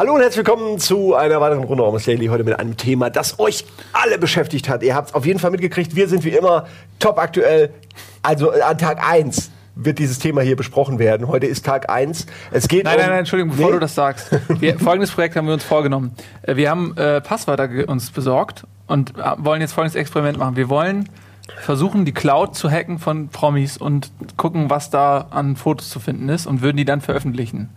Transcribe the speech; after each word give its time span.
Hallo 0.00 0.14
und 0.14 0.22
herzlich 0.22 0.46
willkommen 0.46 0.78
zu 0.78 1.14
einer 1.14 1.42
weiteren 1.42 1.62
Runde 1.62 1.84
Almost 1.84 2.08
Daily. 2.08 2.28
Heute 2.28 2.42
mit 2.42 2.58
einem 2.58 2.78
Thema, 2.78 3.10
das 3.10 3.38
euch 3.38 3.66
alle 3.92 4.16
beschäftigt 4.16 4.70
hat. 4.70 4.82
Ihr 4.82 4.94
habt 4.94 5.10
es 5.10 5.14
auf 5.14 5.26
jeden 5.26 5.38
Fall 5.38 5.50
mitgekriegt. 5.50 5.94
Wir 5.94 6.08
sind 6.08 6.24
wie 6.24 6.30
immer 6.30 6.66
top 6.98 7.18
aktuell. 7.18 7.68
Also 8.22 8.50
an 8.50 8.78
Tag 8.78 9.06
1 9.06 9.50
wird 9.74 9.98
dieses 9.98 10.18
Thema 10.18 10.40
hier 10.40 10.56
besprochen 10.56 10.98
werden. 10.98 11.28
Heute 11.28 11.44
ist 11.44 11.66
Tag 11.66 11.90
1. 11.90 12.24
Es 12.50 12.66
geht 12.66 12.84
Nein, 12.84 12.94
um 12.94 13.00
nein, 13.02 13.10
nein, 13.10 13.18
Entschuldigung, 13.18 13.50
bevor 13.50 13.66
Nee? 13.66 13.72
du 13.74 13.78
das 13.80 13.94
sagst. 13.94 14.30
Wir, 14.58 14.78
folgendes 14.78 15.10
Projekt 15.10 15.36
haben 15.36 15.46
wir 15.46 15.52
uns 15.52 15.64
vorgenommen. 15.64 16.12
Äh, 16.40 16.56
Wir 16.56 16.70
haben 16.70 16.96
äh, 16.96 17.20
Passwörter 17.20 17.68
uns 17.86 18.10
besorgt 18.10 18.64
und 18.86 19.18
äh, 19.18 19.22
wollen 19.36 19.60
jetzt 19.60 19.74
folgendes 19.74 19.96
Experiment 19.96 20.38
machen. 20.38 20.56
Wir 20.56 20.70
wollen 20.70 21.10
versuchen, 21.58 22.06
die 22.06 22.12
Cloud 22.12 22.54
zu 22.54 22.70
hacken 22.70 22.98
von 22.98 23.28
Promis 23.28 23.76
und 23.76 24.10
gucken, 24.38 24.70
was 24.70 24.88
da 24.88 25.26
an 25.28 25.56
Fotos 25.56 25.90
zu 25.90 26.00
finden 26.00 26.30
ist 26.30 26.46
und 26.46 26.62
würden 26.62 26.78
die 26.78 26.86
dann 26.86 27.02
veröffentlichen. 27.02 27.68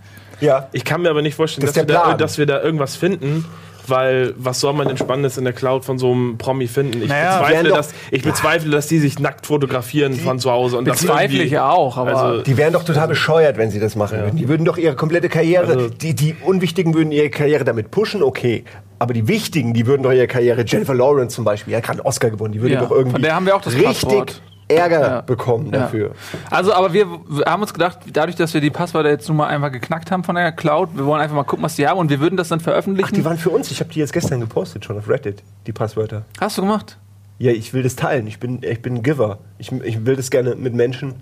Ja. 0.44 0.68
Ich 0.72 0.84
kann 0.84 1.02
mir 1.02 1.10
aber 1.10 1.22
nicht 1.22 1.36
vorstellen, 1.36 1.66
Das 1.66 1.74
dass 1.74 1.84
wir, 1.84 1.88
der 1.88 2.04
da, 2.04 2.14
dass 2.16 2.38
wir 2.38 2.46
da 2.46 2.62
irgendwas 2.62 2.96
finden, 2.96 3.46
weil 3.88 4.34
was 4.38 4.60
soll 4.62 4.74
man 4.74 4.88
denn 4.88 4.98
Spannendes 4.98 5.38
in 5.38 5.44
der 5.44 5.52
Cloud 5.54 5.84
von 5.84 5.98
so 6.00 6.12
einem 6.12 6.38
Promi 6.38 6.68
finden? 6.68 7.02
Ich, 7.02 7.10
Naja, 7.10 7.40
bezweifle, 7.40 7.70
doch- 7.70 7.76
dass, 7.78 7.90
ich 8.12 8.22
bezweifle, 8.24 8.72
dass 8.72 8.88
die 8.88 9.00
sich 9.00 9.20
nackt 9.20 9.46
fotografieren 9.46 10.14
von 10.14 10.40
zu 10.40 10.52
Hause. 10.52 10.78
Und 10.78 10.88
das 10.88 11.02
Bezweifle 11.02 11.44
ich 11.44 11.52
ja 11.52 11.70
auch, 11.70 11.98
aber 11.98 12.16
Also, 12.16 12.42
Die 12.44 12.56
wären 12.58 12.72
doch 12.74 12.84
total 12.84 13.08
bescheuert, 13.10 13.58
wenn 13.58 13.72
sie 13.72 13.80
das 13.82 13.96
machen 13.96 14.20
würden. 14.20 14.38
Die 14.38 14.48
würden 14.48 14.64
doch 14.66 14.78
ihre 14.78 14.96
komplette 14.96 15.28
Karriere, 15.30 15.74
Also- 15.74 15.90
die, 15.90 16.14
die 16.16 16.36
Unwichtigen 16.44 16.94
würden 16.94 17.12
ihre 17.12 17.30
Karriere 17.30 17.64
damit 17.66 17.92
pushen, 17.92 18.24
okay. 18.24 18.64
Aber 19.00 19.14
die 19.14 19.28
Wichtigen, 19.28 19.74
die 19.74 19.86
würden 19.86 20.04
doch 20.04 20.14
ihre 20.14 20.28
Karriere, 20.28 20.64
Jennifer 20.66 20.94
Lawrence 20.94 21.36
zum 21.36 21.44
Beispiel, 21.44 21.72
die 21.74 21.76
hat 21.78 21.84
gerade 21.84 22.00
einen 22.00 22.08
Oscar 22.08 22.30
gewonnen, 22.30 22.54
die 22.54 22.62
würde 22.62 22.76
Ja, 22.76 22.82
doch 22.82 22.92
irgendwie 22.92 23.12
von 23.12 23.22
der 23.22 23.36
haben 23.36 23.46
wir 23.46 23.56
auch 23.56 23.62
das 23.62 23.74
richtig 23.74 23.86
Passwort. 24.02 24.42
Ärger 24.76 25.02
Ja. 25.02 25.22
bekommen 25.22 25.68
Ja. 25.72 25.80
dafür. 25.80 26.12
Also, 26.50 26.74
aber 26.74 26.94
wir 26.94 27.06
haben 27.46 27.62
uns 27.62 27.74
gedacht, 27.74 28.00
dadurch, 28.12 28.36
dass 28.36 28.54
wir 28.54 28.62
die 28.62 28.70
Passwörter 28.70 29.10
jetzt 29.10 29.28
nun 29.28 29.38
mal 29.38 29.48
einfach 29.48 29.72
geknackt 29.72 30.12
haben 30.12 30.24
von 30.24 30.36
der 30.36 30.52
Cloud, 30.52 30.90
wir 30.96 31.06
wollen 31.06 31.22
einfach 31.22 31.36
mal 31.36 31.44
gucken, 31.44 31.64
was 31.64 31.76
die 31.76 31.88
haben 31.88 31.98
und 32.00 32.10
wir 32.10 32.20
würden 32.20 32.38
das 32.38 32.48
dann 32.50 32.60
veröffentlichen. 32.60 33.10
Ach, 33.12 33.16
die 33.16 33.26
waren 33.26 33.38
für 33.38 33.50
uns. 33.50 33.72
Ich 33.72 33.80
habe 33.80 33.92
die 33.92 34.00
jetzt 34.00 34.14
gestern 34.14 34.40
gepostet 34.42 34.86
schon 34.86 34.98
auf 34.98 35.08
Reddit, 35.10 35.44
die 35.68 35.74
Passwörter. 35.74 36.24
Hast 36.40 36.58
du 36.58 36.62
gemacht? 36.62 36.98
Ja, 37.40 37.52
ich 37.52 37.74
will 37.74 37.84
das 37.84 37.96
teilen. 37.96 38.28
Ich 38.28 38.40
bin, 38.40 38.60
ich 38.62 38.82
bin 38.82 38.96
ein 38.96 39.04
Giver. 39.04 39.40
Ich, 39.58 39.72
ich 39.72 40.06
will 40.06 40.16
das 40.16 40.30
gerne 40.30 40.56
mit 40.56 40.74
Menschen. 40.74 41.16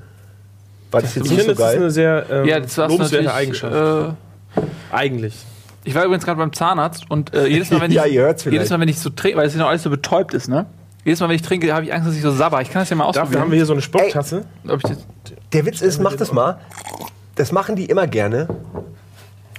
War 0.91 1.01
das 1.01 1.15
jetzt 1.15 1.25
ich 1.27 1.31
nicht 1.31 1.39
finde, 1.45 1.55
so 1.55 1.61
das 1.63 1.69
ist 1.71 1.75
eine 1.77 1.81
geil? 1.85 1.89
sehr 1.91 2.25
ähm, 2.29 2.45
Ja, 2.45 2.59
das 2.59 2.77
war 2.77 2.89
lobenswerte. 2.89 3.33
Eigenschaft. 3.33 3.73
Äh, 4.55 4.61
Eigentlich. 4.95 5.35
Ich 5.83 5.95
war 5.95 6.03
übrigens 6.05 6.25
gerade 6.25 6.37
beim 6.37 6.53
Zahnarzt 6.53 7.09
und 7.09 7.33
äh, 7.33 7.47
jedes 7.47 7.71
Mal, 7.71 7.81
wenn 7.81 7.91
Ja, 7.91 8.05
ich, 8.05 8.13
ihr 8.13 8.21
hört's 8.23 8.43
vielleicht. 8.43 8.53
jedes 8.59 8.69
Mal, 8.69 8.79
wenn 8.81 8.89
ich 8.89 8.99
so 8.99 9.09
trinke, 9.09 9.37
weil 9.37 9.47
es 9.47 9.53
ja 9.53 9.59
noch 9.61 9.69
alles 9.69 9.83
so 9.83 9.89
betäubt 9.89 10.33
ist, 10.33 10.47
ne? 10.47 10.65
Jedes 11.03 11.19
Mal, 11.19 11.29
wenn 11.29 11.35
ich 11.35 11.41
trinke, 11.41 11.73
habe 11.73 11.85
ich 11.85 11.93
Angst, 11.93 12.07
dass 12.07 12.15
ich 12.15 12.21
so 12.21 12.31
sabber. 12.31 12.61
Ich 12.61 12.69
kann 12.69 12.81
das 12.83 12.89
ja 12.89 12.95
mal 12.95 13.05
Dafür 13.05 13.21
ausprobieren. 13.23 13.41
haben 13.43 13.51
wir 13.51 13.55
hier 13.57 13.65
so 13.65 13.73
eine 13.73 13.81
Spucktasse. 13.81 14.45
Ob 14.67 14.77
ich 14.77 14.83
das, 14.83 14.97
Der 15.53 15.65
Witz 15.65 15.81
ist, 15.81 15.99
mach 15.99 16.15
das 16.15 16.31
mal. 16.31 16.59
Das 17.35 17.51
machen 17.51 17.75
die 17.75 17.85
immer 17.85 18.05
gerne 18.07 18.47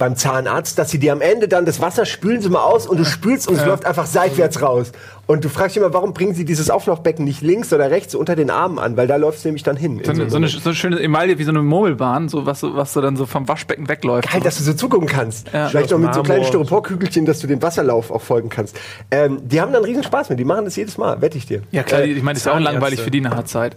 beim 0.02 0.16
Zahnarzt, 0.16 0.80
dass 0.80 0.90
sie 0.90 0.98
dir 0.98 1.12
am 1.12 1.20
Ende 1.20 1.46
dann 1.46 1.64
das 1.64 1.80
Wasser 1.80 2.06
spülen 2.06 2.42
sie 2.42 2.48
mal 2.48 2.64
aus 2.64 2.88
und 2.88 2.98
du 2.98 3.04
spülst 3.04 3.46
und 3.46 3.54
es 3.54 3.64
läuft 3.64 3.86
einfach 3.86 4.06
seitwärts 4.06 4.60
raus. 4.60 4.90
Und 5.28 5.44
du 5.44 5.48
fragst 5.48 5.76
dich 5.76 5.80
immer, 5.80 5.94
warum 5.94 6.12
bringen 6.12 6.34
sie 6.34 6.44
dieses 6.44 6.68
Auflaufbecken 6.68 7.24
nicht 7.24 7.42
links 7.42 7.72
oder 7.72 7.92
rechts 7.92 8.16
unter 8.16 8.34
den 8.34 8.50
Armen 8.50 8.80
an? 8.80 8.96
Weil 8.96 9.06
da 9.06 9.14
läuft 9.14 9.38
es 9.38 9.44
nämlich 9.44 9.62
dann 9.62 9.76
hin. 9.76 10.00
so, 10.04 10.10
eine, 10.10 10.28
so, 10.28 10.36
eine, 10.36 10.48
so 10.48 10.60
eine 10.64 10.74
schöne 10.74 11.00
Emaille 11.00 11.38
wie 11.38 11.44
so 11.44 11.50
eine 11.50 11.62
Murmelbahn, 11.62 12.28
so 12.28 12.44
was, 12.44 12.64
was 12.64 12.92
so 12.92 13.00
dann 13.00 13.16
so 13.16 13.26
vom 13.26 13.46
Waschbecken 13.46 13.88
wegläuft. 13.88 14.32
Geil, 14.32 14.40
dass 14.40 14.58
du 14.58 14.64
so 14.64 14.72
zugucken 14.72 15.06
kannst. 15.06 15.52
Ja. 15.52 15.68
Vielleicht 15.68 15.92
noch 15.92 15.98
mit 15.98 16.12
so 16.12 16.24
kleinen 16.24 16.44
Styroporkügelchen, 16.44 17.24
dass 17.24 17.38
du 17.38 17.46
den 17.46 17.62
Wasserlauf 17.62 18.10
auch 18.10 18.20
folgen 18.20 18.48
kannst. 18.48 18.76
Ähm, 19.12 19.38
die 19.44 19.60
haben 19.60 19.72
dann 19.72 19.84
riesen 19.84 20.02
Spaß 20.02 20.30
mit. 20.30 20.40
Die 20.40 20.44
machen 20.44 20.64
das 20.64 20.74
jedes 20.74 20.98
Mal, 20.98 21.22
wette 21.22 21.38
ich 21.38 21.46
dir. 21.46 21.62
ja 21.70 21.84
klar, 21.84 22.02
ich 22.02 22.20
meine, 22.22 22.34
das 22.34 22.38
ist 22.38 22.46
ja 22.46 22.54
auch 22.54 22.60
langweilig 22.60 23.00
für 23.00 23.12
die 23.12 23.20
nach 23.20 23.34
der 23.34 23.46
Zeit. 23.46 23.76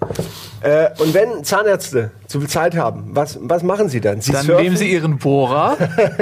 Äh, 0.62 0.88
und 0.98 1.14
wenn 1.14 1.44
Zahnärzte 1.44 2.10
zu 2.26 2.40
viel 2.40 2.50
Zeit 2.50 2.76
haben, 2.76 3.12
was, 3.12 3.38
was 3.42 3.62
machen 3.62 3.88
sie 3.88 4.02
dann? 4.02 4.20
Sie 4.20 4.32
Dann 4.32 4.46
surfen? 4.46 4.64
nehmen 4.64 4.78
sie 4.78 4.92
ihren 4.92 5.20
Bohrer. 5.20 5.78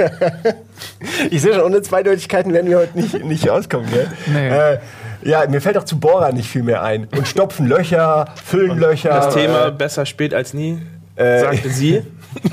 Ich 1.30 1.42
sehe 1.42 1.54
schon, 1.54 1.62
ohne 1.62 1.82
Zweideutigkeiten 1.82 2.52
werden 2.52 2.70
wir 2.70 2.78
heute 2.78 2.98
nicht, 2.98 3.24
nicht 3.24 3.48
auskommen, 3.50 3.88
gell? 3.90 4.08
Nee. 4.26 4.48
Äh, 4.48 4.78
ja, 5.22 5.46
mir 5.48 5.60
fällt 5.60 5.78
auch 5.78 5.84
zu 5.84 5.98
Bohrer 5.98 6.32
nicht 6.32 6.48
viel 6.48 6.62
mehr 6.62 6.82
ein. 6.82 7.08
Und 7.16 7.26
stopfen 7.26 7.66
Löcher, 7.66 8.26
füllen 8.44 8.78
Löcher. 8.78 9.10
Das 9.10 9.34
Thema 9.34 9.68
Äh, 9.68 9.70
besser 9.72 10.04
spät 10.06 10.34
als 10.34 10.52
nie, 10.54 10.80
sagte 11.16 11.68
sie. 11.70 12.02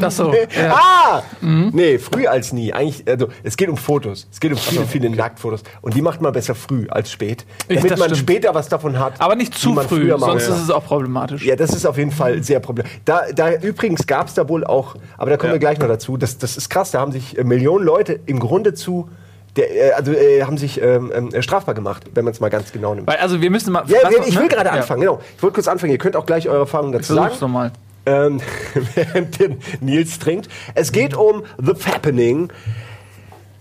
Das 0.00 0.16
so. 0.16 0.32
Ja. 0.32 0.74
Ah! 0.74 1.22
Nee, 1.40 1.98
früh 1.98 2.26
als 2.26 2.52
nie. 2.52 2.72
Eigentlich, 2.72 3.06
also, 3.08 3.28
es 3.42 3.56
geht 3.56 3.68
um 3.68 3.76
Fotos. 3.76 4.26
Es 4.32 4.40
geht 4.40 4.52
um 4.52 4.58
viele, 4.58 4.84
viele 4.86 5.10
Nacktfotos. 5.10 5.62
Und 5.82 5.94
die 5.94 6.02
macht 6.02 6.20
man 6.20 6.32
besser 6.32 6.54
früh 6.54 6.86
als 6.88 7.10
spät. 7.10 7.44
Ich- 7.68 7.76
Damit 7.76 7.90
man 7.98 8.08
stimmt. 8.08 8.18
später 8.18 8.54
was 8.54 8.68
davon 8.68 8.98
hat. 8.98 9.20
Aber 9.20 9.34
nicht 9.36 9.54
zu 9.54 9.74
früh, 9.74 10.10
sonst 10.18 10.48
ist 10.48 10.62
es 10.62 10.70
auch 10.70 10.84
problematisch. 10.84 11.44
Ja, 11.44 11.56
das 11.56 11.70
ist 11.74 11.86
auf 11.86 11.98
jeden 11.98 12.10
Fall 12.12 12.42
sehr 12.42 12.60
problematisch. 12.60 13.00
Da, 13.04 13.22
da 13.34 13.52
übrigens 13.54 14.06
gab 14.06 14.28
es 14.28 14.34
da 14.34 14.48
wohl 14.48 14.64
auch, 14.64 14.96
aber 15.18 15.30
da 15.30 15.36
kommen 15.36 15.50
Ja. 15.50 15.54
wir 15.54 15.60
gleich 15.60 15.78
noch 15.78 15.88
dazu. 15.88 16.16
Das, 16.16 16.38
das 16.38 16.56
ist 16.56 16.68
krass. 16.70 16.90
Da 16.90 17.00
haben 17.00 17.12
sich 17.12 17.36
äh, 17.38 17.44
Millionen 17.44 17.84
Leute 17.84 18.20
im 18.26 18.38
Grunde 18.40 18.74
zu, 18.74 19.08
der, 19.56 19.90
äh, 19.90 19.92
also 19.92 20.12
äh, 20.12 20.42
haben 20.42 20.58
sich 20.58 20.80
ähm, 20.82 21.12
ähm, 21.14 21.42
strafbar 21.42 21.74
gemacht, 21.74 22.04
wenn 22.14 22.24
man 22.24 22.32
es 22.32 22.40
mal 22.40 22.48
ganz 22.50 22.72
genau 22.72 22.94
nimmt. 22.94 23.06
Weil, 23.06 23.16
also 23.18 23.40
wir 23.40 23.50
müssen 23.50 23.72
mal. 23.72 23.84
Ja, 23.86 23.98
doch- 24.02 24.26
ich 24.26 24.34
will 24.34 24.42
ne? 24.44 24.48
gerade 24.48 24.68
Ja. 24.70 24.74
anfangen, 24.76 25.00
genau. 25.00 25.20
Ich 25.36 25.42
wollte 25.42 25.54
kurz 25.54 25.68
anfangen. 25.68 25.92
Ihr 25.92 25.98
könnt 25.98 26.16
auch 26.16 26.26
gleich 26.26 26.48
eure 26.48 26.60
Erfahrungen 26.60 26.92
dazu 26.92 27.14
Versuch's 27.14 27.38
sagen. 27.40 27.52
mal. 27.52 27.72
Ähm, 28.06 28.40
während 28.94 29.38
Nils 29.82 30.18
trinkt. 30.18 30.48
Es 30.74 30.92
geht 30.92 31.16
um 31.16 31.44
The 31.58 31.74
Fappening. 31.74 32.52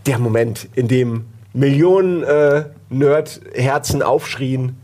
Der 0.06 0.20
Moment, 0.20 0.68
in 0.76 0.88
dem 0.88 1.26
Millionen 1.54 2.24
äh, 2.24 2.66
Nerd-Herzen 2.90 4.02
aufschrien 4.02 4.76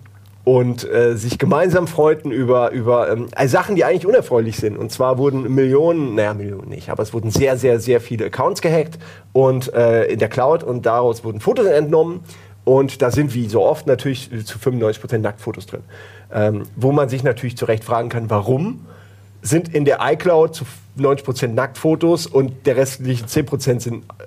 und 0.44 0.90
äh, 0.90 1.16
sich 1.16 1.38
gemeinsam 1.38 1.88
freuten 1.88 2.32
über, 2.32 2.72
über 2.72 3.12
ähm, 3.12 3.28
äh, 3.36 3.48
Sachen, 3.48 3.76
die 3.76 3.84
eigentlich 3.84 4.06
unerfreulich 4.06 4.58
sind. 4.58 4.78
Und 4.78 4.92
zwar 4.92 5.18
wurden 5.18 5.54
Millionen, 5.54 6.16
naja, 6.16 6.34
Millionen 6.34 6.70
nicht, 6.70 6.90
aber 6.90 7.04
es 7.04 7.14
wurden 7.14 7.30
sehr, 7.30 7.58
sehr, 7.58 7.80
sehr 7.80 8.02
viele 8.02 8.26
Accounts 8.26 8.62
gehackt 8.62 8.98
und 9.34 9.74
äh, 9.74 10.06
in 10.06 10.20
der 10.20 10.30
Cloud 10.30 10.64
und 10.64 10.86
daraus 10.86 11.24
wurden 11.24 11.40
Fotos 11.40 11.68
entnommen. 11.68 12.22
Und 12.66 13.02
da 13.02 13.12
sind 13.12 13.34
wie 13.34 13.48
so 13.48 13.64
oft 13.64 13.88
natürlich 13.88 14.30
zu 14.46 14.58
95% 14.58 15.20
Nacktfotos 15.20 15.66
drin. 15.66 15.82
Ähm, 16.32 16.64
wo 16.76 16.92
man 16.92 17.10
sich 17.10 17.24
natürlich 17.24 17.58
zu 17.58 17.66
Recht 17.66 17.84
fragen 17.84 18.10
kann, 18.10 18.30
warum 18.30 18.86
sind 19.42 19.74
in 19.74 19.86
der 19.86 20.00
iCloud 20.02 20.56
zu 20.56 20.66
90% 20.98 21.48
Nacktfotos 21.48 22.28
und 22.28 22.66
der 22.66 22.76
restlichen 22.76 23.28
10% 23.28 23.80
sind 23.80 24.04
äh, 24.04 24.24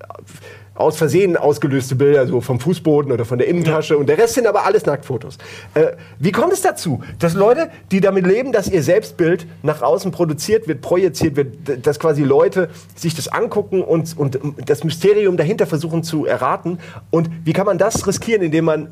aus 0.74 0.96
Versehen 0.96 1.36
ausgelöste 1.36 1.94
Bilder, 1.94 2.26
so 2.26 2.40
vom 2.40 2.58
Fußboden 2.58 3.12
oder 3.12 3.24
von 3.24 3.38
der 3.38 3.46
Innentasche. 3.46 3.96
Und 3.98 4.08
der 4.08 4.16
Rest 4.16 4.34
sind 4.34 4.46
aber 4.46 4.64
alles 4.64 4.86
Nacktfotos. 4.86 5.36
Äh, 5.74 5.92
wie 6.18 6.32
kommt 6.32 6.52
es 6.52 6.62
dazu, 6.62 7.02
dass 7.18 7.34
Leute, 7.34 7.70
die 7.90 8.00
damit 8.00 8.26
leben, 8.26 8.52
dass 8.52 8.68
ihr 8.68 8.82
Selbstbild 8.82 9.46
nach 9.62 9.82
außen 9.82 10.12
produziert 10.12 10.66
wird, 10.68 10.80
projiziert 10.80 11.36
wird, 11.36 11.86
dass 11.86 12.00
quasi 12.00 12.22
Leute 12.22 12.70
sich 12.94 13.14
das 13.14 13.28
angucken 13.28 13.82
und, 13.82 14.16
und 14.18 14.38
das 14.64 14.82
Mysterium 14.82 15.36
dahinter 15.36 15.66
versuchen 15.66 16.02
zu 16.02 16.24
erraten? 16.24 16.78
Und 17.10 17.28
wie 17.44 17.52
kann 17.52 17.66
man 17.66 17.76
das 17.76 18.06
riskieren, 18.06 18.42
indem 18.42 18.64
man 18.64 18.88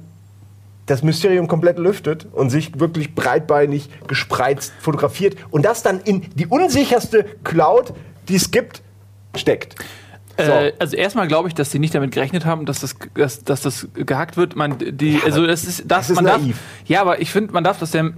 das 0.91 1.05
Mysterium 1.05 1.47
komplett 1.47 1.79
lüftet 1.79 2.27
und 2.33 2.51
sich 2.51 2.81
wirklich 2.81 3.15
breitbeinig 3.15 3.89
gespreizt 4.09 4.73
fotografiert 4.81 5.37
und 5.51 5.65
das 5.65 5.85
dann 5.85 6.01
in 6.01 6.23
die 6.35 6.47
unsicherste 6.47 7.25
Cloud, 7.45 7.93
die 8.29 8.35
es 8.35 8.51
gibt, 8.51 8.83
steckt. 9.37 9.77
So. 10.37 10.51
Äh, 10.51 10.73
also 10.81 10.97
erstmal 10.97 11.29
glaube 11.29 11.49
ich, 11.49 11.55
dass 11.55 11.71
sie 11.71 11.79
nicht 11.79 11.95
damit 11.95 12.11
gerechnet 12.11 12.45
haben, 12.45 12.67
dass 12.67 12.81
das, 12.81 12.97
dass, 13.15 13.45
dass 13.45 13.61
das 13.61 13.87
gehackt 13.95 14.37
wird. 14.37 14.57
Man, 14.57 14.77
die, 14.79 15.21
also 15.25 15.47
das 15.47 15.63
ist, 15.63 15.83
das, 15.83 16.09
das 16.09 16.11
ist 16.11 16.23
naiv. 16.23 16.57
Darf, 16.57 16.89
ja, 16.89 17.01
aber 17.03 17.21
ich 17.21 17.31
finde, 17.31 17.53
man 17.53 17.63
darf 17.63 17.79
das 17.79 17.93
der, 17.93 18.13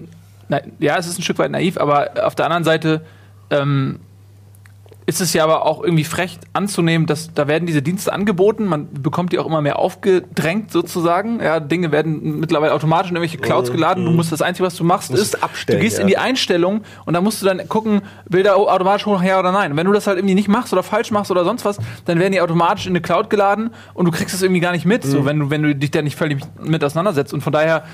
na, 0.49 0.61
ja, 0.79 0.97
es 0.97 1.07
ist 1.07 1.19
ein 1.19 1.23
Stück 1.23 1.39
weit 1.39 1.51
naiv, 1.51 1.77
aber 1.77 2.25
auf 2.25 2.35
der 2.35 2.47
anderen 2.47 2.65
Seite 2.65 3.03
ähm, 3.51 4.01
ist 5.07 5.21
es 5.21 5.33
ja 5.33 5.43
aber 5.45 5.67
auch 5.67 5.83
irgendwie 5.83 6.05
frech 6.05 6.39
anzunehmen, 6.53 7.07
dass 7.07 7.35
da 7.35 7.49
werden 7.49 7.67
diese 7.67 7.83
Dienste 7.83 8.13
angeboten, 8.13 8.67
man 8.67 8.89
bekommt 8.93 9.33
die 9.33 9.39
auch 9.39 9.47
immer 9.47 9.61
mehr 9.61 9.79
aufgedrängt 9.79 10.71
sozusagen. 10.71 11.41
Ja, 11.41 11.61
Dinge 11.61 11.91
werden 11.93 12.39
mittlerweile 12.41 12.73
automatisch 12.73 13.11
in 13.11 13.17
irgendwelche 13.17 13.39
Clouds 13.39 13.73
geladen. 13.73 14.05
Du 14.05 14.11
musst 14.13 14.31
das 14.33 14.43
Einzige, 14.43 14.67
was 14.67 14.77
du 14.77 14.85
machst, 14.85 15.11
Mhm. 15.11 15.17
Musst 15.19 15.35
ist, 15.35 15.43
abstellen, 15.43 15.79
du 15.79 15.83
gehst 15.85 15.97
ja. 15.99 16.03
in 16.03 16.09
die 16.09 16.19
Einstellung 16.19 16.83
und 17.05 17.15
da 17.15 17.21
musst 17.21 17.43
du 17.43 17.47
dann 17.47 17.69
gucken, 17.69 18.03
Bilder 18.29 18.57
automatisch 18.57 19.07
hoch, 19.07 19.23
ja 19.23 19.39
oder 19.39 19.53
nein. 19.53 19.73
Und 19.73 19.77
wenn 19.77 19.87
du 19.87 19.93
das 19.93 20.07
halt 20.07 20.19
irgendwie 20.19 20.35
nicht 20.35 20.49
machst 20.49 20.73
oder 20.73 20.83
falsch 20.83 21.11
machst 21.11 21.31
oder 21.31 21.45
sonst 21.45 21.65
was, 21.65 21.79
dann 22.05 22.19
werden 22.21 22.33
die 22.33 22.41
automatisch 22.41 22.87
in 22.87 22.93
eine 22.93 23.01
Cloud 23.01 23.29
geladen 23.31 23.71
und 23.95 24.05
du 24.07 24.11
kriegst 24.13 24.35
es 24.35 24.43
irgendwie 24.43 24.61
gar 24.61 24.73
nicht 24.73 24.87
mit, 24.87 25.05
Mhm. 25.05 25.11
so 25.11 25.25
wenn 25.25 25.39
du 25.39 25.51
wenn 25.51 25.63
du 25.63 25.75
dich 25.75 25.91
da 25.91 26.03
nicht 26.03 26.17
völlig 26.17 26.39
mit 26.63 26.83
auseinandersetzt. 26.85 27.35
Und 27.35 27.41
von 27.43 27.53
daher 27.53 27.85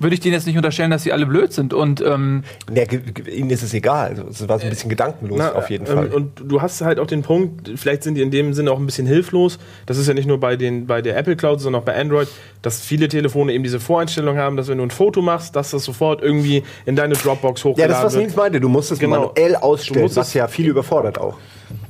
würde 0.00 0.14
ich 0.14 0.20
denen 0.20 0.34
jetzt 0.34 0.46
nicht 0.46 0.56
unterstellen, 0.56 0.90
dass 0.90 1.02
sie 1.02 1.12
alle 1.12 1.26
blöd 1.26 1.52
sind. 1.52 1.74
Und 1.74 2.00
ähm, 2.00 2.44
ge- 2.72 3.00
ihnen 3.34 3.50
ist 3.50 3.62
es 3.62 3.74
egal. 3.74 4.10
Also, 4.10 4.24
es 4.30 4.48
war 4.48 4.58
so 4.58 4.64
ein 4.64 4.70
bisschen 4.70 4.90
gedankenlos 4.90 5.38
Na, 5.38 5.52
auf 5.54 5.70
jeden 5.70 5.86
ähm, 5.86 5.92
Fall. 5.94 6.06
Und 6.08 6.42
du 6.44 6.62
hast 6.62 6.80
halt 6.82 6.98
auch 6.98 7.06
den 7.06 7.22
Punkt, 7.22 7.70
vielleicht 7.76 8.02
sind 8.02 8.14
die 8.14 8.22
in 8.22 8.30
dem 8.30 8.54
Sinne 8.54 8.70
auch 8.72 8.78
ein 8.78 8.86
bisschen 8.86 9.06
hilflos. 9.06 9.58
Das 9.86 9.98
ist 9.98 10.06
ja 10.06 10.14
nicht 10.14 10.26
nur 10.26 10.38
bei, 10.38 10.56
den, 10.56 10.86
bei 10.86 11.02
der 11.02 11.16
Apple 11.16 11.36
Cloud, 11.36 11.60
sondern 11.60 11.82
auch 11.82 11.86
bei 11.86 11.94
Android, 11.96 12.28
dass 12.62 12.80
viele 12.80 13.08
Telefone 13.08 13.52
eben 13.52 13.64
diese 13.64 13.80
Voreinstellung 13.80 14.36
haben, 14.36 14.56
dass 14.56 14.68
wenn 14.68 14.78
du 14.78 14.84
ein 14.84 14.90
Foto 14.90 15.22
machst, 15.22 15.56
dass 15.56 15.70
das 15.70 15.84
sofort 15.84 16.22
irgendwie 16.22 16.62
in 16.86 16.96
deine 16.96 17.14
Dropbox 17.14 17.62
ja, 17.62 17.70
hochgeladen 17.70 17.92
das, 17.94 18.04
was 18.04 18.14
wird. 18.14 18.24
Nils 18.24 18.36
meinte, 18.36 18.60
du 18.60 18.68
musst 18.68 18.92
es 18.92 18.98
Genau. 18.98 19.32
manuell 19.34 19.56
ausstellen, 19.56 19.98
Du 20.00 20.02
musst 20.04 20.16
was 20.16 20.34
ja 20.34 20.46
viel 20.48 20.68
überfordert 20.68 21.18
auch. 21.18 21.36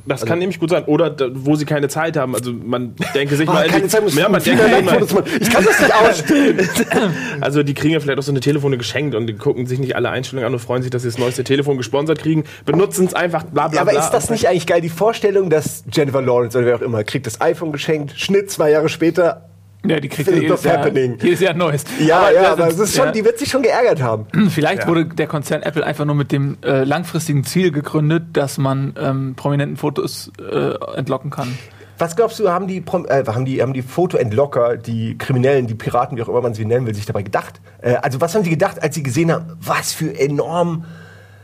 Das 0.08 0.24
kann 0.26 0.38
nämlich 0.38 0.58
gut 0.58 0.70
sein. 0.70 0.84
Oder 0.84 1.10
da, 1.10 1.28
wo 1.32 1.54
sie 1.54 1.64
keine 1.64 1.88
Zeit 1.88 2.16
haben. 2.16 2.34
Also 2.34 2.52
man 2.52 2.94
denke 3.14 3.36
sich 3.36 3.48
Ah, 3.48 3.52
mal, 3.52 3.68
keine 3.68 3.88
Zeit, 3.88 4.02
muss 4.02 4.14
ja, 4.16 4.28
man 4.28 4.42
denke 4.42 4.62
mal. 4.82 5.02
Ich 5.40 5.50
kann 5.50 5.64
das 5.64 5.80
nicht 5.80 5.94
ausstehen. 5.94 6.68
also 7.40 7.62
die 7.62 7.74
kriegen 7.74 7.94
ja 7.94 8.00
vielleicht 8.00 8.18
auch 8.18 8.22
so 8.22 8.32
eine 8.32 8.40
Telefone 8.40 8.78
geschenkt 8.78 9.14
und 9.14 9.26
die 9.26 9.34
gucken 9.34 9.66
sich 9.66 9.78
nicht 9.78 9.94
alle 9.96 10.10
Einstellungen 10.10 10.46
an 10.46 10.52
und 10.54 10.58
freuen 10.60 10.82
sich, 10.82 10.90
dass 10.90 11.02
sie 11.02 11.08
das 11.08 11.18
neueste 11.18 11.44
Telefon 11.44 11.76
gesponsert 11.76 12.18
kriegen, 12.20 12.44
benutzen 12.64 13.06
es 13.06 13.14
einfach, 13.14 13.44
bla 13.44 13.68
bla 13.68 13.76
Ja, 13.76 13.82
aber 13.82 13.92
bla. 13.92 14.00
ist 14.00 14.10
das 14.10 14.30
nicht 14.30 14.48
eigentlich 14.48 14.66
geil, 14.66 14.80
die 14.80 14.88
Vorstellung, 14.88 15.50
dass 15.50 15.84
Jennifer 15.92 16.22
Lawrence 16.22 16.56
oder 16.58 16.66
wer 16.66 16.76
auch 16.76 16.82
immer 16.82 17.04
kriegt 17.04 17.26
das 17.26 17.40
iPhone 17.40 17.72
geschenkt, 17.72 18.14
Schnitt 18.18 18.50
zwei 18.50 18.70
Jahre 18.70 18.88
später. 18.88 19.44
Ja, 19.88 20.00
die 20.00 20.08
kriegt 20.08 20.28
Philip 20.28 20.42
ja 20.42 20.48
jedes 20.48 20.60
of 20.60 20.64
Jahr, 20.64 20.78
Happening. 20.78 21.18
jedes 21.20 21.40
Jahr 21.40 21.52
ein 21.52 21.58
neues. 21.58 21.84
Ja, 21.98 22.30
ja, 22.30 22.42
das 22.42 22.52
aber 22.52 22.68
es 22.68 22.78
ist 22.78 22.96
schon, 22.96 23.06
ja. 23.06 23.12
die 23.12 23.24
wird 23.24 23.38
sich 23.38 23.48
schon 23.48 23.62
geärgert 23.62 24.02
haben. 24.02 24.26
Vielleicht 24.50 24.86
wurde 24.86 25.06
der 25.06 25.26
Konzern 25.26 25.62
Apple 25.62 25.84
einfach 25.84 26.04
nur 26.04 26.14
mit 26.14 26.32
dem 26.32 26.58
äh, 26.64 26.84
langfristigen 26.84 27.44
Ziel 27.44 27.70
gegründet, 27.70 28.24
dass 28.32 28.58
man 28.58 28.94
ähm, 29.00 29.34
prominenten 29.36 29.76
Fotos 29.76 30.30
äh, 30.38 30.74
entlocken 30.96 31.30
kann. 31.30 31.56
Was 31.98 32.14
glaubst 32.14 32.38
du, 32.38 32.48
haben 32.48 32.68
die, 32.68 32.78
äh, 32.78 33.24
haben 33.26 33.44
die, 33.44 33.60
haben 33.60 33.72
die 33.72 33.82
Fotoentlocker, 33.82 34.76
die 34.76 35.18
Kriminellen, 35.18 35.66
die 35.66 35.74
Piraten, 35.74 36.16
wie 36.16 36.22
auch 36.22 36.28
immer 36.28 36.40
man 36.40 36.54
sie 36.54 36.64
nennen 36.64 36.86
will, 36.86 36.94
sich 36.94 37.06
dabei 37.06 37.22
gedacht? 37.22 37.60
Äh, 37.82 37.94
also 37.96 38.20
was 38.20 38.34
haben 38.34 38.44
sie 38.44 38.50
gedacht, 38.50 38.80
als 38.80 38.94
sie 38.94 39.02
gesehen 39.02 39.32
haben, 39.32 39.56
was 39.60 39.92
für 39.92 40.16
enorm 40.16 40.84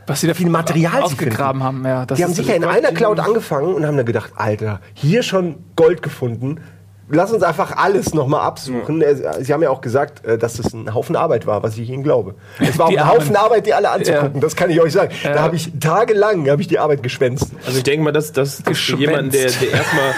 Was 0.07 0.21
sie 0.21 0.27
da 0.27 0.33
viel 0.33 0.49
Material 0.49 0.93
sie 0.93 1.01
ausgegraben 1.01 1.61
haben. 1.61 1.83
Ja, 1.83 2.05
das 2.05 2.17
Die 2.17 2.23
haben 2.23 2.33
sicher 2.33 2.55
in 2.55 2.63
einer 2.63 2.91
Cloud 2.91 3.19
angefangen 3.19 3.73
und 3.73 3.85
haben 3.85 3.97
dann 3.97 4.05
gedacht, 4.05 4.31
Alter, 4.35 4.79
hier 4.93 5.23
schon 5.23 5.57
Gold 5.75 6.01
gefunden. 6.01 6.61
Lass 7.07 7.31
uns 7.31 7.43
einfach 7.43 7.77
alles 7.77 8.13
nochmal 8.15 8.41
absuchen. 8.41 9.01
Äh, 9.01 9.43
Sie 9.43 9.53
haben 9.53 9.61
ja 9.61 9.69
auch 9.69 9.81
gesagt, 9.81 10.25
äh, 10.25 10.37
dass 10.39 10.55
das 10.57 10.73
ein 10.73 10.93
Haufen 10.93 11.15
Arbeit 11.15 11.45
war, 11.45 11.61
was 11.61 11.77
ich 11.77 11.89
Ihnen 11.89 12.01
glaube. 12.03 12.33
Es 12.59 12.79
war 12.79 12.87
auch 12.87 12.89
ein. 12.97 13.07
Haufen 13.07 13.35
Arbeit, 13.35 13.67
die 13.67 13.73
alle 13.73 13.89
anzugucken. 13.91 14.35
Ja. 14.35 14.39
Das 14.41 14.55
kann 14.55 14.69
ich 14.71 14.81
euch 14.81 14.93
sagen. 14.93 15.13
Da 15.23 15.35
Ja. 15.35 15.41
habe 15.41 15.55
ich 15.55 15.71
tagelang 15.79 16.49
habe 16.49 16.61
ich 16.61 16.67
die 16.67 16.79
Arbeit 16.79 17.03
geschwänzt. 17.03 17.51
Also 17.65 17.77
ich 17.77 17.83
denke 17.83 18.03
mal, 18.03 18.11
dass 18.11 18.31
das 18.31 18.55
für 18.57 18.63
Geschwänzt. 18.71 19.01
jemanden, 19.01 19.31
der, 19.31 19.51
der 19.51 19.71
erstmal 19.71 20.13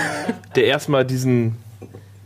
der 0.56 0.64
erstmal 0.66 1.06
diesen 1.06 1.58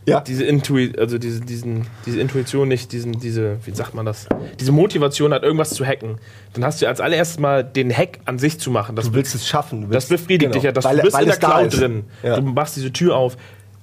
Ja. 0.06 0.20
diese 0.22 0.44
Intui 0.46 0.94
also 0.98 1.18
diese, 1.18 1.42
diesen, 1.42 1.88
diese 2.06 2.20
Intuition 2.20 2.68
nicht, 2.68 2.92
diesen, 2.92 3.20
diese, 3.20 3.58
wie 3.66 3.72
sagt 3.72 3.94
man 3.96 4.06
das, 4.06 4.28
diese 4.60 4.72
Motivation 4.72 5.34
hat, 5.34 5.42
irgendwas 5.44 5.72
zu 5.72 5.86
hacken, 5.86 6.18
dann 6.54 6.66
hast 6.66 6.82
du 6.82 6.88
als 6.88 7.00
allererstes 7.02 7.40
mal 7.40 7.64
den 7.64 7.92
Hack 7.96 8.20
an 8.26 8.38
sich 8.40 8.60
zu 8.60 8.70
machen. 8.72 8.96
Das, 8.96 9.06
Du 9.06 9.14
willst 9.16 9.34
es 9.36 9.48
schaffen. 9.48 9.82
Du 9.82 9.88
das 9.88 10.10
willst, 10.10 10.24
befriedigt 10.24 10.42
genau. 10.52 10.54
dich 10.54 10.64
ja, 10.64 10.72
dass 10.72 10.86
Weil- 10.86 10.98
du 10.98 11.04
bist 11.04 11.20
in 11.20 11.26
der 11.26 11.38
da 11.38 11.48
Cloud 11.62 11.80
drin. 11.80 12.04
Ja. 12.24 12.36
Du 12.38 12.42
machst 12.44 12.76
diese 12.76 12.92
Tür 12.94 13.16
auf. 13.16 13.38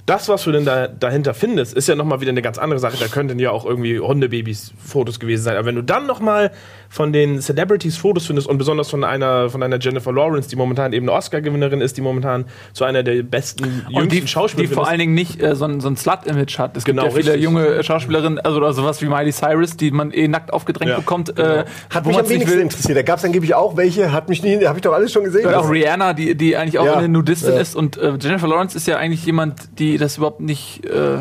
Das, 0.08 0.26
was 0.31 0.44
du 0.44 0.52
denn 0.52 0.64
da, 0.64 0.88
dahinter 0.88 1.34
findest, 1.34 1.75
ist 1.75 1.87
ja 1.87 1.94
nochmal 1.94 2.22
wieder 2.22 2.31
eine 2.31 2.40
ganz 2.40 2.56
andere 2.56 2.81
Sache. 2.81 2.96
Da 2.99 3.08
könnten 3.08 3.38
ja 3.38 3.50
auch 3.50 3.66
irgendwie 3.66 4.00
Hundebabys 4.00 4.72
Fotos 4.82 5.20
gewesen 5.20 5.43
sein. 5.43 5.58
Aber 5.58 5.66
wenn 5.66 5.75
du 5.75 5.82
dann 5.82 6.06
nochmal 6.06 6.50
von 6.90 7.12
den 7.12 7.40
Celebrities 7.40 7.96
Fotos 7.96 8.26
findest 8.26 8.49
und 8.49 8.58
besonders 8.58 8.88
von 8.90 9.05
einer, 9.05 9.50
von 9.50 9.62
einer 9.62 9.79
Jennifer 9.79 10.12
Lawrence, 10.12 10.49
die 10.49 10.56
momentan 10.56 10.93
eben 10.93 11.06
eine 11.08 11.17
Oscar-Gewinnerin 11.19 11.81
ist, 11.81 11.96
die 11.96 12.00
momentan 12.00 12.46
zu 12.73 12.85
einer 12.85 13.02
der 13.02 13.23
besten, 13.23 13.64
und 13.64 13.90
jüngsten 13.90 14.08
die, 14.08 14.20
die 14.23 14.26
Schauspielerinnen 14.29 14.75
vor 14.75 14.88
allen 14.88 14.99
Dingen 14.99 15.14
nicht 15.14 15.43
äh, 15.43 15.55
so 15.55 15.67
ein, 15.67 15.81
so 15.81 15.88
ein 15.88 15.96
Slut-Image 15.96 16.58
hat. 16.58 16.76
Es 16.76 16.85
Genau, 16.85 17.02
gibt 17.02 17.14
ja 17.17 17.20
viele 17.20 17.32
richtig. 17.35 17.44
junge 17.44 17.85
Schauspielerinnen, 17.85 18.38
also 18.40 18.56
oder 18.58 18.73
sowas 18.73 19.02
wie 19.02 19.06
Miley 19.06 19.32
Cyrus, 19.32 19.76
die 19.76 19.90
man 19.90 20.12
eh 20.12 20.29
nackt 20.29 20.52
aufgedrängt 20.52 20.90
Ja, 20.90 20.96
bekommt. 20.99 21.37
genau. 21.37 21.49
Äh, 21.49 21.64
Hat 21.90 22.05
wo 22.05 22.08
mich 22.08 22.19
am 22.19 22.23
nicht 22.25 22.31
wenigsten 22.35 22.56
will. 22.56 22.62
interessiert. 22.62 22.96
Da 22.96 23.02
gab 23.02 23.19
es 23.19 23.25
angeblich 23.25 23.55
auch 23.55 23.76
welche, 23.76 24.12
hat 24.12 24.29
mich 24.29 24.43
nie, 24.43 24.64
habe 24.64 24.79
ich 24.79 24.82
doch 24.82 24.93
alles 24.94 25.12
schon 25.12 25.25
gesehen. 25.25 25.46
Oder 25.46 25.61
auch 25.61 25.70
Rihanna, 25.70 26.14
die, 26.14 26.34
die 26.34 26.56
eigentlich 26.56 26.79
auch 26.79 26.87
Ja. 26.87 26.96
eine 26.96 27.08
Nudistin 27.08 27.55
Ja. 27.55 27.61
ist. 27.61 27.76
Und 27.76 27.96
äh, 27.99 28.14
Jennifer 28.20 28.49
Lawrence 28.49 28.76
ist 28.76 28.87
ja 28.87 28.96
eigentlich 28.96 29.25
jemand, 29.26 29.79
die 29.79 29.99
das 29.99 30.17
überhaupt 30.17 30.41
nicht 30.41 30.84
äh, 30.87 31.19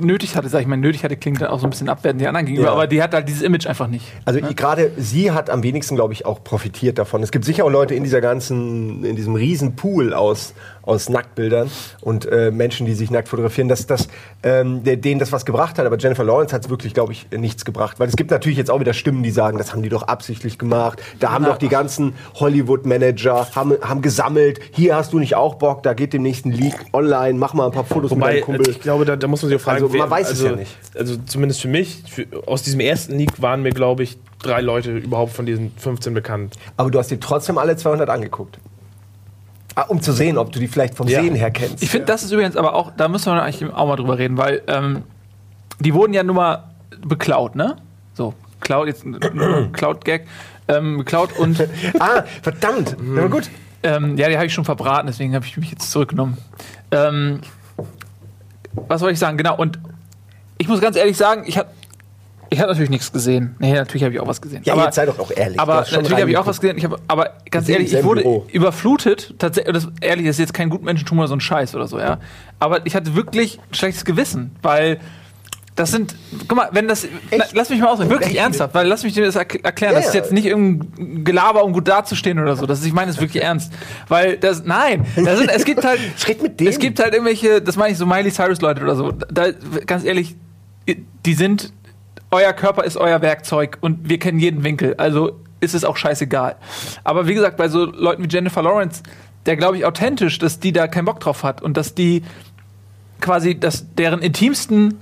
nötig 0.00 0.36
hatte, 0.36 0.48
sag 0.48 0.60
ich 0.62 0.66
mal. 0.66 0.76
Nötig 0.76 1.04
hatte 1.04 1.16
klingt 1.16 1.40
dann 1.40 1.48
auch 1.48 1.60
so 1.60 1.66
ein 1.66 1.70
bisschen 1.70 1.88
abwertend 1.88 2.20
den 2.20 2.28
anderen 2.28 2.46
gegenüber, 2.46 2.68
Ja. 2.68 2.72
aber 2.74 2.86
die 2.86 3.02
hat 3.02 3.14
halt 3.14 3.28
dieses 3.28 3.42
Image 3.42 3.66
einfach 3.66 3.86
nicht. 3.86 4.04
Also 4.24 4.40
gerade 4.40 4.90
sie 4.96 5.30
hat 5.30 5.48
am 5.50 5.62
wenigsten, 5.62 5.94
glaube 5.96 6.12
ich, 6.12 6.26
auch 6.26 6.42
profitiert 6.42 6.98
davon. 6.98 7.22
Es 7.22 7.30
gibt 7.30 7.44
sicher 7.44 7.64
auch 7.64 7.70
Leute 7.70 7.94
in 7.94 8.02
dieser 8.02 8.20
ganzen, 8.20 9.04
in 9.04 9.14
diesem 9.16 9.34
riesen 9.34 9.76
Pool 9.76 10.12
aus, 10.12 10.54
aus 10.82 11.08
Nacktbildern 11.08 11.70
und 12.00 12.26
äh, 12.26 12.50
Menschen, 12.50 12.86
die 12.86 12.94
sich 12.94 13.10
nackt 13.10 13.28
fotografieren, 13.28 13.68
dass 13.68 13.86
das 13.86 14.08
ähm, 14.42 14.82
denen 14.82 15.20
das 15.20 15.30
was 15.30 15.44
gebracht 15.44 15.78
hat. 15.78 15.86
Aber 15.86 15.98
Jennifer 15.98 16.24
Lawrence 16.24 16.54
hat 16.54 16.64
es 16.64 16.70
wirklich, 16.70 16.94
glaube 16.94 17.12
ich, 17.12 17.28
nichts 17.36 17.64
gebracht. 17.64 18.00
Weil 18.00 18.08
es 18.08 18.16
gibt 18.16 18.30
natürlich 18.30 18.58
jetzt 18.58 18.70
auch 18.70 18.80
wieder 18.80 18.92
Stimmen, 18.94 19.22
die 19.22 19.30
sagen, 19.30 19.58
das 19.58 19.72
haben 19.72 19.82
die 19.82 19.88
doch 19.88 20.02
absichtlich 20.04 20.58
gemacht. 20.58 21.00
Da 21.20 21.30
haben 21.32 21.44
Ja. 21.44 21.50
doch 21.50 21.58
die 21.58 21.68
ganzen 21.68 22.14
Hollywood-Manager 22.34 23.48
haben, 23.54 23.74
haben 23.82 24.02
gesammelt. 24.02 24.60
Hier 24.72 24.96
hast 24.96 25.12
du 25.12 25.18
nicht 25.18 25.34
auch 25.36 25.54
Bock, 25.56 25.82
da 25.82 25.94
geht 25.94 26.12
demnächst 26.12 26.46
ein 26.46 26.52
Leak 26.52 26.74
online, 26.92 27.38
mach 27.38 27.54
mal 27.54 27.66
ein 27.66 27.72
paar 27.72 27.84
Fotos 27.84 28.10
mit 28.10 28.20
Wobei, 28.20 28.32
deinem 28.34 28.44
Kumpel. 28.44 28.68
ich 28.70 28.80
glaube, 28.80 29.04
da, 29.04 29.16
da 29.16 29.26
muss 29.26 29.42
man 29.42 29.48
sich 29.48 29.56
fragen, 29.60 29.84
Also, 29.84 29.96
man 29.96 30.10
weiß 30.10 30.26
es 30.26 30.30
also, 30.32 30.46
ja 30.48 30.56
nicht. 30.56 30.76
Also 30.94 31.16
zumindest 31.26 31.60
für 31.60 31.68
mich, 31.68 32.02
für, 32.08 32.26
aus 32.46 32.62
diesem 32.62 32.80
ersten 32.80 33.16
Leak 33.16 33.40
waren 33.40 33.62
mir, 33.62 33.70
glaube 33.70 34.02
ich, 34.02 34.18
drei 34.42 34.60
Leute 34.60 34.96
überhaupt 34.96 35.32
von 35.32 35.46
diesen 35.46 35.72
15 35.76 36.14
bekannt. 36.14 36.56
Aber 36.76 36.90
du 36.90 36.98
hast 36.98 37.10
dir 37.10 37.20
trotzdem 37.20 37.58
alle 37.58 37.76
200 37.76 38.08
angeguckt. 38.08 38.58
Ah, 39.74 39.82
um 39.82 40.02
zu 40.02 40.12
sehen, 40.12 40.36
ob 40.36 40.50
du 40.52 40.58
die 40.58 40.68
vielleicht 40.68 40.94
vom 40.94 41.06
Ja. 41.08 41.22
Sehen 41.22 41.34
her 41.34 41.50
kennst. 41.50 41.82
Ich 41.82 41.90
finde, 41.90 42.06
das 42.06 42.22
ist 42.22 42.32
übrigens 42.32 42.56
aber 42.56 42.74
auch, 42.74 42.90
da 42.96 43.08
müssen 43.08 43.32
wir 43.32 43.42
eigentlich 43.42 43.72
auch 43.72 43.86
mal 43.86 43.96
drüber 43.96 44.18
reden, 44.18 44.36
weil 44.36 44.62
ähm, 44.66 45.02
die 45.78 45.94
wurden 45.94 46.12
ja 46.12 46.22
nun 46.22 46.36
mal 46.36 46.64
beklaut, 47.06 47.54
ne? 47.54 47.76
So, 48.14 48.34
Cloud, 48.60 48.88
jetzt 48.88 49.04
ein 49.04 49.18
Cloud-Gag. 49.72 50.26
Ähm, 50.68 50.98
geklaut 50.98 51.36
und 51.38 51.60
Ah, 51.98 52.24
verdammt. 52.42 52.96
Na 53.00 53.26
gut. 53.26 53.50
Ähm, 53.82 54.16
ja, 54.18 54.28
die 54.28 54.36
habe 54.36 54.46
ich 54.46 54.52
schon 54.52 54.64
verbraten, 54.64 55.06
deswegen 55.06 55.34
habe 55.34 55.46
ich 55.46 55.56
mich 55.56 55.70
jetzt 55.70 55.90
zurückgenommen. 55.90 56.36
Ähm, 56.90 57.40
was 58.72 59.00
soll 59.00 59.12
ich 59.12 59.18
sagen? 59.18 59.36
Genau, 59.36 59.56
und 59.56 59.78
ich 60.58 60.68
muss 60.68 60.80
ganz 60.80 60.96
ehrlich 60.96 61.16
sagen, 61.16 61.44
ich 61.46 61.58
habe 61.58 61.70
ich 62.52 62.60
hab 62.60 62.66
natürlich 62.66 62.90
nichts 62.90 63.12
gesehen. 63.12 63.54
Nee, 63.60 63.72
natürlich 63.74 64.02
habe 64.02 64.12
ich 64.12 64.18
auch 64.18 64.26
was 64.26 64.40
gesehen. 64.40 64.62
Ja, 64.64 64.72
aber, 64.72 64.86
jetzt 64.86 64.96
sei 64.96 65.06
doch 65.06 65.18
auch 65.20 65.30
ehrlich. 65.30 65.60
Aber 65.60 65.86
natürlich 65.88 66.20
habe 66.20 66.30
ich 66.30 66.36
auch 66.36 66.46
was 66.46 66.60
gesehen. 66.60 66.76
Ich 66.78 66.84
hab, 66.84 67.00
aber 67.06 67.34
ganz 67.48 67.66
sind 67.66 67.76
ehrlich, 67.76 67.94
ich 67.94 68.02
wurde 68.02 68.22
Büro. 68.22 68.46
überflutet. 68.50 69.34
Tatsächlich, 69.38 69.72
das, 69.72 69.88
ehrlich, 70.00 70.26
das 70.26 70.34
ist 70.34 70.40
jetzt 70.40 70.54
kein 70.54 70.68
Gutmenschentum 70.68 71.20
oder 71.20 71.28
so 71.28 71.34
ein 71.34 71.40
Scheiß 71.40 71.76
oder 71.76 71.86
so, 71.86 72.00
ja. 72.00 72.18
Aber 72.58 72.84
ich 72.86 72.96
hatte 72.96 73.14
wirklich 73.14 73.60
ein 73.70 73.74
schlechtes 73.74 74.04
Gewissen, 74.04 74.50
weil 74.62 74.98
das 75.80 75.90
sind, 75.92 76.14
guck 76.46 76.56
mal, 76.56 76.68
wenn 76.72 76.86
das, 76.88 77.08
na, 77.36 77.44
lass 77.54 77.70
mich 77.70 77.80
mal 77.80 77.88
ausreden, 77.88 78.10
wirklich 78.10 78.30
Echt? 78.32 78.38
ernsthaft, 78.38 78.74
weil 78.74 78.86
lass 78.86 79.02
mich 79.02 79.14
dir 79.14 79.24
das 79.24 79.36
erk- 79.36 79.64
erklären. 79.64 79.94
Ja, 79.94 79.98
das 80.00 80.08
ist 80.08 80.14
jetzt 80.14 80.30
nicht 80.32 80.44
irgendein 80.46 81.24
Gelaber, 81.24 81.64
um 81.64 81.72
gut 81.72 81.88
dazustehen 81.88 82.38
oder 82.38 82.54
so. 82.56 82.66
Das 82.66 82.80
ist, 82.80 82.86
ich 82.86 82.92
meine 82.92 83.10
es 83.10 83.20
wirklich 83.20 83.42
ernst. 83.42 83.72
Weil 84.08 84.36
das, 84.36 84.64
nein, 84.64 85.06
das 85.16 85.38
sind, 85.38 85.50
es 85.50 85.64
gibt 85.64 85.84
halt, 85.84 85.98
Schritt 86.18 86.42
mit 86.42 86.60
dem. 86.60 86.66
es 86.68 86.78
gibt 86.78 87.00
halt 87.00 87.14
irgendwelche, 87.14 87.62
das 87.62 87.76
meine 87.76 87.92
ich 87.92 87.98
so 87.98 88.04
Miley 88.06 88.30
Cyrus 88.30 88.60
Leute 88.60 88.82
oder 88.82 88.94
so. 88.94 89.10
Da, 89.12 89.46
ganz 89.86 90.04
ehrlich, 90.04 90.36
die 91.24 91.34
sind, 91.34 91.72
euer 92.30 92.52
Körper 92.52 92.84
ist 92.84 92.96
euer 92.96 93.22
Werkzeug 93.22 93.78
und 93.80 94.08
wir 94.08 94.18
kennen 94.18 94.38
jeden 94.38 94.62
Winkel. 94.62 94.94
Also 94.98 95.40
ist 95.60 95.74
es 95.74 95.84
auch 95.84 95.96
scheißegal. 95.96 96.56
Aber 97.04 97.26
wie 97.26 97.34
gesagt, 97.34 97.56
bei 97.56 97.68
so 97.68 97.84
Leuten 97.86 98.22
wie 98.24 98.28
Jennifer 98.28 98.62
Lawrence, 98.62 99.02
der 99.46 99.56
glaube 99.56 99.78
ich 99.78 99.84
authentisch, 99.86 100.38
dass 100.38 100.60
die 100.60 100.72
da 100.72 100.86
keinen 100.88 101.06
Bock 101.06 101.20
drauf 101.20 101.42
hat 101.42 101.62
und 101.62 101.76
dass 101.76 101.94
die 101.94 102.22
quasi, 103.20 103.58
dass 103.58 103.94
deren 103.94 104.20
intimsten 104.20 104.98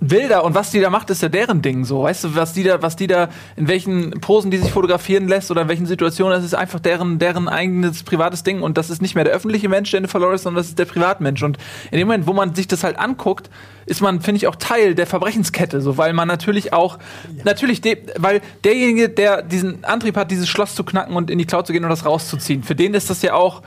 Bilder 0.00 0.44
und 0.44 0.54
was 0.54 0.70
die 0.70 0.80
da 0.80 0.88
macht, 0.88 1.10
ist 1.10 1.20
ja 1.20 1.28
deren 1.28 1.60
Ding 1.60 1.84
so. 1.84 2.04
Weißt 2.04 2.24
du, 2.24 2.34
was 2.34 2.54
die 2.54 2.62
da, 2.62 2.80
was 2.80 2.96
die 2.96 3.06
da, 3.06 3.28
in 3.54 3.68
welchen 3.68 4.12
Posen 4.12 4.50
die 4.50 4.56
sich 4.56 4.70
fotografieren 4.70 5.28
lässt 5.28 5.50
oder 5.50 5.62
in 5.62 5.68
welchen 5.68 5.84
Situationen, 5.84 6.32
das 6.32 6.44
ist 6.44 6.54
einfach 6.54 6.80
deren, 6.80 7.18
deren 7.18 7.48
eigenes 7.48 8.02
privates 8.02 8.42
Ding 8.42 8.62
und 8.62 8.78
das 8.78 8.88
ist 8.88 9.02
nicht 9.02 9.14
mehr 9.14 9.24
der 9.24 9.34
öffentliche 9.34 9.68
Mensch, 9.68 9.92
Jennifer 9.92 10.18
Lawrence, 10.18 10.44
sondern 10.44 10.60
das 10.60 10.68
ist 10.68 10.78
der 10.78 10.86
Privatmensch. 10.86 11.42
Und 11.42 11.58
in 11.90 11.98
dem 11.98 12.08
Moment, 12.08 12.26
wo 12.26 12.32
man 12.32 12.54
sich 12.54 12.66
das 12.66 12.82
halt 12.82 12.98
anguckt, 12.98 13.50
ist 13.84 14.00
man, 14.00 14.22
finde 14.22 14.38
ich, 14.38 14.46
auch 14.46 14.56
Teil 14.56 14.94
der 14.94 15.06
Verbrechenskette, 15.06 15.82
so, 15.82 15.98
weil 15.98 16.14
man 16.14 16.28
natürlich 16.28 16.72
auch, 16.72 16.98
natürlich, 17.44 17.82
de, 17.82 17.98
weil 18.16 18.40
derjenige, 18.64 19.10
der 19.10 19.42
diesen 19.42 19.84
Antrieb 19.84 20.16
hat, 20.16 20.30
dieses 20.30 20.48
Schloss 20.48 20.74
zu 20.74 20.84
knacken 20.84 21.14
und 21.14 21.30
in 21.30 21.36
die 21.36 21.44
Cloud 21.44 21.66
zu 21.66 21.74
gehen 21.74 21.84
und 21.84 21.90
das 21.90 22.06
rauszuziehen, 22.06 22.62
für 22.62 22.74
den 22.74 22.94
ist 22.94 23.10
das 23.10 23.20
ja 23.20 23.34
auch 23.34 23.62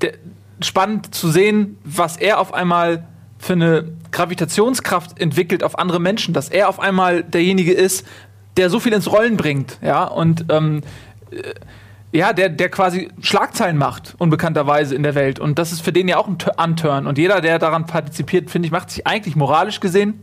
der, 0.00 0.14
spannend 0.62 1.14
zu 1.14 1.30
sehen, 1.30 1.76
was 1.84 2.16
er 2.16 2.40
auf 2.40 2.54
einmal 2.54 3.06
für 3.38 3.54
eine 3.54 3.92
Gravitationskraft 4.10 5.20
entwickelt 5.20 5.62
auf 5.62 5.78
andere 5.78 6.00
Menschen, 6.00 6.34
dass 6.34 6.48
er 6.48 6.68
auf 6.68 6.80
einmal 6.80 7.22
derjenige 7.22 7.72
ist, 7.72 8.06
der 8.56 8.70
so 8.70 8.80
viel 8.80 8.92
ins 8.92 9.10
Rollen 9.10 9.36
bringt, 9.36 9.78
ja, 9.82 10.04
und 10.04 10.46
ähm, 10.48 10.82
äh, 11.30 11.42
ja, 12.10 12.32
der, 12.32 12.48
der 12.48 12.70
quasi 12.70 13.10
Schlagzeilen 13.20 13.76
macht, 13.76 14.14
unbekannterweise 14.18 14.94
in 14.94 15.02
der 15.02 15.14
Welt. 15.14 15.38
Und 15.38 15.58
das 15.58 15.72
ist 15.72 15.82
für 15.82 15.92
den 15.92 16.08
ja 16.08 16.16
auch 16.16 16.26
ein 16.26 16.38
Tu- 16.38 16.50
Unturn. 16.56 17.06
Und 17.06 17.18
jeder, 17.18 17.42
der 17.42 17.58
daran 17.58 17.84
partizipiert, 17.84 18.50
finde 18.50 18.64
ich, 18.64 18.72
macht 18.72 18.90
sich 18.90 19.06
eigentlich 19.06 19.36
moralisch 19.36 19.78
gesehen 19.78 20.14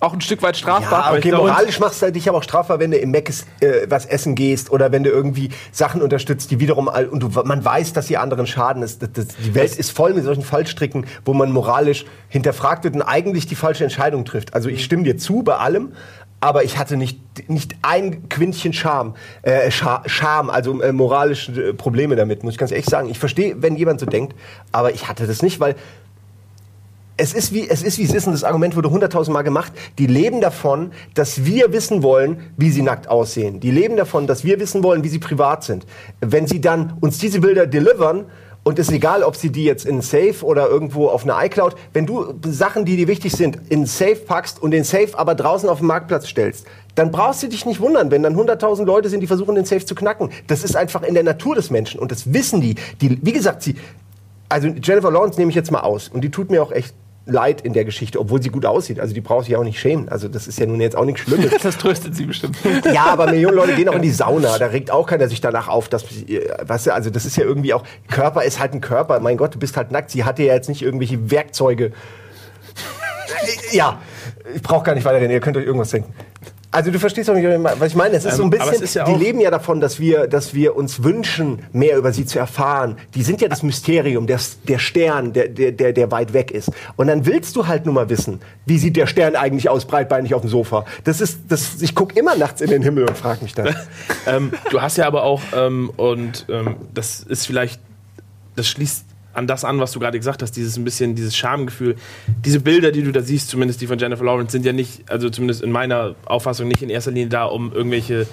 auch 0.00 0.12
ein 0.12 0.20
Stück 0.20 0.42
weit 0.42 0.56
strafbar. 0.56 1.12
Ja, 1.12 1.18
okay, 1.18 1.30
glaube- 1.30 1.48
moralisch 1.48 1.80
machst 1.80 2.02
du 2.02 2.12
dich 2.12 2.28
aber 2.28 2.38
auch 2.38 2.42
strafbar, 2.42 2.78
wenn 2.78 2.90
du 2.90 2.98
im 2.98 3.10
Meckes 3.10 3.46
äh, 3.60 3.86
was 3.88 4.06
essen 4.06 4.34
gehst 4.34 4.70
oder 4.70 4.92
wenn 4.92 5.02
du 5.02 5.10
irgendwie 5.10 5.50
Sachen 5.72 6.02
unterstützt, 6.02 6.50
die 6.50 6.60
wiederum 6.60 6.88
all, 6.88 7.06
und 7.06 7.20
du, 7.22 7.28
man 7.44 7.64
weiß, 7.64 7.92
dass 7.92 8.06
die 8.06 8.16
anderen 8.16 8.46
schaden. 8.46 8.82
Das, 8.82 8.98
das, 8.98 9.10
das, 9.12 9.26
die 9.44 9.54
Welt 9.54 9.76
ist 9.76 9.90
voll 9.90 10.14
mit 10.14 10.24
solchen 10.24 10.42
Fallstricken, 10.44 11.06
wo 11.24 11.34
man 11.34 11.50
moralisch 11.50 12.04
hinterfragt 12.28 12.84
wird 12.84 12.94
und 12.94 13.02
eigentlich 13.02 13.46
die 13.46 13.56
falsche 13.56 13.84
Entscheidung 13.84 14.24
trifft. 14.24 14.54
Also 14.54 14.68
ich 14.68 14.84
stimme 14.84 15.02
dir 15.02 15.16
zu 15.16 15.42
bei 15.42 15.56
allem, 15.56 15.92
aber 16.40 16.62
ich 16.62 16.78
hatte 16.78 16.96
nicht, 16.96 17.18
nicht 17.50 17.74
ein 17.82 18.28
Quintchen 18.28 18.72
Scham, 18.72 19.16
äh, 19.42 19.72
Scha 19.72 20.02
Scham, 20.06 20.50
also 20.50 20.80
äh, 20.80 20.92
moralische 20.92 21.74
Probleme 21.74 22.14
damit, 22.14 22.44
muss 22.44 22.52
ich 22.54 22.58
ganz 22.58 22.70
ehrlich 22.70 22.86
sagen. 22.86 23.08
Ich 23.10 23.18
verstehe, 23.18 23.60
wenn 23.60 23.74
jemand 23.76 23.98
so 23.98 24.06
denkt, 24.06 24.36
aber 24.70 24.92
ich 24.94 25.08
hatte 25.08 25.26
das 25.26 25.42
nicht, 25.42 25.58
weil 25.58 25.74
es 27.18 27.34
ist 27.34 27.52
wie 27.52 27.68
es 27.68 27.82
ist 27.82 27.98
wie 27.98 28.04
es 28.04 28.14
ist 28.14 28.26
und 28.26 28.32
das 28.32 28.44
Argument 28.44 28.74
wurde 28.76 28.90
hunderttausend 28.90 29.34
Mal 29.34 29.42
gemacht. 29.42 29.72
Die 29.98 30.06
leben 30.06 30.40
davon, 30.40 30.92
dass 31.14 31.44
wir 31.44 31.72
wissen 31.72 32.02
wollen, 32.02 32.40
wie 32.56 32.70
sie 32.70 32.82
nackt 32.82 33.08
aussehen. 33.08 33.60
Die 33.60 33.70
leben 33.70 33.96
davon, 33.96 34.26
dass 34.26 34.44
wir 34.44 34.58
wissen 34.60 34.82
wollen, 34.82 35.04
wie 35.04 35.08
sie 35.08 35.18
privat 35.18 35.64
sind. 35.64 35.84
Wenn 36.20 36.46
sie 36.46 36.60
dann 36.60 36.94
uns 37.00 37.18
diese 37.18 37.40
Bilder 37.40 37.66
delivern 37.66 38.26
Und 38.64 38.78
es 38.78 38.88
ist 38.88 38.94
egal, 38.94 39.22
ob 39.22 39.34
sie 39.34 39.50
die 39.50 39.64
jetzt 39.64 39.86
in 39.86 40.02
Safe 40.02 40.44
oder 40.44 40.68
irgendwo 40.68 41.08
auf 41.08 41.24
einer 41.24 41.42
iCloud, 41.42 41.74
wenn 41.94 42.04
du 42.04 42.34
Sachen, 42.44 42.84
die 42.84 42.96
dir 42.96 43.08
wichtig 43.08 43.32
sind, 43.32 43.58
in 43.70 43.86
Safe 43.86 44.16
packst 44.16 44.60
und 44.60 44.72
den 44.72 44.84
Safe 44.84 45.08
aber 45.14 45.34
draußen 45.34 45.70
auf 45.70 45.78
den 45.78 45.86
Marktplatz 45.86 46.26
stellst, 46.26 46.66
dann 46.94 47.10
brauchst 47.10 47.42
du 47.42 47.48
dich 47.48 47.64
nicht 47.64 47.80
wundern, 47.80 48.10
wenn 48.10 48.22
dann 48.22 48.36
100.000 48.36 48.84
Leute 48.84 49.08
sind, 49.08 49.20
die 49.20 49.26
versuchen, 49.26 49.54
den 49.54 49.64
Safe 49.64 49.86
zu 49.86 49.94
knacken. 49.94 50.28
Das 50.48 50.64
ist 50.64 50.76
einfach 50.76 51.02
in 51.02 51.14
der 51.14 51.22
Natur 51.22 51.54
des 51.54 51.70
Menschen 51.70 51.98
und 51.98 52.12
das 52.12 52.34
wissen 52.34 52.60
die. 52.60 52.74
die 53.00 53.18
wie 53.22 53.32
gesagt, 53.32 53.62
sie, 53.62 53.76
also 54.50 54.68
Jennifer 54.68 55.10
Lawrence 55.10 55.38
nehme 55.38 55.50
ich 55.50 55.56
jetzt 55.56 55.70
mal 55.70 55.80
aus 55.80 56.08
und 56.08 56.20
die 56.20 56.30
tut 56.30 56.50
mir 56.50 56.62
auch 56.62 56.72
echt 56.72 56.94
leid 57.28 57.60
in 57.60 57.72
der 57.72 57.84
Geschichte, 57.84 58.18
obwohl 58.18 58.42
sie 58.42 58.48
gut 58.48 58.66
aussieht. 58.66 58.98
Also 58.98 59.14
die 59.14 59.20
braucht 59.20 59.44
sich 59.44 59.56
auch 59.56 59.62
nicht 59.62 59.78
schämen. 59.78 60.08
Also 60.08 60.28
das 60.28 60.48
ist 60.48 60.58
ja 60.58 60.66
nun 60.66 60.80
jetzt 60.80 60.96
auch 60.96 61.04
nichts 61.04 61.20
Schlimmes. 61.20 61.50
Das 61.62 61.76
tröstet 61.76 62.16
sie 62.16 62.24
bestimmt. 62.24 62.56
Ja, 62.92 63.06
aber 63.06 63.26
Millionen 63.26 63.56
Leute 63.56 63.74
gehen 63.74 63.88
auch 63.88 63.94
in 63.94 64.02
die 64.02 64.10
Sauna. 64.10 64.58
Da 64.58 64.66
regt 64.66 64.90
auch 64.90 65.06
keiner 65.06 65.28
sich 65.28 65.40
danach 65.40 65.68
auf, 65.68 65.88
dass, 65.88 66.04
äh, 66.04 66.48
weißt 66.62 66.86
du, 66.86 66.94
also 66.94 67.10
das 67.10 67.26
ist 67.26 67.36
ja 67.36 67.44
irgendwie 67.44 67.74
auch, 67.74 67.84
Körper 68.08 68.42
ist 68.44 68.58
halt 68.58 68.72
ein 68.72 68.80
Körper. 68.80 69.20
Mein 69.20 69.36
Gott, 69.36 69.54
du 69.54 69.58
bist 69.58 69.76
halt 69.76 69.90
nackt. 69.90 70.10
Sie 70.10 70.24
hatte 70.24 70.42
ja 70.42 70.54
jetzt 70.54 70.68
nicht 70.68 70.82
irgendwelche 70.82 71.30
Werkzeuge. 71.30 71.92
Ja, 73.70 74.00
ich 74.54 74.62
brauche 74.62 74.82
gar 74.82 74.94
nicht 74.94 75.04
weiterreden. 75.04 75.30
Ihr 75.30 75.40
könnt 75.40 75.56
euch 75.56 75.64
irgendwas 75.66 75.90
denken. 75.90 76.14
Also 76.70 76.90
du 76.90 76.98
verstehst 76.98 77.30
doch 77.30 77.34
nicht, 77.34 77.46
was 77.46 77.88
ich 77.88 77.94
meine. 77.94 78.14
Es 78.16 78.26
ist 78.26 78.36
so 78.36 78.42
ein 78.42 78.52
Ähm, 78.52 78.58
bisschen, 78.80 78.88
ja 78.92 79.04
die 79.04 79.14
leben 79.18 79.40
ja 79.40 79.50
davon, 79.50 79.80
dass 79.80 79.98
wir, 79.98 80.26
dass 80.26 80.52
wir 80.52 80.76
uns 80.76 81.02
wünschen, 81.02 81.60
mehr 81.72 81.96
über 81.96 82.12
sie 82.12 82.26
zu 82.26 82.38
erfahren. 82.38 82.96
Die 83.14 83.22
sind 83.22 83.40
ja 83.40 83.48
das 83.48 83.62
Mysterium, 83.62 84.26
der, 84.26 84.38
der 84.68 84.78
Stern, 84.78 85.32
der, 85.32 85.48
der, 85.48 85.72
der, 85.72 85.94
der 85.94 86.10
weit 86.10 86.34
weg 86.34 86.50
ist. 86.50 86.70
Und 86.96 87.06
dann 87.06 87.24
willst 87.24 87.56
du 87.56 87.66
halt 87.66 87.86
nur 87.86 87.94
mal 87.94 88.10
wissen, 88.10 88.40
wie 88.66 88.76
sieht 88.76 88.96
der 88.96 89.06
Stern 89.06 89.34
eigentlich 89.34 89.70
aus, 89.70 89.86
breitbeinig 89.86 90.34
auf 90.34 90.42
dem 90.42 90.50
Sofa. 90.50 90.84
Das 91.04 91.22
ist, 91.22 91.40
das, 91.48 91.80
ich 91.80 91.94
gucke 91.94 92.18
immer 92.18 92.36
nachts 92.36 92.60
in 92.60 92.68
den 92.68 92.82
Himmel 92.82 93.04
und 93.08 93.16
frage 93.16 93.42
mich 93.42 93.54
das. 93.54 93.74
ähm, 94.26 94.52
du 94.70 94.82
hast 94.82 94.98
ja 94.98 95.06
aber 95.06 95.22
auch, 95.22 95.40
ähm, 95.56 95.90
und 95.96 96.44
ähm, 96.50 96.76
das 96.92 97.20
ist 97.20 97.46
vielleicht, 97.46 97.80
das 98.56 98.68
schließt 98.68 99.07
an 99.38 99.46
das 99.46 99.64
an, 99.64 99.78
was 99.80 99.92
du 99.92 100.00
gerade 100.00 100.18
gesagt 100.18 100.42
hast, 100.42 100.52
dieses 100.52 100.76
ein 100.76 100.84
bisschen, 100.84 101.14
dieses 101.14 101.36
Schamgefühl. 101.36 101.94
Diese 102.44 102.60
Bilder, 102.60 102.92
die 102.92 103.02
du 103.02 103.12
da 103.12 103.22
siehst, 103.22 103.48
zumindest 103.48 103.80
die 103.80 103.86
von 103.86 103.98
Jennifer 103.98 104.24
Lawrence, 104.24 104.52
sind 104.52 104.66
ja 104.66 104.72
nicht, 104.72 105.10
also 105.10 105.30
zumindest 105.30 105.62
in 105.62 105.70
meiner 105.72 106.14
Auffassung, 106.26 106.68
nicht 106.68 106.82
in 106.82 106.90
erster 106.90 107.10
Linie 107.12 107.28
da, 107.28 107.44
um 107.44 107.72
irgendwelche 107.72 108.26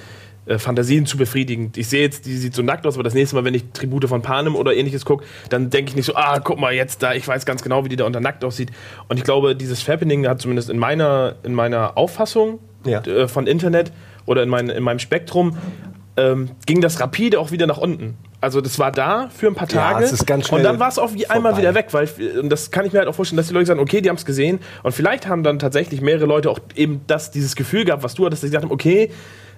äh, 0.48 0.58
Fantasien 0.60 1.06
zu 1.06 1.18
befriedigen. 1.18 1.72
Ich 1.76 1.88
sehe 1.88 2.02
jetzt, 2.02 2.26
die 2.26 2.36
sieht 2.38 2.54
so 2.54 2.62
nackt 2.62 2.86
aus, 2.86 2.96
aber 2.96 3.04
das 3.04 3.14
nächste 3.14 3.36
Mal, 3.36 3.46
wenn 3.46 3.54
ich 3.54 3.64
Tribute 3.74 4.08
von 4.08 4.22
Panem 4.22 4.56
oder 4.56 4.76
ähnliches 4.76 5.06
gucke, 5.06 5.26
dann 5.50 5.70
denke 5.70 5.90
ich 5.90 5.96
nicht 5.96 6.06
so, 6.06 6.16
ah, 6.16 6.40
guck 6.40 6.60
mal 6.60 6.74
jetzt 6.74 7.02
da, 7.02 7.14
ich 7.14 7.28
weiß 7.28 7.46
ganz 7.46 7.64
genau, 7.64 7.86
wie 7.86 7.90
die 7.90 7.96
da 7.96 8.06
unter 8.06 8.20
nackt 8.20 8.44
aussieht. 8.44 8.72
Und 9.08 9.18
ich 9.18 9.24
glaube, 9.24 9.56
dieses 9.56 9.82
Fappening 9.82 10.28
hat 10.28 10.42
zumindest 10.42 10.70
in 10.70 10.78
meiner, 10.78 11.36
in 11.44 11.54
meiner 11.54 11.98
Auffassung 11.98 12.60
Ja. 12.86 13.00
äh, 13.02 13.28
von 13.28 13.48
Internet 13.48 13.92
oder 14.26 14.44
in, 14.44 14.50
mein, 14.50 14.70
in 14.70 14.84
meinem 14.84 15.00
Spektrum 15.00 15.58
ähm, 16.18 16.52
ging 16.66 16.82
das 16.82 17.00
rapide 17.00 17.40
auch 17.40 17.52
wieder 17.52 17.68
nach 17.68 17.78
unten. 17.78 18.18
Also 18.42 18.62
das 18.62 18.78
war 18.78 18.92
da 18.92 19.30
für 19.36 19.48
ein 19.48 19.56
paar 19.56 19.68
Ja, 19.70 19.92
Tage 19.94 20.06
es 20.06 20.12
ist 20.12 20.28
ganz 20.28 20.48
schnell 20.48 20.60
und 20.60 20.64
dann 20.64 20.80
war 20.80 20.88
es 20.90 21.00
auch 21.00 21.14
wie 21.14 21.26
einmal 21.28 21.54
vorbei. 21.54 21.62
wieder 21.64 21.76
weg, 21.76 21.88
weil 21.92 22.08
und 22.40 22.50
das 22.50 22.70
kann 22.70 22.86
ich 22.86 22.94
mir 22.94 23.00
halt 23.00 23.08
auch 23.08 23.16
vorstellen, 23.16 23.38
dass 23.38 23.48
die 23.48 23.54
Leute 23.54 23.66
sagen, 23.66 23.80
okay, 23.80 24.02
die 24.02 24.10
haben 24.10 24.18
es 24.18 24.26
gesehen 24.26 24.60
und 24.84 24.92
vielleicht 24.92 25.28
haben 25.28 25.42
dann 25.44 25.58
tatsächlich 25.58 26.02
mehrere 26.02 26.26
Leute 26.26 26.52
auch 26.52 26.60
eben 26.76 27.02
das 27.08 27.32
dieses 27.32 27.56
Gefühl 27.56 27.86
gehabt, 27.86 28.04
was 28.04 28.14
du 28.14 28.26
hattest, 28.26 28.44
dass 28.44 28.48
sie 28.48 28.52
gesagt 28.52 28.66
haben, 28.66 28.72
okay, 28.72 29.10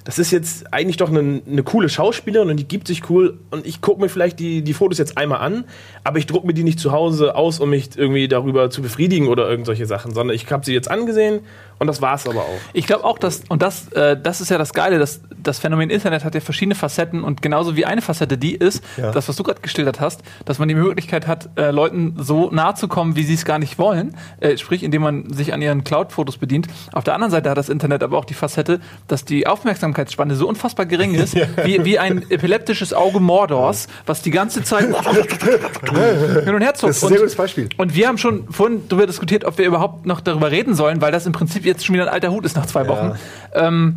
das 0.04 0.20
ist 0.20 0.32
jetzt 0.32 0.74
eigentlich 0.74 0.98
doch 0.98 1.10
eine, 1.10 1.42
eine 1.46 1.64
coole 1.64 1.90
Schauspielerin 1.90 2.50
und 2.50 2.58
die 2.58 2.68
gibt 2.68 2.88
sich 2.88 3.10
cool 3.10 3.38
und 3.52 3.66
ich 3.66 3.82
gucke 3.82 4.00
mir 4.02 4.08
vielleicht 4.10 4.40
die, 4.40 4.62
die 4.62 4.74
Fotos 4.74 4.98
jetzt 4.98 5.18
einmal 5.18 5.40
an, 5.40 5.66
aber 6.04 6.18
ich 6.18 6.28
drucke 6.28 6.48
mir 6.48 6.54
die 6.54 6.64
nicht 6.64 6.80
zu 6.80 6.92
Hause 6.94 7.36
aus, 7.36 7.60
um 7.60 7.70
mich 7.72 7.90
irgendwie 7.98 8.28
darüber 8.28 8.70
zu 8.70 8.82
befriedigen 8.82 9.28
oder 9.28 9.50
irgend 9.50 9.66
solche 9.66 9.86
Sachen, 9.86 10.14
sondern 10.14 10.34
ich 10.36 10.50
habe 10.52 10.66
sie 10.66 10.74
jetzt 10.74 10.90
angesehen 10.90 11.42
und 11.80 11.88
das 11.88 12.02
war's 12.02 12.26
aber 12.28 12.42
auch. 12.42 12.60
Ich 12.74 12.88
glaube 12.88 13.04
auch, 13.04 13.20
dass, 13.20 13.44
und 13.50 13.62
das, 13.62 13.90
äh, 13.92 14.18
das 14.22 14.40
ist 14.42 14.50
ja 14.50 14.58
das 14.58 14.74
Geile, 14.74 14.98
dass 14.98 15.22
das 15.44 15.60
Phänomen 15.60 15.90
Internet 15.90 16.24
hat 16.24 16.34
ja 16.36 16.42
verschiedene 16.42 16.76
Facetten 16.76 17.24
und 17.24 17.42
genauso 17.42 17.76
wie 17.76 17.86
eine 17.86 18.02
Facette 18.02 18.38
die 18.38 18.56
ist, 18.56 18.84
Ja. 18.98 19.12
das, 19.12 19.28
was 19.28 19.36
du 19.36 19.44
gerade 19.44 19.62
geschildert 19.62 20.00
hast, 20.00 20.22
dass 20.46 20.58
man 20.58 20.68
die 20.70 20.76
Möglichkeit 20.76 21.28
hat, 21.28 21.50
äh, 21.58 21.72
Leuten 21.72 22.16
so 22.18 22.50
nahe 22.52 22.74
zu 22.76 22.88
kommen, 22.88 23.16
wie 23.16 23.24
sie 23.24 23.34
es 23.36 23.46
gar 23.46 23.60
nicht 23.60 23.78
wollen, 23.78 24.16
äh, 24.40 24.58
sprich, 24.58 24.84
indem 24.84 25.02
man 25.04 25.32
sich 25.34 25.54
an 25.54 25.62
ihren 25.62 25.84
Cloud-Fotos 25.84 26.38
bedient. 26.38 26.68
Auf 26.94 27.04
der 27.04 27.14
anderen 27.14 27.32
Seite 27.32 27.50
hat 27.50 27.58
das 27.58 27.70
Internet 27.70 28.04
aber 28.04 28.18
auch 28.18 28.26
die 28.26 28.34
Facette, 28.34 28.80
dass 29.08 29.26
die 29.26 29.46
Aufmerksamkeitsspanne 29.88 30.36
so 30.36 30.48
unfassbar 30.48 30.86
gering 30.86 31.14
ist, 31.16 31.36
wie, 31.64 31.84
wie 31.86 32.00
ein 32.00 32.30
epileptisches 32.30 32.94
Auge 32.94 33.20
Mordors, 33.20 33.88
was 34.06 34.22
die 34.22 34.32
ganze 34.32 34.64
Zeit 34.64 34.86
hin 34.86 36.56
und 36.56 36.62
her 36.62 36.74
zuckt. 36.74 36.90
Das 36.90 36.98
ist 36.98 37.04
ein 37.04 37.10
sehr 37.10 37.18
gutes 37.20 37.36
Beispiel. 37.36 37.70
Und 37.78 37.96
wir 37.96 38.08
haben 38.08 38.18
schon 38.18 38.52
vorhin 38.52 38.88
darüber 38.88 39.08
diskutiert, 39.08 39.46
ob 39.46 39.58
wir 39.58 39.66
überhaupt 39.66 40.06
noch 40.06 40.22
darüber 40.22 40.52
reden 40.52 40.76
sollen, 40.76 41.02
weil 41.02 41.12
das 41.12 41.26
im 41.26 41.32
Prinzip 41.32 41.66
jetzt 41.66 41.86
schon 41.86 41.94
wieder 41.94 42.06
ein 42.06 42.14
alter 42.14 42.32
Hut 42.32 42.46
ist 42.46 42.56
nach 42.56 42.66
zwei 42.66 42.88
Wochen. 42.88 43.18
Ähm, 43.54 43.96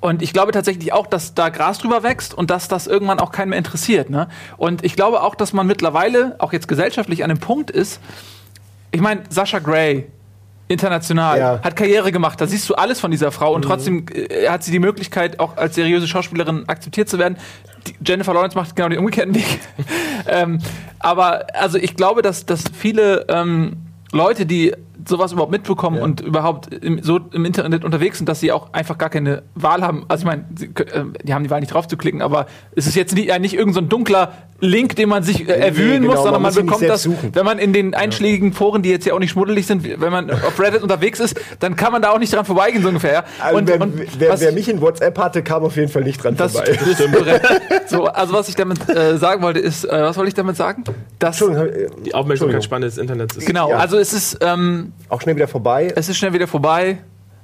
und 0.00 0.22
ich 0.22 0.32
glaube 0.32 0.52
tatsächlich 0.52 0.92
auch, 0.92 1.08
dass 1.08 1.34
da 1.34 1.48
Gras 1.48 1.78
drüber 1.78 2.04
wächst 2.04 2.32
und 2.32 2.50
dass 2.50 2.68
das 2.68 2.86
irgendwann 2.86 3.18
auch 3.18 3.32
keinen 3.32 3.48
mehr 3.48 3.58
interessiert. 3.58 4.10
Ne? 4.10 4.28
Und 4.56 4.84
ich 4.84 4.94
glaube 4.94 5.22
auch, 5.22 5.34
dass 5.34 5.52
man 5.52 5.66
mittlerweile, 5.66 6.36
auch 6.38 6.52
jetzt 6.52 6.68
gesellschaftlich, 6.68 7.24
an 7.24 7.30
dem 7.30 7.38
Punkt 7.38 7.70
ist, 7.70 8.00
ich 8.92 9.00
meine, 9.00 9.22
Sascha 9.28 9.58
Gray, 9.58 10.06
international, 10.68 11.38
Ja. 11.38 11.60
hat 11.62 11.76
Karriere 11.76 12.12
gemacht, 12.12 12.40
da 12.40 12.46
siehst 12.46 12.68
du 12.68 12.74
alles 12.74 13.00
von 13.00 13.10
dieser 13.10 13.32
Frau 13.32 13.54
und 13.54 13.62
trotzdem 13.62 14.06
äh, 14.12 14.48
hat 14.48 14.62
sie 14.62 14.70
die 14.70 14.78
Möglichkeit, 14.78 15.40
auch 15.40 15.56
als 15.56 15.74
seriöse 15.74 16.06
Schauspielerin 16.06 16.68
akzeptiert 16.68 17.08
zu 17.08 17.18
werden. 17.18 17.38
Die 17.86 17.94
Jennifer 18.06 18.34
Lawrence 18.34 18.56
macht 18.56 18.76
genau 18.76 18.88
den 18.88 18.98
umgekehrten 18.98 19.34
Weg. 19.34 19.60
ähm, 20.28 20.60
aber 20.98 21.46
also 21.54 21.78
ich 21.78 21.96
glaube, 21.96 22.22
dass, 22.22 22.46
dass 22.46 22.64
viele 22.72 23.26
ähm, 23.28 23.76
Leute, 24.12 24.46
die 24.46 24.74
sowas 25.06 25.32
überhaupt 25.32 25.52
mitbekommen 25.52 26.00
und 26.00 26.20
überhaupt 26.20 26.72
im, 26.72 27.02
so 27.02 27.20
im 27.32 27.44
Internet 27.44 27.84
unterwegs 27.84 28.18
sind, 28.18 28.28
dass 28.28 28.40
sie 28.40 28.52
auch 28.52 28.72
einfach 28.72 28.98
gar 28.98 29.10
keine 29.10 29.42
Wahl 29.54 29.82
haben. 29.82 30.04
Also 30.08 30.22
ich 30.22 30.26
meine, 30.26 30.44
äh, 30.60 31.04
die 31.22 31.34
haben 31.34 31.44
die 31.44 31.50
Wahl 31.50 31.60
nicht 31.60 31.72
drauf 31.72 31.88
zu 31.88 31.96
klicken, 31.96 32.20
aber 32.20 32.46
es 32.74 32.86
ist 32.86 32.94
jetzt 32.94 33.14
nicht, 33.14 33.30
äh, 33.30 33.38
nicht 33.38 33.54
irgendein 33.54 33.84
so 33.84 33.88
dunkler 33.88 34.32
Link, 34.60 34.96
den 34.96 35.08
man 35.08 35.22
sich 35.22 35.48
äh, 35.48 35.52
erwühlen 35.52 36.02
genau, 36.02 36.14
muss, 36.14 36.22
sondern 36.24 36.42
man 36.42 36.52
man, 36.52 36.66
bekommt 36.66 36.88
das, 36.88 37.04
suchen. 37.04 37.30
wenn 37.32 37.44
man 37.44 37.58
in 37.60 37.72
den 37.72 37.94
einschlägigen 37.94 38.52
Foren, 38.52 38.82
die 38.82 38.90
jetzt 38.90 39.06
ja 39.06 39.14
auch 39.14 39.20
nicht 39.20 39.30
schmuddelig 39.30 39.66
sind, 39.66 39.84
wenn 40.00 40.10
man 40.10 40.30
auf 40.30 40.58
Reddit 40.58 40.82
unterwegs 40.82 41.20
ist, 41.20 41.38
dann 41.60 41.76
kann 41.76 41.92
man 41.92 42.02
da 42.02 42.10
auch 42.10 42.18
nicht 42.18 42.32
dran 42.34 42.44
vorbeigehen, 42.44 42.82
so 42.82 42.88
ungefähr. 42.88 43.12
Ja? 43.12 43.24
Also 43.38 43.60
wer, 43.66 43.80
wer, 44.18 44.30
was- 44.30 44.40
wer 44.40 44.50
mich 44.52 44.68
in 44.68 44.80
WhatsApp 44.80 45.16
hatte, 45.18 45.42
kam 45.44 45.62
auf 45.62 45.76
jeden 45.76 45.88
Fall 45.90 46.02
nicht 46.02 46.22
dran 46.24 46.36
das 46.36 46.52
vorbei. 46.52 46.70
ist. 46.72 47.88
So, 47.90 48.06
also 48.06 48.32
was 48.32 48.48
ich 48.48 48.56
damit 48.56 48.88
äh, 48.88 49.16
sagen 49.16 49.42
wollte, 49.42 49.60
ist, 49.60 49.84
äh, 49.84 49.90
was 49.90 50.16
wollte 50.16 50.28
ich 50.28 50.34
damit 50.34 50.56
sagen? 50.56 50.82
Dass, 51.18 51.40
Entschuldigung, 51.40 51.68
äh, 51.68 52.02
Die 52.04 52.14
Aufmerksamkeitsspanne 52.14 52.86
des 52.86 52.98
Internets 52.98 53.36
ist 53.36 53.46
genau, 53.46 53.70
Ja. 53.70 53.76
also 53.78 53.96
es 53.98 54.12
ist, 54.12 54.38
ähm, 54.40 54.92
auch 55.08 55.20
schnell 55.20 55.36
wieder 55.36 55.48
vorbei. 55.48 55.92
es 55.94 56.08
ist 56.08 56.16
schnell 56.16 56.32
wieder 56.32 56.46
vorbei. 56.48 56.98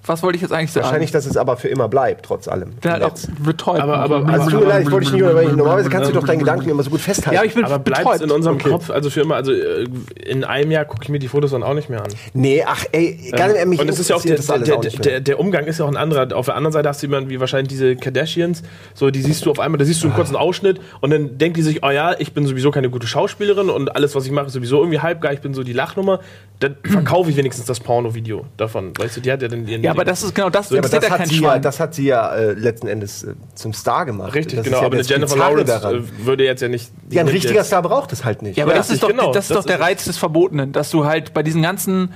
Was 0.07 0.23
wollte 0.23 0.37
ich 0.37 0.43
jetzt 0.43 0.53
eigentlich 0.53 0.71
sagen? 0.73 0.85
Wahrscheinlich, 0.85 1.11
dass 1.13 1.25
es 1.27 1.37
aber 1.37 1.57
für 1.57 1.69
immer 1.69 1.89
bleibt, 1.89 2.27
trotz 2.27 2.47
allem. 2.49 2.71
bin 2.81 2.91
halt 2.93 3.03
auch 3.03 3.15
betäubt. 3.45 3.81
Aber- 3.81 3.97
aber- 3.99 4.27
Also 4.29 4.51
tut 4.51 4.61
mir 4.61 4.67
leid, 4.67 4.83
ich 4.83 4.91
wollte 4.91 5.05
dich 5.07 5.15
nicht 5.15 5.23
unterbrechen. 5.23 5.57
Normalerweise 5.57 5.89
kannst 5.91 6.11
du 6.11 6.15
doch 6.15 6.25
deinen 6.27 6.41
Gedanken 6.41 6.69
immer 6.69 6.83
so 6.83 6.91
gut 6.91 7.01
festhalten. 7.01 7.35
ja, 7.35 7.41
aber 7.41 7.47
ich 7.47 7.55
bin 7.55 7.65
aber 7.65 7.79
bleibt 7.79 8.05
betäubt. 8.05 8.23
in 8.23 8.31
unserem 8.31 8.57
Okay. 8.57 8.69
Kopf, 8.71 8.91
also 8.91 9.09
für 9.11 9.23
immer, 9.23 9.37
also 9.37 9.53
äh, 9.53 9.87
in 10.27 10.45
einem 10.45 10.71
Jahr 10.71 10.85
gucke 10.85 11.03
ich 11.05 11.09
mir 11.09 11.19
die 11.19 11.29
Fotos 11.29 11.53
dann 11.53 11.63
auch 11.63 11.75
nicht 11.75 11.89
mehr 11.89 12.01
an. 12.03 12.11
nee, 12.35 12.63
ach 12.67 12.85
ey, 12.93 13.33
gar 13.35 13.47
nicht 13.47 13.57
mehr 13.57 13.67
mich 13.67 13.81
und 13.81 13.89
es 13.89 13.99
ist 13.99 14.11
ja 14.11 14.17
auch 14.17 14.23
der, 14.23 14.33
interessiert 14.33 14.39
das 14.39 14.51
alles 14.55 14.69
der, 14.69 14.77
auch 14.77 14.81
der, 14.83 14.91
nicht 14.91 14.99
mehr. 15.05 15.11
der, 15.13 15.21
der 15.21 15.41
Umgang 15.41 15.65
ist 15.65 15.79
ja 15.79 15.85
auch 15.87 15.91
ein 15.91 15.97
anderer. 15.97 16.37
Auf 16.37 16.47
der 16.47 16.57
anderen 16.57 16.73
Seite 16.73 16.89
hast 16.89 17.03
du 17.03 17.07
jemanden 17.07 17.31
wie 17.31 17.41
wahrscheinlich 17.41 17.69
diese 17.69 17.97
Kardashians, 17.97 18.63
so 18.95 19.11
die 19.11 19.23
siehst 19.23 19.47
du 19.47 19.51
auf 19.51 19.59
einmal, 19.59 19.79
da 19.79 19.85
siehst 19.85 20.03
du 20.03 20.07
einen 20.09 20.17
kurzen 20.17 20.37
Ausschnitt 20.37 20.81
und 21.01 21.11
dann 21.11 21.39
denkt 21.39 21.57
die 21.57 21.63
sich, 21.63 21.83
oh 21.83 21.91
ja, 21.91 22.15
ich 22.19 22.35
bin 22.35 22.47
sowieso 22.47 22.71
keine 22.71 22.91
gute 22.91 23.07
Schauspielerin 23.07 23.71
und 23.71 23.95
alles, 23.97 24.15
was 24.15 24.27
ich 24.27 24.33
mache, 24.33 24.47
ist 24.47 24.53
sowieso 24.53 24.79
irgendwie 24.81 25.01
halbgar, 25.01 25.33
ich 25.33 25.41
bin 25.41 25.55
so 25.55 25.63
die 25.63 25.73
Lachnummer. 25.73 26.21
Dann 26.61 26.77
verkaufe 26.85 27.31
ich 27.31 27.37
wenigstens 27.37 27.67
das 27.67 27.81
Porno-Video 27.81 28.45
davon. 28.57 28.93
Weißt 28.97 29.17
du, 29.17 29.21
die 29.21 29.33
hat 29.33 29.43
ja 29.43 29.49
dann 29.49 29.67
ihren. 29.67 29.83
Ja, 29.83 29.94
aber 29.95 30.05
das 30.05 30.23
ist 30.23 30.35
genau 30.35 30.51
das, 30.51 30.71
interessiert 30.71 31.03
das 31.03 31.09
ja 31.09 31.11
hat, 31.13 31.19
kein 31.19 31.29
sie 31.29 31.35
ja, 31.37 31.41
Schwein. 31.51 31.63
das 31.63 31.81
hat 31.81 31.95
sie 31.95 32.05
ja 32.07 32.35
äh, 32.35 32.53
letzten 32.53 32.87
Endes 32.89 33.23
äh, 33.25 33.35
zum 33.55 33.73
Star 33.73 34.05
gemacht. 34.07 34.35
Richtig, 34.35 34.57
das 34.57 34.65
genau. 34.65 34.77
Ist 34.77 34.81
ja 34.83 34.87
aber 34.87 34.95
eine 34.95 35.03
das 35.03 35.09
Jennifer 35.11 35.37
Lawrence 35.37 35.65
daran. 35.73 35.95
äh, 35.97 36.27
würde 36.27 36.45
jetzt 36.45 36.61
ja 36.63 36.69
nicht. 36.69 36.91
Ja, 37.11 37.23
ein 37.23 37.29
richtiger 37.29 37.55
jetzt- 37.57 37.69
Star 37.69 37.83
braucht 37.83 38.13
es 38.13 38.25
halt 38.25 38.43
nicht. 38.43 38.57
Ja, 38.57 38.65
aber 38.65 38.73
Ja, 38.73 38.79
das 38.79 38.91
ist 38.91 39.03
doch, 39.03 39.09
genau, 39.09 39.33
das 39.33 39.45
ist 39.45 39.51
das 39.51 39.59
doch 39.59 39.65
der 39.67 39.77
ist. 39.77 39.83
Reiz 39.83 40.05
des 40.05 40.19
Verbotenen, 40.19 40.73
dass 40.73 40.91
du 40.91 41.05
halt 41.05 41.35
bei 41.35 41.43
diesen 41.43 41.63
ganzen 41.63 42.13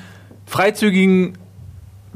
freizügigen 0.46 1.36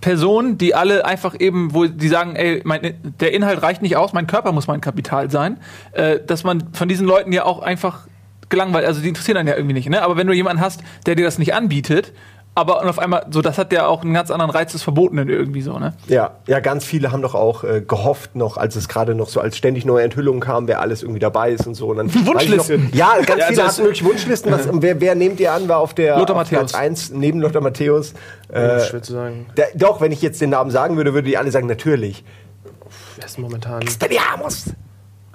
Personen, 0.01 0.59
die 0.59 0.75
alle 0.75 1.05
einfach 1.05 1.35
eben, 1.39 1.75
wo 1.75 1.87
die 1.87 2.09
sagen, 2.09 2.35
ey, 2.35 2.61
mein, 2.65 2.95
der 3.21 3.33
Inhalt 3.33 3.63
reicht 3.63 3.83
nicht 3.83 3.97
aus, 3.97 4.13
mein 4.13 4.27
Körper 4.27 4.51
muss 4.53 4.67
mein 4.67 4.81
Kapital 4.81 5.31
sein, 5.31 5.59
äh, 5.93 6.19
dass 6.27 6.43
man 6.43 6.65
von 6.73 6.89
diesen 6.89 7.07
Leuten 7.07 7.33
ja 7.33 7.45
auch 7.45 7.61
einfach 7.63 8.09
gelangweilt, 8.49 8.85
also 8.85 9.01
die 9.01 9.09
interessieren 9.09 9.37
dann 9.37 9.47
ja 9.47 9.55
irgendwie 9.55 9.75
nicht, 9.75 9.89
ne? 9.89 10.03
Aber 10.03 10.17
wenn 10.17 10.27
du 10.27 10.33
jemanden 10.33 10.61
hast, 10.61 10.81
der 11.07 11.15
dir 11.15 11.25
das 11.25 11.39
nicht 11.39 11.55
anbietet, 11.55 12.13
aber 12.55 12.83
und 12.83 12.89
auf 12.89 12.99
einmal, 12.99 13.27
so, 13.31 13.41
das 13.41 13.57
hat 13.57 13.73
ja 13.73 13.87
auch 13.87 14.03
einen 14.03 14.13
ganz 14.13 14.31
anderen 14.31 14.51
Reiz 14.51 14.73
des 14.73 14.83
Verbotenen 14.83 15.29
irgendwie 15.31 15.63
so, 15.63 15.79
ne? 15.79 15.95
Ja, 16.07 16.33
ja, 16.47 16.61
ganz 16.61 16.85
viele 16.85 17.11
haben 17.11 17.23
doch 17.23 17.35
auch 17.35 17.65
äh, 17.65 17.81
gehofft 17.81 18.37
noch, 18.37 18.59
als 18.59 18.77
es 18.77 18.89
gerade 18.89 19.15
noch 19.15 19.29
so 19.31 19.41
als 19.41 19.57
ständig 19.57 19.85
neue 19.87 20.05
Enthüllungen 20.05 20.41
kam, 20.41 20.69
wer 20.69 20.81
alles 20.81 21.03
irgendwie 21.03 21.21
dabei 21.21 21.51
ist 21.53 21.67
und 21.67 21.75
so. 21.75 21.89
Und 21.89 21.97
dann, 21.97 22.15
Wunschlisten. 22.27 22.87
Noch, 22.91 22.95
ja, 22.95 23.15
ganz 23.25 23.29
Ja, 23.41 23.47
viele 23.47 23.63
also 23.63 23.63
hatten 23.63 23.83
wirklich 23.85 24.05
Wunschlisten. 24.05 24.53
Was, 24.53 24.69
wer, 24.71 25.01
wer 25.01 25.15
nehmt 25.15 25.41
ihr 25.41 25.53
an, 25.53 25.69
war 25.69 25.79
auf 25.79 25.95
der 25.95 26.19
Lothar 26.19 26.37
auf 26.37 26.43
Matthäus. 26.43 26.73
Platz 26.73 26.75
1 26.75 27.11
neben 27.13 27.41
Lothar 27.41 27.63
Matthäus? 27.63 28.13
Ja, 28.53 28.77
Äh, 28.77 28.81
schwer 28.87 29.03
zu 29.03 29.13
sagen. 29.15 29.47
der, 29.57 29.69
doch, 29.75 30.01
wenn 30.03 30.13
ich 30.13 30.21
jetzt 30.21 30.41
den 30.41 30.51
Namen 30.51 30.71
sagen 30.71 30.97
würde, 30.97 31.15
würde 31.15 31.29
die 31.29 31.39
alle 31.39 31.51
sagen, 31.51 31.67
natürlich. 31.67 32.25
Wer 33.17 33.25
ist 33.25 33.39
momentan? 33.39 33.81
Expelliarmus! 33.83 34.67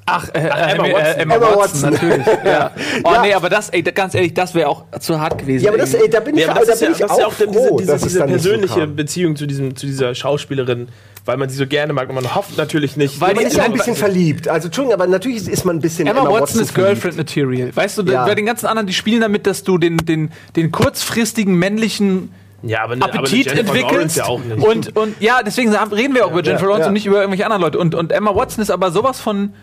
Ach, 0.09 0.29
äh, 0.33 0.39
Emma 0.39 0.55
Emma, 0.55 0.83
Watson. 0.83 0.93
Watson, 0.93 1.19
Emma 1.19 1.35
Emma 1.35 1.55
Watson, 1.57 1.89
natürlich. 1.91 2.25
Ja. 2.45 2.71
Oh 3.03 3.11
Ja. 3.13 3.21
nee, 3.23 3.33
aber 3.33 3.49
das, 3.49 3.69
ey, 3.69 3.81
ganz 3.83 4.15
ehrlich, 4.15 4.33
das 4.33 4.55
wäre 4.55 4.69
auch 4.69 4.85
zu 5.01 5.19
hart 5.19 5.37
gewesen. 5.37 5.65
Ja, 5.65 5.71
aber 5.71 5.77
das, 5.79 5.93
ey, 5.93 6.09
da 6.09 6.21
bin 6.21 6.37
ich, 6.37 6.43
Ja, 6.45 6.51
aber 6.51 6.65
da 6.65 6.73
bin 6.73 6.81
ja, 6.81 6.89
ich 6.91 6.97
das 6.99 7.09
auch 7.11 7.15
ist 7.15 7.19
ja 7.19 7.27
auch 7.27 7.33
froh, 7.33 7.77
diese, 7.79 7.93
diese, 7.93 8.05
diese 8.07 8.19
so 8.19 8.25
persönliche 8.25 8.79
kam. 8.79 8.95
Beziehung 8.95 9.35
zu, 9.35 9.45
diesem, 9.45 9.75
zu 9.75 9.85
dieser 9.85 10.15
Schauspielerin, 10.15 10.87
weil 11.25 11.35
man 11.35 11.49
sie 11.49 11.57
so 11.57 11.67
gerne 11.67 11.91
mag 11.91 12.07
und 12.07 12.15
man 12.15 12.35
hofft 12.35 12.57
natürlich 12.57 12.95
nicht. 12.95 13.19
Weil 13.19 13.33
Man 13.33 13.43
die- 13.43 13.47
ist 13.49 13.57
ja 13.57 13.63
ein 13.63 13.73
bisschen 13.73 13.95
verliebt. 13.97 14.47
Also, 14.47 14.67
Entschuldigung, 14.67 14.93
aber 14.99 15.07
natürlich 15.07 15.45
ist 15.47 15.65
man 15.65 15.75
ein 15.75 15.81
bisschen 15.81 16.07
Emma, 16.07 16.23
Watson 16.29 16.61
ist. 16.61 16.73
Girlfriend 16.73 17.17
Material. 17.17 17.75
Weißt 17.75 17.97
du, 17.97 18.03
Ja. 18.03 18.25
bei 18.25 18.33
den 18.33 18.45
ganzen 18.45 18.65
anderen, 18.67 18.87
die 18.87 18.93
spielen 18.93 19.19
damit, 19.19 19.45
dass 19.45 19.63
du 19.63 19.77
den, 19.77 19.97
den, 19.97 20.31
den 20.55 20.71
kurzfristigen 20.71 21.55
männlichen 21.55 22.31
ja, 22.63 22.83
aber, 22.83 22.95
ne- 22.95 23.03
aber 23.03 23.13
Appetit 23.19 23.45
Lawrence 23.47 23.59
entwickelst. 23.71 24.17
Ja 24.17 24.25
auch 24.25 24.39
nicht. 24.43 24.65
Und, 24.65 24.95
und 24.95 25.21
ja, 25.21 25.41
deswegen 25.45 25.75
reden 25.75 26.15
wir 26.15 26.25
auch 26.25 26.31
über 26.31 26.41
Jennifer 26.43 26.65
Lawrence 26.65 26.81
ja. 26.83 26.87
und 26.87 26.93
nicht 26.93 27.05
über 27.05 27.17
irgendwelche 27.17 27.43
anderen 27.45 27.61
Leute. 27.61 27.77
Und, 27.77 27.93
und 27.93 28.11
Emma 28.11 28.33
Watson 28.33 28.61
ist 28.63 28.71
aber 28.71 28.89
sowas 28.91 29.19
von 29.19 29.53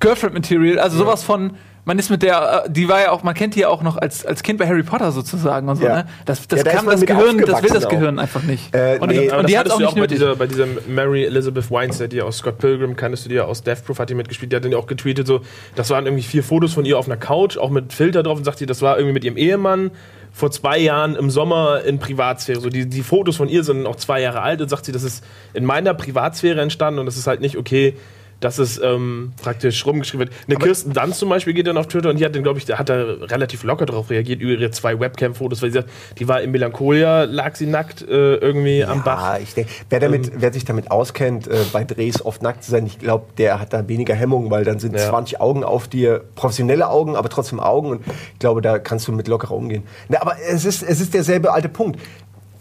Girlfriend 0.00 0.34
Material, 0.34 0.78
also 0.78 0.96
sowas 0.98 1.22
von. 1.22 1.52
Man 1.86 1.98
ist 1.98 2.10
mit 2.10 2.22
der, 2.22 2.64
äh, 2.66 2.70
die 2.70 2.88
war 2.90 3.00
ja 3.00 3.10
auch, 3.10 3.22
man 3.22 3.34
kennt 3.34 3.54
die 3.56 3.60
ja 3.60 3.68
auch 3.68 3.82
noch 3.82 3.96
als, 3.96 4.24
als 4.26 4.42
Kind 4.42 4.58
bei 4.58 4.68
Harry 4.68 4.82
Potter 4.82 5.12
sozusagen 5.12 5.66
und 5.66 5.76
so, 5.76 5.84
Ja. 5.84 5.96
ne? 6.02 6.06
Das, 6.26 6.46
das 6.46 6.58
Ja, 6.58 6.64
da 6.64 6.70
kann 6.72 6.84
das 6.86 7.00
Gehirn, 7.00 7.38
das 7.38 7.62
will 7.62 7.70
das 7.70 7.86
auch. 7.86 7.88
Gehirn 7.88 8.18
einfach 8.18 8.42
nicht. 8.42 8.72
Äh, 8.74 8.98
und, 9.00 9.08
nee, 9.08 9.22
die- 9.22 9.30
Aber 9.32 9.40
und 9.40 9.48
die 9.48 9.58
hat 9.58 9.70
auch 9.70 9.80
nicht 9.80 9.94
bei 9.94 10.00
nötig. 10.00 10.18
dieser, 10.18 10.36
bei 10.36 10.46
dieser 10.46 10.66
Mary 10.86 11.24
Elizabeth 11.24 11.70
Weinstein, 11.70 12.10
die 12.10 12.20
aus 12.20 12.36
Scott 12.36 12.58
Pilgrim, 12.58 12.96
kanntest 12.96 13.24
du 13.24 13.28
die 13.30 13.36
ja 13.36 13.44
aus 13.44 13.62
Death 13.62 13.82
Proof, 13.86 13.98
hat 13.98 14.10
die 14.10 14.14
mitgespielt, 14.14 14.52
die 14.52 14.56
hat 14.56 14.64
dann 14.64 14.72
ja 14.72 14.76
auch 14.78 14.86
getweetet, 14.86 15.26
so, 15.26 15.40
das 15.74 15.88
waren 15.88 16.04
irgendwie 16.04 16.22
vier 16.22 16.44
Fotos 16.44 16.74
von 16.74 16.84
ihr 16.84 16.98
auf 16.98 17.06
einer 17.06 17.16
Couch, 17.16 17.56
auch 17.56 17.70
mit 17.70 17.94
Filter 17.94 18.22
drauf 18.22 18.36
und 18.36 18.44
sagt 18.44 18.60
die, 18.60 18.66
das 18.66 18.82
war 18.82 18.98
irgendwie 18.98 19.14
mit 19.14 19.24
ihrem 19.24 19.38
Ehemann 19.38 19.90
vor 20.32 20.50
zwei 20.50 20.78
Jahren 20.78 21.16
im 21.16 21.30
Sommer 21.30 21.80
in 21.82 21.98
Privatsphäre. 21.98 22.60
So, 22.60 22.68
die, 22.68 22.86
die 22.90 23.02
Fotos 23.02 23.36
von 23.38 23.48
ihr 23.48 23.64
sind 23.64 23.86
auch 23.86 23.96
zwei 23.96 24.20
Jahre 24.20 24.42
alt 24.42 24.60
und 24.60 24.68
sagt 24.68 24.84
sie, 24.84 24.92
das 24.92 25.02
ist 25.02 25.24
in 25.54 25.64
meiner 25.64 25.94
Privatsphäre 25.94 26.60
entstanden 26.60 27.00
und 27.00 27.06
das 27.06 27.16
ist 27.16 27.26
halt 27.26 27.40
nicht 27.40 27.56
okay, 27.56 27.96
dass 28.40 28.58
es 28.58 28.80
ähm, 28.82 29.32
praktisch 29.42 29.84
rumgeschrieben 29.86 30.26
wird. 30.28 30.36
Eine 30.48 30.56
Kirsten 30.56 30.92
Dunst 30.92 31.18
zum 31.18 31.28
Beispiel 31.28 31.52
geht 31.54 31.66
dann 31.66 31.76
auf 31.76 31.86
Twitter 31.88 32.10
und 32.10 32.18
die 32.18 32.24
hat 32.24 32.34
dann, 32.34 32.42
glaube 32.42 32.58
ich, 32.58 32.64
da 32.64 32.78
hat 32.78 32.88
da 32.88 32.94
relativ 32.94 33.62
locker 33.64 33.86
drauf 33.86 34.10
reagiert 34.10 34.40
über 34.40 34.52
ihre 34.52 34.70
zwei 34.70 34.98
Webcam-Fotos, 34.98 35.60
weil 35.62 35.70
sie 35.70 35.78
sagt, 35.78 35.90
die 36.18 36.26
war 36.26 36.40
in 36.40 36.50
Melancholia, 36.50 37.24
lag 37.24 37.54
sie 37.54 37.66
nackt 37.66 38.02
äh, 38.02 38.36
irgendwie 38.36 38.84
am 38.84 39.02
Bach. 39.04 39.34
Ja, 39.34 39.38
ich 39.42 39.54
denke, 39.54 39.70
wer, 39.90 40.00
damit, 40.00 40.32
wer 40.36 40.52
sich 40.52 40.64
damit 40.64 40.90
auskennt, 40.90 41.48
äh, 41.48 41.58
bei 41.72 41.84
Drehs 41.84 42.24
oft 42.24 42.42
nackt 42.42 42.64
zu 42.64 42.70
sein, 42.70 42.86
ich 42.86 42.98
glaube, 42.98 43.26
der 43.38 43.60
hat 43.60 43.72
da 43.72 43.86
weniger 43.88 44.14
Hemmung, 44.14 44.50
weil 44.50 44.64
dann 44.64 44.78
sind 44.78 44.96
Ja. 44.96 45.08
20 45.08 45.40
Augen 45.40 45.62
auf 45.62 45.86
dir, 45.88 46.22
professionelle 46.34 46.88
Augen, 46.88 47.16
aber 47.16 47.28
trotzdem 47.28 47.60
Augen 47.60 47.90
und 47.90 48.00
ich 48.32 48.38
glaube, 48.38 48.62
da 48.62 48.78
kannst 48.78 49.06
du 49.06 49.12
mit 49.12 49.28
lockerer 49.28 49.54
umgehen. 49.54 49.82
Na, 50.08 50.22
aber 50.22 50.36
es 50.50 50.64
ist, 50.64 50.82
es 50.82 51.00
ist 51.00 51.12
derselbe 51.14 51.52
alte 51.52 51.68
Punkt. 51.68 52.00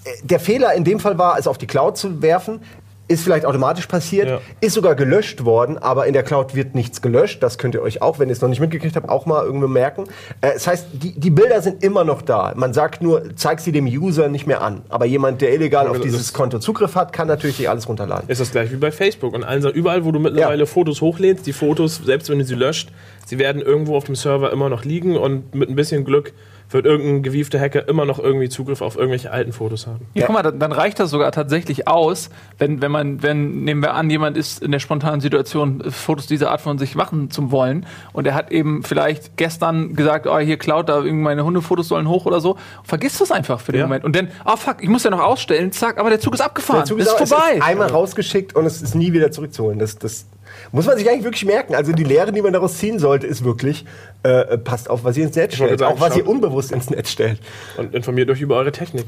Äh, 0.04 0.10
Der 0.24 0.40
Fehler 0.40 0.74
in 0.74 0.84
dem 0.84 1.00
Fall 1.00 1.18
war, 1.18 1.40
es 1.40 1.48
auf 1.48 1.58
die 1.58 1.68
Cloud 1.68 1.98
zu 1.98 2.22
werfen. 2.22 2.60
Ist 3.10 3.24
vielleicht 3.24 3.46
automatisch 3.46 3.88
passiert, 3.88 4.30
Ja. 4.30 4.40
ist 4.62 4.76
sogar 4.76 4.94
gelöscht 4.96 5.44
worden, 5.44 5.78
aber 5.80 6.06
in 6.06 6.14
der 6.14 6.22
Cloud 6.24 6.54
wird 6.56 6.76
nichts 6.76 7.02
gelöscht. 7.02 7.42
Das 7.44 7.58
könnt 7.58 7.74
ihr 7.74 7.82
euch 7.82 8.02
auch, 8.04 8.20
wenn 8.20 8.30
ihr 8.30 8.34
es 8.34 8.42
noch 8.42 8.50
nicht 8.50 8.60
mitgekriegt 8.62 8.96
habt, 8.96 9.10
auch 9.10 9.26
mal 9.26 9.44
irgendwo 9.44 9.68
merken. 9.68 10.04
Äh, 10.42 10.54
das 10.54 10.68
heißt, 10.68 10.86
die, 10.94 11.20
die 11.20 11.32
Bilder 11.32 11.62
sind 11.62 11.84
immer 11.84 12.04
noch 12.04 12.22
da. 12.22 12.54
Man 12.56 12.72
sagt 12.72 13.02
nur, 13.02 13.36
zeig 13.36 13.60
sie 13.62 13.72
dem 13.72 13.86
User 13.88 14.30
nicht 14.30 14.46
mehr 14.46 14.62
an. 14.62 14.84
Aber 14.90 15.06
jemand, 15.06 15.42
der 15.42 15.52
illegal 15.54 15.88
auf 15.88 16.00
dieses 16.00 16.34
Konto 16.34 16.60
Zugriff 16.60 16.94
hat, 16.96 17.12
kann 17.12 17.28
natürlich 17.28 17.58
sich 17.58 17.68
alles 17.68 17.90
runterladen. 17.90 18.30
Ist 18.30 18.40
das 18.42 18.52
gleich 18.52 18.72
wie 18.72 18.76
bei 18.78 18.92
Facebook 18.92 19.34
und 19.34 19.44
allen, 19.44 19.64
überall, 19.72 20.06
wo 20.06 20.12
du 20.12 20.20
mittlerweile 20.20 20.60
Ja. 20.60 20.66
Fotos 20.68 21.02
hochlädst, 21.02 21.48
die 21.48 21.54
Fotos, 21.54 22.00
selbst 22.06 22.30
wenn 22.30 22.38
du 22.38 22.46
sie 22.46 22.54
löscht, 22.56 22.90
sie 23.26 23.40
werden 23.40 23.60
irgendwo 23.62 23.98
auf 23.98 24.04
dem 24.04 24.16
Server 24.16 24.52
immer 24.52 24.70
noch 24.70 24.86
liegen 24.86 25.18
und 25.18 25.56
mit 25.56 25.68
ein 25.68 25.76
bisschen 25.76 26.06
Glück 26.06 26.32
wird 26.72 26.86
irgendein 26.86 27.24
gewiefter 27.24 27.60
Hacker 27.60 27.88
immer 27.88 28.06
noch 28.06 28.20
irgendwie 28.20 28.48
Zugriff 28.50 28.82
auf 28.82 28.96
irgendwelche 28.96 29.32
alten 29.32 29.54
Fotos 29.54 29.88
haben. 29.88 30.02
Ja, 30.14 30.28
guck 30.28 30.36
mal, 30.36 30.44
dann, 30.44 30.60
dann 30.60 30.72
reicht 30.72 31.00
das 31.00 31.10
sogar 31.10 31.32
tatsächlich 31.32 31.88
aus, 31.88 32.30
wenn, 32.58 32.82
wenn 32.82 32.92
man, 32.92 33.24
wenn, 33.24 33.64
nehmen 33.64 33.82
wir 33.82 33.94
an, 33.96 34.10
jemand 34.10 34.38
ist 34.38 34.62
in 34.62 34.72
der 34.72 34.80
spontanen 34.80 35.20
Situation, 35.22 35.82
äh, 35.82 35.92
Fotos 35.92 36.28
dieser 36.28 36.52
Art 36.52 36.62
von 36.62 36.78
sich 36.78 36.96
machen 36.96 37.32
zu 37.32 37.52
wollen 37.52 37.86
und 38.14 38.28
er 38.28 38.36
hat 38.36 38.52
eben 38.52 38.84
vielleicht 38.84 39.36
gestern 39.38 39.96
gesagt, 39.96 40.28
oh, 40.28 40.38
hier 40.38 40.58
klaut 40.58 40.90
da 40.90 40.98
irgendwie 40.98 41.24
meine 41.24 41.44
Hundefotos 41.44 41.88
sollen 41.88 42.08
hoch 42.08 42.26
oder 42.26 42.40
so, 42.42 42.58
vergisst 42.84 43.20
das 43.22 43.32
einfach 43.32 43.60
für 43.60 43.72
den 43.72 43.80
Ja. 43.80 43.86
Moment 43.88 44.06
und 44.06 44.16
dann, 44.16 44.30
oh 44.46 44.56
fuck, 44.56 44.78
ich 44.82 44.90
muss 44.90 45.04
ja 45.04 45.10
noch 45.10 45.22
ausstellen, 45.22 45.72
zack, 45.72 45.98
aber 46.00 46.10
der 46.10 46.20
Zug 46.20 46.34
ist 46.36 46.42
abgefahren, 46.42 46.82
Der 46.82 46.86
Zug 46.86 47.00
ist 47.00 47.08
aber- 47.10 47.26
vorbei. 47.26 47.44
Es 47.54 47.58
ist 47.58 47.64
einmal 47.64 47.88
rausgeschickt 47.90 48.56
und 48.56 48.66
es 48.66 48.82
ist 48.82 48.94
nie 48.96 49.12
wieder 49.14 49.32
zurückzuholen. 49.32 49.80
Das, 49.80 49.98
das 49.98 50.26
muss 50.72 50.86
man 50.86 50.98
sich 50.98 51.10
eigentlich 51.10 51.24
wirklich 51.24 51.46
merken. 51.46 51.76
Also 51.76 51.92
die 51.92 52.04
Lehre, 52.04 52.32
die 52.32 52.42
man 52.42 52.54
daraus 52.54 52.78
ziehen 52.78 53.00
sollte, 53.00 53.28
ist 53.28 53.44
wirklich, 53.44 53.86
äh, 54.24 54.58
passt 54.58 54.90
auf, 54.90 55.04
was 55.04 55.18
ihr 55.18 55.26
ins 55.26 55.36
Netz 55.36 55.56
stellt. 55.56 55.80
sagen, 55.80 55.96
auch 55.96 56.02
was 56.02 56.16
ihr 56.18 56.28
unbewusst 56.28 56.72
ins 56.72 56.90
Netz 56.90 57.10
stellt. 57.12 57.40
Und 57.78 57.94
informiert 57.96 58.30
euch 58.30 58.42
über 58.42 58.56
eure 58.58 58.72
Technik. 58.72 59.06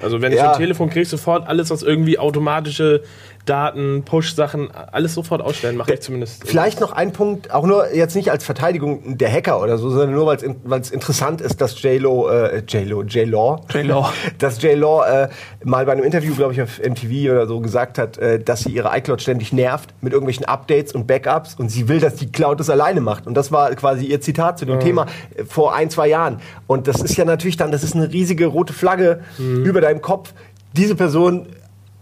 Also 0.00 0.22
wenn 0.22 0.30
ich 0.32 0.38
Ja. 0.38 0.52
ein 0.52 0.58
Telefon 0.58 0.90
kriege, 0.90 1.06
sofort 1.06 1.48
alles, 1.48 1.70
was 1.70 1.82
irgendwie 1.82 2.18
automatische 2.18 3.02
Daten, 3.48 4.02
Push-Sachen, 4.04 4.68
alles 4.92 5.14
sofort 5.14 5.40
ausstellen, 5.40 5.76
mache 5.76 5.94
ich 5.94 6.00
zumindest. 6.00 6.46
Vielleicht 6.46 6.80
noch 6.80 6.92
ein 6.92 7.12
Punkt, 7.12 7.52
auch 7.52 7.66
nur 7.66 7.94
jetzt 7.94 8.14
nicht 8.14 8.30
als 8.30 8.44
Verteidigung 8.44 9.16
der 9.16 9.32
Hacker 9.32 9.62
oder 9.62 9.78
so, 9.78 9.90
sondern 9.90 10.12
nur, 10.12 10.26
weil 10.26 10.36
es 10.36 10.42
in, 10.42 10.56
interessant 10.92 11.40
ist, 11.40 11.60
dass 11.60 11.80
J-Lo, 11.82 12.28
äh, 12.28 12.62
J-Lo, 12.66 13.02
J-Law, 13.02 13.60
J-Law. 13.72 14.12
dass 14.38 14.60
J-Law 14.62 15.06
äh, 15.06 15.28
mal 15.64 15.86
bei 15.86 15.92
einem 15.92 16.04
Interview, 16.04 16.34
glaube 16.34 16.52
ich, 16.52 16.62
auf 16.62 16.78
MTV 16.78 17.30
oder 17.30 17.46
so 17.46 17.60
gesagt 17.60 17.98
hat, 17.98 18.18
äh, 18.18 18.38
dass 18.38 18.60
sie 18.60 18.70
ihre 18.70 18.96
iCloud 18.96 19.22
ständig 19.22 19.52
nervt 19.52 19.94
mit 20.00 20.12
irgendwelchen 20.12 20.44
Updates 20.44 20.92
und 20.92 21.06
Backups 21.06 21.54
und 21.54 21.70
sie 21.70 21.88
will, 21.88 22.00
dass 22.00 22.16
die 22.16 22.30
Cloud 22.30 22.60
das 22.60 22.70
alleine 22.70 23.00
macht. 23.00 23.26
Und 23.26 23.34
das 23.34 23.50
war 23.50 23.74
quasi 23.74 24.06
ihr 24.06 24.20
Zitat 24.20 24.58
zu 24.58 24.66
dem 24.66 24.80
Thema 24.80 25.06
äh, 25.36 25.44
vor 25.44 25.74
ein, 25.74 25.90
zwei 25.90 26.08
Jahren. 26.08 26.40
Und 26.66 26.86
das 26.86 27.00
ist 27.00 27.16
ja 27.16 27.24
natürlich 27.24 27.56
dann, 27.56 27.72
das 27.72 27.82
ist 27.82 27.94
eine 27.94 28.12
riesige 28.12 28.46
rote 28.46 28.72
Flagge 28.72 29.20
über 29.38 29.80
deinem 29.80 30.02
Kopf. 30.02 30.32
Diese 30.72 30.94
Person 30.94 31.46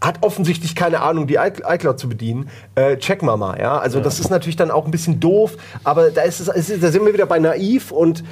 hat 0.01 0.23
offensichtlich 0.23 0.75
keine 0.75 1.01
Ahnung, 1.01 1.27
die 1.27 1.39
iC- 1.39 1.63
iCloud 1.67 1.99
zu 1.99 2.09
bedienen. 2.09 2.49
Äh, 2.75 2.97
check 2.99 3.23
mal 3.23 3.37
mal, 3.37 3.59
ja. 3.59 3.79
Also 3.79 4.01
das 4.01 4.21
ist 4.21 4.31
natürlich 4.31 4.57
dann 4.57 4.71
auch 4.71 4.85
ein 4.85 4.91
bisschen 4.91 5.21
doof, 5.21 5.57
aber 5.85 6.11
da 6.11 6.23
ist 6.23 6.41
es, 6.41 6.47
da 6.81 6.91
sind 6.91 7.05
wir 7.07 7.13
wieder 7.15 7.27
bei 7.27 7.39
naiv 7.39 7.91
und 7.93 8.23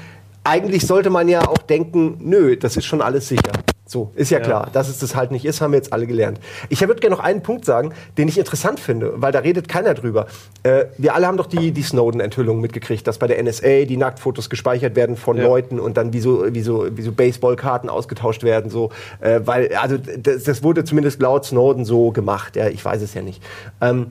eigentlich 0.45 0.87
sollte 0.87 1.11
man 1.11 1.29
ja 1.29 1.49
auch 1.49 1.59
denken, 1.59 2.19
nö, 2.21 2.57
das 2.57 2.77
ist 2.77 2.85
schon 2.85 3.01
alles 3.01 3.29
sicher. 3.29 3.53
So, 3.87 4.13
ist 4.15 4.31
ja, 4.31 4.41
klar. 4.41 4.71
Dass 4.73 4.89
es 4.89 4.99
das 4.99 5.15
halt 5.15 5.31
nicht 5.31 5.45
ist, 5.45 5.61
haben 5.61 5.73
wir 5.73 5.77
jetzt 5.77 5.93
alle 5.93 6.07
gelernt. 6.07 6.41
Ich 6.71 6.81
würde 6.81 6.97
gerne 6.97 7.17
noch 7.17 7.23
einen 7.23 7.43
Punkt 7.43 7.67
sagen, 7.67 7.93
den 8.17 8.29
ich 8.29 8.39
interessant 8.39 8.81
finde, 8.81 9.13
weil 9.17 9.31
da 9.31 9.41
redet 9.41 9.69
keiner 9.69 9.93
drüber. 9.93 10.27
Äh, 10.63 10.87
wir 10.97 11.15
alle 11.15 11.27
haben 11.27 11.37
doch 11.37 11.47
die, 11.47 11.71
die 11.71 11.83
Snowden-Enthüllung 11.83 12.61
mitgekriegt, 12.61 13.07
dass 13.07 13.19
bei 13.19 13.27
der 13.27 13.43
NSA 13.43 13.85
die 13.85 13.99
Nacktfotos 13.99 14.49
gespeichert 14.49 14.97
werden 14.97 15.17
von 15.17 15.37
Ja. 15.37 15.45
Leuten 15.45 15.81
und 15.81 15.97
dann 15.99 16.15
wie 16.15 16.21
so, 16.21 16.47
wie 16.55 16.63
so, 16.63 16.87
wie 16.97 17.03
so 17.03 17.13
Baseballkarten 17.13 17.91
ausgetauscht 17.91 18.43
werden, 18.43 18.71
so, 18.71 18.91
äh, 19.21 19.41
weil, 19.45 19.75
also 19.75 19.99
das, 19.99 20.45
das 20.45 20.63
wurde 20.63 20.85
zumindest 20.85 21.21
laut 21.21 21.45
Snowden 21.45 21.85
so 21.85 22.11
gemacht, 22.11 22.57
ja, 22.57 22.69
ich 22.69 22.83
weiß 22.83 23.03
es 23.03 23.13
ja 23.13 23.21
nicht. 23.21 23.43
Ähm, 23.83 24.07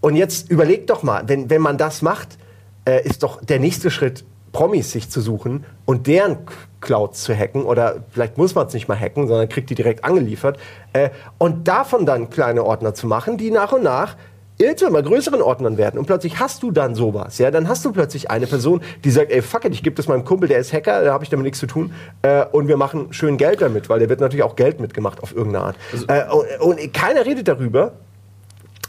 und 0.00 0.14
jetzt 0.16 0.50
überlegt 0.50 0.88
doch 0.88 1.02
mal, 1.02 1.24
wenn, 1.26 1.50
wenn 1.50 1.60
man 1.60 1.78
das 1.78 2.00
macht, 2.00 2.38
äh, 2.84 3.06
ist 3.06 3.22
doch 3.22 3.44
der 3.44 3.58
nächste 3.58 3.90
Schritt, 3.90 4.24
Promis 4.52 4.90
sich 4.90 5.10
zu 5.10 5.20
suchen 5.20 5.64
und 5.84 6.06
deren 6.06 6.38
Clouds 6.80 7.22
zu 7.22 7.34
hacken 7.34 7.64
oder 7.64 8.04
vielleicht 8.10 8.38
muss 8.38 8.54
man 8.54 8.66
es 8.66 8.74
nicht 8.74 8.88
mal 8.88 8.98
hacken, 8.98 9.28
sondern 9.28 9.48
kriegt 9.48 9.70
die 9.70 9.74
direkt 9.74 10.04
angeliefert 10.04 10.58
äh, 10.92 11.10
und 11.38 11.68
davon 11.68 12.06
dann 12.06 12.30
kleine 12.30 12.64
Ordner 12.64 12.94
zu 12.94 13.06
machen, 13.06 13.36
die 13.36 13.50
nach 13.50 13.72
und 13.72 13.82
nach 13.82 14.16
irgendwann 14.60 14.92
mal 14.92 15.02
größeren 15.02 15.40
Ordnern 15.40 15.78
werden. 15.78 15.98
Und 15.98 16.06
plötzlich 16.06 16.38
hast 16.38 16.62
du 16.62 16.70
dann 16.70 16.94
sowas, 16.94 17.38
ja, 17.38 17.50
dann 17.50 17.68
hast 17.68 17.84
du 17.84 17.92
plötzlich 17.92 18.30
eine 18.30 18.46
Person, 18.46 18.82
die 19.04 19.10
sagt, 19.10 19.32
ey, 19.32 19.42
fuck 19.42 19.64
it, 19.64 19.72
ich 19.72 19.82
gebe 19.82 19.96
das 19.96 20.06
meinem 20.06 20.24
Kumpel, 20.24 20.48
der 20.48 20.58
ist 20.58 20.72
Hacker, 20.72 21.02
da 21.02 21.12
habe 21.12 21.24
ich 21.24 21.30
damit 21.30 21.44
nichts 21.44 21.58
zu 21.58 21.66
tun 21.66 21.92
äh, 22.22 22.44
und 22.52 22.68
wir 22.68 22.76
machen 22.76 23.12
schön 23.12 23.36
Geld 23.36 23.62
damit, 23.62 23.88
weil 23.88 23.98
der 24.00 24.08
wird 24.08 24.20
natürlich 24.20 24.44
auch 24.44 24.56
Geld 24.56 24.80
mitgemacht 24.80 25.22
auf 25.22 25.34
irgendeine 25.34 25.64
Art. 25.66 25.76
äh, 26.08 26.24
und, 26.30 26.78
und 26.78 26.94
keiner 26.94 27.24
redet 27.24 27.48
darüber, 27.48 27.92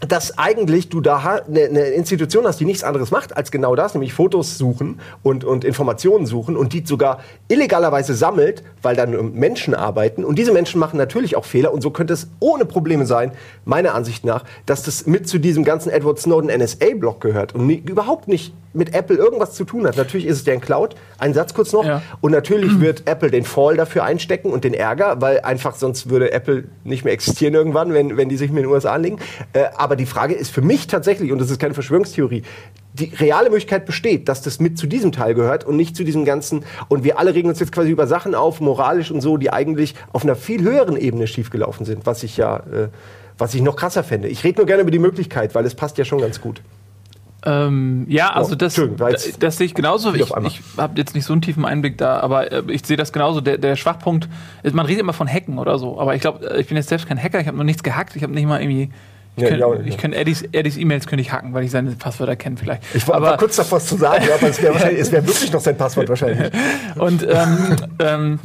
dass 0.08 0.38
eigentlich 0.38 0.90
du 0.90 1.00
da 1.00 1.42
eine 1.48 1.70
ne 1.70 1.82
Institution 1.90 2.46
hast, 2.46 2.60
die 2.60 2.66
nichts 2.66 2.84
anderes 2.84 3.12
macht 3.12 3.38
als 3.38 3.52
genau 3.52 3.76
das, 3.76 3.94
nämlich 3.94 4.14
Fotos 4.14 4.58
suchen 4.58 5.00
und, 5.22 5.44
und 5.44 5.64
Informationen 5.64 6.26
suchen 6.26 6.58
und 6.58 6.74
die 6.74 6.84
sogar 6.86 7.20
illegalerweise 7.48 8.16
sammelt, 8.16 8.64
weil 8.82 8.96
dann 8.96 9.14
ähm, 9.14 9.34
Menschen 9.34 9.74
arbeiten. 9.74 10.24
Und 10.24 10.38
diese 10.38 10.52
Menschen 10.52 10.80
machen 10.80 10.98
natürlich 10.98 11.36
auch 11.36 11.46
Fehler 11.46 11.74
und 11.74 11.82
so 11.82 11.92
könnte 11.92 12.14
es 12.14 12.28
ohne 12.40 12.66
Probleme 12.66 13.06
sein, 13.06 13.32
meiner 13.66 13.94
Ansicht 13.96 14.26
nach, 14.26 14.44
dass 14.66 14.84
das 14.84 15.06
mit 15.06 15.28
zu 15.28 15.40
diesem 15.40 15.64
ganzen 15.64 15.90
Edward 15.90 16.20
Snowden 16.20 16.50
NSA-Block 16.50 17.22
gehört 17.22 17.56
und 17.56 17.68
nie, 17.68 17.84
überhaupt 17.86 18.28
nicht 18.28 18.54
mit 18.74 18.96
Apple 18.96 19.18
irgendwas 19.18 19.54
zu 19.54 19.66
tun 19.66 19.86
hat. 19.86 19.98
Natürlich 19.98 20.26
ist 20.26 20.38
es 20.38 20.44
deren 20.44 20.62
Cloud. 20.62 20.96
Ein 21.18 21.34
Satz 21.34 21.54
kurz 21.54 21.74
noch. 21.74 21.86
Ja. 21.86 22.02
Und 22.22 22.32
natürlich 22.32 22.80
wird 22.80 23.04
Apple 23.06 23.30
den 23.30 23.44
Fall 23.44 23.76
dafür 23.76 24.04
einstecken 24.04 24.52
und 24.52 24.64
den 24.64 24.74
Ärger, 24.74 25.22
weil 25.22 25.42
einfach 25.42 25.76
sonst 25.76 26.10
würde 26.10 26.32
Apple 26.32 26.66
nicht 26.84 27.04
mehr 27.04 27.14
existieren 27.14 27.54
irgendwann, 27.54 27.94
wenn, 27.94 28.16
wenn 28.18 28.30
die 28.30 28.38
sich 28.38 28.52
mit 28.52 28.64
den 28.64 28.70
USA 28.70 28.94
anlegen. 28.94 29.20
Äh, 29.54 29.66
aber 29.76 29.96
die 29.96 30.06
Frage 30.06 30.34
ist 30.34 30.52
für 30.52 30.62
mich 30.62 30.88
tatsächlich, 30.88 31.32
und 31.32 31.40
das 31.40 31.50
ist 31.50 31.60
keine 31.60 31.74
Verschwörungstheorie, 31.74 32.44
die 32.94 33.14
reale 33.16 33.50
Möglichkeit 33.50 33.86
besteht, 33.86 34.28
dass 34.28 34.42
das 34.42 34.60
mit 34.60 34.78
zu 34.78 34.88
diesem 34.88 35.12
Teil 35.12 35.34
gehört 35.34 35.64
und 35.64 35.78
nicht 35.78 35.96
zu 35.96 36.04
diesem 36.04 36.26
ganzen. 36.26 36.64
Und 36.90 37.04
wir 37.04 37.20
alle 37.20 37.34
regen 37.34 37.50
uns 37.50 37.60
jetzt 37.60 37.72
quasi 37.72 37.90
über 37.90 38.08
Sachen 38.08 38.36
auf, 38.36 38.60
moralisch 38.60 39.12
und 39.12 39.22
so, 39.22 39.38
die 39.38 39.52
eigentlich 39.52 39.96
auf 40.12 40.24
einer 40.24 40.36
viel 40.36 40.62
höheren 40.62 40.98
Ebene 40.98 41.28
schiefgelaufen 41.28 41.86
sind, 41.86 42.06
was 42.06 42.24
ich 42.24 42.38
ja, 42.38 42.58
äh, 42.58 42.90
was 43.38 43.54
ich 43.54 43.62
noch 43.62 43.76
krasser 43.76 44.04
fände. 44.04 44.28
Ich 44.28 44.44
rede 44.44 44.60
nur 44.60 44.68
gerne 44.68 44.82
über 44.82 44.92
die 44.92 45.00
Möglichkeit, 45.00 45.56
weil 45.56 45.66
es 45.66 45.76
passt 45.76 45.98
ja 45.98 46.06
schon 46.06 46.20
ganz 46.20 46.42
gut. 46.42 46.62
Ähm, 47.44 48.06
ja, 48.08 48.32
also 48.34 48.54
Oh, 48.54 48.56
das, 48.56 48.78
war 48.78 49.12
das, 49.12 49.26
jetzt 49.26 49.42
das 49.42 49.58
sehe 49.58 49.66
ich 49.66 49.74
genauso. 49.74 50.14
Ich, 50.14 50.22
ich 50.22 50.62
habe 50.78 50.94
jetzt 50.98 51.16
nicht 51.16 51.26
so 51.26 51.34
einen 51.34 51.42
tiefen 51.42 51.66
Einblick 51.66 51.98
da, 51.98 52.20
aber 52.20 52.52
äh, 52.52 52.64
ich 52.68 52.86
sehe 52.86 52.98
das 52.98 53.12
genauso. 53.12 53.42
Der, 53.42 53.58
der 53.58 53.76
Schwachpunkt 53.76 54.30
ist, 54.62 54.76
man 54.76 54.86
redet 54.86 55.02
immer 55.02 55.14
von 55.14 55.28
Hacken 55.28 55.58
oder 55.58 55.80
so, 55.80 56.00
aber 56.00 56.14
ich 56.14 56.22
glaube, 56.22 56.56
ich 56.60 56.68
bin 56.68 56.78
jetzt 56.78 56.90
selbst 56.90 57.08
kein 57.08 57.22
Hacker, 57.22 57.40
ich 57.40 57.48
habe 57.48 57.58
noch 57.58 57.64
nichts 57.64 57.82
gehackt, 57.82 58.16
ich 58.16 58.22
habe 58.22 58.34
nicht 58.34 58.46
mal 58.46 58.62
irgendwie 58.62 58.92
Ich 59.38 59.44
Ja, 59.44 59.50
könnte 59.50 59.60
ich 59.60 59.64
auch 59.64 59.76
nicht. 59.76 59.88
ich 59.88 59.98
könnt 59.98 60.14
Eddies 60.14 60.44
Eddies 60.52 60.78
E-Mails 60.78 61.08
könnte 61.08 61.22
ich 61.22 61.32
hacken, 61.32 61.54
weil 61.54 61.64
ich 61.64 61.72
seine 61.72 61.92
Passwörter 61.92 62.36
kenne 62.36 62.58
vielleicht. 62.58 62.84
Ich 62.94 63.08
war, 63.08 63.22
war 63.22 63.38
kurz 63.38 63.56
davor 63.56 63.80
zu 63.80 63.96
sagen, 63.96 64.26
ja, 64.28 64.36
aber 64.36 64.50
es 64.50 64.62
wäre 64.62 64.76
wäre 65.12 65.26
wirklich 65.26 65.52
noch 65.52 65.62
sein 65.62 65.78
Passwort 65.78 66.10
wahrscheinlich. 66.10 66.52
Und 66.96 67.26
ähm, 67.30 67.76
ähm, 68.00 68.40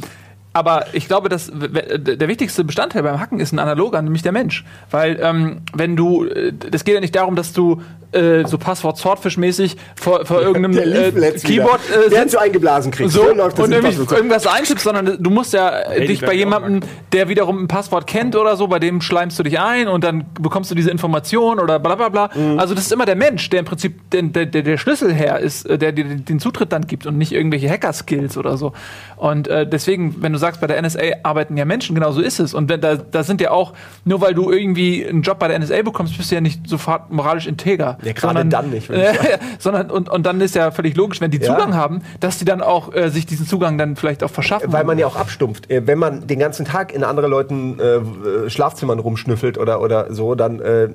aber 0.57 0.85
ich 0.93 1.07
glaube, 1.07 1.29
dass 1.29 1.51
der 1.53 2.27
wichtigste 2.27 2.63
Bestandteil 2.63 3.03
beim 3.03 3.19
Hacken 3.19 3.39
ist 3.39 3.51
ein 3.51 3.59
analoger, 3.59 4.01
nämlich 4.01 4.23
der 4.23 4.31
Mensch. 4.31 4.65
Weil 4.89 5.19
ähm, 5.21 5.61
wenn 5.73 5.95
du, 5.95 6.25
äh, 6.25 6.51
das 6.51 6.83
geht 6.83 6.95
ja 6.95 7.01
nicht 7.01 7.15
darum, 7.15 7.35
dass 7.35 7.53
du 7.53 7.81
äh, 8.11 8.47
so 8.47 8.57
Passwort 8.57 8.97
Swordfish-mäßig 8.97 9.75
vor, 9.95 10.25
vor 10.25 10.41
irgendeinem 10.47 10.77
äh, 10.77 11.31
Keyboard 11.31 11.81
äh, 11.89 12.09
sitzt 12.09 12.31
so 12.31 12.37
eingeblasen 12.37 12.91
kriegt. 12.91 13.11
so, 13.11 13.31
läuft 13.33 13.59
das 13.59 13.65
und 13.65 13.81
Passwort. 13.81 14.11
irgendwas 14.13 14.47
eintippst, 14.47 14.83
sondern 14.83 15.21
du 15.21 15.29
musst 15.29 15.53
ja 15.53 15.69
äh, 15.81 16.05
dich 16.05 16.19
die 16.19 16.25
bei 16.25 16.33
jemandem, 16.33 16.79
der 17.11 17.27
wiederum 17.27 17.63
ein 17.63 17.67
Passwort 17.67 18.07
kennt 18.07 18.35
oder 18.35 18.55
so, 18.55 18.67
bei 18.67 18.79
dem 18.79 19.01
schleimst 19.01 19.37
du 19.37 19.43
dich 19.43 19.59
ein 19.59 19.87
und 19.87 20.03
dann 20.03 20.25
bekommst 20.39 20.71
du 20.71 20.75
diese 20.75 20.89
Information 20.89 21.59
oder 21.59 21.79
bla 21.79 21.95
bla 21.95 22.09
bla. 22.09 22.29
Mhm. 22.33 22.57
Also 22.57 22.73
das 22.73 22.85
ist 22.85 22.91
immer 22.91 23.05
der 23.05 23.15
Mensch, 23.15 23.49
der 23.49 23.59
im 23.59 23.65
Prinzip 23.65 24.09
der, 24.11 24.23
der, 24.23 24.45
der 24.45 24.63
der 24.63 24.77
Schlüsselherr 24.77 25.39
ist, 25.39 25.65
äh, 25.65 25.77
der 25.77 25.91
dir 25.91 26.05
den 26.05 26.39
Zutritt 26.39 26.71
dann 26.71 26.87
gibt 26.87 27.05
und 27.05 27.17
nicht 27.17 27.33
irgendwelche 27.33 27.69
Hacker-Skills 27.69 28.37
oder 28.37 28.57
so. 28.57 28.73
Und 29.17 29.47
äh, 29.47 29.67
deswegen, 29.67 30.15
wenn 30.21 30.31
du 30.31 30.39
sagst, 30.39 30.46
bei 30.55 30.67
der 30.67 30.81
NSA 30.81 31.01
arbeiten 31.23 31.57
ja 31.57 31.65
Menschen, 31.65 31.93
genau 31.95 32.11
so 32.11 32.21
ist 32.21 32.39
es. 32.39 32.53
Und 32.53 32.69
wenn, 32.69 32.79
da, 32.79 32.95
da 32.95 33.23
sind 33.23 33.41
ja 33.41 33.51
auch, 33.51 33.73
nur 34.05 34.21
weil 34.21 34.33
du 34.33 34.49
irgendwie 34.51 35.05
einen 35.05 35.21
Job 35.21 35.39
bei 35.39 35.49
der 35.49 35.59
NSA 35.59 35.81
bekommst, 35.81 36.15
bist 36.17 36.31
du 36.31 36.35
ja 36.35 36.41
nicht 36.41 36.67
sofort 36.69 37.11
moralisch 37.11 37.47
integer. 37.47 37.97
Ja, 38.03 38.13
gerade 38.13 38.39
sondern, 38.39 38.49
dann 38.49 38.69
nicht, 38.69 38.89
Äh, 38.89 39.13
sondern 39.59 39.91
und, 39.91 40.09
und 40.09 40.25
dann 40.25 40.39
ist 40.41 40.55
ja 40.55 40.71
völlig 40.71 40.95
logisch, 40.95 41.19
wenn 41.21 41.31
die 41.31 41.37
Ja. 41.39 41.53
Zugang 41.53 41.75
haben, 41.75 42.01
dass 42.19 42.37
die 42.39 42.45
dann 42.45 42.61
auch 42.61 42.93
äh, 42.93 43.09
sich 43.09 43.25
diesen 43.25 43.45
Zugang 43.45 43.77
dann 43.77 43.95
vielleicht 43.95 44.23
auch 44.23 44.31
verschaffen. 44.31 44.71
Weil 44.71 44.83
man 44.85 44.97
ja 44.97 45.07
auch 45.07 45.15
abstumpft. 45.15 45.69
Äh, 45.69 45.85
Wenn 45.85 45.99
man 45.99 46.27
den 46.27 46.39
ganzen 46.39 46.65
Tag 46.65 46.93
in 46.93 47.03
andere 47.03 47.27
Leuten 47.27 47.79
äh, 47.79 47.83
äh, 47.83 48.49
Schlafzimmern 48.49 48.99
rumschnüffelt 48.99 49.57
oder, 49.57 49.81
oder 49.81 50.13
so, 50.13 50.35
dann 50.35 50.59
äh, 50.61 50.89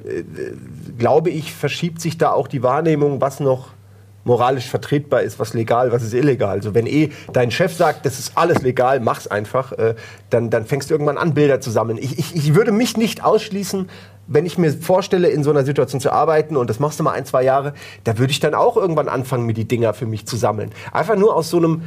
glaube 0.98 1.30
ich, 1.30 1.52
verschiebt 1.52 2.00
sich 2.00 2.18
da 2.18 2.32
auch 2.32 2.48
die 2.48 2.62
Wahrnehmung, 2.62 3.20
was 3.20 3.40
noch 3.40 3.68
moralisch 4.24 4.68
vertretbar 4.68 5.22
ist, 5.22 5.38
was 5.38 5.54
legal, 5.54 5.92
was 5.92 6.02
ist 6.02 6.14
illegal. 6.14 6.56
Also 6.56 6.74
wenn 6.74 6.86
eh 6.86 7.10
dein 7.32 7.50
Chef 7.50 7.74
sagt, 7.74 8.06
das 8.06 8.18
ist 8.18 8.32
alles 8.36 8.62
legal, 8.62 9.00
mach's 9.00 9.26
einfach, 9.26 9.72
äh, 9.72 9.94
dann, 10.30 10.50
dann 10.50 10.66
fängst 10.66 10.90
du 10.90 10.94
irgendwann 10.94 11.18
an, 11.18 11.34
Bilder 11.34 11.60
zu 11.60 11.70
sammeln. 11.70 11.98
Ich, 11.98 12.18
ich, 12.18 12.34
ich 12.34 12.54
würde 12.54 12.72
mich 12.72 12.96
nicht 12.96 13.24
ausschließen, 13.24 13.88
wenn 14.28 14.46
ich 14.46 14.56
mir 14.56 14.72
vorstelle, 14.72 15.28
in 15.28 15.42
so 15.42 15.50
einer 15.50 15.64
Situation 15.64 16.00
zu 16.00 16.12
arbeiten, 16.12 16.56
und 16.56 16.70
das 16.70 16.78
machst 16.78 17.00
du 17.00 17.04
mal 17.04 17.12
ein, 17.12 17.26
zwei 17.26 17.42
Jahre, 17.42 17.74
da 18.04 18.18
würde 18.18 18.30
ich 18.30 18.40
dann 18.40 18.54
auch 18.54 18.76
irgendwann 18.76 19.08
anfangen, 19.08 19.46
mir 19.46 19.54
die 19.54 19.66
Dinger 19.66 19.94
für 19.94 20.06
mich 20.06 20.26
zu 20.26 20.36
sammeln. 20.36 20.70
Einfach 20.92 21.16
nur 21.16 21.34
aus 21.34 21.50
so 21.50 21.58
einem 21.58 21.82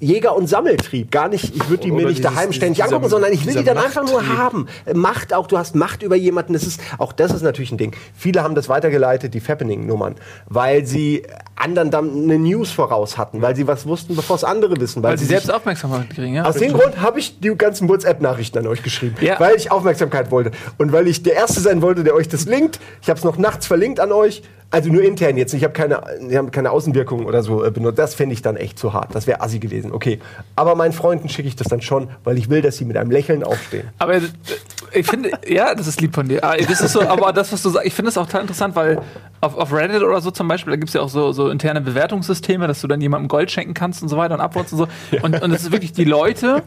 Jäger- 0.00 0.34
und 0.34 0.48
Sammeltrieb. 0.48 1.10
Gar 1.10 1.28
nicht, 1.28 1.54
ich 1.54 1.68
würde 1.68 1.82
die 1.84 1.92
mir 1.92 2.06
nicht 2.06 2.24
daheim 2.24 2.52
ständig 2.52 2.82
angucken, 2.82 3.08
sondern 3.08 3.32
ich 3.32 3.44
will 3.46 3.54
die 3.54 3.64
dann 3.64 3.78
einfach 3.78 4.04
nur 4.06 4.26
haben. 4.36 4.66
Macht 4.94 5.34
auch, 5.34 5.46
du 5.46 5.58
hast 5.58 5.74
Macht 5.74 6.02
über 6.02 6.16
jemanden. 6.16 6.54
Das 6.54 6.62
ist, 6.64 6.80
auch 6.98 7.12
das 7.12 7.32
ist 7.32 7.42
natürlich 7.42 7.70
ein 7.72 7.78
Ding. 7.78 7.94
Viele 8.16 8.42
haben 8.42 8.54
das 8.54 8.68
weitergeleitet, 8.68 9.34
die 9.34 9.40
Fappening-Nummern, 9.40 10.14
weil 10.46 10.86
sie 10.86 11.24
anderen 11.56 11.90
dann 11.90 12.10
eine 12.24 12.38
News 12.38 12.70
voraus 12.70 13.18
hatten, 13.18 13.42
weil 13.42 13.54
sie 13.54 13.66
was 13.66 13.86
wussten, 13.86 14.16
bevor 14.16 14.36
es 14.36 14.44
andere 14.44 14.80
wissen. 14.80 15.02
weil 15.02 15.18
sie 15.18 15.24
sich- 15.26 15.30
selbst 15.36 15.52
Aufmerksamkeit 15.52 16.08
kriegen, 16.10 16.34
ja. 16.34 16.44
aus 16.46 16.54
dem 16.56 16.72
Grund 16.72 17.00
habe 17.02 17.18
ich 17.20 17.38
die 17.40 17.54
ganzen 17.54 17.88
WhatsApp-Nachrichten 17.88 18.58
an 18.58 18.66
euch 18.66 18.82
geschrieben, 18.82 19.16
Ja. 19.20 19.38
weil 19.38 19.56
ich 19.56 19.70
Aufmerksamkeit 19.70 20.30
wollte 20.30 20.52
und 20.78 20.92
weil 20.92 21.06
ich 21.08 21.22
der 21.22 21.34
Erste 21.34 21.60
sein 21.60 21.82
wollte, 21.82 22.02
der 22.04 22.14
euch 22.14 22.28
das 22.28 22.46
linkt. 22.46 22.80
Ich 23.02 23.10
habe 23.10 23.18
es 23.18 23.24
noch 23.24 23.36
nachts 23.36 23.66
verlinkt 23.66 24.00
an 24.00 24.10
euch, 24.12 24.42
also 24.70 24.90
nur 24.90 25.02
intern 25.02 25.36
jetzt. 25.36 25.52
Ich 25.52 25.64
habe 25.64 25.72
keine, 25.72 26.00
wir 26.20 26.38
haben 26.38 26.50
keine 26.50 26.70
Außenwirkungen 26.70 27.26
oder 27.26 27.42
so 27.42 27.64
äh, 27.64 27.70
benutzt. 27.70 27.98
Das 27.98 28.14
fände 28.14 28.32
ich 28.32 28.42
dann 28.42 28.56
echt 28.56 28.78
zu 28.78 28.92
hart. 28.92 29.14
Das 29.14 29.26
wäre 29.26 29.40
assi 29.40 29.58
gewesen. 29.58 29.92
Okay, 29.92 30.20
aber 30.56 30.74
meinen 30.76 30.92
Freunden 30.92 31.28
schicke 31.28 31.48
ich 31.48 31.56
das 31.56 31.68
dann 31.68 31.80
schon, 31.80 32.08
weil 32.24 32.38
ich 32.38 32.48
will, 32.50 32.62
dass 32.62 32.76
sie 32.76 32.84
mit 32.84 32.96
einem 32.96 33.10
Lächeln 33.10 33.42
aufstehen. 33.42 33.88
Aber 33.98 34.14
äh, 34.14 34.20
ich 34.92 35.06
finde, 35.06 35.30
ja, 35.46 35.74
das 35.74 35.86
ist 35.86 36.00
lieb 36.00 36.14
von 36.14 36.28
dir. 36.28 36.44
Ah, 36.44 36.56
Das 36.56 36.80
ist 36.80 36.92
so, 36.92 37.02
aber 37.02 37.32
das, 37.32 37.52
was 37.52 37.62
du 37.62 37.70
sagst, 37.70 37.86
ich 37.86 37.94
finde 37.94 38.10
es 38.10 38.18
auch 38.18 38.26
total 38.26 38.42
interessant, 38.42 38.76
weil 38.76 39.00
auf, 39.40 39.56
auf 39.56 39.72
Reddit 39.72 40.02
oder 40.02 40.20
so 40.20 40.30
zum 40.30 40.46
Beispiel, 40.48 40.72
da 40.72 40.76
gibt 40.76 40.88
es 40.88 40.94
ja 40.94 41.00
auch 41.00 41.08
so, 41.08 41.32
so 41.32 41.48
interne 41.48 41.80
Bewertungssysteme, 41.80 42.66
dass 42.66 42.80
du 42.80 42.86
dann 42.86 43.00
jemandem 43.00 43.28
Gold 43.28 43.50
schenken 43.50 43.74
kannst 43.74 44.02
und 44.02 44.08
so 44.08 44.16
weiter 44.16 44.34
und 44.34 44.40
Upvotes 44.40 44.72
und 44.72 44.78
so. 44.78 44.88
Und, 45.22 45.42
und 45.42 45.52
es 45.52 45.62
ist 45.62 45.72
wirklich 45.72 45.92
die 45.92 46.04
Leute, 46.04 46.62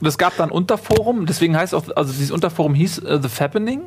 das 0.00 0.18
gab 0.18 0.36
dann 0.36 0.50
Unterforum, 0.50 1.26
deswegen 1.26 1.56
heißt 1.56 1.74
auch, 1.74 1.84
also 1.94 2.12
dieses 2.12 2.30
Unterforum 2.30 2.74
hieß 2.74 2.98
äh, 3.00 3.18
The 3.22 3.28
Fappening. 3.28 3.82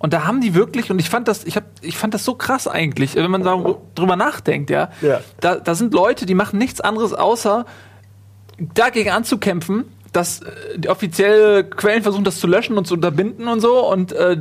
Und 0.00 0.14
da 0.14 0.24
haben 0.24 0.40
die 0.40 0.54
wirklich, 0.54 0.90
und 0.90 0.98
ich 0.98 1.10
fand 1.10 1.28
das, 1.28 1.44
ich, 1.44 1.56
hab, 1.56 1.64
ich 1.82 1.98
fand 1.98 2.14
das 2.14 2.24
so 2.24 2.34
krass 2.34 2.66
eigentlich, 2.66 3.16
wenn 3.16 3.30
man 3.30 3.42
da 3.42 3.76
drüber 3.94 4.16
nachdenkt, 4.16 4.70
ja. 4.70 4.88
Ja. 5.02 5.20
Da, 5.40 5.56
da 5.56 5.74
sind 5.74 5.92
Leute, 5.92 6.24
die 6.24 6.34
machen 6.34 6.58
nichts 6.58 6.80
anderes 6.80 7.12
außer 7.12 7.66
dagegen 8.72 9.10
anzukämpfen, 9.10 9.84
dass 10.12 10.40
äh, 10.42 10.78
die 10.78 10.88
offizielle 10.88 11.64
Quellen 11.64 12.02
versuchen, 12.02 12.24
das 12.24 12.40
zu 12.40 12.46
löschen 12.46 12.76
und 12.76 12.86
zu 12.86 12.94
unterbinden 12.94 13.46
und 13.48 13.60
so. 13.60 13.86
Und 13.86 14.12
äh, 14.12 14.36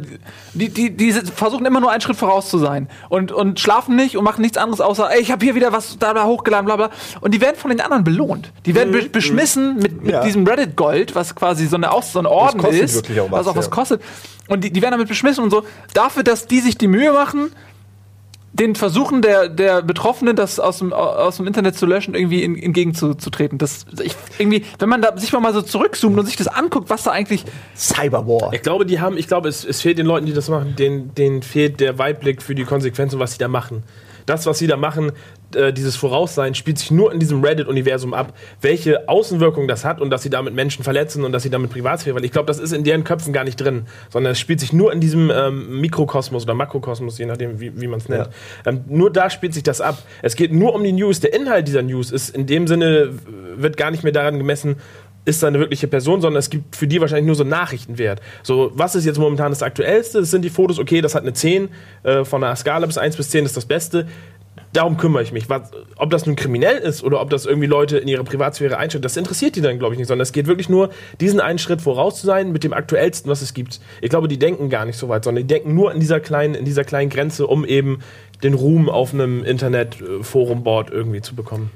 die, 0.53 0.69
die, 0.69 0.95
die 0.95 1.11
versuchen 1.13 1.65
immer 1.65 1.79
nur 1.79 1.91
einen 1.91 2.01
Schritt 2.01 2.17
voraus 2.17 2.49
zu 2.49 2.57
sein. 2.57 2.89
Und, 3.09 3.31
und 3.31 3.59
schlafen 3.59 3.95
nicht 3.95 4.17
und 4.17 4.23
machen 4.23 4.41
nichts 4.41 4.57
anderes 4.57 4.81
außer, 4.81 5.11
ey, 5.11 5.21
ich 5.21 5.31
habe 5.31 5.45
hier 5.45 5.55
wieder 5.55 5.71
was 5.71 5.97
da, 5.99 6.13
da 6.13 6.25
hochgeladen, 6.25 6.65
bla 6.65 6.75
bla. 6.75 6.89
Und 7.21 7.33
die 7.33 7.41
werden 7.41 7.55
von 7.55 7.69
den 7.69 7.81
anderen 7.81 8.03
belohnt. 8.03 8.51
Die 8.65 8.73
werden 8.75 8.91
be 8.91 9.09
beschmissen 9.09 9.75
mit, 9.77 10.03
mit 10.03 10.11
Ja. 10.13 10.23
diesem 10.23 10.45
Reddit-Gold, 10.45 11.15
was 11.15 11.35
quasi 11.35 11.67
so, 11.67 11.75
eine 11.75 11.91
Aus 11.91 12.13
so 12.13 12.19
ein 12.19 12.25
Orden 12.25 12.63
ist. 12.65 13.09
auch 13.09 13.31
was, 13.31 13.31
was 13.31 13.47
auch 13.47 13.55
was 13.55 13.65
ja. 13.65 13.71
kostet. 13.71 14.01
Und 14.47 14.63
die, 14.63 14.71
die 14.71 14.81
werden 14.81 14.93
damit 14.93 15.07
beschmissen 15.07 15.43
und 15.43 15.51
so. 15.51 15.63
Dafür, 15.93 16.23
dass 16.23 16.47
die 16.47 16.59
sich 16.59 16.77
die 16.77 16.87
Mühe 16.87 17.13
machen, 17.13 17.51
den 18.53 18.75
Versuchen 18.75 19.21
der, 19.21 19.47
der 19.47 19.81
Betroffenen, 19.81 20.35
das 20.35 20.59
aus 20.59 20.79
dem, 20.79 20.91
aus 20.91 21.37
dem 21.37 21.47
Internet 21.47 21.75
zu 21.75 21.85
löschen, 21.85 22.15
irgendwie 22.15 22.43
in, 22.43 22.57
entgegenzutreten. 22.57 23.57
Das, 23.57 23.85
ich, 24.01 24.15
irgendwie, 24.37 24.65
wenn 24.79 24.89
man 24.89 25.01
da 25.01 25.15
sich 25.17 25.31
mal 25.33 25.53
so 25.53 25.61
zurückzoomt 25.61 26.17
und 26.17 26.25
sich 26.25 26.35
das 26.35 26.47
anguckt, 26.47 26.89
was 26.89 27.03
da 27.03 27.11
eigentlich. 27.11 27.45
Cyberwar. 27.75 28.51
Ich 28.53 28.61
glaube, 28.61 28.85
die 28.85 28.99
haben, 28.99 29.17
ich 29.17 29.27
glaube, 29.27 29.49
es, 29.49 29.63
es 29.63 29.81
fehlt 29.81 29.97
den 29.97 30.05
Leuten, 30.05 30.25
die 30.25 30.33
das 30.33 30.49
machen, 30.49 30.75
denen, 30.75 31.13
denen 31.15 31.43
fehlt 31.43 31.79
der 31.79 31.97
Weitblick 31.97 32.41
für 32.41 32.55
die 32.55 32.63
Konsequenzen, 32.63 33.19
was 33.19 33.33
sie 33.33 33.37
da 33.37 33.47
machen. 33.47 33.83
Das, 34.25 34.45
was 34.45 34.59
sie 34.59 34.67
da 34.67 34.77
machen, 34.77 35.11
äh, 35.55 35.73
dieses 35.73 35.95
Voraussein, 35.95 36.55
spielt 36.55 36.77
sich 36.77 36.91
nur 36.91 37.11
in 37.11 37.19
diesem 37.19 37.43
Reddit-Universum 37.43 38.13
ab, 38.13 38.33
welche 38.61 39.07
Außenwirkung 39.07 39.67
das 39.67 39.85
hat 39.85 40.01
und 40.01 40.09
dass 40.09 40.23
sie 40.23 40.29
damit 40.29 40.53
Menschen 40.53 40.83
verletzen 40.83 41.23
und 41.23 41.31
dass 41.31 41.43
sie 41.43 41.49
damit 41.49 41.71
Privatsphäre, 41.71 42.15
weil 42.15 42.25
ich 42.25 42.31
glaube, 42.31 42.47
das 42.47 42.59
ist 42.59 42.71
in 42.71 42.83
deren 42.83 43.03
Köpfen 43.03 43.33
gar 43.33 43.43
nicht 43.43 43.57
drin, 43.57 43.87
sondern 44.09 44.33
es 44.33 44.39
spielt 44.39 44.59
sich 44.59 44.73
nur 44.73 44.91
in 44.93 44.99
diesem 44.99 45.31
ähm, 45.31 45.81
Mikrokosmos 45.81 46.43
oder 46.43 46.53
Makrokosmos, 46.53 47.17
je 47.17 47.25
nachdem, 47.25 47.59
wie, 47.59 47.79
wie 47.79 47.87
man 47.87 47.99
es 47.99 48.09
nennt. 48.09 48.29
Ähm, 48.65 48.83
nur 48.87 49.11
da 49.11 49.29
spielt 49.29 49.53
sich 49.53 49.63
das 49.63 49.81
ab. 49.81 49.97
Es 50.21 50.35
geht 50.35 50.53
nur 50.53 50.73
um 50.73 50.83
die 50.83 50.91
News. 50.91 51.19
Der 51.19 51.33
Inhalt 51.33 51.67
dieser 51.67 51.81
News 51.81 52.11
ist 52.11 52.29
in 52.35 52.45
dem 52.45 52.67
Sinne, 52.67 53.13
wird 53.55 53.77
gar 53.77 53.91
nicht 53.91 54.03
mehr 54.03 54.13
daran 54.13 54.37
gemessen, 54.37 54.77
ist 55.25 55.43
da 55.43 55.47
eine 55.47 55.59
wirkliche 55.59 55.87
Person, 55.87 56.21
sondern 56.21 56.39
es 56.39 56.49
gibt 56.49 56.75
für 56.75 56.87
die 56.87 56.99
wahrscheinlich 57.01 57.27
nur 57.27 57.35
so 57.35 57.43
einen 57.43 57.51
Nachrichtenwert. 57.51 58.21
So, 58.43 58.71
was 58.73 58.95
ist 58.95 59.05
jetzt 59.05 59.19
momentan 59.19 59.51
das 59.51 59.63
Aktuellste? 59.63 60.19
Das 60.19 60.31
sind 60.31 60.43
die 60.43 60.49
Fotos, 60.49 60.79
okay, 60.79 61.01
das 61.01 61.15
hat 61.15 61.23
eine 61.23 61.33
10, 61.33 61.69
äh, 62.03 62.25
von 62.25 62.43
einer 62.43 62.55
Skala 62.55 62.85
bis 62.85 62.97
1 62.97 63.15
bis 63.15 63.29
10 63.29 63.45
ist 63.45 63.55
das 63.55 63.65
Beste. 63.65 64.07
Darum 64.73 64.97
kümmere 64.97 65.23
ich 65.23 65.31
mich. 65.31 65.49
Was, 65.49 65.71
ob 65.97 66.09
das 66.09 66.25
nun 66.25 66.35
kriminell 66.35 66.77
ist 66.77 67.03
oder 67.03 67.21
ob 67.21 67.29
das 67.29 67.45
irgendwie 67.45 67.67
Leute 67.67 67.97
in 67.97 68.07
ihre 68.07 68.23
Privatsphäre 68.23 68.77
einschränkt, 68.77 69.05
das 69.05 69.17
interessiert 69.17 69.55
die 69.55 69.61
dann, 69.61 69.79
glaube 69.79 69.95
ich, 69.95 69.99
nicht, 69.99 70.07
sondern 70.07 70.23
es 70.23 70.31
geht 70.31 70.47
wirklich 70.47 70.69
nur, 70.69 70.89
diesen 71.19 71.39
einen 71.39 71.59
Schritt 71.59 71.81
voraus 71.81 72.19
zu 72.19 72.27
sein 72.27 72.51
mit 72.51 72.63
dem 72.63 72.73
Aktuellsten, 72.73 73.29
was 73.31 73.41
es 73.41 73.53
gibt. 73.53 73.79
Ich 74.01 74.09
glaube, 74.09 74.27
die 74.27 74.37
denken 74.37 74.69
gar 74.69 74.85
nicht 74.85 74.97
so 74.97 75.09
weit, 75.09 75.23
sondern 75.23 75.47
die 75.47 75.53
denken 75.53 75.73
nur 75.73 75.91
in 75.91 75.99
dieser 75.99 76.19
kleinen, 76.19 76.55
in 76.55 76.65
dieser 76.65 76.83
kleinen 76.83 77.09
Grenze, 77.09 77.47
um 77.47 77.65
eben 77.65 77.99
den 78.43 78.53
Ruhm 78.53 78.89
auf 78.89 79.13
einem 79.13 79.43
Internet-Forum-Board 79.43 80.91
irgendwie 80.91 81.21
zu 81.21 81.35
bekommen. 81.35 81.71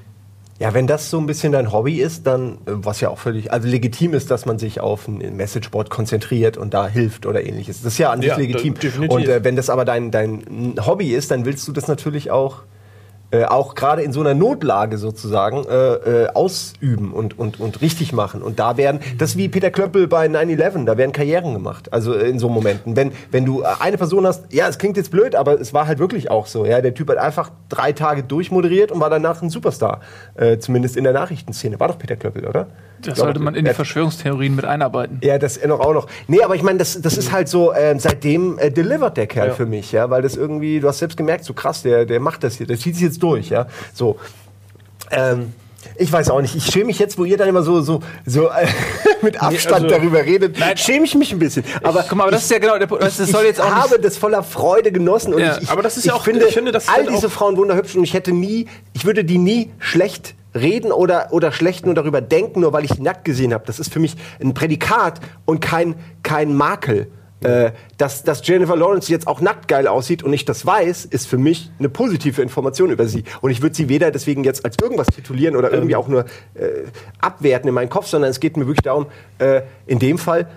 Ja, 0.60 0.74
wenn 0.74 0.88
das 0.88 1.10
so 1.10 1.17
ein 1.17 1.26
bisschen 1.26 1.52
dein 1.52 1.72
Hobby 1.72 2.00
ist, 2.00 2.28
dann, 2.28 2.58
was 2.65 3.02
ja 3.02 3.10
auch 3.10 3.17
völlig, 3.17 3.52
also 3.52 3.67
legitim 3.67 4.13
ist, 4.13 4.30
dass 4.30 4.46
man 4.46 4.60
sich 4.60 4.80
auf 4.80 5.08
ein 5.08 5.36
Messageboard 5.36 5.89
konzentriert 5.89 6.58
und 6.58 6.74
da 6.74 6.88
hilft 6.88 7.26
oder 7.26 7.43
ähnliches. 7.43 7.82
Das 7.82 7.93
ist 7.93 7.98
ja 7.98 8.12
an 8.12 8.22
sich 8.22 8.30
Ja, 8.30 8.38
legitim. 8.38 8.76
Und 9.10 9.28
äh, 9.28 9.43
wenn 9.43 9.56
das 9.56 9.69
aber 9.69 9.84
dein, 9.84 10.12
dein 10.12 10.76
Hobby 10.86 11.13
ist, 11.13 11.32
dann 11.32 11.46
willst 11.46 11.67
du 11.67 11.72
das 11.72 11.88
natürlich 11.88 12.30
auch, 12.32 12.62
äh, 13.34 13.46
auch 13.46 13.74
gerade 13.74 14.04
in 14.04 14.13
so 14.13 14.19
einer 14.19 14.36
Notlage 14.36 15.00
sozusagen, 15.00 15.65
äh, 15.65 15.93
äh, 15.93 16.28
ausüben 16.36 17.12
und, 17.12 17.39
und, 17.39 17.60
und 17.60 17.82
richtig 17.82 18.13
machen. 18.13 18.43
Und 18.43 18.60
da 18.60 18.78
werden, 18.78 19.00
das 19.17 19.32
ist 19.32 19.38
wie 19.38 19.50
Peter 19.50 19.72
Klöppel 19.72 20.08
bei 20.08 20.28
9-11, 20.28 20.86
da 20.86 20.98
werden 20.98 21.12
Karrieren 21.12 21.54
gemacht. 21.54 21.91
Also 21.91 22.13
äh, 22.13 22.30
in 22.30 22.38
so 22.38 22.48
Momenten. 22.48 22.96
Wenn, 22.96 23.12
wenn 23.32 23.43
du 23.43 23.63
äh, 23.63 23.65
eine 23.80 23.98
Person 23.98 24.28
hast, 24.28 24.54
ja, 24.54 24.67
es 24.67 24.78
klingt 24.78 24.98
jetzt 24.98 25.10
blöd, 25.10 25.34
aber 25.34 25.60
es 25.60 25.74
war 25.74 25.88
halt 25.88 25.98
wirklich 25.98 26.30
auch 26.30 26.46
so. 26.46 26.63
Ja, 26.65 26.80
der 26.82 26.93
Typ 26.93 27.10
hat 27.10 27.17
einfach 27.17 27.50
drei 27.69 27.91
Tage 27.91 28.22
durchmoderiert 28.22 28.91
und 28.91 29.00
war 29.00 29.10
danach 29.10 29.41
ein 29.41 29.50
Superstar. 29.50 30.02
Äh, 30.36 30.60
zumindest 30.60 30.96
in 30.96 31.04
der 31.04 31.13
Nachrichtenszene. 31.13 31.80
War 31.80 31.88
doch 31.88 31.98
Peter 31.98 32.15
Klöppel, 32.15 32.46
oder? 32.46 32.67
Das 33.05 33.17
sollte 33.19 33.39
man 33.39 33.55
in 33.55 33.65
die 33.65 33.73
Verschwörungstheorien 33.73 34.55
mit 34.55 34.65
einarbeiten. 34.65 35.19
ja, 35.23 35.37
das 35.37 35.63
noch 35.65 35.79
auch 35.79 35.93
noch. 35.93 36.07
Nee, 36.27 36.41
aber 36.43 36.55
ich 36.55 36.63
meine, 36.63 36.79
das, 36.79 37.01
das 37.01 37.17
ist 37.17 37.31
halt 37.31 37.47
so, 37.49 37.73
ähm, 37.73 37.99
seitdem 37.99 38.57
äh, 38.59 38.71
delivert 38.71 39.17
der 39.17 39.27
Kerl 39.27 39.49
Ja. 39.49 39.53
für 39.53 39.65
mich, 39.65 39.91
ja, 39.91 40.09
weil 40.09 40.21
das 40.21 40.35
irgendwie, 40.35 40.79
du 40.79 40.87
hast 40.87 40.99
selbst 40.99 41.17
gemerkt, 41.17 41.45
so 41.45 41.53
krass, 41.53 41.81
der, 41.83 42.05
der 42.05 42.19
macht 42.19 42.43
das 42.43 42.55
hier, 42.55 42.67
der 42.67 42.77
zieht 42.77 42.95
sich 42.95 43.03
jetzt 43.03 43.21
durch, 43.23 43.49
ja. 43.49 43.67
So. 43.93 44.17
Ähm, 45.11 45.53
ich 45.97 46.11
weiß 46.11 46.29
auch 46.29 46.41
nicht. 46.41 46.55
Ich 46.55 46.65
schäme 46.65 46.85
mich 46.85 46.97
jetzt, 46.97 47.17
wo 47.17 47.25
ihr 47.25 47.37
dann 47.37 47.47
immer 47.49 47.61
so, 47.61 47.81
so, 47.81 47.99
so 48.25 48.47
äh, 48.47 48.65
mit 49.21 49.41
Abstand 49.41 49.83
also- 49.83 49.87
darüber 49.95 50.23
redet, 50.23 50.57
schäme 50.79 51.05
ich 51.05 51.13
mich 51.15 51.31
ein 51.33 51.39
bisschen. 51.39 51.63
Aber, 51.83 52.03
Guck 52.07 52.17
mal, 52.17 52.23
aber 52.23 52.31
das 52.31 52.43
ist 52.43 52.51
ja 52.51 52.59
genau 52.59 52.77
der 52.77 52.87
Punkt. 52.87 53.03
Das 53.03 53.17
soll 53.17 53.43
jetzt 53.45 53.59
auch 53.61 53.67
ich 53.67 53.71
habe 53.73 53.99
das 53.99 54.17
voller 54.17 54.43
Freude 54.43 54.91
genossen 54.91 55.33
und 55.33 55.41
Ja, 55.41 55.57
ich, 55.57 55.63
ich, 55.63 55.69
aber 55.69 55.81
das 55.81 55.97
ist 55.97 56.05
ich 56.05 56.09
ja 56.11 56.15
auch- 56.15 56.23
finde, 56.23 56.45
ich 56.47 56.53
finde, 56.53 56.71
das 56.71 56.87
all 56.87 57.03
sind 57.05 57.13
diese 57.15 57.29
Frauen 57.29 57.57
wunderhübsch 57.57 57.95
und 57.95 58.03
ich 58.03 58.13
hätte 58.13 58.31
nie, 58.31 58.67
ich 58.93 59.05
würde 59.05 59.23
die 59.25 59.37
nie 59.37 59.71
schlecht 59.79 60.35
reden 60.55 60.91
oder, 60.91 61.27
oder 61.31 61.51
schlecht 61.51 61.85
nur 61.85 61.95
darüber 61.95 62.21
denken, 62.21 62.61
nur 62.61 62.73
weil 62.73 62.85
ich 62.85 62.91
die 62.91 63.01
nackt 63.01 63.25
gesehen 63.25 63.53
habe. 63.53 63.65
Das 63.65 63.79
ist 63.79 63.91
für 63.91 63.99
mich 63.99 64.15
ein 64.41 64.53
Prädikat 64.53 65.19
und 65.45 65.59
kein, 65.61 65.95
kein 66.21 66.55
Makel. 66.55 67.07
Äh, 67.43 67.73
dass, 67.97 68.23
dass 68.23 68.45
Jennifer 68.47 68.75
Lawrence 68.75 69.11
jetzt 69.11 69.27
auch 69.27 69.41
nackt 69.41 69.67
geil 69.67 69.85
aussieht 69.87 70.23
und 70.23 70.31
ich 70.31 70.45
das 70.45 70.65
weiß, 70.65 71.03
ist 71.03 71.27
für 71.27 71.37
mich 71.37 71.71
eine 71.77 71.89
positive 71.89 72.41
Information 72.41 72.89
über 72.89 73.05
sie. 73.05 73.25
Und 73.41 73.51
ich 73.51 73.61
würde 73.61 73.75
sie 73.75 73.89
weder 73.89 74.11
deswegen 74.11 74.45
jetzt 74.45 74.63
als 74.63 74.77
irgendwas 74.81 75.07
titulieren 75.07 75.57
oder 75.57 75.71
irgendwie 75.71 75.97
auch 75.97 76.07
nur 76.07 76.21
äh, 76.53 76.85
abwerten 77.19 77.67
in 77.67 77.73
meinen 77.75 77.89
Kopf, 77.89 78.07
sondern 78.07 78.31
es 78.31 78.39
geht 78.39 78.55
mir 78.55 78.65
wirklich 78.65 78.83
darum, 78.83 79.07
äh, 79.39 79.61
in 79.87 79.99
dem 79.99 80.17
Fall, 80.17 80.47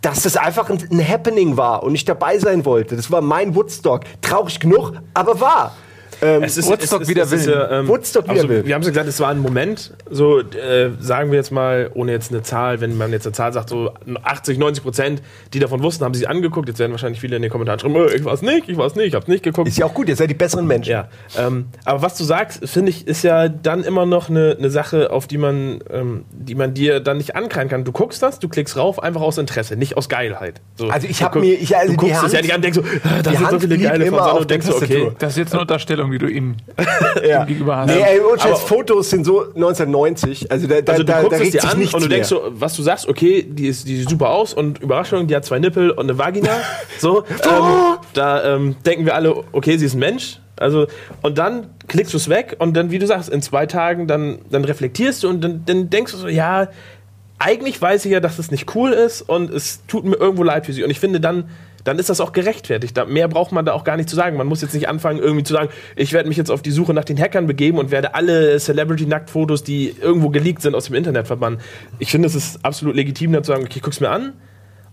dass 0.00 0.26
es 0.26 0.36
einfach 0.36 0.68
ein, 0.70 0.78
ein 0.90 1.08
Happening 1.08 1.56
war 1.56 1.84
und 1.84 1.94
ich 1.94 2.04
dabei 2.04 2.38
sein 2.38 2.64
wollte. 2.64 2.96
Das 2.96 3.10
war 3.12 3.20
mein 3.20 3.54
Woodstock. 3.54 4.02
Traurig 4.20 4.58
genug, 4.58 4.94
aber 5.14 5.40
wahr. 5.40 5.76
Ähm, 6.22 6.42
es 6.42 6.56
ist, 6.56 6.68
Woodstock 6.68 7.02
es, 7.02 7.08
wider 7.08 7.30
Willen. 7.30 7.48
Ja, 7.48 7.70
ähm, 7.80 7.88
Woodstock 7.88 8.24
wider 8.24 8.34
also, 8.34 8.48
Willen. 8.48 8.66
Wir 8.66 8.74
haben 8.74 8.82
es 8.82 8.86
ja 8.86 8.92
gesagt, 8.92 9.08
es 9.08 9.20
war 9.20 9.30
ein 9.30 9.38
Moment, 9.38 9.92
so 10.10 10.40
äh, 10.40 10.90
sagen 10.98 11.30
wir 11.30 11.38
jetzt 11.38 11.50
mal, 11.50 11.90
ohne 11.94 12.12
jetzt 12.12 12.30
eine 12.30 12.42
Zahl, 12.42 12.80
wenn 12.80 12.96
man 12.96 13.12
jetzt 13.12 13.26
eine 13.26 13.32
Zahl 13.32 13.52
sagt, 13.52 13.68
so 13.68 13.92
80, 14.22 14.58
90 14.58 14.82
Prozent, 14.82 15.22
die 15.52 15.58
davon 15.58 15.82
wussten, 15.82 16.04
haben 16.04 16.14
sie 16.14 16.20
sich 16.20 16.28
angeguckt. 16.28 16.68
Jetzt 16.68 16.78
werden 16.78 16.92
wahrscheinlich 16.92 17.20
viele 17.20 17.36
in 17.36 17.42
den 17.42 17.50
Kommentaren 17.50 17.78
schreiben, 17.78 17.96
äh, 17.96 18.14
ich 18.14 18.24
weiß 18.24 18.42
nicht, 18.42 18.68
ich 18.68 18.76
weiß 18.76 18.94
nicht, 18.96 19.08
ich 19.08 19.14
hab's 19.14 19.28
nicht 19.28 19.42
geguckt. 19.42 19.68
Ist 19.68 19.78
ja 19.78 19.86
auch 19.86 19.94
gut, 19.94 20.08
ihr 20.08 20.16
seid 20.16 20.30
die 20.30 20.34
besseren 20.34 20.66
Menschen. 20.66 20.90
Ja, 20.90 21.08
ähm, 21.38 21.66
aber 21.84 22.02
was 22.02 22.16
du 22.16 22.24
sagst, 22.24 22.68
finde 22.68 22.90
ich, 22.90 23.06
ist 23.06 23.22
ja 23.22 23.48
dann 23.48 23.84
immer 23.84 24.06
noch 24.06 24.28
eine, 24.28 24.56
eine 24.58 24.70
Sache, 24.70 25.10
auf 25.10 25.26
die 25.26 25.38
man, 25.38 25.80
ähm, 25.90 26.24
die 26.32 26.54
man 26.54 26.74
dir 26.74 27.00
dann 27.00 27.18
nicht 27.18 27.36
ankreien 27.36 27.68
kann. 27.68 27.84
Du 27.84 27.92
guckst 27.92 28.22
das, 28.22 28.38
du 28.38 28.48
klickst 28.48 28.76
rauf, 28.76 29.02
einfach 29.02 29.20
aus 29.20 29.38
Interesse, 29.38 29.76
nicht 29.76 29.96
aus 29.96 30.08
Geilheit. 30.08 30.60
So, 30.76 30.88
also 30.88 31.06
ich 31.08 31.22
habe 31.22 31.40
mir, 31.40 31.54
ich, 31.54 31.76
also 31.76 31.92
du 31.92 31.98
guckst 31.98 32.22
es 32.24 32.32
ja 32.32 32.40
nicht 32.40 32.54
an, 32.54 32.62
denkst 32.62 32.78
so, 32.78 32.84
ah, 33.04 33.22
da 33.22 33.32
sind 33.32 33.50
so 33.50 33.60
viele 33.60 33.78
geile 33.78 34.06
von 34.06 34.20
und 34.20 34.50
denkst 34.50 34.66
so, 34.66 34.76
okay. 34.76 35.12
Das 35.18 35.32
ist 35.32 35.38
jetzt 35.38 35.52
eine 35.52 35.62
Unterstellung, 35.62 36.03
wie 36.10 36.18
du 36.18 36.26
ihm 36.30 36.56
ja. 37.26 37.44
gegenüber 37.44 37.76
hast. 37.78 37.86
Nee, 37.88 38.02
ey, 38.02 38.20
und 38.20 38.44
aber, 38.44 38.56
Fotos 38.56 39.10
sind 39.10 39.24
so 39.24 39.42
1990. 39.42 40.50
Also 40.50 40.66
da, 40.66 40.80
da, 40.80 40.92
also 40.92 41.02
du 41.04 41.12
da, 41.12 41.22
guckst 41.22 41.40
da 41.40 41.44
es 41.44 41.50
dir 41.50 41.64
an 41.64 41.82
und 41.82 42.02
du 42.02 42.08
denkst 42.08 42.28
so, 42.28 42.42
was 42.50 42.74
du 42.74 42.82
sagst, 42.82 43.08
okay, 43.08 43.46
die, 43.48 43.68
ist, 43.68 43.86
die 43.88 43.96
sieht 43.96 44.08
super 44.10 44.30
aus 44.30 44.54
und 44.54 44.80
Überraschung, 44.80 45.26
die 45.26 45.36
hat 45.36 45.44
zwei 45.44 45.58
Nippel 45.58 45.90
und 45.90 46.08
eine 46.08 46.18
Vagina. 46.18 46.50
so, 46.98 47.24
ähm, 47.28 47.98
da 48.12 48.54
ähm, 48.54 48.76
denken 48.84 49.04
wir 49.04 49.14
alle, 49.14 49.44
okay, 49.52 49.76
sie 49.76 49.86
ist 49.86 49.94
ein 49.94 50.00
Mensch. 50.00 50.40
Also, 50.56 50.86
und 51.22 51.38
dann 51.38 51.70
klickst 51.88 52.12
du 52.12 52.16
es 52.16 52.28
weg 52.28 52.56
und 52.58 52.76
dann, 52.76 52.90
wie 52.90 52.98
du 52.98 53.06
sagst, 53.06 53.28
in 53.28 53.42
zwei 53.42 53.66
Tagen, 53.66 54.06
dann, 54.06 54.38
dann 54.50 54.64
reflektierst 54.64 55.24
du 55.24 55.28
und 55.28 55.42
dann, 55.42 55.64
dann 55.66 55.90
denkst 55.90 56.12
du 56.12 56.18
so, 56.18 56.28
ja, 56.28 56.68
eigentlich 57.38 57.80
weiß 57.80 58.04
ich 58.04 58.12
ja, 58.12 58.20
dass 58.20 58.38
es 58.38 58.50
nicht 58.50 58.74
cool 58.74 58.92
ist 58.92 59.22
und 59.22 59.50
es 59.50 59.84
tut 59.86 60.04
mir 60.04 60.16
irgendwo 60.16 60.44
leid 60.44 60.66
für 60.66 60.72
sie. 60.72 60.84
Und 60.84 60.90
ich 60.90 61.00
finde, 61.00 61.20
dann 61.20 61.50
dann 61.84 61.98
ist 61.98 62.08
das 62.08 62.20
auch 62.20 62.32
gerechtfertigt. 62.32 62.96
Da, 62.96 63.04
mehr 63.04 63.28
braucht 63.28 63.52
man 63.52 63.64
da 63.64 63.72
auch 63.72 63.84
gar 63.84 63.96
nicht 63.96 64.08
zu 64.08 64.16
sagen. 64.16 64.36
Man 64.36 64.46
muss 64.46 64.62
jetzt 64.62 64.74
nicht 64.74 64.88
anfangen, 64.88 65.18
irgendwie 65.18 65.44
zu 65.44 65.52
sagen, 65.52 65.68
ich 65.96 66.12
werde 66.12 66.28
mich 66.28 66.38
jetzt 66.38 66.50
auf 66.50 66.62
die 66.62 66.70
Suche 66.70 66.94
nach 66.94 67.04
den 67.04 67.18
Hackern 67.18 67.46
begeben 67.46 67.78
und 67.78 67.90
werde 67.90 68.14
alle 68.14 68.58
Celebrity-Nacktfotos, 68.58 69.62
die 69.62 69.94
irgendwo 70.00 70.30
geleakt 70.30 70.62
sind, 70.62 70.74
aus 70.74 70.86
dem 70.86 70.94
Internet 70.94 71.26
verbannen. 71.26 71.60
Ich 71.98 72.10
finde, 72.10 72.26
es 72.26 72.34
ist 72.34 72.64
absolut 72.64 72.96
legitim, 72.96 73.32
da 73.32 73.42
zu 73.42 73.52
sagen, 73.52 73.64
okay, 73.64 73.80
guck's 73.80 74.00
mir 74.00 74.10
an 74.10 74.32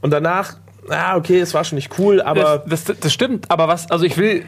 und 0.01 0.12
danach, 0.12 0.58
ah, 0.89 1.15
okay, 1.15 1.39
es 1.39 1.54
war 1.54 1.63
schon 1.63 1.77
nicht 1.77 1.97
cool, 1.97 2.21
aber. 2.21 2.63
Das, 2.67 2.84
das, 2.84 2.99
das 2.99 3.13
stimmt, 3.13 3.49
aber 3.49 3.67
was, 3.67 3.89
also 3.89 4.06
ich 4.06 4.17
will. 4.17 4.43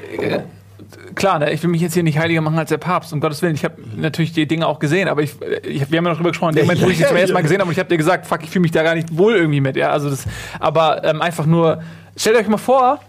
Klar, 1.16 1.40
ne, 1.40 1.52
ich 1.52 1.62
will 1.64 1.70
mich 1.70 1.82
jetzt 1.82 1.94
hier 1.94 2.04
nicht 2.04 2.20
heiliger 2.20 2.42
machen 2.42 2.58
als 2.58 2.70
der 2.70 2.78
Papst, 2.78 3.14
um 3.14 3.20
Gottes 3.20 3.42
Willen. 3.42 3.56
Ich 3.56 3.64
habe 3.64 3.76
natürlich 3.96 4.34
die 4.34 4.48
Dinge 4.48 4.68
auch 4.68 4.80
gesehen, 4.80 5.08
aber 5.08 5.22
ich, 5.22 5.36
ich 5.64 5.92
wir 5.92 5.98
haben 5.98 6.06
ja 6.06 6.12
noch 6.12 6.18
drüber 6.18 6.30
gesprochen, 6.30 6.52
in 6.52 6.56
dem 6.58 6.66
Moment, 6.66 6.82
wo 6.82 6.90
ich 6.90 6.98
sie 6.98 7.06
zum 7.06 7.18
ersten 7.18 7.34
Mal 7.34 7.42
gesehen 7.42 7.60
habe, 7.60 7.68
und 7.68 7.74
ich 7.74 7.80
habe 7.80 7.90
dir 7.90 7.98
gesagt, 7.98 8.26
fuck, 8.26 8.44
ich 8.44 8.50
fühle 8.50 8.62
mich 8.64 8.72
da 8.72 8.84
gar 8.84 8.96
nicht 8.96 9.18
wohl 9.18 9.36
irgendwie 9.36 9.62
mit. 9.62 9.76
Ja, 9.76 9.92
also 9.92 10.10
das, 10.10 10.26
aber 10.60 11.04
ähm, 11.04 11.22
einfach 11.22 11.46
nur 11.46 11.82
Stellt 12.16 12.38
euch 12.38 12.48
mal 12.48 12.58
vor, 12.58 13.00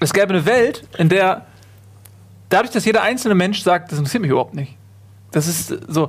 es 0.00 0.12
gäbe 0.12 0.30
eine 0.30 0.44
Welt, 0.46 0.84
in 0.98 1.08
der 1.08 1.46
dadurch, 2.48 2.72
dass 2.72 2.84
jeder 2.84 3.02
einzelne 3.02 3.34
Mensch 3.34 3.62
sagt, 3.62 3.92
das 3.92 3.98
interessiert 3.98 4.22
mich 4.22 4.30
überhaupt 4.30 4.54
nicht. 4.54 4.76
Das 5.30 5.46
ist 5.46 5.68
so, 5.86 6.08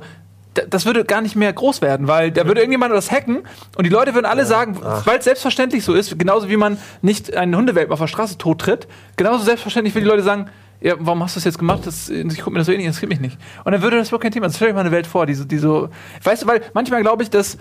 das 0.54 0.84
würde 0.86 1.04
gar 1.04 1.20
nicht 1.20 1.36
mehr 1.36 1.52
groß 1.52 1.80
werden, 1.80 2.08
weil 2.08 2.32
da 2.32 2.46
würde 2.46 2.60
irgendjemand 2.60 2.92
das 2.92 3.10
hacken 3.10 3.42
und 3.76 3.84
die 3.84 3.90
Leute 3.90 4.14
würden 4.14 4.26
alle 4.26 4.42
ja. 4.42 4.46
sagen, 4.46 4.78
weil 5.04 5.18
es 5.18 5.24
selbstverständlich 5.24 5.84
so 5.84 5.94
ist, 5.94 6.18
genauso 6.18 6.48
wie 6.48 6.56
man 6.56 6.78
nicht 7.02 7.36
einen 7.36 7.54
Hundewelpen 7.54 7.92
auf 7.92 8.00
der 8.00 8.08
Straße 8.08 8.38
tottritt, 8.38 8.88
genauso 9.16 9.44
selbstverständlich 9.44 9.94
würden 9.94 10.04
die 10.04 10.10
Leute 10.10 10.22
sagen, 10.22 10.50
ja, 10.80 10.94
warum 10.98 11.22
hast 11.22 11.36
du 11.36 11.38
das 11.38 11.44
jetzt 11.44 11.58
gemacht? 11.58 11.86
Das, 11.86 12.08
ich 12.08 12.38
gucke 12.38 12.50
mir 12.50 12.58
das 12.58 12.66
so 12.66 12.72
ähnlich, 12.72 12.86
das 12.86 12.96
interessiert 12.96 13.10
mich 13.10 13.20
nicht. 13.20 13.38
Und 13.64 13.72
dann 13.72 13.82
würde 13.82 13.98
das 13.98 14.08
überhaupt 14.08 14.22
kein 14.22 14.32
Thema. 14.32 14.46
Das 14.46 14.56
stell 14.56 14.68
euch 14.68 14.74
mal 14.74 14.80
eine 14.80 14.90
Welt 14.90 15.06
vor, 15.06 15.26
die 15.26 15.34
so, 15.34 15.44
die 15.44 15.58
so, 15.58 15.90
weißt 16.22 16.42
du, 16.42 16.46
weil 16.46 16.62
manchmal 16.72 17.02
glaube 17.02 17.22
ich, 17.22 17.30
dass 17.30 17.58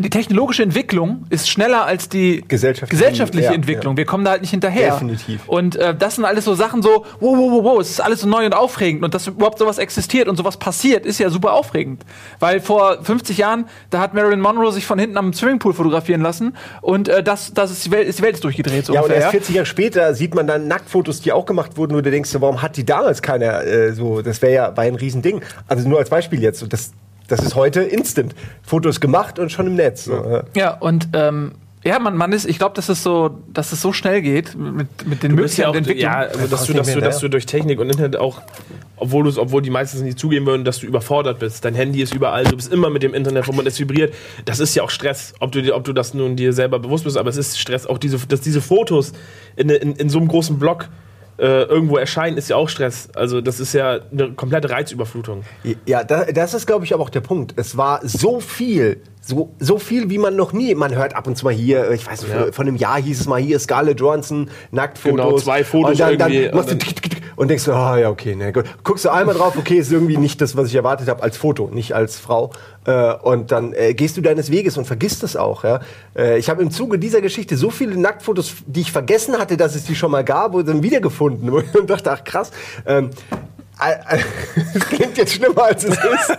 die 0.00 0.10
technologische 0.10 0.62
Entwicklung 0.62 1.26
ist 1.30 1.48
schneller 1.48 1.84
als 1.84 2.08
die 2.08 2.42
gesellschaftliche, 2.48 3.02
gesellschaftliche 3.02 3.48
ja, 3.48 3.52
Entwicklung. 3.52 3.94
Ja. 3.94 3.98
Wir 3.98 4.04
kommen 4.06 4.24
da 4.24 4.32
halt 4.32 4.40
nicht 4.40 4.50
hinterher. 4.50 4.92
Definitiv. 4.92 5.46
Und 5.46 5.76
äh, 5.76 5.94
das 5.94 6.16
sind 6.16 6.24
alles 6.24 6.44
so 6.44 6.54
Sachen 6.54 6.82
so, 6.82 7.04
wow, 7.20 7.36
wow, 7.36 7.50
wow, 7.52 7.64
wow, 7.64 7.80
es 7.80 7.90
ist 7.90 8.00
alles 8.00 8.20
so 8.20 8.28
neu 8.28 8.46
und 8.46 8.54
aufregend. 8.54 9.04
Und 9.04 9.14
dass 9.14 9.26
überhaupt 9.26 9.58
sowas 9.58 9.78
existiert 9.78 10.28
und 10.28 10.36
sowas 10.36 10.56
passiert, 10.56 11.04
ist 11.04 11.18
ja 11.18 11.28
super 11.28 11.52
aufregend. 11.52 12.04
Weil 12.38 12.60
vor 12.60 13.02
50 13.02 13.36
Jahren, 13.38 13.66
da 13.90 14.00
hat 14.00 14.14
Marilyn 14.14 14.40
Monroe 14.40 14.72
sich 14.72 14.86
von 14.86 14.98
hinten 14.98 15.18
am 15.18 15.32
Swimmingpool 15.32 15.74
fotografieren 15.74 16.22
lassen 16.22 16.56
und 16.80 17.08
äh, 17.08 17.22
das, 17.22 17.52
das 17.52 17.70
ist, 17.70 17.84
die 17.84 17.90
Welt, 17.90 18.08
ist 18.08 18.18
die 18.18 18.22
Welt 18.22 18.34
ist 18.34 18.44
durchgedreht. 18.44 18.86
So 18.86 18.94
ja, 18.94 19.00
ungefähr. 19.00 19.18
und 19.18 19.22
erst 19.22 19.32
40 19.32 19.54
Jahre 19.54 19.66
später 19.66 20.14
sieht 20.14 20.34
man 20.34 20.46
dann 20.46 20.66
Nacktfotos, 20.66 21.20
die 21.20 21.32
auch 21.32 21.44
gemacht 21.44 21.76
wurden, 21.76 21.94
wo 21.94 22.00
du 22.00 22.10
denkst, 22.10 22.30
warum 22.38 22.62
hat 22.62 22.76
die 22.76 22.84
damals 22.84 23.22
keiner 23.22 23.64
äh, 23.64 23.92
so, 23.92 24.22
das 24.22 24.40
wäre 24.40 24.52
ja 24.52 24.76
war 24.76 24.84
ein 24.84 24.94
Riesending. 24.94 25.42
Also 25.68 25.88
nur 25.88 25.98
als 25.98 26.08
Beispiel 26.08 26.42
jetzt, 26.42 26.64
das 26.72 26.92
das 27.30 27.40
ist 27.40 27.54
heute 27.54 27.80
instant. 27.80 28.34
Fotos 28.62 29.00
gemacht 29.00 29.38
und 29.38 29.50
schon 29.52 29.66
im 29.66 29.74
Netz. 29.74 30.06
Ja, 30.06 30.42
ja 30.54 30.70
und 30.78 31.08
ähm, 31.12 31.52
ja, 31.82 31.98
man, 31.98 32.14
man 32.14 32.32
ist, 32.32 32.44
ich 32.44 32.58
glaube, 32.58 32.74
dass 32.74 32.90
es 32.90 33.02
so, 33.02 33.38
dass 33.48 33.72
es 33.72 33.80
so 33.80 33.94
schnell 33.94 34.20
geht 34.20 34.54
mit, 34.54 35.06
mit 35.06 35.22
den 35.22 35.34
Möglichkeiten 35.34 35.82
ja, 35.84 35.94
ja, 35.94 36.18
also, 36.28 36.46
dass 36.46 36.66
du, 36.66 36.74
dass 36.74 36.92
du, 36.92 37.00
dass 37.00 37.18
du 37.20 37.28
durch 37.28 37.46
Technik 37.46 37.80
und 37.80 37.88
Internet 37.88 38.16
auch, 38.16 38.42
obwohl 38.96 39.24
du 39.24 39.40
obwohl 39.40 39.62
die 39.62 39.70
meistens 39.70 40.02
nicht 40.02 40.18
zugeben 40.18 40.44
würden, 40.44 40.64
dass 40.66 40.80
du 40.80 40.86
überfordert 40.86 41.38
bist. 41.38 41.64
Dein 41.64 41.74
Handy 41.74 42.02
ist 42.02 42.14
überall, 42.14 42.44
du 42.44 42.54
bist 42.54 42.70
immer 42.70 42.90
mit 42.90 43.02
dem 43.02 43.14
Internet 43.14 43.44
verbunden, 43.44 43.66
es 43.68 43.80
vibriert. 43.80 44.12
Das 44.44 44.60
ist 44.60 44.74
ja 44.74 44.82
auch 44.82 44.90
Stress, 44.90 45.32
ob 45.40 45.52
du, 45.52 45.74
ob 45.74 45.84
du 45.84 45.94
das 45.94 46.12
nun 46.12 46.36
dir 46.36 46.52
selber 46.52 46.78
bewusst 46.80 47.04
bist, 47.04 47.16
aber 47.16 47.30
es 47.30 47.38
ist 47.38 47.58
Stress, 47.58 47.86
auch 47.86 47.96
diese, 47.96 48.18
dass 48.26 48.42
diese 48.42 48.60
Fotos 48.60 49.12
in, 49.56 49.70
in, 49.70 49.94
in 49.94 50.10
so 50.10 50.18
einem 50.18 50.28
großen 50.28 50.58
Block 50.58 50.90
äh, 51.40 51.62
irgendwo 51.62 51.96
erscheinen, 51.96 52.36
ist 52.36 52.50
ja 52.50 52.56
auch 52.56 52.68
Stress. 52.68 53.08
Also 53.14 53.40
das 53.40 53.60
ist 53.60 53.72
ja 53.72 54.00
eine 54.12 54.32
komplette 54.32 54.68
Reizüberflutung. 54.68 55.42
Ja, 55.86 56.04
da, 56.04 56.26
das 56.26 56.52
ist, 56.54 56.66
glaube 56.66 56.84
ich, 56.84 56.92
aber 56.92 57.02
auch 57.02 57.10
der 57.10 57.22
Punkt. 57.22 57.54
Es 57.56 57.76
war 57.76 58.00
so 58.02 58.40
viel, 58.40 59.00
so, 59.22 59.54
so 59.58 59.78
viel, 59.78 60.10
wie 60.10 60.18
man 60.18 60.36
noch 60.36 60.52
nie. 60.52 60.74
Man 60.74 60.94
hört 60.94 61.16
ab 61.16 61.26
und 61.26 61.36
zu 61.36 61.46
mal 61.46 61.54
hier, 61.54 61.90
ich 61.92 62.06
weiß 62.06 62.22
nicht, 62.22 62.34
ja. 62.34 62.52
von 62.52 62.68
einem 62.68 62.76
Jahr 62.76 63.00
hieß 63.00 63.20
es 63.20 63.26
mal 63.26 63.40
hier 63.40 63.58
Scarlett 63.58 64.00
Johansson, 64.00 64.50
Nacktfotos. 64.70 65.16
Genau, 65.16 65.38
zwei 65.38 65.64
Fotos 65.64 65.92
und 65.92 66.00
dann, 66.00 66.30
irgendwie. 66.30 66.46
Dann 66.46 66.56
machst 66.56 66.72
du 66.72 66.76
und 67.40 67.48
denkst 67.48 67.64
du, 67.64 67.72
ah 67.72 67.96
ja, 67.96 68.10
okay, 68.10 68.36
ne, 68.36 68.52
gut. 68.52 68.66
Guckst 68.84 69.06
du 69.06 69.08
einmal 69.08 69.34
drauf, 69.34 69.56
okay, 69.56 69.76
ist 69.76 69.90
irgendwie 69.90 70.18
nicht 70.18 70.42
das, 70.42 70.58
was 70.58 70.68
ich 70.68 70.74
erwartet 70.74 71.08
habe 71.08 71.22
als 71.22 71.38
Foto, 71.38 71.70
nicht 71.72 71.94
als 71.94 72.18
Frau. 72.18 72.52
Äh, 72.86 73.14
und 73.14 73.52
dann 73.52 73.72
äh, 73.74 73.94
gehst 73.94 74.16
du 74.16 74.20
deines 74.20 74.50
Weges 74.50 74.78
und 74.78 74.86
vergisst 74.86 75.22
es 75.22 75.36
auch. 75.36 75.64
Ja? 75.64 75.80
Äh, 76.16 76.38
ich 76.38 76.48
habe 76.48 76.62
im 76.62 76.70
Zuge 76.70 76.98
dieser 76.98 77.20
Geschichte 77.20 77.56
so 77.56 77.70
viele 77.70 77.96
Nacktfotos, 77.96 78.54
die 78.66 78.80
ich 78.80 78.92
vergessen 78.92 79.38
hatte, 79.38 79.56
dass 79.56 79.74
es 79.74 79.84
die 79.84 79.94
schon 79.94 80.10
mal 80.10 80.24
gab, 80.24 80.52
dann 80.64 80.82
wiedergefunden 80.82 81.50
und 81.50 81.90
dachte, 81.90 82.10
ach 82.10 82.24
krass. 82.24 82.50
Ähm, 82.86 83.10
es 84.74 84.88
klingt 84.88 85.16
jetzt 85.16 85.34
schlimmer 85.34 85.64
als 85.64 85.84
es 85.84 85.96
ist. 85.96 86.36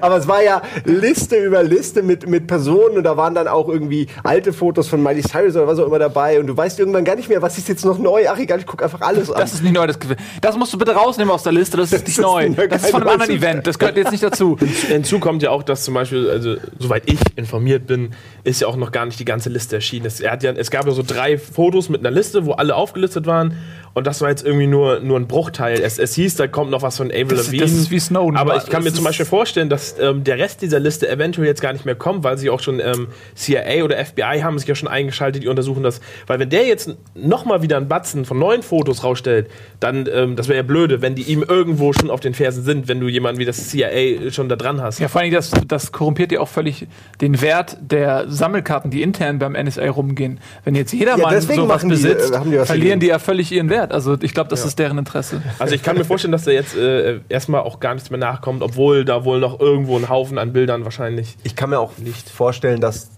Aber 0.02 0.16
es 0.16 0.28
war 0.28 0.42
ja 0.42 0.62
Liste 0.84 1.36
über 1.36 1.62
Liste 1.62 2.02
mit, 2.02 2.28
mit 2.28 2.46
Personen 2.46 2.98
und 2.98 3.04
da 3.04 3.16
waren 3.16 3.34
dann 3.34 3.48
auch 3.48 3.68
irgendwie 3.68 4.06
alte 4.22 4.52
Fotos 4.52 4.88
von 4.88 5.02
Miley 5.02 5.22
Cyrus 5.22 5.56
oder 5.56 5.66
was 5.66 5.78
auch 5.78 5.86
immer 5.86 5.98
dabei 5.98 6.38
und 6.38 6.46
du 6.46 6.56
weißt 6.56 6.78
irgendwann 6.78 7.04
gar 7.04 7.16
nicht 7.16 7.28
mehr, 7.28 7.42
was 7.42 7.58
ist 7.58 7.68
jetzt 7.68 7.84
noch 7.84 7.98
neu. 7.98 8.26
Ach 8.28 8.38
egal, 8.38 8.60
ich 8.60 8.66
gucke 8.66 8.84
einfach 8.84 9.00
alles 9.00 9.30
an. 9.30 9.40
Das 9.40 9.54
ist 9.54 9.62
nicht 9.62 9.74
neu, 9.74 9.86
das, 9.86 9.98
das 10.40 10.56
musst 10.56 10.72
du 10.72 10.78
bitte 10.78 10.92
rausnehmen 10.92 11.32
aus 11.32 11.42
der 11.42 11.52
Liste, 11.52 11.76
das 11.76 11.92
ist 11.92 12.06
nicht 12.06 12.18
das 12.18 12.24
neu. 12.24 12.46
Ist 12.46 12.58
das 12.70 12.84
ist 12.84 12.90
von 12.90 13.02
einem 13.02 13.10
anderen 13.10 13.32
Event, 13.32 13.66
das 13.66 13.78
gehört 13.78 13.96
jetzt 13.96 14.12
nicht 14.12 14.22
dazu. 14.22 14.56
Hinzu 14.88 15.18
kommt 15.18 15.42
ja 15.42 15.50
auch, 15.50 15.62
dass 15.62 15.84
zum 15.84 15.94
Beispiel, 15.94 16.28
also 16.28 16.56
soweit 16.78 17.04
ich 17.06 17.18
informiert 17.36 17.86
bin, 17.86 18.12
ist 18.44 18.60
ja 18.60 18.68
auch 18.68 18.76
noch 18.76 18.92
gar 18.92 19.06
nicht 19.06 19.18
die 19.18 19.24
ganze 19.24 19.48
Liste 19.48 19.76
erschienen. 19.76 20.06
Es, 20.06 20.20
er 20.20 20.32
hat 20.32 20.42
ja, 20.42 20.52
es 20.52 20.70
gab 20.70 20.86
ja 20.86 20.92
so 20.92 21.02
drei 21.06 21.38
Fotos 21.38 21.88
mit 21.88 22.00
einer 22.00 22.10
Liste, 22.10 22.46
wo 22.46 22.52
alle 22.52 22.74
aufgelistet 22.74 23.26
waren 23.26 23.56
und 23.96 24.06
das 24.06 24.20
war 24.20 24.28
jetzt 24.28 24.44
irgendwie 24.44 24.66
nur, 24.66 25.00
nur 25.00 25.18
ein 25.18 25.26
Bruchteil. 25.26 25.80
Es, 25.80 25.98
es 25.98 26.14
hieß, 26.16 26.36
da 26.36 26.46
kommt 26.46 26.70
noch 26.70 26.82
was 26.82 26.98
von 26.98 27.06
Avril 27.06 27.38
Lavigne. 27.38 27.60
Das 27.60 27.72
ist 27.72 27.90
wie 27.90 27.98
Snowden. 27.98 28.36
Aber 28.36 28.58
ich 28.58 28.66
kann 28.66 28.84
mir 28.84 28.92
zum 28.92 29.04
Beispiel 29.04 29.24
vorstellen, 29.24 29.70
dass 29.70 29.98
ähm, 29.98 30.22
der 30.22 30.36
Rest 30.36 30.60
dieser 30.60 30.78
Liste 30.78 31.08
eventuell 31.08 31.46
jetzt 31.46 31.62
gar 31.62 31.72
nicht 31.72 31.86
mehr 31.86 31.94
kommt, 31.94 32.22
weil 32.22 32.36
sie 32.36 32.50
auch 32.50 32.60
schon 32.60 32.78
ähm, 32.78 33.08
CIA 33.34 33.84
oder 33.84 33.96
FBI 34.04 34.40
haben 34.42 34.58
sich 34.58 34.68
ja 34.68 34.74
schon 34.74 34.90
eingeschaltet, 34.90 35.44
die 35.44 35.48
untersuchen 35.48 35.82
das. 35.82 36.02
Weil 36.26 36.38
wenn 36.38 36.50
der 36.50 36.66
jetzt 36.66 36.94
nochmal 37.14 37.62
wieder 37.62 37.78
einen 37.78 37.88
Batzen 37.88 38.26
von 38.26 38.38
neuen 38.38 38.62
Fotos 38.62 39.02
rausstellt, 39.02 39.48
dann, 39.80 40.06
ähm, 40.12 40.36
das 40.36 40.48
wäre 40.48 40.58
ja 40.58 40.62
blöde, 40.62 41.00
wenn 41.00 41.14
die 41.14 41.22
ihm 41.22 41.42
irgendwo 41.42 41.94
schon 41.94 42.10
auf 42.10 42.20
den 42.20 42.34
Fersen 42.34 42.64
sind, 42.64 42.88
wenn 42.88 43.00
du 43.00 43.08
jemanden 43.08 43.40
wie 43.40 43.46
das 43.46 43.70
CIA 43.70 44.30
schon 44.30 44.50
da 44.50 44.56
dran 44.56 44.82
hast. 44.82 44.98
Ja, 44.98 45.08
vor 45.08 45.22
allem, 45.22 45.32
das, 45.32 45.52
das 45.68 45.90
korrumpiert 45.90 46.32
ja 46.32 46.40
auch 46.40 46.48
völlig 46.48 46.86
den 47.22 47.40
Wert 47.40 47.78
der 47.80 48.28
Sammelkarten, 48.28 48.90
die 48.90 49.00
intern 49.00 49.38
beim 49.38 49.54
NSA 49.54 49.88
rumgehen. 49.88 50.38
Wenn 50.64 50.74
jetzt 50.74 50.92
jeder 50.92 51.16
ja, 51.16 51.40
sowas 51.40 51.88
besitzt, 51.88 52.38
die, 52.44 52.56
äh, 52.56 52.66
verlieren 52.66 53.00
die 53.00 53.06
ja 53.06 53.18
völlig 53.18 53.50
ihren 53.50 53.70
Wert. 53.70 53.85
Also 53.92 54.16
ich 54.20 54.34
glaube, 54.34 54.50
das 54.50 54.60
ja. 54.60 54.66
ist 54.66 54.78
deren 54.78 54.98
Interesse. 54.98 55.42
Also 55.58 55.74
ich 55.74 55.82
kann 55.82 55.96
mir 55.96 56.04
vorstellen, 56.04 56.32
dass 56.32 56.44
da 56.44 56.50
jetzt 56.50 56.76
äh, 56.76 57.20
erstmal 57.28 57.62
auch 57.62 57.80
gar 57.80 57.94
nichts 57.94 58.10
mehr 58.10 58.18
nachkommt, 58.18 58.62
obwohl 58.62 59.04
da 59.04 59.24
wohl 59.24 59.40
noch 59.40 59.60
irgendwo 59.60 59.96
ein 59.96 60.08
Haufen 60.08 60.38
an 60.38 60.52
Bildern 60.52 60.84
wahrscheinlich. 60.84 61.36
Ich 61.42 61.56
kann 61.56 61.70
mir 61.70 61.78
auch 61.78 61.98
nicht 61.98 62.28
vorstellen, 62.28 62.80
dass 62.80 63.10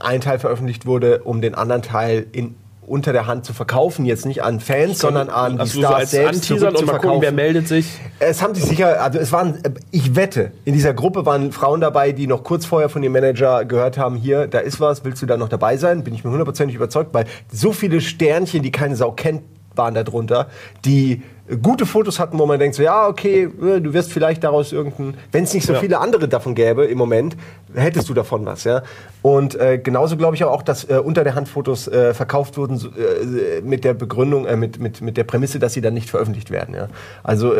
ein 0.00 0.20
Teil 0.20 0.38
veröffentlicht 0.38 0.86
wurde, 0.86 1.22
um 1.22 1.40
den 1.40 1.54
anderen 1.54 1.82
Teil 1.82 2.26
in 2.32 2.56
unter 2.86 3.12
der 3.12 3.26
Hand 3.26 3.44
zu 3.44 3.52
verkaufen, 3.52 4.04
jetzt 4.04 4.26
nicht 4.26 4.42
an 4.42 4.60
Fans, 4.60 5.00
sondern 5.00 5.28
an 5.28 5.54
die 5.54 5.60
Also 5.60 5.74
so 5.74 5.80
Stars 5.80 5.94
als 5.94 6.10
selbst 6.12 6.50
Anteasern 6.50 6.76
und 6.76 6.86
mal 6.86 6.98
gucken, 6.98 7.20
wer 7.20 7.32
meldet 7.32 7.68
sich. 7.68 7.86
Es 8.18 8.42
haben 8.42 8.54
sich 8.54 8.64
sicher, 8.64 9.02
also 9.02 9.18
es 9.18 9.32
waren, 9.32 9.56
äh, 9.64 9.70
ich 9.90 10.14
wette, 10.14 10.52
in 10.64 10.72
dieser 10.72 10.94
Gruppe 10.94 11.26
waren 11.26 11.52
Frauen 11.52 11.80
dabei, 11.80 12.12
die 12.12 12.26
noch 12.26 12.44
kurz 12.44 12.64
vorher 12.64 12.88
von 12.88 13.02
ihrem 13.02 13.12
Manager 13.12 13.64
gehört 13.64 13.98
haben, 13.98 14.16
hier, 14.16 14.46
da 14.46 14.60
ist 14.60 14.80
was, 14.80 15.04
willst 15.04 15.20
du 15.20 15.26
da 15.26 15.36
noch 15.36 15.48
dabei 15.48 15.76
sein? 15.76 16.04
Bin 16.04 16.14
ich 16.14 16.24
mir 16.24 16.30
hundertprozentig 16.30 16.76
überzeugt, 16.76 17.12
weil 17.12 17.24
so 17.52 17.72
viele 17.72 18.00
Sternchen, 18.00 18.62
die 18.62 18.70
keine 18.70 18.96
Sau 18.96 19.10
kennt, 19.12 19.42
waren 19.76 19.94
da 19.94 20.02
drunter, 20.02 20.48
die 20.84 21.22
gute 21.62 21.86
Fotos 21.86 22.18
hatten, 22.18 22.38
wo 22.38 22.46
man 22.46 22.58
denkt 22.58 22.74
so, 22.74 22.82
ja, 22.82 23.06
okay, 23.06 23.44
äh, 23.44 23.80
du 23.80 23.92
wirst 23.94 24.12
vielleicht 24.12 24.42
daraus 24.42 24.72
irgendein, 24.72 25.14
wenn 25.30 25.44
es 25.44 25.54
nicht 25.54 25.64
so 25.66 25.74
Ja. 25.74 25.78
viele 25.80 26.00
andere 26.00 26.26
davon 26.26 26.54
gäbe 26.56 26.84
im 26.86 26.98
Moment, 26.98 27.36
hättest 27.74 28.08
du 28.08 28.14
davon 28.14 28.44
was, 28.44 28.64
ja. 28.64 28.82
Und 29.22 29.54
äh, 29.54 29.78
genauso 29.78 30.16
glaube 30.16 30.34
ich 30.34 30.42
auch, 30.42 30.62
dass 30.62 30.84
äh, 30.84 30.98
unter 30.98 31.22
der 31.22 31.36
Hand 31.36 31.48
Fotos 31.48 31.86
äh, 31.86 32.14
verkauft 32.14 32.56
wurden 32.56 32.78
so, 32.78 32.88
äh, 32.88 33.60
mit 33.62 33.84
der 33.84 33.94
Begründung, 33.94 34.44
äh, 34.46 34.56
mit, 34.56 34.80
mit, 34.80 35.00
mit 35.00 35.16
der 35.16 35.24
Prämisse, 35.24 35.58
dass 35.60 35.72
sie 35.72 35.80
dann 35.80 35.94
nicht 35.94 36.10
veröffentlicht 36.10 36.50
werden, 36.50 36.74
ja. 36.74 36.88
Also 37.22 37.54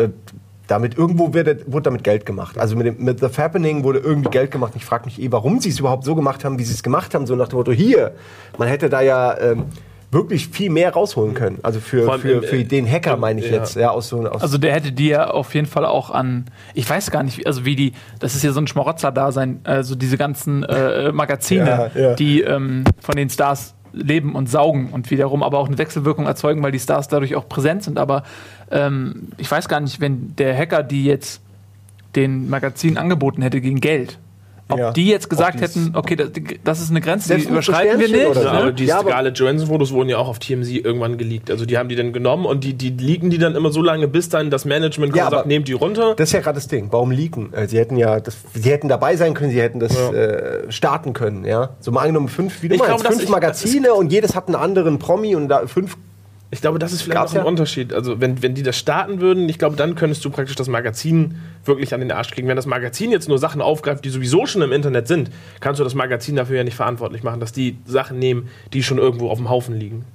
damit 0.67 0.97
irgendwo 0.97 1.33
wird, 1.33 1.71
wurde 1.71 1.83
damit 1.83 2.03
Geld 2.03 2.25
gemacht. 2.25 2.57
Also 2.57 2.75
mit, 2.75 2.85
dem, 2.87 3.01
mit 3.01 3.21
The 3.21 3.29
Fappening 3.29 3.85
wurde 3.85 3.99
irgendwie 3.99 4.29
Geld 4.29 4.51
gemacht. 4.51 4.73
Ich 4.75 4.83
frage 4.83 5.05
mich 5.05 5.21
eh, 5.21 5.31
warum 5.31 5.61
sie 5.61 5.69
es 5.69 5.79
überhaupt 5.79 6.03
so 6.03 6.13
gemacht 6.13 6.43
haben, 6.43 6.59
wie 6.59 6.65
sie 6.65 6.73
es 6.73 6.83
gemacht 6.83 7.15
haben. 7.15 7.25
So 7.25 7.37
nach 7.37 7.47
dem 7.47 7.57
Motto, 7.57 7.71
hier, 7.71 8.11
man 8.57 8.67
hätte 8.67 8.89
da 8.89 8.99
ja 8.99 9.37
ähm, 9.39 9.63
wirklich 10.17 10.49
viel 10.49 10.69
mehr 10.69 10.91
rausholen 10.91 11.33
können. 11.33 11.59
Also 11.63 11.79
für, 11.79 12.11
allem 12.11 12.21
für, 12.21 12.43
für 12.43 12.57
äh, 12.57 12.63
den 12.63 12.89
Hacker 12.89 13.17
meine 13.17 13.39
ich 13.39 13.49
ja. 13.49 13.57
jetzt. 13.57 13.75
Ja, 13.75 13.91
aus 13.91 14.09
so, 14.09 14.27
aus 14.27 14.41
Also 14.41 14.57
der 14.57 14.73
hätte 14.73 14.91
die 14.91 15.09
ja 15.09 15.29
auf 15.29 15.53
jeden 15.53 15.67
Fall 15.67 15.85
auch 15.85 16.09
an, 16.09 16.45
ich 16.73 16.89
weiß 16.89 17.11
gar 17.11 17.23
nicht, 17.23 17.45
also 17.45 17.63
wie 17.65 17.75
die, 17.75 17.93
das 18.19 18.35
ist 18.35 18.43
ja 18.43 18.51
so 18.51 18.59
ein 18.59 18.67
Schmarotzer-Dasein, 18.67 19.61
also 19.63 19.95
diese 19.95 20.17
ganzen 20.17 20.63
äh, 20.63 21.11
Magazine, 21.11 21.91
Ja, 21.95 22.01
ja. 22.01 22.13
die 22.15 22.41
ähm, 22.41 22.83
von 22.99 23.15
den 23.15 23.29
Stars 23.29 23.75
leben 23.93 24.35
und 24.35 24.49
saugen 24.49 24.89
und 24.91 25.09
wiederum 25.09 25.43
aber 25.43 25.59
auch 25.59 25.67
eine 25.67 25.77
Wechselwirkung 25.77 26.25
erzeugen, 26.25 26.61
weil 26.63 26.71
die 26.71 26.79
Stars 26.79 27.07
dadurch 27.07 27.35
auch 27.35 27.47
präsent 27.47 27.83
sind. 27.83 27.97
Aber 27.97 28.23
ähm, 28.71 29.29
ich 29.37 29.49
weiß 29.49 29.67
gar 29.67 29.79
nicht, 29.79 30.01
wenn 30.01 30.35
der 30.35 30.57
Hacker 30.57 30.83
die 30.83 31.05
jetzt 31.05 31.41
den 32.15 32.49
Magazin 32.49 32.97
angeboten 32.97 33.41
hätte 33.41 33.61
gegen 33.61 33.79
Geld, 33.79 34.17
ob 34.69 34.79
Ja. 34.79 34.91
die 34.91 35.07
jetzt 35.07 35.29
gesagt 35.29 35.61
hätten, 35.61 35.91
okay, 35.95 36.15
das, 36.15 36.29
das 36.63 36.81
ist 36.81 36.89
eine 36.89 36.99
Grenze, 37.01 37.27
die 37.29 37.33
Selbst 37.35 37.49
überschreiten 37.49 37.99
wir 37.99 38.07
nicht. 38.09 38.27
oder 38.27 38.43
Ja, 38.43 38.51
ne? 38.53 38.59
aber 38.59 38.71
die 38.73 38.85
Ja, 38.85 38.99
Scarlett 38.99 39.37
Johansson-Fotos 39.39 39.93
wurden 39.93 40.09
ja 40.09 40.17
auch 40.17 40.27
auf 40.27 40.39
TMZ 40.39 40.69
irgendwann 40.71 41.17
geleakt. 41.17 41.49
Also 41.49 41.65
die 41.65 41.77
haben 41.77 41.87
die 41.89 41.95
dann 41.95 42.11
genommen 42.13 42.45
und 42.45 42.63
die, 42.63 42.73
die 42.73 42.89
leaken 42.89 43.29
die 43.29 43.37
dann 43.37 43.55
immer 43.55 43.71
so 43.71 43.81
lange, 43.81 44.07
bis 44.07 44.29
dann 44.29 44.49
das 44.49 44.65
Management 44.65 45.15
Ja, 45.15 45.23
kommt 45.23 45.31
und 45.33 45.37
sagt, 45.39 45.47
nehmt 45.47 45.67
die 45.67 45.73
runter. 45.73 46.15
Das 46.15 46.29
ist 46.29 46.33
ja 46.33 46.41
gerade 46.41 46.55
das 46.55 46.67
Ding. 46.67 46.87
Warum 46.91 47.11
leaken? 47.11 47.53
Äh, 47.53 47.67
Sie 47.67 47.77
hätten 47.77 47.95
ja, 47.97 48.19
das, 48.19 48.35
sie 48.53 48.69
hätten 48.69 48.89
dabei 48.89 49.15
sein 49.15 49.33
können, 49.33 49.51
sie 49.51 49.61
hätten 49.61 49.79
das 49.79 49.93
Ja. 49.95 50.11
äh, 50.11 50.71
starten 50.71 51.13
können, 51.13 51.45
ja. 51.45 51.69
So 51.79 51.91
mal 51.91 52.01
angenommen 52.01 52.27
fünf, 52.27 52.61
wie 52.61 52.67
du 52.67 52.75
Ich 52.75 52.81
meinst, 52.81 52.95
glaube, 52.97 53.09
fünf 53.13 53.23
ich- 53.23 53.29
Magazine 53.29 53.93
und 53.95 54.11
jedes 54.11 54.35
hat 54.35 54.47
einen 54.47 54.55
anderen 54.55 54.99
Promi 54.99 55.35
und 55.35 55.47
da 55.47 55.65
fünf. 55.67 55.97
Ich 56.49 56.61
glaube, 56.61 56.79
das 56.79 56.93
ist 56.93 57.01
vielleicht 57.01 57.17
Gab's 57.17 57.33
noch 57.33 57.41
ein 57.41 57.45
ja. 57.45 57.49
Unterschied. 57.49 57.93
Also, 57.93 58.21
wenn, 58.21 58.41
wenn 58.41 58.55
die 58.55 58.63
das 58.63 58.77
starten 58.77 59.19
würden, 59.19 59.49
ich 59.49 59.59
glaube, 59.59 59.75
dann 59.75 59.95
könntest 59.95 60.23
du 60.23 60.29
praktisch 60.29 60.55
das 60.55 60.69
Magazin 60.69 61.35
wirklich 61.65 61.93
an 61.93 61.99
den 61.99 62.11
Arsch 62.11 62.31
kriegen. 62.31 62.47
Wenn 62.47 62.55
das 62.55 62.65
Magazin 62.65 63.11
jetzt 63.11 63.27
nur 63.27 63.37
Sachen 63.37 63.61
aufgreift, 63.61 64.05
die 64.05 64.09
sowieso 64.09 64.45
schon 64.45 64.61
im 64.61 64.71
Internet 64.71 65.07
sind, 65.07 65.29
kannst 65.59 65.79
du 65.79 65.83
das 65.83 65.93
Magazin 65.93 66.37
dafür 66.37 66.57
ja 66.57 66.63
nicht 66.63 66.75
verantwortlich 66.75 67.23
machen, 67.23 67.41
dass 67.41 67.51
die 67.51 67.77
Sachen 67.85 68.17
nehmen, 68.19 68.47
die 68.71 68.81
schon 68.81 68.97
irgendwo 68.97 69.29
auf 69.29 69.37
dem 69.37 69.49
Haufen 69.49 69.75
liegen. 69.75 70.05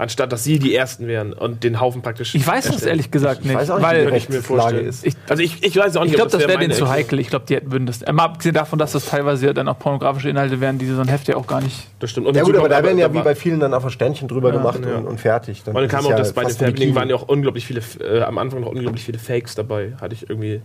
Anstatt 0.00 0.32
dass 0.32 0.44
sie 0.44 0.58
die 0.58 0.74
Ersten 0.74 1.06
wären 1.06 1.34
und 1.34 1.62
den 1.62 1.78
Haufen 1.78 2.00
praktisch. 2.00 2.34
Ich 2.34 2.46
weiß 2.46 2.64
das 2.64 2.72
erstellen. 2.72 2.90
ehrlich 2.92 3.10
gesagt 3.10 3.40
Ich 3.42 3.46
nicht, 3.48 3.54
weiß 3.56 3.68
auch 3.70 3.78
nicht, 3.78 3.86
weil 3.86 4.14
ich 4.16 4.28
mir 4.30 4.40
vorstellen. 4.42 4.86
ist. 4.86 5.06
ich, 5.06 5.14
Also, 5.28 5.42
ich, 5.42 5.62
ich 5.62 5.76
weiß 5.76 5.94
auch 5.98 6.02
nicht, 6.04 6.12
Ich 6.12 6.16
glaube, 6.16 6.30
das 6.30 6.40
wäre 6.40 6.54
meine 6.54 6.68
denen 6.68 6.72
zu 6.78 6.88
heikel. 6.88 7.18
Ich 7.20 7.28
glaube, 7.28 7.44
die 7.46 7.56
hätten- 7.56 7.70
würden 7.70 7.84
das. 7.84 8.00
Äh, 8.00 8.12
mal 8.14 8.24
abgesehen 8.24 8.54
davon, 8.54 8.78
dass 8.78 8.92
das 8.92 9.04
teilweise 9.04 9.52
dann 9.52 9.68
auch 9.68 9.78
pornografische 9.78 10.30
Inhalte 10.30 10.58
wären, 10.60 10.78
die 10.78 10.86
so 10.86 11.00
ein 11.02 11.08
Heft 11.08 11.28
ja 11.28 11.36
auch 11.36 11.46
gar 11.46 11.60
nicht. 11.60 11.86
Das 11.98 12.10
stimmt. 12.10 12.26
Und 12.28 12.34
Ja 12.34 12.44
gut, 12.44 12.56
aber 12.56 12.70
da 12.70 12.82
werden 12.82 12.96
ja 12.96 13.12
wie 13.12 13.18
bei 13.20 13.34
vielen 13.34 13.60
dann 13.60 13.74
einfach 13.74 13.90
Sternchen 13.90 14.26
drüber 14.26 14.52
gemacht 14.52 14.80
ja. 14.82 14.96
und, 14.96 15.06
und 15.06 15.20
fertig. 15.20 15.62
Und 15.66 15.74
dann 15.74 15.86
kam 15.88 16.06
auch 16.06 16.10
ja 16.10 16.16
das 16.16 16.32
bei 16.32 16.44
den 16.44 16.56
Bikini. 16.56 16.94
waren 16.94 17.10
ja 17.10 17.16
auch 17.16 17.28
unglaublich 17.28 17.66
viele, 17.66 17.82
äh, 18.02 18.22
am 18.22 18.38
Anfang 18.38 18.60
noch 18.62 18.68
unglaublich 18.68 19.04
viele 19.04 19.18
Fakes 19.18 19.54
dabei, 19.54 19.92
hatte 20.00 20.14
ich 20.14 20.30
irgendwie 20.30 20.62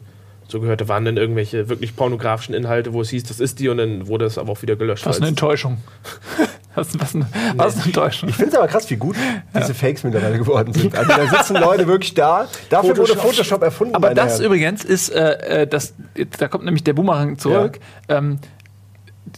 so 0.47 0.60
gehört. 0.60 0.81
Da 0.81 0.88
waren 0.88 1.05
dann 1.05 1.17
irgendwelche 1.17 1.69
wirklich 1.69 1.95
pornografischen 1.95 2.53
Inhalte, 2.55 2.93
wo 2.93 3.01
es 3.01 3.10
hieß, 3.10 3.23
das 3.23 3.39
ist 3.39 3.60
die 3.60 3.69
und 3.69 3.77
dann 3.77 4.08
wurde 4.08 4.25
es 4.25 4.38
aber 4.38 4.51
auch 4.51 4.62
wieder 4.62 4.75
gelöscht. 4.75 5.05
Was 5.05 5.17
eine 5.17 5.27
Enttäuschung. 5.29 5.77
Was, 6.75 6.89
was, 6.99 7.15
eine, 7.15 7.25
was 7.55 7.75
eine 7.77 7.86
Enttäuschung. 7.86 8.27
Ich 8.27 8.36
finde 8.36 8.51
es 8.51 8.58
aber 8.58 8.67
krass, 8.67 8.89
wie 8.89 8.97
gut 8.97 9.15
diese 9.58 9.73
Fakes 9.73 10.03
mittlerweile 10.03 10.38
geworden 10.38 10.73
sind. 10.73 10.93
Also 10.93 11.10
da 11.10 11.25
sitzen 11.25 11.55
Leute 11.55 11.88
wirklich 11.88 12.15
da. 12.15 12.49
Dafür 12.69 12.89
wurde 12.97 13.13
Photoshop. 13.13 13.31
Photoshop 13.31 13.62
erfunden. 13.62 13.95
Aber 13.95 14.13
das 14.13 14.34
Herren. 14.34 14.45
übrigens 14.47 14.84
ist, 14.84 15.08
äh, 15.08 15.62
äh, 15.62 15.67
das, 15.67 15.93
da 16.38 16.49
kommt 16.49 16.65
nämlich 16.65 16.84
der 16.84 16.91
Boomerang 16.91 17.38
zurück. 17.38 17.79
Ähm, 18.10 18.39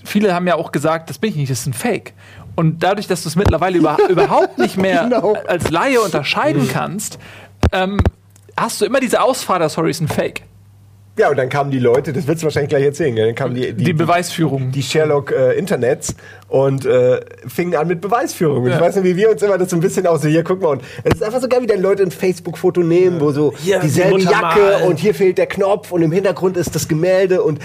viele 0.03 0.33
haben 0.33 0.47
ja 0.47 0.55
auch 0.55 0.71
gesagt, 0.71 1.11
das 1.11 1.19
bin 1.19 1.29
ich 1.29 1.35
nicht, 1.35 1.51
das 1.51 1.59
ist 1.59 1.67
ein 1.67 1.73
Fake. 1.73 2.13
Und 2.55 2.81
dadurch, 2.81 3.05
dass 3.05 3.21
du 3.21 3.29
es 3.29 3.35
mittlerweile 3.35 3.77
über, 3.77 3.97
überhaupt 4.09 4.57
nicht 4.57 4.75
mehr 4.77 5.03
Genau. 5.03 5.37
als 5.45 5.69
Laie 5.69 6.01
unterscheiden 6.01 6.67
kannst, 6.67 7.19
ähm, 7.71 7.99
hast 8.57 8.81
du 8.81 8.85
immer 8.85 8.99
diese 8.99 9.21
Ausfahrt, 9.21 9.69
Sorry 9.69 9.91
ist 9.91 10.01
ein 10.01 10.07
Fake. 10.07 10.41
Ja, 11.17 11.29
und 11.29 11.37
dann 11.37 11.49
kamen 11.49 11.71
die 11.71 11.79
Leute, 11.79 12.13
das 12.13 12.27
wird 12.27 12.37
du 12.39 12.43
wahrscheinlich 12.43 12.69
gleich 12.69 12.83
erzählen, 12.83 13.15
dann 13.15 13.33
kamen 13.33 13.55
die, 13.55 13.73
Die, 13.73 13.93
Beweisführung. 13.93 14.71
die 14.71 14.83
Sherlock 14.83 15.31
äh, 15.31 15.53
Internets 15.53 16.15
und 16.47 16.85
äh, 16.85 17.19
fingen 17.47 17.75
an 17.75 17.87
mit 17.87 18.01
Beweisführung. 18.01 18.63
Und 18.63 18.69
Ja. 18.69 18.75
Ich 18.75 18.81
weiß 18.81 18.95
nicht, 18.95 19.03
wie 19.05 19.15
wir 19.15 19.31
uns 19.31 19.41
immer 19.41 19.57
das 19.57 19.69
so 19.69 19.75
ein 19.75 19.81
bisschen 19.81 20.07
aus 20.07 20.23
hier, 20.23 20.43
guck 20.43 20.61
mal. 20.61 20.69
Und 20.69 20.81
es 21.03 21.15
ist 21.15 21.23
einfach 21.23 21.41
so 21.41 21.47
geil, 21.47 21.61
wie 21.61 21.67
dann 21.67 21.81
Leute 21.81 22.03
ein 22.03 22.11
Facebook-Foto 22.11 22.81
nehmen, 22.81 23.19
wo 23.19 23.31
so 23.31 23.53
Hier, 23.57 23.79
dieselbe 23.79 24.19
Jacke 24.21 24.85
und 24.85 24.97
hier 24.99 25.13
fehlt 25.13 25.37
der 25.37 25.47
Knopf 25.47 25.91
und 25.91 26.01
im 26.01 26.11
Hintergrund 26.11 26.55
ist 26.57 26.73
das 26.73 26.87
Gemälde 26.87 27.43
und 27.43 27.59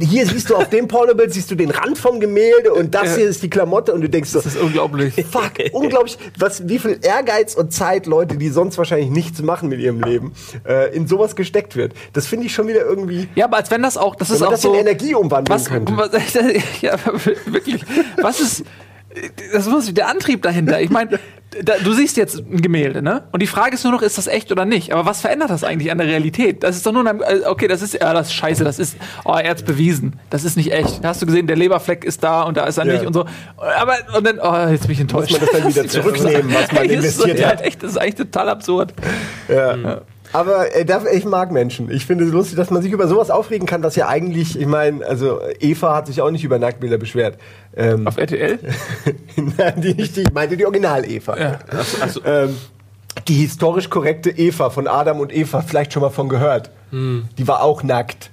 hier 0.00 0.26
siehst 0.26 0.50
du 0.50 0.56
auf 0.56 0.70
dem 0.70 0.88
Pornobild 0.88 1.32
siehst 1.32 1.50
du 1.50 1.54
den 1.54 1.70
Rand 1.70 1.98
vom 1.98 2.20
Gemälde 2.20 2.72
und 2.72 2.94
das 2.94 3.10
Ja. 3.10 3.16
hier 3.16 3.28
ist 3.28 3.42
die 3.42 3.50
Klamotte 3.50 3.92
und 3.92 4.00
du 4.00 4.08
denkst 4.08 4.30
so, 4.30 4.38
das 4.38 4.54
ist 4.54 4.60
unglaublich. 4.60 5.14
Fuck, 5.30 5.52
unglaublich, 5.72 6.18
was, 6.38 6.66
wie 6.68 6.78
viel 6.78 6.98
Ehrgeiz 7.02 7.54
und 7.54 7.72
Zeit 7.72 8.06
Leute, 8.06 8.36
die 8.36 8.48
sonst 8.48 8.78
wahrscheinlich 8.78 9.10
nichts 9.10 9.42
machen 9.42 9.68
mit 9.68 9.80
ihrem 9.80 10.00
Leben, 10.02 10.32
äh, 10.66 10.94
in 10.94 11.06
sowas 11.06 11.36
gesteckt 11.36 11.76
wird. 11.76 11.92
Das 12.12 12.26
finde 12.26 12.46
ich 12.46 12.54
schon 12.54 12.68
wieder 12.68 12.80
irgendwie. 12.84 13.28
Ja, 13.34 13.46
aber 13.46 13.58
als 13.58 13.70
wenn 13.70 13.82
das 13.82 13.96
auch, 13.96 14.14
das 14.16 14.30
ist 14.30 14.42
auch 14.42 14.50
das 14.50 14.62
so. 14.62 14.72
in 14.72 14.80
Energie 14.80 15.14
umwandeln 15.14 15.58
was, 15.58 15.66
könnte. 15.66 15.96
Was, 15.96 16.10
ja, 16.80 16.96
wirklich. 17.46 17.84
Was 18.20 18.40
ist. 18.40 18.64
Das 19.52 19.66
muss 19.66 19.92
der 19.94 20.08
Antrieb 20.08 20.42
dahinter. 20.42 20.80
Ich 20.80 20.90
meine, 20.90 21.20
da, 21.62 21.74
du 21.82 21.92
siehst 21.92 22.16
jetzt 22.16 22.38
ein 22.38 22.60
Gemälde, 22.60 23.00
ne? 23.00 23.24
Und 23.30 23.40
die 23.40 23.46
Frage 23.46 23.74
ist 23.74 23.84
nur 23.84 23.92
noch, 23.92 24.02
ist 24.02 24.18
das 24.18 24.26
echt 24.26 24.50
oder 24.50 24.64
nicht? 24.64 24.92
Aber 24.92 25.06
was 25.06 25.20
verändert 25.20 25.50
das 25.50 25.62
eigentlich 25.62 25.92
an 25.92 25.98
der 25.98 26.08
Realität? 26.08 26.64
Das 26.64 26.74
ist 26.74 26.84
doch 26.84 26.92
nur 26.92 27.06
ein, 27.06 27.20
äh, 27.20 27.42
okay, 27.46 27.68
das 27.68 27.80
ist 27.80 27.94
ja 27.94 28.12
das 28.12 28.26
ist 28.28 28.32
scheiße, 28.34 28.64
das 28.64 28.80
ist 28.80 28.96
oh, 29.24 29.34
er 29.34 29.50
hat's 29.50 29.62
bewiesen. 29.62 30.18
Das 30.30 30.42
ist 30.42 30.56
nicht 30.56 30.72
echt. 30.72 31.04
Da 31.04 31.08
hast 31.08 31.22
du 31.22 31.26
gesehen, 31.26 31.46
der 31.46 31.56
Leberfleck 31.56 32.04
ist 32.04 32.24
da 32.24 32.42
und 32.42 32.56
da 32.56 32.64
ist 32.64 32.78
er 32.78 32.86
Ja. 32.86 32.94
nicht 32.94 33.06
und 33.06 33.12
so. 33.12 33.24
Aber 33.56 33.94
und 34.16 34.26
dann 34.26 34.40
oh, 34.40 34.68
jetzt 34.70 34.82
bin 34.82 34.92
ich 34.92 35.00
enttäuscht. 35.00 35.30
Muss 35.30 35.40
man 35.40 35.48
das 35.50 35.60
dann 35.60 35.68
wieder 35.68 35.88
zurücknehmen, 35.88 36.52
was 36.54 36.72
man 36.72 36.84
ist 36.86 36.92
investiert 36.92 37.38
ja, 37.38 37.48
hat. 37.50 37.62
Echt, 37.62 37.82
das 37.82 37.92
ist 37.92 37.98
eigentlich 37.98 38.16
total 38.16 38.48
absurd. 38.48 38.92
Ja. 39.48 40.02
Aber 40.34 40.74
äh, 40.74 40.84
da- 40.84 41.04
ich 41.12 41.24
mag 41.24 41.52
Menschen. 41.52 41.90
Ich 41.90 42.04
finde 42.06 42.24
es 42.24 42.32
lustig, 42.32 42.56
dass 42.56 42.70
man 42.70 42.82
sich 42.82 42.90
über 42.92 43.06
sowas 43.08 43.30
aufregen 43.30 43.66
kann, 43.66 43.82
dass 43.82 43.94
ja 43.96 44.08
eigentlich, 44.08 44.58
ich 44.58 44.66
meine, 44.66 45.04
also 45.06 45.38
Eva 45.60 45.94
hat 45.94 46.08
sich 46.08 46.20
auch 46.20 46.30
nicht 46.30 46.42
über 46.44 46.58
Nacktbilder 46.58 46.98
beschwert. 46.98 47.38
Ähm, 47.76 48.06
Auf 48.06 48.16
RTL? 48.16 48.58
Nein, 49.36 49.80
die 49.80 49.94
nicht, 49.94 50.16
die, 50.16 50.22
ich 50.22 50.32
meinte 50.32 50.56
die 50.56 50.66
Original-Eva. 50.66 51.38
Ja. 51.38 51.58
Also, 52.00 52.20
Ähm, 52.24 52.56
die 53.28 53.34
historisch 53.34 53.88
korrekte 53.90 54.30
Eva 54.30 54.70
von 54.70 54.88
Adam 54.88 55.20
und 55.20 55.32
Eva, 55.32 55.62
vielleicht 55.62 55.92
schon 55.92 56.02
mal 56.02 56.10
von 56.10 56.28
gehört. 56.28 56.70
Die 56.90 57.48
war 57.48 57.62
auch 57.62 57.82
nackt. 57.84 58.30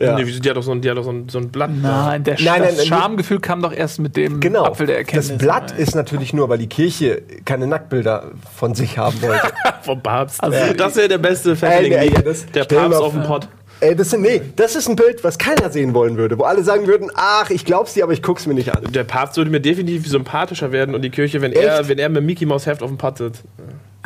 Ja. 0.00 0.16
nee, 0.16 0.22
wieso, 0.24 0.40
die 0.40 0.48
hat 0.48 0.56
doch 0.56 0.62
so 0.62 0.72
ein, 0.72 0.80
die 0.80 0.90
hat 0.90 0.96
doch 0.96 1.04
so 1.04 1.10
ein, 1.12 1.28
so 1.28 1.38
ein 1.38 1.50
Blatt. 1.50 1.70
Nein, 1.70 2.24
der 2.24 2.34
Nein, 2.36 2.44
nein, 2.46 2.62
das 2.62 2.76
nein, 2.78 2.86
Schamgefühl 2.86 3.38
kam 3.40 3.60
doch 3.62 3.72
erst 3.72 3.98
mit 4.00 4.16
dem 4.16 4.40
Genau. 4.40 4.64
Apfel 4.64 4.86
der 4.86 4.96
Erkenntnis. 4.98 5.28
das 5.28 5.38
Blatt 5.38 5.72
ist 5.78 5.94
natürlich 5.94 6.32
nur, 6.32 6.48
weil 6.48 6.58
die 6.58 6.68
Kirche 6.68 7.22
keine 7.44 7.66
Nacktbilder 7.66 8.30
von 8.56 8.74
sich 8.74 8.96
haben 8.98 9.20
wollte. 9.20 9.48
vom 9.82 10.02
Papst. 10.02 10.42
Also- 10.42 10.72
das 10.74 10.96
wäre 10.96 11.08
der 11.08 11.18
beste 11.18 11.54
Fettling. 11.54 11.92
ey, 11.92 12.10
das- 12.24 12.46
der 12.46 12.64
Papst 12.64 12.88
mal 12.90 12.94
auf 12.96 13.12
dem. 13.12 13.22
Pott. 13.24 13.48
Ey, 13.82 13.96
das 13.96 14.10
sind, 14.10 14.20
nee, 14.22 14.42
das 14.56 14.76
ist 14.76 14.88
ein 14.88 14.96
Bild, 14.96 15.24
was 15.24 15.38
keiner 15.38 15.70
sehen 15.70 15.94
wollen 15.94 16.16
würde, 16.18 16.38
wo 16.38 16.42
alle 16.44 16.62
sagen 16.62 16.86
würden, 16.86 17.10
ach, 17.14 17.48
ich 17.48 17.64
glaub's 17.64 17.94
dir, 17.94 18.04
aber 18.04 18.12
ich 18.12 18.22
guck's 18.22 18.46
mir 18.46 18.52
nicht 18.52 18.74
an. 18.76 18.82
Der 18.92 19.04
Papst 19.04 19.38
würde 19.38 19.50
mir 19.50 19.60
definitiv 19.60 20.06
sympathischer 20.06 20.70
werden 20.70 20.94
und 20.94 21.00
die 21.02 21.08
Kirche, 21.10 21.40
wenn 21.40 21.52
Echt? 21.52 21.62
er, 21.64 21.88
wenn 21.88 21.98
er 21.98 22.10
mit 22.10 22.22
Mickey 22.24 22.44
Maus 22.44 22.66
Heft 22.66 22.82
auf 22.82 22.88
dem 22.90 22.98
Pott 22.98 23.16
sitzt. 23.18 23.42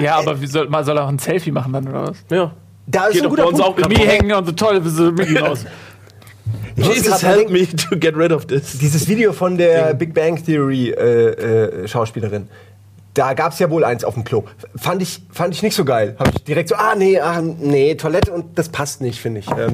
Ja, 0.01 0.17
aber 0.19 0.41
wie 0.41 0.47
soll, 0.47 0.69
mal 0.69 0.85
soll 0.85 0.97
er 0.99 1.05
auch 1.05 1.09
ein 1.09 1.19
Selfie 1.19 1.51
machen 1.51 1.73
dann 1.73 1.89
oder 1.89 2.09
was? 2.09 2.25
Ja. 2.31 2.53
Da 2.87 3.07
ist 3.07 3.15
Geht 3.15 3.25
ein 3.25 3.31
guter 3.31 3.43
bei 3.45 3.49
uns 3.49 3.61
Punkt. 3.61 3.83
auch 3.85 3.89
drauf. 3.89 4.07
hängen 4.07 4.33
und 4.33 4.47
so 4.47 4.53
toll, 4.53 4.85
wie 4.85 4.89
so 4.89 5.11
Mickey. 5.13 5.35
Ich 5.35 5.41
muss 5.41 5.65
Jesus 6.77 7.23
help 7.23 7.51
me 7.51 7.67
to 7.67 7.97
get 7.97 8.17
rid 8.17 8.33
of 8.33 8.47
this. 8.47 8.79
Dieses 8.79 9.09
Video 9.09 9.33
von 9.33 9.57
der 9.57 9.95
Big 9.95 10.13
Bang 10.13 10.45
Theory 10.45 10.91
äh, 10.91 11.83
äh, 11.83 11.89
Schauspielerin. 11.89 12.49
Da 13.15 13.33
gab's 13.35 13.61
ja 13.61 13.71
wohl 13.71 13.85
eins 13.85 14.03
auf 14.03 14.15
dem 14.15 14.25
Klo. 14.25 14.43
Fand 14.75 15.01
ich, 15.01 15.23
fand 15.31 15.55
ich 15.55 15.63
nicht 15.63 15.77
so 15.77 15.85
geil. 15.85 16.17
Habe 16.19 16.31
ich 16.35 16.43
direkt 16.43 16.69
so, 16.69 16.75
ah 16.75 16.95
nee, 16.97 17.21
ah, 17.21 17.41
nee, 17.41 17.95
Toilette 17.95 18.33
und 18.33 18.59
das 18.59 18.69
passt 18.71 19.01
nicht, 19.01 19.21
finde 19.21 19.39
ich. 19.39 19.49
Ähm, 19.53 19.71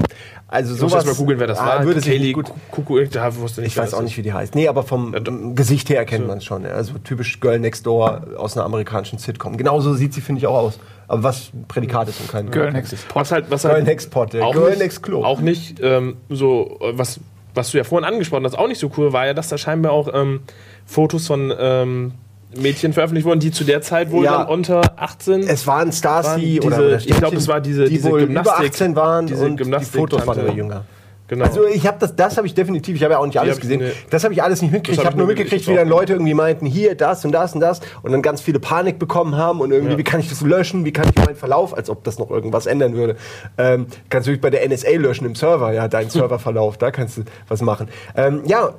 also 0.47 0.75
Ich 0.75 0.81
muss 0.81 0.91
sowas. 0.91 1.05
mal 1.05 1.15
googeln, 1.15 1.39
wer 1.39 1.47
das 1.47 1.57
ah, 1.57 1.65
war. 1.65 1.85
Würde 1.85 2.01
sich 2.01 2.11
Kaylee 2.11 2.33
gut. 2.33 2.51
Kuckuck, 2.69 3.09
da 3.09 3.35
wusste 3.37 3.61
nicht, 3.61 3.71
Ich 3.71 3.77
weiß 3.77 3.95
auch 3.95 4.03
nicht, 4.03 4.15
wie 4.17 4.21
die 4.21 4.31
heißt. 4.31 4.53
Nee, 4.53 4.67
aber 4.67 4.83
vom 4.83 5.15
ähm, 5.15 5.55
Gesicht 5.55 5.89
her 5.89 5.97
erkennt 5.97 6.27
man 6.27 6.37
es 6.37 6.43
schon. 6.43 6.63
ja. 6.63 6.69
Also 6.69 6.93
typisch 6.99 7.39
Girl 7.39 7.57
Next 7.57 7.87
Door 7.87 8.27
aus 8.37 8.55
einer 8.55 8.65
amerikanischen 8.65 9.17
Sitcom. 9.17 9.57
Genauso 9.57 9.95
sieht 9.95 10.13
sie, 10.13 10.21
finde 10.21 10.37
ich, 10.39 10.45
auch 10.45 10.57
aus. 10.57 10.79
Aber 11.11 11.23
was 11.23 11.51
Prädikat 11.67 12.07
ist 12.09 12.19
und 12.21 12.29
kein 12.31 12.49
Girl 12.51 12.71
Next 12.71 12.95
Was 13.13 13.31
halt, 13.31 13.45
was 13.49 13.63
Girl 13.63 13.73
halt 13.73 13.85
Next 13.85 14.11
Pot, 14.11 14.33
ja. 14.33 14.49
Girl 14.51 14.69
nicht, 14.69 14.79
Next 14.79 15.03
Klo. 15.03 15.23
Auch 15.25 15.41
nicht 15.41 15.79
ähm, 15.81 16.17
so, 16.29 16.77
äh, 16.81 16.93
was, 16.97 17.19
was 17.53 17.71
du 17.71 17.77
ja 17.77 17.83
vorhin 17.83 18.07
angesprochen 18.07 18.45
hast, 18.45 18.57
auch 18.57 18.67
nicht 18.67 18.79
so 18.79 18.89
cool 18.97 19.11
war 19.13 19.25
ja, 19.25 19.33
dass 19.33 19.49
da 19.49 19.57
scheinbar 19.57 19.91
auch 19.91 20.09
ähm, 20.13 20.41
Fotos 20.85 21.27
von 21.27 21.53
ähm, 21.57 22.13
Mädchen 22.55 22.93
veröffentlicht 22.93 23.25
wurden, 23.25 23.39
die 23.39 23.51
zu 23.51 23.63
der 23.63 23.81
Zeit 23.81 24.11
wohl 24.11 24.23
Ja. 24.25 24.39
dann 24.39 24.47
unter 24.47 24.81
18 24.99 25.41
Es 25.41 25.67
waren 25.67 25.91
Stars, 25.91 26.35
die, 26.35 26.59
diese- 26.59 26.67
oder, 26.67 26.77
oder 26.79 26.97
ich 26.97 27.07
glaub, 27.07 27.33
es 27.33 27.47
war 27.47 27.61
diese- 27.61 27.85
die 27.85 27.91
diese 27.95 28.09
wohl 28.09 28.21
Gymnastik- 28.25 28.57
über 28.59 28.65
18 28.67 28.95
waren 28.95 29.27
diese 29.27 29.45
und 29.45 29.51
die 29.57 29.63
Gymnastik- 29.63 29.99
Fotos 29.99 30.25
waren 30.27 30.55
jünger. 30.55 30.83
Genau. 31.31 31.45
Also 31.45 31.65
ich 31.65 31.87
habe 31.87 31.95
das, 31.97 32.13
das 32.13 32.35
habe 32.35 32.45
ich 32.45 32.53
definitiv, 32.55 32.97
ich 32.97 33.03
habe 33.03 33.13
ja 33.13 33.17
auch 33.19 33.25
nicht 33.25 33.39
alles 33.39 33.51
hab 33.51 33.57
ich- 33.59 33.61
gesehen. 33.61 33.79
nee. 33.79 33.91
Das 34.09 34.25
habe 34.25 34.33
ich 34.33 34.43
alles 34.43 34.61
nicht 34.61 34.71
mitgekriegt. 34.73 34.99
Ich 34.99 35.05
hab 35.05 35.13
habe 35.13 35.17
nur 35.17 35.29
ich 35.29 35.37
nur 35.37 35.43
mitgekriegt, 35.45 35.65
wie 35.69 35.75
dann. 35.75 35.87
Leute 35.87 36.11
irgendwie 36.11 36.33
meinten, 36.33 36.65
hier 36.65 36.93
das 36.95 37.23
und 37.23 37.31
das 37.31 37.53
und 37.55 37.61
das 37.61 37.79
und 38.01 38.11
dann 38.11 38.21
ganz 38.21 38.41
viele 38.41 38.59
Panik 38.59 38.99
bekommen 38.99 39.37
haben 39.37 39.61
und 39.61 39.71
irgendwie, 39.71 39.93
Ja. 39.93 39.97
wie 39.97 40.03
kann 40.03 40.19
ich 40.19 40.27
das 40.27 40.41
löschen, 40.41 40.83
wie 40.83 40.91
kann 40.91 41.07
ich 41.09 41.15
meinen 41.25 41.37
Verlauf, 41.37 41.73
als 41.73 41.89
ob 41.89 42.03
das 42.03 42.19
noch 42.19 42.29
irgendwas 42.29 42.65
ändern 42.65 42.95
würde. 42.95 43.15
Ähm, 43.57 43.85
kannst 44.09 44.27
du 44.27 44.37
bei 44.39 44.49
der 44.49 44.65
NSA 44.67 44.89
löschen 44.97 45.25
im 45.25 45.35
Server, 45.35 45.71
ja, 45.71 45.87
deinen 45.87 46.09
Serververlauf, 46.09 46.77
da 46.77 46.91
kannst 46.91 47.15
du 47.19 47.21
was 47.47 47.61
machen. 47.61 47.87
Ähm, 48.17 48.41
ja, 48.45 48.73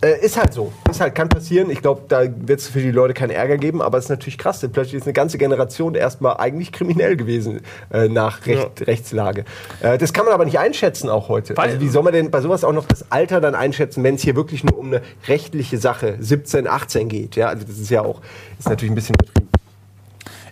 äh, 0.00 0.24
ist 0.24 0.36
halt 0.38 0.52
so. 0.52 0.72
Ist 0.88 1.00
halt, 1.00 1.14
kann 1.14 1.28
passieren. 1.28 1.70
Ich 1.70 1.82
glaube, 1.82 2.02
da 2.08 2.22
wird 2.22 2.60
es 2.60 2.68
für 2.68 2.80
die 2.80 2.90
Leute 2.90 3.14
keinen 3.14 3.30
Ärger 3.30 3.56
geben, 3.56 3.82
aber 3.82 3.98
es 3.98 4.04
ist 4.04 4.10
natürlich 4.10 4.38
krass. 4.38 4.60
Denn 4.60 4.70
plötzlich 4.70 4.94
ist 4.94 5.04
eine 5.04 5.12
ganze 5.12 5.38
Generation 5.38 5.94
erstmal 5.94 6.36
eigentlich 6.36 6.70
kriminell 6.72 7.16
gewesen 7.16 7.60
äh, 7.92 8.08
nach 8.08 8.46
Recht, 8.46 8.86
Rechtslage. 8.86 9.44
Äh, 9.80 9.98
das 9.98 10.12
kann 10.12 10.24
man 10.24 10.34
aber 10.34 10.44
nicht 10.44 10.58
einschätzen 10.58 11.08
auch 11.10 11.28
heute. 11.28 11.56
Weil- 11.56 11.70
also 11.70 11.80
wie 11.80 11.88
soll 11.88 12.02
man 12.04 12.12
denn 12.12 12.30
bei 12.30 12.40
sowas 12.40 12.62
auch 12.62 12.72
noch 12.72 12.86
das 12.86 13.10
Alter 13.10 13.40
dann 13.40 13.54
einschätzen, 13.54 14.04
wenn 14.04 14.14
es 14.14 14.22
hier 14.22 14.36
wirklich 14.36 14.62
nur 14.62 14.78
um 14.78 14.86
eine 14.86 15.02
rechtliche 15.26 15.78
Sache 15.78 16.16
17, 16.20 16.68
18 16.68 17.08
geht? 17.08 17.34
Ja, 17.36 17.48
also 17.48 17.66
das 17.66 17.78
ist 17.78 17.90
ja 17.90 18.02
auch, 18.02 18.20
ist 18.58 18.68
natürlich 18.68 18.92
ein 18.92 18.94
bisschen 18.94 19.16
übertrieben. 19.16 19.48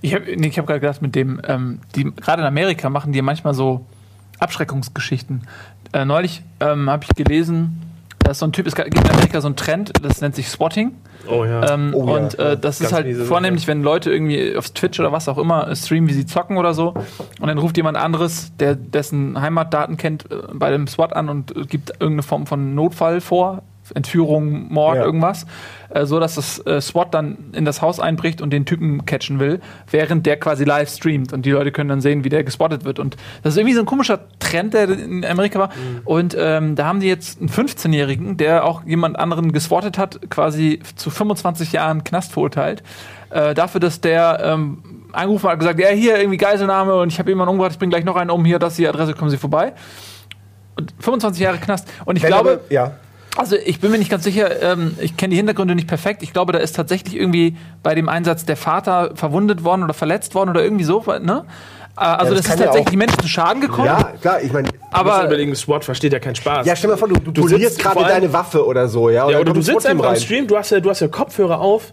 Ich 0.03 0.15
habe 0.15 0.25
nee, 0.37 0.49
ich 0.49 0.59
hab 0.59 0.67
gerade 0.67 0.81
gedacht, 0.81 1.03
mit 1.03 1.15
dem, 1.15 1.41
ähm, 1.47 1.81
die 1.95 2.05
gerade 2.05 2.43
in 2.43 2.49
Amerika 2.49 2.91
machen 2.91 3.13
die 3.13 3.23
manchmal 3.23 3.55
so 3.55 3.85
Abschreckungsgeschichten. 4.39 5.47
Äh, 5.93 6.05
neulich 6.05 6.43
ähm, 6.61 6.91
habe 6.91 7.05
ich 7.09 7.15
gelesen, 7.15 7.81
dass 8.27 8.41
so 8.41 8.47
ein 8.47 8.53
Typ, 8.53 8.67
es 8.67 8.75
gibt 8.75 8.95
in 8.95 9.11
Amerika 9.11 9.41
so 9.41 9.49
einen 9.49 9.57
Trend, 9.57 9.93
das 10.03 10.21
nennt 10.21 10.35
sich 10.35 10.49
Swatting. 10.49 10.93
oh 11.29 11.45
ja. 11.45 11.73
Ähm, 11.73 11.93
Oh 11.95 12.15
und 12.15 12.35
ja. 12.39 12.53
äh, 12.53 12.59
das 12.59 12.79
Ganz 12.79 12.91
ist 12.91 12.93
halt 12.93 13.17
vornehmlich, 13.17 13.67
wenn 13.67 13.83
Leute 13.83 14.11
irgendwie 14.11 14.57
auf 14.57 14.71
Twitch 14.71 14.99
oder 15.01 15.13
was 15.13 15.29
auch 15.29 15.39
immer 15.39 15.69
äh, 15.69 15.77
streamen, 15.77 16.09
wie 16.09 16.15
sie 16.15 16.27
zocken 16.27 16.57
oder 16.59 16.75
so. 16.75 16.95
Und 17.41 17.47
dann 17.47 17.59
ruft 17.59 17.77
jemand 17.77 17.97
anderes, 17.97 18.53
der 18.59 18.75
dessen 18.75 19.41
Heimatdaten 19.41 19.97
kennt, 19.97 20.31
äh, 20.31 20.37
bei 20.53 20.71
dem 20.71 20.87
SWAT 20.87 21.15
an 21.15 21.29
und 21.29 21.57
äh, 21.57 21.63
gibt 21.63 21.91
irgendeine 21.91 22.23
Form 22.23 22.47
von 22.47 22.75
Notfall 22.75 23.21
vor. 23.21 23.63
Entführung, 23.95 24.73
Mord, 24.73 24.97
Ja. 24.97 25.05
irgendwas, 25.05 25.47
äh, 25.91 26.07
so 26.07 26.19
dass 26.21 26.35
das 26.37 26.65
äh, 26.67 26.81
SWAT 26.81 27.15
dann 27.15 27.37
in 27.53 27.65
das 27.65 27.83
Haus 27.83 28.01
einbricht 28.01 28.41
und 28.43 28.51
den 28.51 28.65
Typen 28.67 29.05
catchen 29.07 29.39
will, 29.39 29.61
während 29.91 30.27
der 30.27 30.39
quasi 30.39 30.65
live 30.65 30.89
streamt 30.89 31.33
und 31.33 31.47
die 31.47 31.51
Leute 31.51 31.73
können 31.73 31.89
dann 31.89 32.01
sehen, 32.01 32.25
wie 32.25 32.29
der 32.29 32.45
gespottet 32.45 32.85
wird. 32.85 32.99
Und 32.99 33.17
das 33.43 33.55
ist 33.55 33.59
irgendwie 33.59 33.75
so 33.75 33.81
ein 33.81 33.87
komischer 33.87 34.21
Trend, 34.39 34.75
der 34.75 34.89
in 34.91 35.25
Amerika 35.25 35.59
war. 35.59 35.71
Und 36.05 36.37
ähm, 36.39 36.75
da 36.75 36.87
haben 36.87 37.01
die 37.01 37.09
jetzt 37.09 37.39
einen 37.41 37.49
15-Jährigen, 37.49 38.37
der 38.37 38.65
auch 38.65 38.85
jemand 38.85 39.19
anderen 39.19 39.53
geswattet 39.53 39.99
hat, 39.99 40.21
quasi 40.31 40.81
zu 40.97 41.11
25 41.11 41.73
Jahren 41.73 42.05
Knast 42.05 42.33
verurteilt, 42.33 42.83
äh, 43.31 43.55
dafür, 43.55 43.81
dass 43.81 44.01
der 44.01 44.41
ähm, 44.43 44.79
angerufen 45.13 45.47
hat 45.47 45.55
und 45.55 45.59
gesagt, 45.61 45.81
ja, 45.81 45.89
hier 45.89 46.19
irgendwie 46.19 46.37
Geiselnahme 46.37 46.95
und 46.97 47.13
ich 47.13 47.19
habe 47.19 47.31
jemanden 47.31 47.51
umgebracht, 47.53 47.73
ich 47.73 47.79
bring 47.79 47.91
gleich 47.91 48.05
noch 48.05 48.17
einen 48.17 48.31
um, 48.31 48.45
hier, 48.45 48.59
das 48.59 48.73
ist 48.75 48.79
die 48.79 48.89
Adresse, 48.89 49.15
kommen 49.15 49.31
Sie 49.31 49.37
vorbei. 49.39 49.73
Und 50.79 50.93
25 51.01 51.43
Jahre 51.43 51.57
Knast. 51.59 51.89
Und 52.05 52.17
ich 52.17 52.23
Wenn 52.23 52.29
glaube, 52.29 52.61
aber- 52.65 52.73
ja. 52.73 52.93
Also 53.37 53.57
ich 53.57 53.81
bin 53.81 53.91
mir 53.91 53.99
nicht 53.99 54.11
ganz 54.11 54.25
sicher, 54.25 54.63
ähm, 54.63 54.97
ich 55.01 55.17
kenne 55.17 55.31
die 55.31 55.37
Hintergründe 55.37 55.75
nicht 55.75 55.89
perfekt. 55.89 56.23
Ich 56.23 56.33
glaube, 56.33 56.53
da 56.53 56.59
ist 56.59 56.75
tatsächlich 56.77 57.17
irgendwie 57.17 57.57
bei 57.83 57.95
dem 57.95 58.09
Einsatz 58.09 58.45
der 58.45 58.57
Vater 58.57 59.13
verwundet 59.15 59.65
worden 59.65 59.83
oder 59.85 59.95
verletzt 59.95 60.35
worden 60.35 60.51
oder 60.51 60.63
irgendwie 60.63 60.85
so, 60.85 61.03
ne? 61.21 61.45
Äh, 61.99 62.01
also 62.01 62.35
das 62.35 62.43
das, 62.43 62.47
kann 62.47 62.55
ist 62.55 62.61
ja 62.61 62.67
tatsächlich 62.67 62.91
die 62.91 62.97
Menschen 62.97 63.21
zu 63.21 63.29
Schaden 63.29 63.61
gekommen. 63.61 63.87
Ja, 63.87 64.13
klar, 64.21 64.43
ich 64.43 64.53
meine, 64.53 64.69
Du 64.69 64.75
musst 64.75 64.95
aber 64.95 65.25
überlegen, 65.25 65.55
SWAT 65.55 65.85
versteht 65.85 66.13
ja 66.13 66.19
keinen 66.19 66.35
Spaß. 66.35 66.67
ja, 66.67 66.77
stell 66.77 66.89
dir 66.89 66.95
mal 66.95 66.99
vor, 66.99 67.09
du, 67.09 67.15
du, 67.21 67.31
Du 67.33 67.43
polierst 67.43 67.79
gerade 67.79 68.01
deine 68.03 68.33
Waffe 68.33 68.65
oder 68.67 68.89
so, 68.89 69.09
ja? 69.11 69.29
Ja, 69.31 69.39
oder 69.39 69.53
du 69.53 69.63
sitzt 69.63 69.87
einfach 69.87 70.05
im 70.05 70.11
rein. 70.11 70.21
Stream, 70.21 70.47
du 70.47 70.57
hast 70.57 70.71
ja, 70.71 70.81
du 70.81 70.91
hast 70.91 71.01
ja 71.01 71.09
Kopfhörer 71.09 71.61
auf 71.61 71.93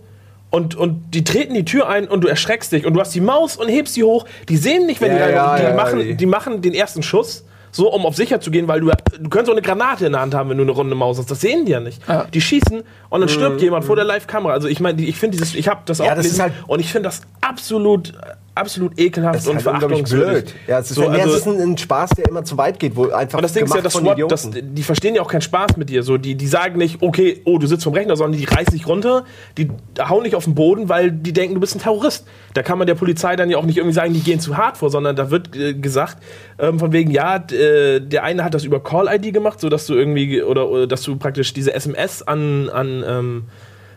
und, 0.50 0.76
und 0.76 1.14
die 1.16 1.24
treten 1.24 1.54
die 1.54 1.66
Tür 1.66 1.90
ein 1.90 2.08
und 2.08 2.22
du 2.24 2.28
erschreckst 2.28 2.72
dich 2.74 2.86
und 2.86 2.94
du 2.94 3.00
hast 3.00 3.16
die 3.16 3.22
Maus 3.22 3.56
und 3.58 3.70
hebst 3.70 3.96
die 3.96 4.04
hoch. 4.04 4.26
Die 4.50 4.58
sehen 4.58 4.86
nicht, 4.86 5.02
wenn 5.02 5.16
Ja, 5.16 5.28
die 5.28 5.34
ja, 5.34 5.58
die, 5.58 5.64
ja, 5.64 5.74
machen, 5.74 6.18
die 6.18 6.26
machen 6.26 6.62
den 6.62 6.74
ersten 6.74 7.02
Schuss. 7.02 7.44
So, 7.76 7.92
um 7.92 8.06
auf 8.06 8.16
sicher 8.16 8.40
zu 8.40 8.52
gehen, 8.52 8.68
weil 8.68 8.82
du, 8.82 8.92
du 9.20 9.30
könntest 9.30 9.50
auch 9.50 9.54
eine 9.54 9.64
Granate 9.64 10.06
in 10.06 10.12
der 10.12 10.22
Hand 10.22 10.36
haben, 10.36 10.50
wenn 10.52 10.58
du 10.58 10.64
eine 10.64 10.72
runde 10.72 10.94
Maus 10.96 11.18
hast. 11.18 11.32
Das 11.32 11.42
sehen 11.42 11.66
die 11.66 11.72
ja 11.72 11.80
nicht. 11.80 12.08
Ja. 12.08 12.26
Die 12.32 12.40
schießen 12.40 12.84
und 13.10 13.20
dann 13.20 13.30
stirbt 13.30 13.62
jemand 13.64 13.84
vor 13.84 13.96
der 13.96 14.06
Live-Kamera. 14.06 14.54
Also 14.54 14.68
ich 14.68 14.80
meine, 14.80 15.02
ich 15.02 15.18
finde 15.18 15.38
dieses, 15.38 15.56
ich 15.56 15.68
habe 15.68 15.82
das 15.86 16.00
auch 16.00 16.06
Ja, 16.06 16.14
das 16.14 16.24
gelesen 16.26 16.42
halt- 16.44 16.54
und 16.68 16.80
ich 16.80 16.92
finde 16.92 17.10
das 17.10 17.22
absolut, 17.42 18.14
absolut 18.56 19.00
ekelhaft 19.00 19.36
Das 19.36 19.44
ist 19.44 19.48
und 19.50 19.56
halt 19.56 19.64
verachtungswürdig. 19.64 20.44
blöd. 20.46 20.56
Ja, 20.68 20.80
es 20.80 20.92
ist, 20.92 20.96
So, 20.96 21.04
ja, 21.04 21.16
es 21.16 21.22
also- 21.22 21.36
ist 21.36 21.48
ein, 21.48 21.72
ein 21.72 21.78
Spaß, 21.78 22.12
der 22.12 22.28
immer 22.28 22.44
zu 22.44 22.58
weit 22.58 22.80
geht, 22.80 22.96
wo 22.96 23.10
einfach 23.10 23.40
aber 23.40 23.42
das 23.44 23.54
Ding 23.54 23.66
ist 23.66 23.74
ja, 23.74 23.82
das 23.82 23.94
von 23.94 24.04
SWAT, 24.04 24.32
das, 24.32 24.50
die 24.52 24.84
verstehen 24.84 25.16
ja 25.16 25.22
auch 25.22 25.28
keinen 25.28 25.42
Spaß 25.42 25.78
mit 25.78 25.90
dir. 25.90 26.04
So, 26.04 26.18
die, 26.18 26.36
die 26.36 26.48
sagen 26.48 26.78
nicht, 26.78 27.02
okay, 27.02 27.42
oh, 27.46 27.58
du 27.58 27.66
sitzt 27.68 27.84
vom 27.84 27.94
Rechner, 27.94 28.16
sondern 28.16 28.40
die 28.40 28.46
reißen 28.46 28.74
dich 28.74 28.88
runter, 28.88 29.26
die 29.58 29.70
hauen 30.00 30.24
dich 30.24 30.36
auf 30.36 30.44
den 30.44 30.56
Boden, 30.56 30.88
weil 30.90 31.12
die 31.12 31.34
denken, 31.34 31.56
du 31.56 31.60
bist 31.62 31.76
ein 31.76 31.80
Terrorist. 31.80 32.26
Da 32.54 32.62
kann 32.62 32.78
man 32.78 32.86
der 32.86 32.96
Polizei 32.96 33.36
dann 33.36 33.50
ja 33.50 33.58
auch 33.58 33.66
nicht 33.66 33.78
irgendwie 33.78 33.96
sagen, 33.96 34.14
die 34.14 34.20
gehen 34.20 34.40
zu 34.40 34.56
hart 34.58 34.78
vor, 34.78 34.90
sondern 34.92 35.16
da 35.16 35.32
wird 35.32 35.56
äh, 35.56 35.74
gesagt, 35.74 36.18
ähm, 36.60 36.78
von 36.80 36.92
wegen, 36.92 37.10
ja, 37.12 37.38
äh, 37.38 38.00
der 38.00 38.24
eine 38.24 38.44
hat 38.44 38.54
das 38.54 38.64
über 38.64 38.84
Call-ID 38.84 39.34
gemacht, 39.34 39.60
sodass 39.60 39.88
du 39.88 39.96
irgendwie, 39.96 40.44
oder, 40.44 40.70
oder 40.70 40.86
dass 40.86 41.02
du 41.02 41.16
praktisch 41.16 41.54
diese 41.54 41.74
SMS 41.74 42.22
an, 42.22 42.70
an, 42.70 43.04
ähm, 43.08 43.44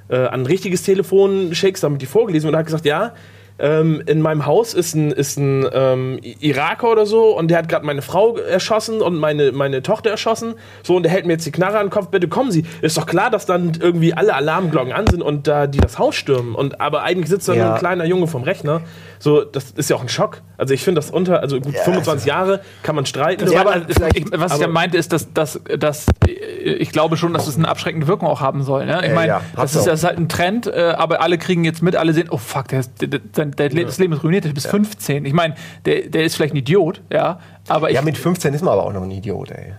äh, 0.08 0.16
an 0.16 0.40
ein 0.40 0.46
richtiges 0.46 0.82
Telefon 0.82 1.54
schickst, 1.54 1.82
damit 1.82 2.00
die 2.00 2.06
vorgelesen 2.06 2.46
wird. 2.46 2.52
Und 2.52 2.56
er 2.56 2.60
hat 2.60 2.66
gesagt, 2.66 2.86
ja, 2.86 3.12
ähm, 3.58 4.02
in 4.06 4.20
meinem 4.20 4.44
Haus 4.44 4.74
ist 4.74 4.94
ein, 4.94 5.10
ist 5.10 5.38
ein 5.38 5.66
ähm, 5.72 6.18
Iraker 6.40 6.90
oder 6.90 7.06
so 7.06 7.36
und 7.36 7.48
der 7.48 7.58
hat 7.58 7.68
gerade 7.68 7.86
meine 7.86 8.02
Frau 8.02 8.36
erschossen 8.36 9.00
und 9.00 9.16
meine, 9.16 9.52
meine 9.52 9.82
Tochter 9.82 10.10
erschossen. 10.10 10.54
So, 10.82 10.96
und 10.96 11.04
der 11.04 11.12
hält 11.12 11.24
mir 11.26 11.32
jetzt 11.34 11.46
die 11.46 11.52
Knarre 11.52 11.78
an 11.78 11.86
den 11.86 11.90
Kopf, 11.90 12.08
bitte 12.08 12.28
kommen 12.28 12.50
Sie. 12.50 12.64
Ist 12.82 12.96
doch 12.98 13.06
klar, 13.06 13.30
dass 13.30 13.46
dann 13.46 13.72
irgendwie 13.80 14.12
alle 14.14 14.34
Alarmglocken 14.34 14.92
an 14.92 15.06
sind 15.06 15.22
und 15.22 15.46
da 15.46 15.66
die 15.66 15.78
das 15.78 15.98
Haus 15.98 16.14
stürmen. 16.16 16.54
Und, 16.54 16.80
aber 16.80 17.02
eigentlich 17.02 17.28
sitzt 17.30 17.48
da 17.48 17.52
nur 17.54 17.62
Ja. 17.62 17.72
ein 17.74 17.78
kleiner 17.78 18.04
Junge 18.04 18.26
vom 18.26 18.42
Rechner. 18.42 18.82
So, 19.18 19.42
das 19.44 19.70
ist 19.70 19.88
ja 19.88 19.96
auch 19.96 20.02
ein 20.02 20.10
Schock. 20.10 20.42
Also 20.58 20.74
ich 20.74 20.84
finde 20.84 21.00
das 21.00 21.10
unter, 21.10 21.40
also 21.40 21.58
gut, 21.60 21.74
25 21.76 22.26
Jahre 22.26 22.60
kann 22.82 22.94
man 22.94 23.06
streiten. 23.06 23.50
Ja, 23.50 23.62
aber 23.62 23.72
also, 23.72 23.86
ich, 23.88 24.24
was 24.32 24.52
ich 24.52 24.56
aber- 24.56 24.60
ja 24.60 24.68
meinte, 24.68 24.98
ist, 24.98 25.12
dass, 25.12 25.32
dass, 25.32 25.60
dass 25.78 26.06
äh, 26.28 26.32
ich 26.74 26.90
glaube 26.90 27.16
schon, 27.16 27.32
dass 27.32 27.46
es 27.46 27.56
eine 27.56 27.68
abschreckende 27.68 28.06
Wirkung 28.06 28.28
auch 28.28 28.40
haben 28.42 28.62
soll. 28.62 28.84
Ne? 28.84 28.98
Ich 29.02 29.08
Ja, 29.08 29.14
meine, 29.14 29.28
ja, 29.28 29.40
das, 29.56 29.74
ist, 29.74 29.86
das 29.86 30.00
ist 30.00 30.04
halt 30.04 30.18
ein 30.18 30.28
Trend, 30.28 30.66
äh, 30.66 30.94
aber 30.96 31.22
alle 31.22 31.38
kriegen 31.38 31.64
jetzt 31.64 31.82
mit, 31.82 31.96
alle 31.96 32.12
sehen, 32.12 32.28
oh 32.30 32.36
fuck, 32.36 32.68
der 32.68 32.80
ist, 32.80 32.90
der, 33.00 33.08
der, 33.08 33.45
der, 33.52 33.68
der, 33.68 33.84
das 33.84 33.98
Leben 33.98 34.12
ist 34.12 34.22
ruiniert, 34.22 34.52
bis 34.54 34.66
15. 34.66 35.24
Ich 35.24 35.32
meine, 35.32 35.54
der, 35.84 36.08
der 36.08 36.24
ist 36.24 36.36
vielleicht 36.36 36.54
ein 36.54 36.58
Idiot, 36.58 37.00
ja, 37.12 37.40
aber 37.68 37.90
ich, 37.90 37.94
Ja, 37.94 38.02
mit 38.02 38.16
15 38.16 38.54
ist 38.54 38.62
man 38.62 38.72
aber 38.72 38.84
auch 38.84 38.92
noch 38.92 39.02
ein 39.02 39.10
Idiot, 39.10 39.50
ey. 39.50 39.74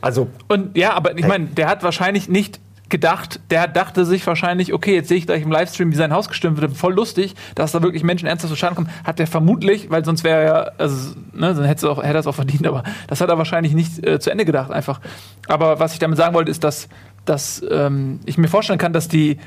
Also, 0.00 0.28
und 0.48 0.76
ja, 0.76 0.92
aber 0.92 1.16
ich 1.18 1.26
meine, 1.26 1.46
der 1.46 1.68
hat 1.68 1.82
wahrscheinlich 1.82 2.28
nicht 2.28 2.60
gedacht, 2.88 3.40
der 3.50 3.68
dachte 3.68 4.04
sich 4.04 4.26
wahrscheinlich, 4.26 4.72
okay, 4.72 4.94
jetzt 4.94 5.08
sehe 5.08 5.18
ich 5.18 5.26
gleich 5.26 5.42
im 5.42 5.50
Livestream, 5.50 5.92
wie 5.92 5.96
sein 5.96 6.12
Haus 6.12 6.28
gestürmt 6.28 6.60
wird, 6.60 6.76
voll 6.76 6.94
lustig, 6.94 7.34
dass 7.54 7.72
da 7.72 7.82
wirklich 7.82 8.02
Menschen 8.02 8.26
ernsthaft 8.26 8.50
zu 8.50 8.56
Schaden 8.56 8.76
kommen, 8.76 8.90
hat 9.04 9.18
der 9.18 9.26
vermutlich, 9.26 9.90
weil 9.90 10.04
sonst 10.04 10.24
wäre 10.24 10.40
er 10.40 10.46
ja, 10.46 10.70
also, 10.78 11.14
ne, 11.32 11.54
dann 11.54 11.64
hätte 11.64 11.86
er 11.86 12.14
es 12.14 12.26
auch 12.26 12.34
verdient, 12.34 12.66
aber 12.66 12.84
das 13.06 13.20
hat 13.20 13.28
er 13.28 13.38
wahrscheinlich 13.38 13.74
nicht 13.74 14.06
äh, 14.06 14.20
zu 14.20 14.30
Ende 14.30 14.44
gedacht 14.44 14.70
einfach. 14.70 15.00
Aber 15.48 15.80
was 15.80 15.92
ich 15.92 15.98
damit 15.98 16.16
sagen 16.16 16.34
wollte, 16.34 16.50
ist, 16.50 16.64
dass, 16.64 16.88
dass 17.24 17.62
ähm, 17.70 18.20
ich 18.24 18.38
mir 18.38 18.48
vorstellen 18.48 18.78
kann, 18.78 18.92
dass 18.92 19.08
die 19.08 19.38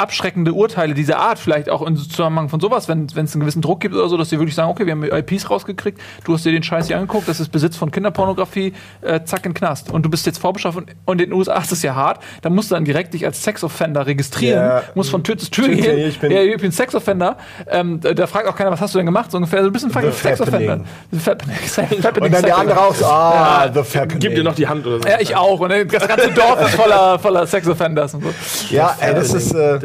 abschreckende 0.00 0.52
Urteile 0.52 0.94
dieser 0.94 1.18
Art, 1.18 1.38
vielleicht 1.38 1.68
auch 1.70 1.82
im 1.82 1.96
Zusammenhang 1.96 2.48
von 2.48 2.58
sowas, 2.60 2.88
wenn 2.88 3.04
es 3.06 3.16
einen 3.16 3.40
gewissen 3.40 3.62
Druck 3.62 3.80
gibt 3.80 3.94
oder 3.94 4.08
so, 4.08 4.16
dass 4.16 4.30
die 4.30 4.38
wirklich 4.38 4.54
sagen, 4.54 4.70
okay, 4.70 4.86
wir 4.86 4.92
haben 4.92 5.04
IPs 5.04 5.50
rausgekriegt, 5.50 6.00
du 6.24 6.34
hast 6.34 6.44
dir 6.44 6.52
den 6.52 6.62
Scheiß 6.62 6.86
hier 6.86 6.96
angeguckt, 6.96 7.28
das 7.28 7.40
ist 7.40 7.50
Besitz 7.52 7.76
von 7.76 7.90
Kinderpornografie, 7.90 8.72
äh, 9.02 9.20
zack 9.24 9.44
in 9.46 9.52
den 9.52 9.54
Knast. 9.58 9.90
Und 9.90 10.02
du 10.04 10.10
bist 10.10 10.26
jetzt 10.26 10.38
vorbestraft 10.38 10.76
und, 10.78 10.90
und 11.04 11.20
in 11.20 11.30
den 11.30 11.32
USA 11.38 11.58
ist 11.58 11.72
es 11.72 11.82
ja 11.82 11.94
hart, 11.94 12.22
da 12.42 12.50
musst 12.50 12.70
du 12.70 12.74
dann 12.74 12.84
direkt 12.84 13.14
dich 13.14 13.24
als 13.26 13.42
Sexoffender 13.42 14.06
registrieren, 14.06 14.64
Ja. 14.64 14.82
musst 14.94 15.10
von 15.10 15.22
Tür 15.22 15.36
zu 15.38 15.50
Tür 15.50 15.68
gehen. 15.68 15.98
Ich 16.08 16.18
bin- 16.18 16.32
ja, 16.32 16.42
ich 16.42 16.56
bin 16.60 16.72
Sexoffender. 16.72 17.36
Ähm, 17.68 18.00
da, 18.00 18.12
da 18.14 18.26
fragt 18.26 18.48
auch 18.48 18.56
keiner, 18.56 18.70
was 18.70 18.80
hast 18.80 18.94
du 18.94 18.98
denn 18.98 19.06
gemacht? 19.06 19.30
So 19.30 19.36
ungefähr, 19.36 19.62
du 19.62 19.70
bist 19.70 19.84
ein 19.84 19.90
fucking 19.90 20.12
Sexoffender. 20.12 20.80
Und 22.20 22.32
dann 22.32 22.42
der 22.42 22.56
andere 22.56 22.80
auch 22.80 22.94
so, 22.94 23.04
ah, 23.04 23.68
the 23.72 23.82
Fappening. 23.82 24.18
Gib 24.20 24.34
dir 24.34 24.44
noch 24.44 24.54
die 24.54 24.66
Hand 24.68 24.86
oder 24.86 25.00
so. 25.02 25.08
Ja, 25.08 25.20
ich 25.20 25.36
auch. 25.36 25.60
Und 25.60 25.70
dann 25.70 25.86
das 25.88 26.06
ganze 26.08 26.30
Dorf 26.30 26.60
ist 26.62 26.74
voller, 26.74 27.18
voller 27.18 27.46
Sexoffenders 27.46 28.14
und 28.14 28.22
so. 28.24 28.30
Ja, 28.70 28.96
ey, 29.00 29.14
das 29.14 29.32
ist. 29.34 29.52
Äh, 29.52 29.78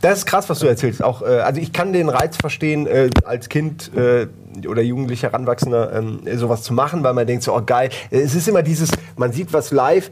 das 0.00 0.18
ist 0.18 0.26
krass, 0.26 0.48
was 0.48 0.58
du 0.58 0.66
erzählst. 0.66 1.02
Auch, 1.02 1.22
äh, 1.22 1.40
also 1.40 1.60
ich 1.60 1.72
kann 1.72 1.92
den 1.92 2.08
Reiz 2.08 2.36
verstehen, 2.36 2.86
äh, 2.86 3.10
als 3.24 3.48
Kind 3.48 3.90
äh, 3.96 4.26
oder 4.66 4.82
Jugendlicher 4.82 5.32
Heranwachsender 5.32 5.92
ähm, 5.92 6.20
sowas 6.34 6.62
zu 6.62 6.74
machen, 6.74 7.02
weil 7.02 7.14
man 7.14 7.26
denkt 7.26 7.42
so, 7.42 7.54
oh 7.54 7.62
geil. 7.64 7.90
Es 8.10 8.34
ist 8.34 8.48
immer 8.48 8.62
dieses, 8.62 8.90
man 9.16 9.32
sieht 9.32 9.52
was 9.52 9.70
live. 9.70 10.10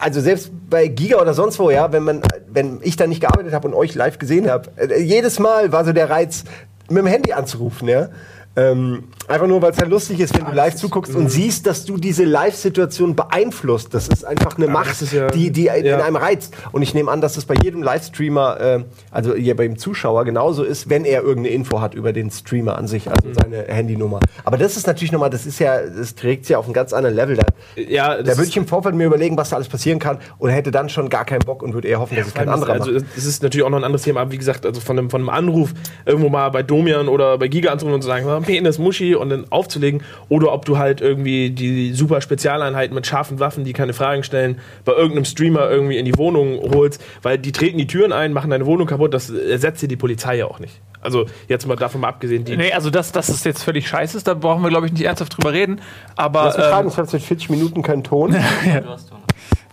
Also 0.00 0.20
selbst 0.20 0.50
bei 0.68 0.88
Giga 0.88 1.18
oder 1.18 1.34
sonst 1.34 1.58
wo, 1.58 1.70
ja, 1.70 1.92
wenn 1.92 2.02
man, 2.02 2.22
wenn 2.48 2.80
ich 2.82 2.96
da 2.96 3.06
nicht 3.06 3.20
gearbeitet 3.20 3.52
habe 3.52 3.68
und 3.68 3.74
euch 3.74 3.94
live 3.94 4.18
gesehen 4.18 4.50
habe, 4.50 4.70
äh, 4.76 5.00
jedes 5.00 5.38
Mal 5.38 5.72
war 5.72 5.84
so 5.84 5.92
der 5.92 6.10
Reiz, 6.10 6.44
mit 6.88 6.98
dem 6.98 7.06
Handy 7.06 7.32
anzurufen, 7.32 7.88
ja. 7.88 8.08
Ähm, 8.56 9.04
einfach 9.28 9.46
nur, 9.46 9.60
weil 9.60 9.72
es 9.72 9.76
ja 9.76 9.86
lustig 9.86 10.18
ist, 10.20 10.34
wenn 10.38 10.46
du 10.46 10.52
live 10.52 10.74
zuguckst 10.76 11.14
und 11.14 11.28
siehst, 11.30 11.66
dass 11.66 11.84
du 11.84 11.98
diese 11.98 12.24
Live-Situation 12.24 13.14
beeinflusst. 13.14 13.92
Das 13.92 14.08
ist 14.08 14.24
einfach 14.24 14.56
eine 14.56 14.66
Macht, 14.66 15.02
das 15.02 15.12
ja- 15.12 15.26
die, 15.28 15.50
die 15.50 15.66
in 15.66 15.84
ja. 15.84 15.98
einem 16.02 16.16
reizt. 16.16 16.54
Und 16.72 16.80
ich 16.82 16.94
nehme 16.94 17.10
an, 17.10 17.20
dass 17.20 17.36
es 17.36 17.44
bei 17.44 17.54
jedem 17.62 17.82
Livestreamer, 17.82 18.60
äh, 18.60 18.84
also 19.10 19.34
hier 19.34 19.56
beim 19.56 19.76
Zuschauer 19.76 20.24
genauso 20.24 20.62
ist, 20.64 20.88
wenn 20.88 21.04
er 21.04 21.22
irgendeine 21.22 21.54
Info 21.54 21.80
hat 21.82 21.94
über 21.94 22.14
den 22.14 22.30
Streamer 22.30 22.78
an 22.78 22.86
sich, 22.86 23.06
Mhm. 23.06 23.12
also 23.12 23.28
seine 23.40 23.64
Handynummer. 23.64 24.20
Aber 24.44 24.56
das 24.56 24.76
ist 24.78 24.86
natürlich 24.86 25.12
nochmal, 25.12 25.28
das 25.30 25.44
ist 25.44 25.58
ja, 25.58 25.80
das 25.82 26.14
trägt 26.14 26.48
ja 26.48 26.58
auf 26.58 26.66
ein 26.66 26.72
ganz 26.72 26.92
anderen 26.94 27.14
Level. 27.14 27.36
Da, 27.36 27.42
Ja, 27.76 28.16
das 28.16 28.24
da 28.26 28.38
würde 28.38 28.48
ich 28.48 28.56
im 28.56 28.66
Vorfeld 28.66 28.94
mir 28.94 29.04
überlegen, 29.04 29.36
was 29.36 29.50
da 29.50 29.56
alles 29.56 29.68
passieren 29.68 29.98
kann 29.98 30.18
und 30.38 30.48
hätte 30.50 30.70
dann 30.70 30.88
schon 30.88 31.10
gar 31.10 31.26
keinen 31.26 31.40
Bock 31.40 31.62
und 31.62 31.74
würde 31.74 31.88
eher 31.88 32.00
hoffen, 32.00 32.16
dass 32.16 32.28
es 32.28 32.34
kein 32.34 32.48
anderer 32.48 32.72
also, 32.72 32.90
macht. 32.90 33.04
Es 33.16 33.26
ist 33.26 33.42
natürlich 33.42 33.66
auch 33.66 33.70
noch 33.70 33.78
ein 33.78 33.84
anderes 33.84 34.02
Thema, 34.02 34.20
aber 34.22 34.32
wie 34.32 34.38
gesagt, 34.38 34.64
also 34.64 34.80
von 34.80 34.98
einem, 34.98 35.10
von 35.10 35.20
einem 35.20 35.28
Anruf 35.28 35.74
irgendwo 36.06 36.30
mal 36.30 36.48
bei 36.50 36.62
Domian 36.62 37.08
oder 37.08 37.36
bei 37.36 37.48
Giga 37.48 37.70
anzurufen 37.70 37.94
und 37.96 38.02
zu 38.02 38.08
sagen, 38.08 38.24
"Ah, 38.46 38.52
Penis, 38.52 38.78
Muschi 38.78 39.14
und 39.14 39.30
dann 39.30 39.44
aufzulegen. 39.50 40.02
Oder 40.28 40.52
ob 40.52 40.64
du 40.64 40.78
halt 40.78 41.00
irgendwie 41.00 41.50
die 41.50 41.92
super 41.92 42.20
Spezialeinheiten 42.20 42.94
mit 42.94 43.06
scharfen 43.06 43.40
Waffen, 43.40 43.64
die 43.64 43.72
keine 43.72 43.92
Fragen 43.92 44.22
stellen, 44.22 44.58
bei 44.84 44.92
irgendeinem 44.92 45.24
Streamer 45.24 45.68
irgendwie 45.70 45.98
in 45.98 46.04
die 46.04 46.16
Wohnung 46.16 46.58
holst, 46.74 47.02
weil 47.22 47.38
die 47.38 47.52
treten 47.52 47.78
die 47.78 47.86
Türen 47.86 48.12
ein, 48.12 48.32
machen 48.32 48.50
deine 48.50 48.66
Wohnung 48.66 48.86
kaputt, 48.86 49.12
das 49.14 49.30
ersetzt 49.30 49.82
dir 49.82 49.88
die 49.88 49.96
Polizei 49.96 50.36
ja 50.36 50.46
auch 50.46 50.58
nicht. 50.60 50.80
Also 51.02 51.26
jetzt 51.48 51.66
mal 51.68 51.76
davon 51.76 52.00
mal 52.00 52.08
abgesehen, 52.08 52.44
die. 52.44 52.56
Nee, 52.56 52.72
also 52.72 52.90
das, 52.90 53.12
das 53.12 53.28
ist 53.28 53.44
jetzt 53.44 53.62
völlig 53.62 53.86
scheiße 53.88 54.16
ist, 54.16 54.26
da 54.26 54.34
brauchen 54.34 54.62
wir, 54.62 54.70
glaube 54.70 54.86
ich, 54.86 54.92
nicht 54.92 55.02
ernsthaft 55.04 55.36
drüber 55.36 55.52
reden. 55.52 55.80
Aber 56.16 56.44
Lass 56.44 56.56
mich 56.56 56.66
fragen, 56.66 56.86
ähm, 56.86 56.92
es 56.92 56.98
hat 56.98 57.10
seit 57.10 57.22
40 57.22 57.50
Minuten 57.50 57.82
keinen 57.82 58.02
Ton. 58.02 58.32
Du 58.64 58.88
hast 58.88 59.08
Ton. 59.10 59.18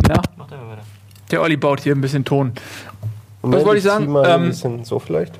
na, 0.07 0.21
Mach 0.37 0.47
da 0.47 0.57
mal 0.57 0.71
weiter. 0.73 0.81
der 1.31 1.41
Olli 1.41 1.57
baut 1.57 1.79
hier 1.79 1.95
ein 1.95 2.01
bisschen 2.01 2.23
Ton. 2.25 2.51
Moment, 3.41 3.65
wollte 3.65 3.77
ich 3.79 3.83
sagen? 3.83 4.11
Mal 4.11 4.25
ein 4.25 4.41
Ähm, 4.43 4.47
bisschen 4.49 4.83
so 4.85 4.99
vielleicht. 4.99 5.33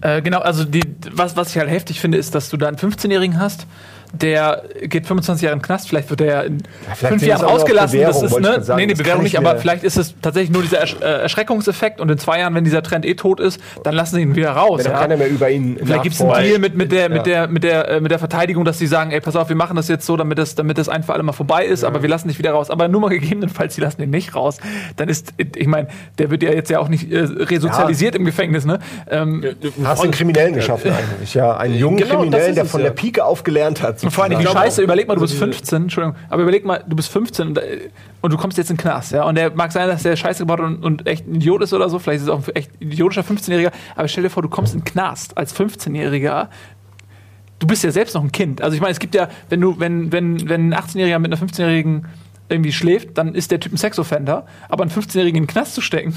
Äh, 0.00 0.22
genau, 0.22 0.40
also 0.40 0.64
die, 0.64 0.82
was, 1.12 1.36
was 1.36 1.50
ich 1.50 1.58
halt 1.58 1.70
heftig 1.70 2.00
finde, 2.00 2.18
ist, 2.18 2.34
dass 2.34 2.50
du 2.50 2.56
da 2.56 2.68
einen 2.68 2.76
15-Jährigen 2.76 3.38
hast, 3.38 3.66
der 4.12 4.62
geht 4.82 5.06
25 5.06 5.42
Jahre 5.42 5.54
in 5.54 5.60
den 5.60 5.64
Knast, 5.64 5.88
vielleicht 5.88 6.10
wird 6.10 6.20
er 6.20 6.26
ja 6.26 6.40
in 6.42 6.62
vielleicht 6.94 7.00
fünf 7.00 7.22
Jahren 7.22 7.44
ausgelassen. 7.44 7.98
Bewährung, 7.98 8.22
Das 8.22 8.32
ist, 8.32 8.40
ne? 8.40 8.62
sagen. 8.62 8.80
nee, 8.80 8.86
nee, 8.86 8.94
Bewährung 8.94 9.24
ich 9.24 9.32
nicht, 9.32 9.38
aber 9.38 9.58
vielleicht 9.58 9.84
ist 9.84 9.96
es 9.96 10.14
tatsächlich 10.20 10.50
nur 10.50 10.62
dieser 10.62 10.78
Ersch 10.78 10.96
äh, 11.00 11.22
Erschreckungseffekt 11.22 12.00
und 12.00 12.10
in 12.10 12.18
zwei 12.18 12.40
Jahren, 12.40 12.54
wenn 12.54 12.64
dieser 12.64 12.82
Trend 12.82 13.06
eh 13.06 13.14
tot 13.14 13.40
ist, 13.40 13.60
dann 13.84 13.94
lassen 13.94 14.16
sie 14.16 14.22
ihn 14.22 14.36
wieder 14.36 14.52
raus. 14.52 14.78
Wenn 14.78 14.84
dann 14.84 14.94
ja? 14.94 15.00
keiner 15.00 15.16
mehr 15.16 15.28
über 15.28 15.50
ihn 15.50 15.78
Vielleicht 15.82 16.02
gibt 16.02 16.14
es 16.14 16.20
einen. 16.20 16.44
Deal 16.44 16.58
mit, 16.58 16.76
mit, 16.76 16.92
der, 16.92 17.08
mit, 17.08 17.18
Ja. 17.18 17.22
der, 17.22 17.48
mit, 17.48 17.64
der, 17.64 17.88
äh, 17.88 18.00
mit 18.00 18.10
der 18.10 18.18
Verteidigung, 18.18 18.64
dass 18.64 18.78
sie 18.78 18.86
sagen, 18.86 19.10
ey, 19.12 19.20
pass 19.20 19.36
auf, 19.36 19.48
wir 19.48 19.56
machen 19.56 19.76
das 19.76 19.88
jetzt 19.88 20.06
so, 20.06 20.16
damit 20.16 20.38
das, 20.38 20.54
damit 20.54 20.78
das 20.78 20.88
ein 20.88 21.02
für 21.02 21.12
alle 21.14 21.22
mal 21.22 21.32
vorbei 21.32 21.64
ist, 21.64 21.84
aber 21.84 22.02
wir 22.02 22.08
lassen 22.08 22.28
dich 22.28 22.38
wieder 22.38 22.52
raus. 22.52 22.70
Aber 22.70 22.88
nur 22.88 23.00
mal 23.00 23.08
gegebenenfalls, 23.10 23.74
sie 23.74 23.80
lassen 23.80 24.02
ihn 24.02 24.10
nicht 24.10 24.34
raus. 24.34 24.58
Dann 24.96 25.08
ist, 25.08 25.32
ich 25.36 25.66
meine, 25.66 25.88
der 26.18 26.30
wird 26.30 26.42
ja 26.42 26.50
jetzt 26.52 26.70
ja 26.70 26.78
auch 26.80 26.88
nicht 26.88 27.10
äh, 27.10 27.20
resozialisiert 27.20 28.14
im 28.14 28.24
Gefängnis, 28.24 28.64
ne? 28.64 28.78
Ähm, 29.10 29.44
Hast 29.84 30.00
du 30.00 30.04
einen 30.04 30.12
Kriminellen 30.12 30.54
geschaffen 30.54 30.92
eigentlich, 30.92 31.34
ja. 31.34 31.56
Einen 31.56 31.74
jungen 31.74 31.96
Genau, 31.98 32.20
Kriminellen, 32.20 32.54
der 32.54 32.64
von 32.64 32.80
ja. 32.80 32.86
der 32.88 32.94
Pike 32.94 33.24
auf 33.24 33.44
gelernt 33.44 33.82
hat. 33.82 34.01
Und 34.02 34.10
vor 34.10 34.24
allem 34.24 34.38
die 34.38 34.46
Scheiße, 34.46 34.82
überleg 34.82 35.06
mal, 35.08 35.14
du 35.14 35.20
bist 35.20 35.34
also 35.34 35.46
diese- 35.46 35.58
15, 35.58 35.82
Entschuldigung, 35.82 36.16
aber 36.28 36.42
überleg 36.42 36.64
mal, 36.64 36.84
du 36.86 36.96
bist 36.96 37.10
15 37.10 37.48
und, 37.48 37.58
äh, 37.58 37.88
und 38.20 38.32
du 38.32 38.36
kommst 38.36 38.58
jetzt 38.58 38.70
in 38.70 38.76
den 38.76 38.82
Knast, 38.82 39.12
ja, 39.12 39.24
und 39.24 39.34
der 39.36 39.54
mag 39.54 39.72
sein, 39.72 39.88
dass 39.88 40.02
der 40.02 40.16
Scheiße 40.16 40.40
gebaut 40.42 40.60
hat 40.60 40.66
und, 40.66 40.82
und 40.84 41.06
echt 41.06 41.26
ein 41.26 41.36
Idiot 41.36 41.62
ist 41.62 41.72
oder 41.72 41.88
so, 41.88 41.98
vielleicht 41.98 42.18
ist 42.18 42.24
es 42.24 42.28
auch 42.28 42.46
ein 42.46 42.54
echt 42.54 42.70
idiotischer 42.80 43.22
15-Jähriger, 43.22 43.70
aber 43.96 44.08
stell 44.08 44.22
dir 44.24 44.30
vor, 44.30 44.42
du 44.42 44.48
kommst 44.48 44.74
in 44.74 44.80
den 44.80 44.84
Knast 44.84 45.36
als 45.36 45.54
15-Jähriger, 45.58 46.48
du 47.58 47.66
bist 47.66 47.84
ja 47.84 47.92
selbst 47.92 48.14
noch 48.14 48.24
ein 48.24 48.32
Kind. 48.32 48.60
Also 48.60 48.74
ich 48.74 48.80
meine, 48.80 48.90
es 48.92 48.98
gibt 48.98 49.14
ja, 49.14 49.28
wenn 49.48 49.60
du, 49.60 49.78
wenn, 49.78 50.10
wenn, 50.10 50.48
wenn 50.48 50.72
ein 50.72 50.74
18-Jähriger 50.74 51.18
mit 51.20 51.32
einer 51.32 51.40
15-Jährigen 51.40 52.06
irgendwie 52.52 52.72
schläft, 52.72 53.18
dann 53.18 53.34
ist 53.34 53.50
der 53.50 53.58
Typ 53.58 53.72
ein 53.72 53.76
Sexoffender, 53.76 54.46
aber 54.68 54.82
einen 54.82 54.92
15-Jährigen 54.92 55.38
in 55.38 55.42
den 55.44 55.46
Knast 55.48 55.74
zu 55.74 55.80
stecken, 55.80 56.14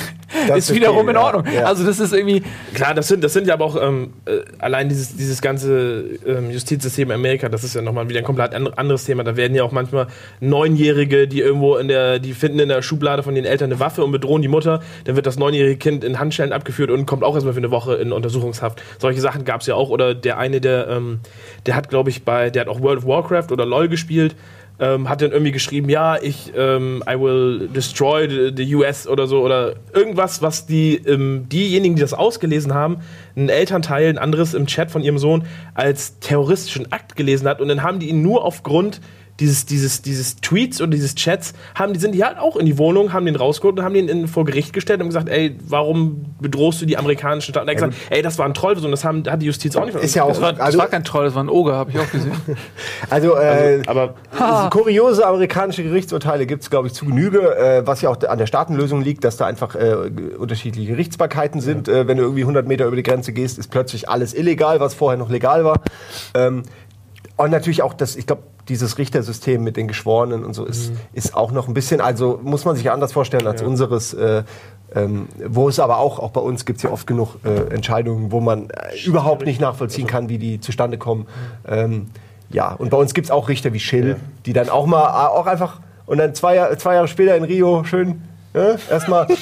Das 0.48 0.58
ist 0.70 0.76
wiederum 0.76 1.00
okay, 1.00 1.10
in 1.12 1.18
Ordnung. 1.18 1.46
ja. 1.54 1.64
Also 1.64 1.84
das 1.86 2.00
ist 2.00 2.14
irgendwie, 2.14 2.44
Klar, 2.74 2.94
das 2.94 3.08
sind, 3.08 3.24
das 3.24 3.34
sind 3.34 3.48
ja 3.48 3.54
aber 3.56 3.66
auch 3.66 3.82
ähm, 3.82 4.14
äh, 4.26 4.40
allein 4.60 4.90
dieses, 4.90 5.16
dieses 5.16 5.42
ganze 5.42 6.06
ähm, 6.28 6.52
Justizsystem 6.52 7.10
in 7.10 7.16
Amerika, 7.16 7.50
das 7.50 7.64
ist 7.64 7.74
ja 7.76 7.82
nochmal 7.82 8.08
wieder 8.10 8.20
ein 8.20 8.26
komplett 8.26 8.54
an- 8.54 8.68
anderes 8.68 9.06
Thema. 9.06 9.24
Da 9.24 9.36
werden 9.36 9.56
ja 9.56 9.64
auch 9.64 9.72
manchmal 9.72 10.08
Neunjährige, 10.42 11.28
die 11.28 11.40
irgendwo 11.42 11.76
in 11.78 11.88
der, 11.88 12.20
die 12.20 12.34
finden 12.34 12.60
in 12.60 12.70
der 12.70 12.82
Schublade 12.82 13.24
von 13.24 13.36
den 13.36 13.46
Eltern 13.46 13.72
eine 13.72 13.80
Waffe 13.80 14.04
und 14.04 14.12
bedrohen 14.12 14.42
die 14.42 14.48
Mutter. 14.48 14.82
Dann 15.06 15.16
wird 15.16 15.26
das 15.26 15.38
neunjährige 15.38 15.78
Kind 15.78 16.04
in 16.04 16.20
Handschellen 16.20 16.54
abgeführt 16.54 16.92
und 16.92 17.06
kommt 17.06 17.24
auch 17.24 17.34
erstmal 17.36 17.54
für 17.54 17.60
eine 17.60 17.72
Woche 17.72 17.96
in 17.96 18.12
Untersuchungshaft. 18.12 18.82
Solche 19.00 19.22
Sachen 19.22 19.46
gab 19.46 19.62
es 19.62 19.68
ja 19.68 19.76
auch. 19.76 19.90
Oder 19.90 20.14
der 20.16 20.38
eine, 20.38 20.62
der, 20.62 20.88
ähm, 20.90 21.20
der 21.66 21.76
hat, 21.76 21.90
glaube 21.90 22.10
ich, 22.10 22.24
bei, 22.24 22.50
der 22.50 22.62
hat 22.62 22.68
auch 22.68 22.82
World 22.82 23.00
of 23.00 23.06
Warcraft 23.06 23.52
oder 23.52 23.66
LOL 23.66 23.88
gespielt. 23.88 24.36
Ähm, 24.78 25.08
hat 25.08 25.22
dann 25.22 25.32
irgendwie 25.32 25.54
geschrieben, 25.54 25.90
ja, 25.90 26.18
ich, 26.22 26.52
ähm, 26.56 27.02
I 27.10 27.18
will 27.18 27.70
destroy 27.74 28.28
the, 28.30 28.52
the 28.56 28.76
US 28.76 29.08
oder 29.08 29.26
so 29.26 29.42
oder 29.42 29.76
irgendwas, 29.94 30.42
was 30.42 30.66
die, 30.66 30.96
ähm, 30.96 31.48
diejenigen, 31.48 31.96
die 31.96 32.02
das 32.02 32.14
ausgelesen 32.14 32.74
haben, 32.74 32.98
ein 33.38 33.48
Elternteil, 33.48 34.10
ein 34.10 34.18
anderes 34.18 34.54
im 34.54 34.68
Chat 34.68 34.92
von 34.92 35.02
ihrem 35.02 35.18
Sohn 35.18 35.44
als 35.76 36.20
terroristischen 36.20 36.92
Akt 36.92 37.16
gelesen 37.16 37.48
hat. 37.48 37.62
Und 37.62 37.70
dann 37.70 37.84
haben 37.84 38.00
die 38.00 38.10
ihn 38.10 38.22
nur 38.22 38.44
aufgrund 38.44 39.00
dieses, 39.40 39.66
dieses, 39.66 40.02
dieses 40.02 40.38
Tweets 40.38 40.80
und 40.80 40.92
dieses 40.92 41.16
Chats, 41.16 41.54
haben, 41.76 41.94
die 41.94 42.00
sind 42.00 42.14
die 42.14 42.24
halt 42.24 42.38
auch 42.38 42.56
in 42.56 42.66
die 42.66 42.78
Wohnung, 42.78 43.12
haben 43.12 43.26
den 43.26 43.36
rausgeholt 43.36 43.78
und 43.78 43.84
haben 43.84 43.94
den 43.94 44.08
in, 44.08 44.28
vor 44.28 44.46
Gericht 44.46 44.72
gestellt 44.72 45.02
und 45.02 45.08
gesagt, 45.08 45.28
ey, 45.28 45.58
warum 45.68 46.26
bedrohst 46.40 46.82
du 46.82 46.86
die 46.86 46.98
amerikanischen 46.98 47.52
Staaten? 47.52 47.70
Und 47.70 47.76
er 47.76 47.82
hat 47.82 47.92
gesagt, 47.92 48.12
ey, 48.12 48.22
das 48.22 48.38
war 48.38 48.46
ein 48.46 48.54
Trollversuch 48.54 48.86
und 48.86 48.92
das 48.92 49.04
haben, 49.04 49.24
hat 49.30 49.42
die 49.42 49.48
Justiz 49.48 49.76
auch 49.76 49.86
nicht 49.86 49.96
Ist 49.96 50.16
ja 50.16 50.24
auch, 50.24 50.30
das 50.30 50.42
war, 50.42 50.54
das 50.54 50.62
also, 50.62 50.78
war 50.78 50.88
kein 50.88 51.04
Troll, 51.04 51.26
das 51.26 51.36
war 51.36 51.44
ein 51.44 51.50
Oger, 51.50 51.76
habe 51.76 51.92
ich 51.92 52.00
auch 52.00 52.10
gesehen. 52.10 52.34
also, 53.10 53.36
äh, 53.36 53.82
aber 53.88 54.16
Also 54.38 54.70
kuriose 54.70 55.26
amerikanische 55.26 55.84
Gerichtsurteile 55.84 56.46
gibt 56.46 56.64
es, 56.64 56.70
glaube 56.70 56.88
ich, 56.88 56.94
zu 56.94 57.06
Genüge, 57.06 57.58
äh, 57.58 57.86
was 57.86 58.02
ja 58.02 58.10
auch 58.10 58.22
an 58.24 58.38
der 58.38 58.48
Staatenlösung 58.48 59.02
liegt, 59.02 59.26
dass 59.26 59.36
da 59.36 59.46
einfach 59.46 59.76
äh, 59.76 59.96
unterschiedliche 60.38 60.92
Gerichtsbarkeiten 60.92 61.60
sind. 61.60 61.90
Äh, 61.90 62.08
wenn 62.08 62.18
du 62.18 62.24
irgendwie 62.24 62.44
100 62.44 62.68
Meter 62.68 62.86
über 62.86 62.96
die 62.96 63.04
Grenze 63.04 63.34
gehst, 63.34 63.60
ist 63.60 63.70
plötzlich 63.70 64.08
alles 64.08 64.34
illegal, 64.34 64.80
was 64.80 64.94
vorher 64.94 65.18
noch 65.18 65.30
legal 65.30 65.66
war. 65.66 65.82
Ähm, 66.34 66.64
und 67.38 67.52
natürlich 67.52 67.82
auch 67.82 67.94
das, 67.94 68.16
ich 68.16 68.28
glaube, 68.28 68.44
dieses 68.70 68.98
Richtersystem 68.98 69.64
mit 69.64 69.78
den 69.78 69.88
Geschworenen 69.88 70.44
und 70.44 70.54
so 70.54 70.66
ist, 70.66 70.92
ist 71.14 71.36
auch 71.36 71.52
noch 71.52 71.68
ein 71.68 71.74
bisschen, 71.74 72.02
also 72.02 72.40
muss 72.42 72.66
man 72.66 72.76
sich 72.76 72.86
ja 72.86 72.94
anders 72.94 73.14
vorstellen 73.14 73.46
als 73.48 73.62
unseres. 73.62 74.14
Äh, 74.14 74.44
ähm, 74.94 75.28
wo 75.44 75.68
es 75.68 75.80
aber 75.80 75.98
auch, 75.98 76.20
auch 76.20 76.32
bei 76.32 76.40
uns 76.40 76.64
gibt 76.64 76.78
es 76.78 76.84
ja 76.84 76.92
oft 76.92 77.08
genug 77.08 77.40
äh, 77.44 77.74
Entscheidungen, 77.74 78.32
wo 78.32 78.40
man 78.40 78.70
äh, 78.70 79.06
überhaupt 79.06 79.46
nicht 79.46 79.60
nachvollziehen 79.60 80.08
kann, 80.08 80.30
wie 80.30 80.38
die 80.38 80.60
zustande 80.62 80.98
kommen. 80.98 81.28
Ähm, 81.68 82.08
ja, 82.50 82.72
und 82.72 82.92
bei 82.92 82.98
uns 82.98 83.14
gibt 83.14 83.26
es 83.26 83.32
auch 83.32 83.50
Richter 83.50 83.74
wie 83.74 83.80
Schill, 83.80 84.18
die 84.46 84.54
dann 84.54 84.70
auch 84.70 84.86
mal, 84.86 85.04
äh, 85.04 85.28
auch 85.30 85.48
einfach, 85.48 85.82
und 86.06 86.20
dann 86.20 86.36
zwei, 86.36 86.76
zwei 86.76 86.96
Jahre 86.96 87.08
später 87.08 87.36
in 87.36 87.44
Rio 87.44 87.84
schön, 87.84 88.22
äh, 88.54 88.78
erstmal. 88.90 89.28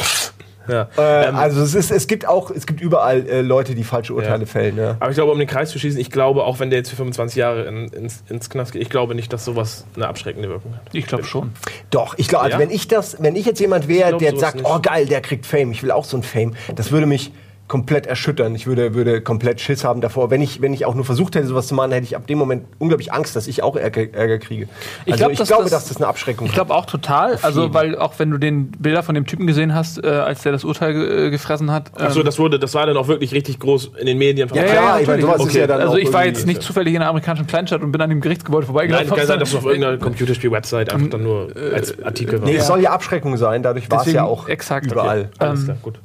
ja. 0.68 0.88
Äh, 0.98 1.28
Ähm, 1.30 1.36
also 1.36 1.62
es, 1.62 1.76
ist, 1.76 1.92
es 1.92 2.08
gibt 2.08 2.28
auch, 2.28 2.52
es 2.52 2.66
gibt 2.66 2.82
überall 2.82 3.28
äh, 3.28 3.42
Leute, 3.42 3.76
die 3.76 3.84
falsche 3.84 4.14
Urteile 4.14 4.42
Ja. 4.42 4.46
fällen. 4.46 4.78
Ja. 4.78 4.98
Aber 5.00 5.10
ich 5.10 5.16
glaube, 5.16 5.32
um 5.32 5.40
den 5.40 5.48
Kreis 5.48 5.70
zu 5.72 5.80
schließen, 5.80 6.00
ich 6.00 6.10
glaube, 6.12 6.44
auch 6.44 6.60
wenn 6.60 6.70
der 6.70 6.80
jetzt 6.80 6.90
für 6.90 6.96
25 6.96 7.36
Jahre 7.38 7.64
in, 7.66 7.88
ins, 7.90 8.24
ins 8.30 8.50
Knast 8.50 8.72
geht, 8.74 8.82
ich 8.82 8.90
glaube 8.90 9.16
nicht, 9.16 9.32
dass 9.34 9.46
sowas 9.46 9.86
eine 9.96 10.08
abschreckende 10.08 10.50
Wirkung 10.50 10.74
hat. 10.76 10.82
Ich 10.94 11.06
glaube 11.08 11.24
schon. 11.24 11.52
Doch, 11.90 12.18
ich 12.18 12.28
glaube, 12.28 12.46
also 12.46 12.56
Ja? 12.58 12.60
wenn 12.62 12.72
ich 12.72 12.88
das, 12.88 13.18
wenn 13.22 13.36
ich 13.36 13.46
jetzt 13.46 13.60
jemand 13.60 13.88
wäre, 13.88 14.18
der 14.18 14.36
sagt, 14.38 14.56
nicht. 14.58 14.66
oh 14.66 14.80
geil, 14.82 15.06
der 15.06 15.22
kriegt 15.22 15.46
Fame, 15.46 15.72
ich 15.72 15.84
will 15.84 15.92
auch 15.92 16.06
so 16.06 16.18
ein 16.18 16.24
Fame, 16.24 16.54
das 16.76 16.92
würde 16.92 17.06
mich 17.06 17.32
komplett 17.74 18.06
erschüttern. 18.06 18.54
Ich 18.54 18.68
würde, 18.68 18.94
würde 18.94 19.20
komplett 19.22 19.60
Schiss 19.60 19.84
haben 19.84 20.00
davor. 20.00 20.30
Wenn 20.30 20.44
ich, 20.44 20.62
wenn 20.62 20.76
ich 20.76 20.86
auch 20.86 20.94
nur 20.94 21.06
versucht 21.06 21.34
hätte, 21.34 21.48
sowas 21.48 21.66
zu 21.66 21.74
machen, 21.74 21.92
hätte 21.92 22.04
ich 22.04 22.16
ab 22.16 22.28
dem 22.28 22.38
Moment 22.38 22.66
unglaublich 22.78 23.12
Angst, 23.12 23.36
dass 23.36 23.48
ich 23.48 23.64
auch 23.64 23.76
Ärger, 23.76 24.14
Ärger 24.14 24.38
kriege. 24.38 24.68
Ich 25.06 25.14
Also 25.14 25.18
glaub, 25.24 25.32
ich 25.32 25.40
dass 25.40 25.48
glaube, 25.48 25.64
das- 25.64 25.72
dass 25.72 25.88
das 25.88 25.98
eine 25.98 26.06
Abschreckung 26.06 26.46
Ich 26.46 26.54
glaube 26.54 26.72
auch 26.72 26.86
total. 26.86 27.40
Also, 27.42 27.74
weil 27.74 27.98
auch 27.98 28.14
wenn 28.20 28.30
du 28.30 28.38
den 28.38 28.70
Bilder 28.70 29.02
von 29.02 29.16
dem 29.16 29.26
Typen 29.26 29.48
gesehen 29.48 29.74
hast, 29.74 30.04
äh, 30.04 30.08
als 30.08 30.44
der 30.44 30.52
das 30.52 30.64
Urteil 30.64 31.26
äh, 31.26 31.30
gefressen 31.32 31.72
hat. 31.72 31.90
Achso, 32.00 32.20
ähm, 32.20 32.26
das 32.28 32.38
wurde, 32.38 32.60
das 32.60 32.76
war 32.76 32.86
dann 32.86 32.96
auch 32.96 33.08
wirklich 33.08 33.34
richtig 33.34 33.58
groß 33.58 33.90
in 34.00 34.06
den 34.06 34.20
Medien. 34.20 34.48
Ja, 34.54 34.64
klar, 34.66 35.02
ich 35.02 35.08
meine, 35.08 35.24
sowas 35.24 35.44
ist 35.44 35.56
ja 35.56 35.66
dann 35.66 35.82
also 35.82 35.94
auch 35.94 35.98
ich 35.98 36.14
war 36.14 36.26
jetzt 36.28 36.46
nicht 36.46 36.62
zufällig 36.62 36.94
in 36.94 37.02
einer 37.02 37.10
amerikanischen 37.10 37.48
Kleinstadt 37.48 37.82
und 37.82 37.92
bin 37.92 38.02
an 38.02 38.12
dem 38.12 38.22
Gerichtsgebäude 38.22 38.68
vorbeigelaufen. 38.68 39.08
Nein, 39.10 39.18
kann 39.18 39.26
sein, 39.26 39.40
dass 39.40 39.50
es 39.50 39.56
auf 39.56 39.66
Äh, 39.66 39.70
irgendeiner 39.70 39.98
Computerspiel-Website 39.98 40.94
einfach 40.94 41.10
dann 41.10 41.24
nur 41.24 41.48
als 41.74 42.00
Artikel 42.04 42.40
war. 42.40 42.48
Nee, 42.48 42.58
es 42.58 42.68
soll 42.68 42.82
ja 42.82 42.92
Abschreckung 42.92 43.36
sein, 43.36 43.64
dadurch 43.64 43.90
war 43.90 44.06
es 44.06 44.14
ja 44.14 44.26
auch 44.26 44.48
exakt. 44.48 44.86
überall. 44.92 45.30
Alles 45.40 45.62
Ähm, 45.62 45.66
klar, 45.66 45.78
gut. 45.82 46.00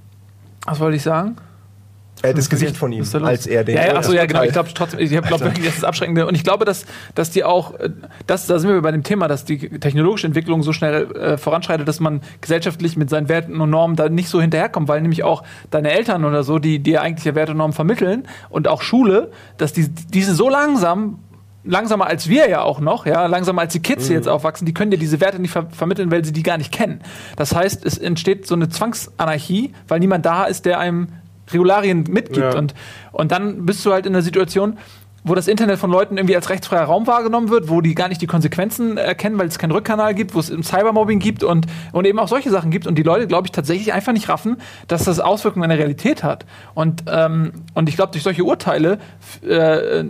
Was 0.64 0.80
wollte 0.80 0.96
ich 0.96 1.02
sagen? 1.02 1.36
Äh, 2.22 2.34
das 2.34 2.50
Gesicht 2.50 2.76
von 2.76 2.92
ihm, 2.92 3.04
als 3.22 3.46
er 3.46 3.64
den 3.64 3.76
Ja, 3.76 3.86
ja, 3.86 3.96
achso, 3.96 4.12
ja, 4.12 4.26
genau. 4.26 4.42
Ich 4.42 4.52
glaube 4.52 4.70
trotzdem, 4.74 5.00
ich 5.00 5.10
glaube 5.10 5.40
wirklich, 5.40 5.66
das 5.66 5.76
ist 5.76 5.84
Abschreckende. 5.84 6.26
Und 6.26 6.34
ich 6.34 6.44
glaube, 6.44 6.64
dass, 6.64 6.84
dass 7.14 7.30
die 7.30 7.44
auch, 7.44 7.74
äh, 7.78 7.90
das, 8.26 8.46
da 8.46 8.58
sind 8.58 8.70
wir 8.70 8.80
bei 8.82 8.90
dem 8.90 9.02
Thema, 9.02 9.28
dass 9.28 9.44
die 9.44 9.58
technologische 9.78 10.26
Entwicklung 10.26 10.62
so 10.62 10.72
schnell 10.72 11.10
äh, 11.12 11.38
voranschreitet, 11.38 11.86
dass 11.86 12.00
man 12.00 12.20
gesellschaftlich 12.40 12.96
mit 12.96 13.10
seinen 13.10 13.28
Werten 13.28 13.60
und 13.60 13.70
Normen 13.70 13.96
da 13.96 14.08
nicht 14.08 14.28
so 14.28 14.40
hinterherkommt, 14.40 14.88
weil 14.88 15.00
nämlich 15.00 15.22
auch 15.22 15.42
deine 15.70 15.90
Eltern 15.90 16.24
oder 16.24 16.42
so, 16.42 16.58
die 16.58 16.80
dir 16.80 17.02
eigentlich 17.02 17.24
ja 17.24 17.34
Werte 17.34 17.52
und 17.52 17.58
Normen 17.58 17.74
vermitteln 17.74 18.26
und 18.50 18.68
auch 18.68 18.82
Schule, 18.82 19.30
dass 19.56 19.72
die, 19.72 19.88
diese 19.88 20.34
so 20.34 20.48
langsam 20.48 21.20
langsamer 21.64 22.06
als 22.06 22.28
wir 22.28 22.48
ja 22.48 22.62
auch 22.62 22.80
noch, 22.80 23.04
ja, 23.04 23.26
langsamer 23.26 23.62
als 23.62 23.72
die 23.72 23.80
Kids, 23.80 24.06
die 24.06 24.14
jetzt 24.14 24.28
aufwachsen, 24.28 24.64
die 24.64 24.72
können 24.72 24.90
dir 24.90 24.96
diese 24.96 25.20
Werte 25.20 25.38
nicht 25.38 25.50
ver 25.50 25.66
vermitteln, 25.70 26.10
weil 26.10 26.24
sie 26.24 26.32
die 26.32 26.42
gar 26.42 26.56
nicht 26.56 26.72
kennen. 26.72 27.00
Das 27.36 27.54
heißt, 27.54 27.84
es 27.84 27.98
entsteht 27.98 28.46
so 28.46 28.54
eine 28.54 28.68
Zwangsanarchie, 28.68 29.74
weil 29.86 30.00
niemand 30.00 30.24
da 30.24 30.44
ist, 30.44 30.64
der 30.64 30.78
einem 30.78 31.08
Regularien 31.52 32.04
mitgibt. 32.08 32.54
Ja. 32.54 32.58
Und, 32.58 32.74
und 33.12 33.32
dann 33.32 33.66
bist 33.66 33.84
du 33.84 33.92
halt 33.92 34.06
in 34.06 34.12
der 34.12 34.22
Situation, 34.22 34.78
wo 35.24 35.34
das 35.34 35.48
Internet 35.48 35.78
von 35.78 35.90
Leuten 35.90 36.16
irgendwie 36.16 36.36
als 36.36 36.48
rechtsfreier 36.48 36.84
Raum 36.84 37.06
wahrgenommen 37.06 37.50
wird, 37.50 37.68
wo 37.68 37.80
die 37.80 37.94
gar 37.94 38.08
nicht 38.08 38.22
die 38.22 38.26
Konsequenzen 38.26 38.96
erkennen, 38.96 39.38
weil 39.38 39.48
es 39.48 39.58
keinen 39.58 39.72
Rückkanal 39.72 40.14
gibt, 40.14 40.34
wo 40.34 40.40
es 40.40 40.46
Cybermobbing 40.46 41.18
gibt 41.18 41.42
und, 41.42 41.66
und 41.92 42.06
eben 42.06 42.18
auch 42.18 42.28
solche 42.28 42.50
Sachen 42.50 42.70
gibt 42.70 42.86
und 42.86 42.96
die 42.96 43.02
Leute, 43.02 43.26
glaube 43.26 43.46
ich, 43.46 43.52
tatsächlich 43.52 43.92
einfach 43.92 44.12
nicht 44.12 44.28
raffen, 44.28 44.58
dass 44.86 45.04
das 45.04 45.20
Auswirkungen 45.20 45.64
in 45.64 45.70
der 45.70 45.78
Realität 45.78 46.22
hat. 46.22 46.46
Und, 46.74 47.04
ähm, 47.08 47.52
und 47.74 47.88
ich 47.88 47.96
glaube, 47.96 48.12
durch 48.12 48.22
solche 48.22 48.44
Urteile 48.44 48.98
äh, 49.46 50.04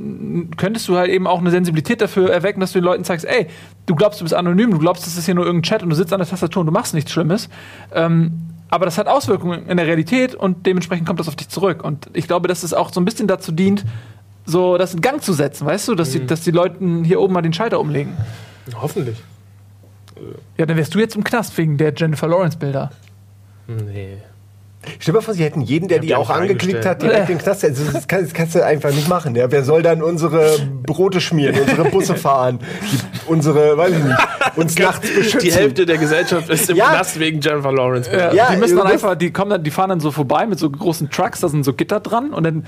könntest 0.57 0.89
du 0.89 0.97
halt 0.97 1.11
eben 1.11 1.27
auch 1.27 1.39
eine 1.39 1.51
Sensibilität 1.51 2.01
dafür 2.01 2.31
erwecken, 2.31 2.61
dass 2.61 2.73
du 2.73 2.81
den 2.81 2.85
Leuten 2.85 3.05
zeigst, 3.05 3.27
ey, 3.27 3.47
du 3.87 3.95
glaubst, 3.95 4.21
du 4.21 4.25
bist 4.25 4.35
anonym, 4.35 4.71
du 4.71 4.79
glaubst, 4.79 5.07
das 5.07 5.17
ist 5.17 5.25
hier 5.25 5.35
nur 5.35 5.47
irgendein 5.47 5.69
Chat 5.69 5.83
und 5.83 5.91
du 5.91 5.97
sitzt 5.97 6.13
an 6.13 6.21
der 6.21 6.29
Tastatur 6.29 6.61
und 6.61 6.67
du 6.67 6.73
machst 6.73 6.95
nichts 6.95 7.11
Schlimmes. 7.11 7.49
Ähm, 7.95 8.33
aber 8.71 8.85
das 8.85 8.99
hat 8.99 9.09
Auswirkungen 9.09 9.67
in 9.67 9.77
der 9.77 9.87
Realität 9.87 10.35
und 10.35 10.67
dementsprechend 10.67 11.07
kommt 11.07 11.21
das 11.21 11.29
auf 11.29 11.37
dich 11.37 11.49
zurück. 11.49 11.83
Und 11.83 12.09
ich 12.13 12.27
glaube, 12.27 12.49
dass 12.49 12.63
es 12.63 12.75
auch 12.75 12.93
so 12.93 13.01
ein 13.01 13.05
bisschen 13.05 13.27
dazu 13.27 13.53
dient, 13.53 13.85
so 14.45 14.79
das 14.79 14.95
in 14.95 15.01
Gang 15.01 15.23
zu 15.23 15.33
setzen, 15.33 15.67
weißt 15.67 15.89
du, 15.89 15.95
dass, 15.95 16.11
die, 16.11 16.27
dass 16.27 16.43
die 16.43 16.51
Leuten 16.51 17.05
hier 17.05 17.21
oben 17.21 17.35
mal 17.35 17.43
den 17.43 17.53
Schalter 17.53 17.81
umlegen. 17.81 18.17
Hoffentlich. 18.75 19.19
Ja, 20.57 20.67
dann 20.67 20.77
wärst 20.77 20.95
du 20.95 20.99
jetzt 20.99 21.17
im 21.17 21.25
Knast 21.25 21.57
wegen 21.59 21.77
der 21.77 21.93
Jennifer 21.95 22.29
Lawrence 22.29 22.59
Bilder. 22.59 22.91
Nee. 23.67 24.19
Stell 24.99 25.13
dir 25.13 25.19
mal 25.19 25.23
vor, 25.23 25.35
sie 25.35 25.45
hätten 25.45 25.61
jeden, 25.61 25.89
der 25.89 25.99
die 25.99 26.09
die 26.09 26.15
auch 26.15 26.31
angeklickt 26.31 26.85
hat, 26.87 27.03
direkt 27.03 27.29
in 27.31 27.37
den 27.37 27.39
Knast. 27.39 27.65
Also 27.65 27.85
das, 27.93 28.07
kann, 28.09 28.23
das 28.23 28.33
kannst 28.33 28.55
du 28.55 28.65
einfach 28.65 28.91
nicht 28.91 29.09
machen. 29.09 29.35
Ja. 29.35 29.51
Wer 29.51 29.63
soll 29.65 29.83
dann 29.83 30.03
unsere 30.03 30.59
Brote 30.85 31.21
schmieren, 31.21 31.57
unsere 31.61 31.89
Busse 31.91 32.15
fahren, 32.17 32.61
die, 32.91 32.99
unsere, 33.31 33.77
weiß 33.77 33.93
ich 33.93 34.05
nicht, 34.05 34.19
uns 34.57 34.79
nachts 34.79 35.09
beschützen? 35.11 35.41
Die 35.41 35.53
Hälfte 35.53 35.87
der 35.87 35.99
Gesellschaft 35.99 36.49
ist 36.49 36.71
im 36.71 36.77
Ja. 36.77 36.91
Knast 36.91 37.19
wegen 37.19 37.41
Jennifer 37.41 37.73
Lawrence. 37.73 38.11
Ja, 38.11 38.33
Ja, 38.33 38.51
die 38.51 38.57
müssen 38.57 38.77
dann 38.77 38.87
einfach, 38.87 39.15
die 39.15 39.31
kommen 39.33 39.51
dann, 39.51 39.63
die 39.65 39.71
fahren 39.71 39.91
dann 39.91 40.01
so 40.01 40.11
vorbei 40.11 40.47
mit 40.47 40.59
so 40.59 40.71
großen 40.71 41.11
Trucks, 41.11 41.41
da 41.41 41.49
sind 41.49 41.65
so 41.65 41.73
Gitter 41.73 42.01
dran 42.01 42.33
und 42.33 42.45
dann 42.45 42.65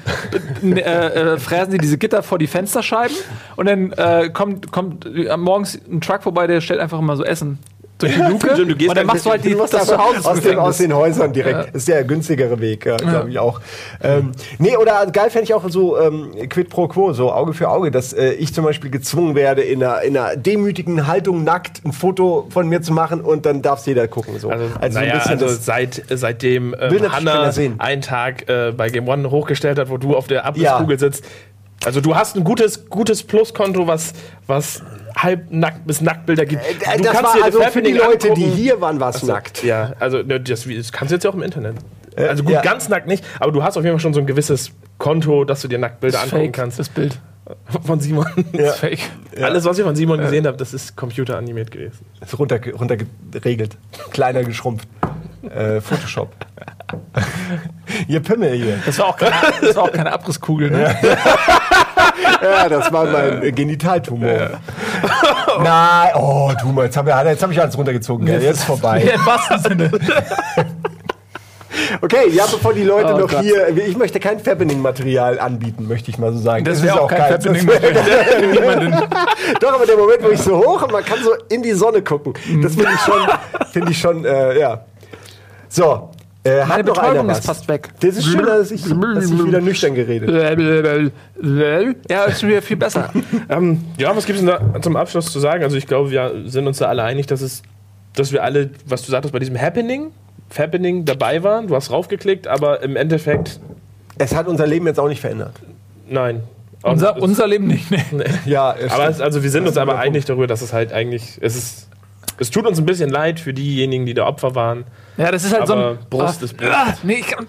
äh, 0.63 0.81
äh, 0.81 1.39
fräsen 1.39 1.73
die 1.73 1.79
diese 1.79 1.99
Gitter 1.99 2.23
vor 2.23 2.39
die 2.39 2.47
Fensterscheiben 2.47 3.17
und 3.57 3.67
dann 3.67 3.93
äh, 3.93 4.31
kommt, 4.31 4.73
kommt 4.73 5.07
äh, 5.07 5.37
morgens 5.37 5.79
ein 5.91 6.01
Truck 6.01 6.23
vorbei, 6.23 6.47
der 6.47 6.61
stellt 6.61 6.81
einfach 6.81 6.99
immer 6.99 7.17
so 7.17 7.25
Essen 7.25 7.59
durch 8.03 8.15
die 8.15 8.21
Luke 8.21 8.51
Stimmt, 8.53 8.71
du 8.71 8.77
gehst 8.77 8.91
und 8.91 8.97
dann 8.97 9.07
machst 9.07 9.27
du 9.27 9.31
halt 9.31 9.45
die, 9.45 9.55
das 9.55 9.75
einfach 9.75 9.97
Zuhause 9.97 10.29
aus, 10.29 10.41
den, 10.41 10.59
aus 10.59 10.77
den 10.79 10.95
Häusern 10.95 11.33
direkt. 11.33 11.67
Ja. 11.67 11.73
Ist 11.73 11.89
der 11.89 12.05
günstigere 12.05 12.61
Weg, 12.61 12.87
ja, 12.87 12.97
glaube 12.97 13.31
ich 13.31 13.39
auch. 13.39 13.61
Ähm, 14.03 14.33
nee, 14.59 14.77
oder 14.77 15.07
geil 15.07 15.31
fände 15.31 15.45
ich 15.45 15.55
auch 15.55 15.69
so 15.69 15.99
ähm, 15.99 16.31
quid 16.49 16.69
pro 16.69 16.89
quo, 16.89 17.13
so 17.13 17.33
Auge 17.33 17.53
für 17.53 17.69
Auge, 17.69 17.91
dass 17.91 18.13
äh, 18.13 18.33
ich 18.33 18.55
zum 18.55 18.65
Beispiel 18.65 18.91
gezwungen 18.91 19.35
werde, 19.35 19.63
in 19.63 19.83
einer, 19.83 20.03
in 20.03 20.17
einer 20.17 20.37
demütigen 20.37 21.07
Haltung 21.07 21.45
nackt 21.45 21.85
ein 21.85 21.93
Foto 21.93 22.47
von 22.51 22.69
mir 22.69 22.83
zu 22.83 22.93
machen 22.93 23.21
und 23.21 23.47
dann 23.47 23.63
darf 23.63 23.87
jeder 23.87 24.09
gucken. 24.09 24.39
So. 24.39 24.51
Also, 24.51 24.67
so 24.69 24.99
naja, 24.99 25.15
also 25.25 25.47
das- 25.47 25.65
seit, 25.65 26.03
seitdem 26.09 26.75
ähm, 26.79 27.13
Hanna 27.13 27.51
einen 27.79 28.03
Tag 28.03 28.49
äh, 28.49 28.73
bei 28.77 28.89
Game 28.91 29.09
One 29.09 29.31
hochgestellt 29.31 29.79
hat, 29.79 29.91
wo 29.91 29.97
du 29.97 30.17
auf 30.17 30.27
der 30.27 30.45
Abrisskugel 30.45 30.99
sitzt. 30.99 31.25
Also 31.85 32.03
du 32.03 32.15
hast 32.15 32.37
ein 32.37 32.45
gutes, 32.45 32.91
gutes 32.91 33.23
Pluskonto, 33.23 33.87
was, 33.87 34.13
was 34.47 34.83
halb 35.23 35.51
nackt 35.51 35.87
bis 35.87 36.01
Nacktbilder 36.01 36.47
gibt. 36.47 36.63
Äh, 36.63 36.97
du 36.97 37.05
das 37.05 37.23
war 37.23 37.35
dir 37.35 37.45
also 37.45 37.61
für 37.61 37.83
die 37.83 37.93
Leute, 37.93 38.33
die 38.35 38.45
angucken. 38.45 38.57
hier 38.57 38.81
waren, 38.81 39.01
war 39.01 39.15
es 39.15 39.23
nackt. 39.23 39.63
Ja, 39.63 39.93
also 39.99 40.19
ne, 40.19 40.41
das, 40.41 40.67
das 40.67 40.93
kannst 40.93 41.11
du 41.11 41.17
jetzt 41.17 41.25
ja 41.25 41.31
auch 41.31 41.35
im 41.35 41.43
Internet. 41.43 41.77
Also 42.17 42.43
gut, 42.43 42.53
ja. 42.53 42.63
ganz 42.63 42.89
nackt 42.89 43.07
nicht, 43.07 43.25
aber 43.39 43.53
du 43.53 43.63
hast 43.63 43.77
auf 43.77 43.85
jeden 43.85 43.97
Fall 43.97 44.01
schon 44.01 44.15
so 44.15 44.21
ein 44.21 44.27
gewisses 44.27 44.73
Konto, 44.99 45.45
dass 45.45 45.63
du 45.63 45.69
dir 45.69 45.79
Nacktbilder 45.79 46.21
angucken 46.21 46.43
fake, 46.45 46.53
kannst. 46.53 46.79
das 46.79 46.89
Bild. 46.89 47.19
Von 47.85 48.01
Simon. 48.01 48.27
Ja. 48.53 48.59
Das 48.59 48.75
ist 48.75 48.81
fake. 48.81 49.01
Alles, 49.41 49.65
was 49.65 49.79
ich 49.79 49.85
von 49.85 49.97
Simon 49.97 50.21
gesehen 50.21 50.47
habe, 50.47 50.57
das 50.57 50.73
ist 50.73 50.97
computeranimiert 50.97 51.71
gewesen. 51.71 52.05
Ist 52.21 52.39
runter, 52.39 52.61
runtergeregelt. 52.79 53.77
Kleiner 54.11 54.45
geschrumpft. 54.45 54.89
Äh, 55.43 55.81
Photoshop. 55.81 56.33
Ihr 58.09 58.21
Pimmel 58.21 58.53
hier. 58.53 58.79
Das 58.85 58.99
war 58.99 59.07
auch 59.07 59.17
keine, 59.17 59.35
das 59.61 59.75
war 59.75 59.85
auch 59.85 59.93
keine 59.93 60.13
Abrisskugel, 60.13 60.71
ne? 60.71 60.97
Ja, 62.43 62.69
das 62.69 62.93
war 62.93 63.05
mein 63.05 63.55
Genitaltumor. 63.55 64.29
Nein, 65.63 66.11
oh, 66.15 66.51
Tumor, 66.61 66.85
jetzt 66.85 66.97
habe 66.97 67.15
hab 67.15 67.51
ich 67.51 67.61
alles 67.61 67.77
runtergezogen. 67.77 68.27
Gell? 68.27 68.43
Jetzt 68.43 68.61
ist 68.61 68.65
vorbei. 68.65 69.03
Ja, 69.05 69.15
Im 69.15 69.27
wahrsten 69.27 69.59
Sinne. 69.59 69.91
Okay, 72.03 72.29
ja, 72.31 72.45
bevor 72.47 72.73
die 72.73 72.83
Leute 72.85 73.15
Oh 73.15 73.19
noch 73.19 73.29
Gott. 73.29 73.41
hier, 73.43 73.69
ich 73.69 73.97
möchte 73.97 74.21
kein 74.21 74.39
Fappening-Material 74.41 75.39
anbieten, 75.39 75.87
möchte 75.87 76.11
ich 76.11 76.19
mal 76.19 76.33
so 76.33 76.39
sagen. 76.39 76.65
Das 76.65 76.79
ist 76.79 76.85
wäre 76.85 77.01
auch 77.01 77.09
kein 77.09 77.33
Das 77.33 77.45
Niemanden. 77.45 78.93
Doch, 79.61 79.73
aber 79.75 79.87
der 79.87 79.97
Moment, 79.97 80.23
wo 80.23 80.29
ich 80.31 80.41
so 80.41 80.57
hoch 80.59 80.83
und 80.83 80.93
man 80.93 81.05
kann 81.05 81.19
so 81.23 81.33
in 81.49 81.63
die 81.63 81.73
Sonne 81.73 82.03
gucken, 82.03 82.35
das 82.63 82.75
finde 82.75 82.91
ich 82.95 83.01
schon, 83.01 83.29
finde 83.73 83.91
ich 83.93 83.99
schon, 83.99 84.25
äh, 84.25 84.59
ja. 84.59 84.85
So, 85.69 86.11
äh, 86.45 86.65
Meine 86.65 86.85
Betäubung 86.85 87.29
ist 87.31 87.45
fast 87.45 87.69
weg. 87.69 87.89
Das 88.01 88.17
ist 88.17 88.27
schön, 88.27 88.45
dass 88.45 88.71
ich, 88.71 88.83
dass 88.83 89.25
ich 89.31 89.45
wieder 89.45 89.61
nüchtern 89.61 89.95
geredet. 89.95 90.31
Ja, 92.09 92.25
ist 92.25 92.41
schon 92.41 92.49
wieder 92.49 92.63
viel 92.63 92.77
besser. 92.77 93.11
Ähm, 93.49 93.85
ja, 93.99 94.15
was 94.15 94.27
gibt 94.27 94.39
es 94.39 94.45
denn 94.45 94.55
da 94.73 94.81
zum 94.81 94.95
Abschluss 94.95 95.33
zu 95.33 95.41
sagen? 95.41 95.65
Also 95.65 95.77
ich 95.77 95.89
glaube, 95.89 96.13
wir 96.13 96.43
sind 96.47 96.69
uns 96.69 96.79
da 96.79 96.87
alle 96.87 97.03
einig, 97.03 97.27
dass 97.27 97.41
es, 97.41 97.63
dass 98.15 98.31
wir 98.31 98.45
alle, 98.45 98.71
was 98.87 99.03
du 99.03 99.11
sagtest, 99.11 99.33
bei 99.33 99.41
diesem 99.41 99.61
Happening, 99.61 100.13
Happening 100.57 101.05
dabei 101.05 101.43
waren. 101.43 101.67
Du 101.67 101.75
hast 101.75 101.91
raufgeklickt, 101.91 102.47
aber 102.47 102.81
im 102.85 102.95
Endeffekt, 102.95 103.59
Es 104.19 104.37
hat 104.37 104.47
unser 104.47 104.69
Leben 104.69 104.87
jetzt 104.87 105.01
auch 105.01 105.09
nicht 105.09 105.21
verändert. 105.21 105.55
nein. 106.09 106.43
Unser, 106.83 107.21
unser 107.21 107.47
Leben 107.47 107.67
nicht, 107.67 107.91
ne? 107.91 108.25
Ja, 108.47 108.73
es 108.73 108.91
aber 108.91 109.09
es, 109.09 109.21
also 109.21 109.43
wir 109.43 109.51
sind 109.51 109.67
uns 109.67 109.77
aber 109.77 109.99
einig 109.99 110.25
darüber, 110.25 110.47
dass 110.47 110.63
es 110.63 110.73
halt 110.73 110.95
eigentlich, 110.95 111.39
es 111.43 111.55
ist, 111.55 111.89
es 112.41 112.51
tut 112.51 112.67
uns 112.67 112.79
ein 112.79 112.87
bisschen 112.87 113.11
leid 113.11 113.39
für 113.39 113.53
diejenigen, 113.53 114.07
die 114.07 114.15
da 114.15 114.27
Opfer 114.27 114.55
waren. 114.55 114.85
Ja, 115.19 115.31
das 115.31 115.45
ist 115.45 115.53
halt 115.53 115.67
so 115.67 115.75
ein. 115.75 115.99
Brust 116.09 116.41
ah, 116.41 116.45
ist 116.47 116.57
Brust. 116.57 116.73
Ah, 116.75 116.95
nee, 117.03 117.15
ich 117.21 117.27
kann. 117.27 117.47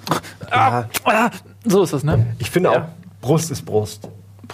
Ah, 0.52 0.84
ah, 1.06 1.30
so 1.66 1.84
ist 1.84 1.94
das, 1.94 2.04
ne? 2.04 2.36
ich 2.40 2.52
finde 2.52 2.72
Ja. 2.72 2.76
auch, 2.84 2.88
Brust 3.22 3.50
ist 3.52 3.66
Brust. 3.66 4.08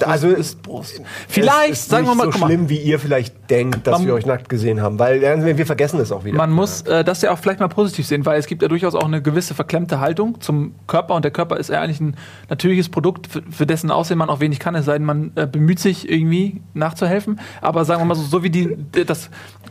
Also 0.03 0.29
ist 0.29 0.61
Brust. 0.61 1.01
Vielleicht, 1.27 1.71
es 1.73 1.79
ist 1.81 1.89
sagen 1.89 2.05
wir 2.05 2.15
nicht 2.15 2.25
mal, 2.25 2.31
so 2.31 2.45
schlimm, 2.45 2.69
wie 2.69 2.77
ihr 2.77 2.99
vielleicht 2.99 3.49
denkt, 3.49 3.87
dass 3.87 3.99
Man- 3.99 4.07
wir 4.07 4.13
euch 4.13 4.25
nackt 4.25 4.49
gesehen 4.49 4.81
haben, 4.81 4.99
weil 4.99 5.23
äh, 5.23 5.57
wir 5.57 5.65
vergessen 5.65 5.99
es 5.99 6.11
auch 6.11 6.23
wieder. 6.23 6.37
Man 6.37 6.51
muss 6.51 6.81
äh, 6.81 7.03
das 7.03 7.21
ja 7.21 7.31
auch 7.31 7.39
vielleicht 7.39 7.59
mal 7.59 7.67
positiv 7.67 8.05
sehen, 8.05 8.25
weil 8.25 8.39
es 8.39 8.47
gibt 8.47 8.61
ja 8.61 8.67
durchaus 8.67 8.95
auch 8.95 9.05
eine 9.05 9.21
gewisse 9.21 9.53
verklemmte 9.53 9.99
Haltung 9.99 10.39
zum 10.41 10.75
Körper 10.87 11.15
und 11.15 11.23
der 11.23 11.31
Körper 11.31 11.57
ist 11.57 11.69
ja 11.69 11.81
eigentlich 11.81 11.99
ein 12.01 12.15
natürliches 12.49 12.89
Produkt, 12.89 13.27
für, 13.27 13.43
für 13.49 13.65
dessen 13.65 13.91
Aussehen 13.91 14.17
man 14.17 14.29
auch 14.29 14.39
wenig 14.39 14.59
kann, 14.59 14.75
es 14.75 14.85
sei 14.85 14.97
denn, 14.97 15.05
man 15.05 15.31
äh, 15.35 15.47
bemüht 15.47 15.79
sich 15.79 16.09
irgendwie 16.09 16.61
nachzuhelfen. 16.73 17.39
Aber 17.61 17.85
sagen 17.85 18.01
wir 18.01 18.05
mal 18.05 18.15
so, 18.15 18.23
so 18.23 18.43
wie 18.43 18.49
die, 18.49 18.75
das, 19.05 19.29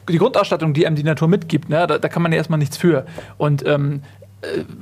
die 0.09 0.18
Grundausstattung, 0.18 0.72
die 0.72 0.87
einem 0.87 0.97
die 0.97 1.05
Natur 1.05 1.29
mitgibt, 1.29 1.68
ne, 1.68 1.87
da, 1.87 1.99
da 1.99 2.09
kann 2.09 2.22
man 2.22 2.33
ja 2.33 2.39
erstmal 2.39 2.59
nichts 2.59 2.77
für. 2.77 3.07
Und 3.39 3.66
ähm, 3.66 4.01
äh, 4.22 4.26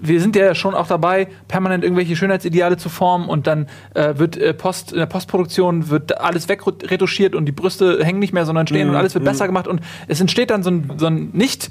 wir 0.01 0.21
sind 0.21 0.37
ja 0.37 0.55
schon 0.55 0.75
auch 0.75 0.87
dabei, 0.87 1.29
permanent 1.49 1.85
irgendwelche 1.85 2.17
Schönheitsideale 2.17 2.77
zu 2.77 2.89
formen 2.89 3.29
und 3.29 3.47
dann 3.47 3.67
äh, 3.95 4.15
wird 4.17 4.37
äh, 4.37 4.55
Post, 4.55 4.93
in 4.93 4.99
der 4.99 5.07
Postproduktion 5.07 5.91
wird 5.91 6.21
alles 6.21 6.49
wegretuschiert 6.49 7.35
und 7.35 7.47
die 7.47 7.53
Brüste 7.53 8.05
hängen 8.05 8.19
nicht 8.19 8.33
mehr, 8.33 8.47
sondern 8.47 8.67
stehen 8.67 8.89
und 8.89 8.97
alles 8.97 9.15
wird 9.15 9.25
besser 9.25 9.47
gemacht 9.47 9.69
und 9.69 9.81
es 10.09 10.21
entsteht 10.21 10.51
dann 10.51 10.63
so 10.63 10.71
ein, 10.71 10.93
so 10.97 11.07
ein 11.07 11.31
nicht 11.33 11.71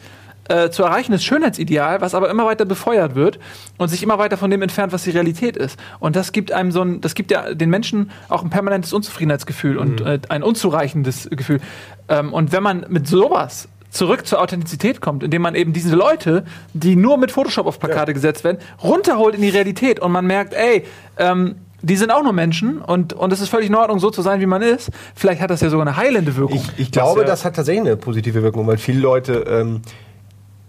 äh, 0.49 0.69
zu 0.69 0.83
erreichendes 0.83 1.23
Schönheitsideal, 1.23 2.01
was 2.01 2.13
aber 2.15 2.29
immer 2.29 2.45
weiter 2.45 2.65
befeuert 2.65 3.15
wird 3.15 3.39
und 3.77 3.87
sich 3.87 4.03
immer 4.03 4.17
weiter 4.17 4.37
von 4.37 4.51
dem 4.51 4.61
entfernt, 4.61 4.91
was 4.91 5.03
die 5.03 5.11
Realität 5.11 5.55
ist. 5.55 5.79
Und 5.99 6.15
das 6.15 6.31
gibt 6.31 6.51
einem 6.51 6.71
so 6.71 6.81
ein, 6.81 7.01
das 7.01 7.15
gibt 7.15 7.31
ja 7.31 7.53
den 7.53 7.69
Menschen 7.69 8.11
auch 8.29 8.43
ein 8.43 8.49
permanentes 8.49 8.93
Unzufriedenheitsgefühl 8.93 9.77
und 9.77 10.01
äh, 10.01 10.19
ein 10.29 10.43
unzureichendes 10.43 11.29
Gefühl. 11.31 11.61
Ähm, 12.09 12.33
und 12.33 12.51
wenn 12.51 12.63
man 12.63 12.85
mit 12.89 13.07
sowas 13.07 13.69
zurück 13.93 14.25
zur 14.27 14.41
Authentizität 14.41 14.99
kommt, 14.99 15.23
indem 15.23 15.41
man 15.43 15.55
eben 15.55 15.71
diese 15.71 15.95
Leute, 15.95 16.43
die 16.73 16.95
nur 16.95 17.17
mit 17.17 17.31
Photoshop 17.31 17.65
auf 17.67 17.79
Plakate 17.79 18.13
gesetzt 18.13 18.43
werden, 18.43 18.57
runterholt 18.83 19.35
in 19.35 19.41
die 19.41 19.49
Realität 19.49 19.99
und 19.99 20.11
man 20.11 20.25
merkt, 20.25 20.53
ey, 20.53 20.83
ähm, 21.17 21.55
die 21.85 21.95
sind 21.97 22.11
auch 22.11 22.23
nur 22.23 22.31
Menschen 22.33 22.79
und, 22.81 23.13
und 23.13 23.31
es 23.33 23.41
ist 23.41 23.49
völlig 23.49 23.67
in 23.69 23.75
Ordnung, 23.75 23.99
so 23.99 24.09
zu 24.09 24.21
sein, 24.21 24.39
wie 24.39 24.45
man 24.45 24.61
ist. 24.61 24.89
Vielleicht 25.15 25.41
hat 25.41 25.49
das 25.49 25.61
ja 25.61 25.69
sogar 25.69 25.85
eine 25.85 25.97
heilende 25.97 26.35
Wirkung. 26.37 26.57
Ich, 26.77 26.79
ich 26.87 26.91
glaube, 26.91 27.21
ja- 27.21 27.27
das 27.27 27.43
hat 27.45 27.55
tatsächlich 27.55 27.81
eine 27.85 27.97
positive 27.97 28.41
Wirkung, 28.41 28.65
weil 28.67 28.77
viele 28.77 28.99
Leute 28.99 29.43
ähm, 29.47 29.81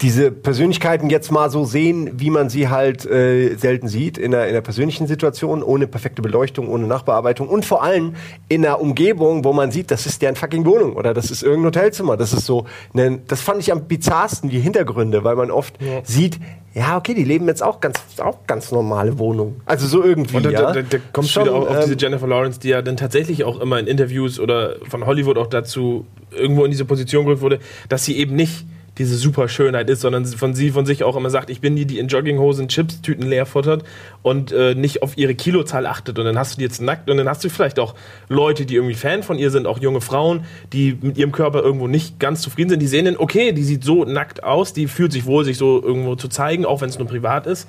diese 0.00 0.32
Persönlichkeiten 0.32 1.08
jetzt 1.08 1.30
mal 1.30 1.50
so 1.50 1.64
sehen, 1.64 2.10
wie 2.14 2.30
man 2.30 2.48
sie 2.48 2.68
halt 2.68 3.06
äh, 3.06 3.54
selten 3.54 3.88
sieht, 3.88 4.18
in 4.18 4.34
einer, 4.34 4.44
in 4.44 4.50
einer 4.50 4.60
persönlichen 4.60 5.06
Situation, 5.06 5.62
ohne 5.62 5.86
perfekte 5.86 6.20
Beleuchtung, 6.20 6.68
ohne 6.68 6.86
Nachbearbeitung 6.86 7.48
und 7.48 7.64
vor 7.64 7.82
allem 7.82 8.14
in 8.48 8.66
einer 8.66 8.80
Umgebung, 8.80 9.44
wo 9.44 9.52
man 9.52 9.70
sieht, 9.70 9.90
das 9.90 10.06
ist 10.06 10.20
deren 10.20 10.34
fucking 10.34 10.66
Wohnung 10.66 10.96
oder 10.96 11.14
das 11.14 11.30
ist 11.30 11.42
irgendein 11.42 11.66
Hotelzimmer. 11.66 12.16
Das 12.16 12.32
ist 12.32 12.44
so, 12.44 12.66
ne, 12.92 13.20
das 13.28 13.40
fand 13.40 13.60
ich 13.60 13.70
am 13.70 13.84
bizarrsten, 13.84 14.50
die 14.50 14.58
Hintergründe, 14.58 15.22
weil 15.22 15.36
man 15.36 15.50
oft 15.50 15.78
sieht, 16.02 16.40
ja, 16.74 16.96
okay, 16.96 17.14
die 17.14 17.22
leben 17.22 17.46
jetzt 17.46 17.62
auch 17.62 17.80
ganz, 17.80 18.00
auch 18.18 18.46
ganz 18.48 18.72
normale 18.72 19.16
Wohnungen. 19.18 19.60
Also 19.64 19.86
so 19.86 20.02
irgendwie, 20.02 20.36
Und 20.36 20.44
da, 20.44 20.50
ja. 20.50 20.60
da, 20.60 20.72
da, 20.72 20.82
da 20.82 20.98
kommst 21.12 21.30
Schon, 21.30 21.44
wieder 21.44 21.54
auf, 21.54 21.68
auf 21.68 21.76
ähm, 21.76 21.82
diese 21.84 21.96
Jennifer 21.96 22.26
Lawrence, 22.26 22.58
die 22.58 22.70
ja 22.70 22.82
dann 22.82 22.96
tatsächlich 22.96 23.44
auch 23.44 23.60
immer 23.60 23.78
in 23.78 23.86
Interviews 23.86 24.40
oder 24.40 24.76
von 24.88 25.06
Hollywood 25.06 25.38
auch 25.38 25.46
dazu 25.46 26.04
irgendwo 26.32 26.64
in 26.64 26.72
diese 26.72 26.84
Position 26.84 27.26
gerückt 27.26 27.42
wurde, 27.42 27.60
dass 27.88 28.04
sie 28.04 28.16
eben 28.18 28.34
nicht 28.34 28.66
diese 28.98 29.16
super 29.16 29.48
Schönheit 29.48 29.90
ist, 29.90 30.02
sondern 30.02 30.24
von 30.24 30.54
sie 30.54 30.70
von 30.70 30.86
sich 30.86 31.02
auch 31.02 31.16
immer 31.16 31.30
sagt, 31.30 31.50
ich 31.50 31.60
bin 31.60 31.74
die, 31.74 31.84
die 31.84 31.98
in 31.98 32.06
Jogginghosen 32.06 32.68
Chips-Tüten 32.68 33.26
leer 33.26 33.44
futtert 33.44 33.82
und 34.22 34.52
äh, 34.52 34.74
nicht 34.74 35.02
auf 35.02 35.16
ihre 35.16 35.34
Kilozahl 35.34 35.86
achtet. 35.86 36.18
Und 36.18 36.26
dann 36.26 36.38
hast 36.38 36.54
du 36.54 36.58
die 36.58 36.64
jetzt 36.64 36.80
nackt 36.80 37.10
und 37.10 37.16
dann 37.16 37.28
hast 37.28 37.42
du 37.42 37.48
vielleicht 37.48 37.80
auch 37.80 37.94
Leute, 38.28 38.66
die 38.66 38.76
irgendwie 38.76 38.94
Fan 38.94 39.22
von 39.22 39.38
ihr 39.38 39.50
sind, 39.50 39.66
auch 39.66 39.80
junge 39.80 40.00
Frauen, 40.00 40.44
die 40.72 40.96
mit 41.00 41.18
ihrem 41.18 41.32
Körper 41.32 41.62
irgendwo 41.62 41.88
nicht 41.88 42.20
ganz 42.20 42.40
zufrieden 42.40 42.70
sind. 42.70 42.80
Die 42.80 42.86
sehen 42.86 43.06
dann, 43.06 43.16
okay, 43.16 43.52
die 43.52 43.64
sieht 43.64 43.82
so 43.82 44.04
nackt 44.04 44.44
aus, 44.44 44.72
die 44.72 44.86
fühlt 44.86 45.12
sich 45.12 45.26
wohl, 45.26 45.44
sich 45.44 45.58
so 45.58 45.82
irgendwo 45.82 46.14
zu 46.14 46.28
zeigen, 46.28 46.64
auch 46.64 46.80
wenn 46.80 46.88
es 46.88 46.98
nur 46.98 47.08
privat 47.08 47.46
ist. 47.46 47.68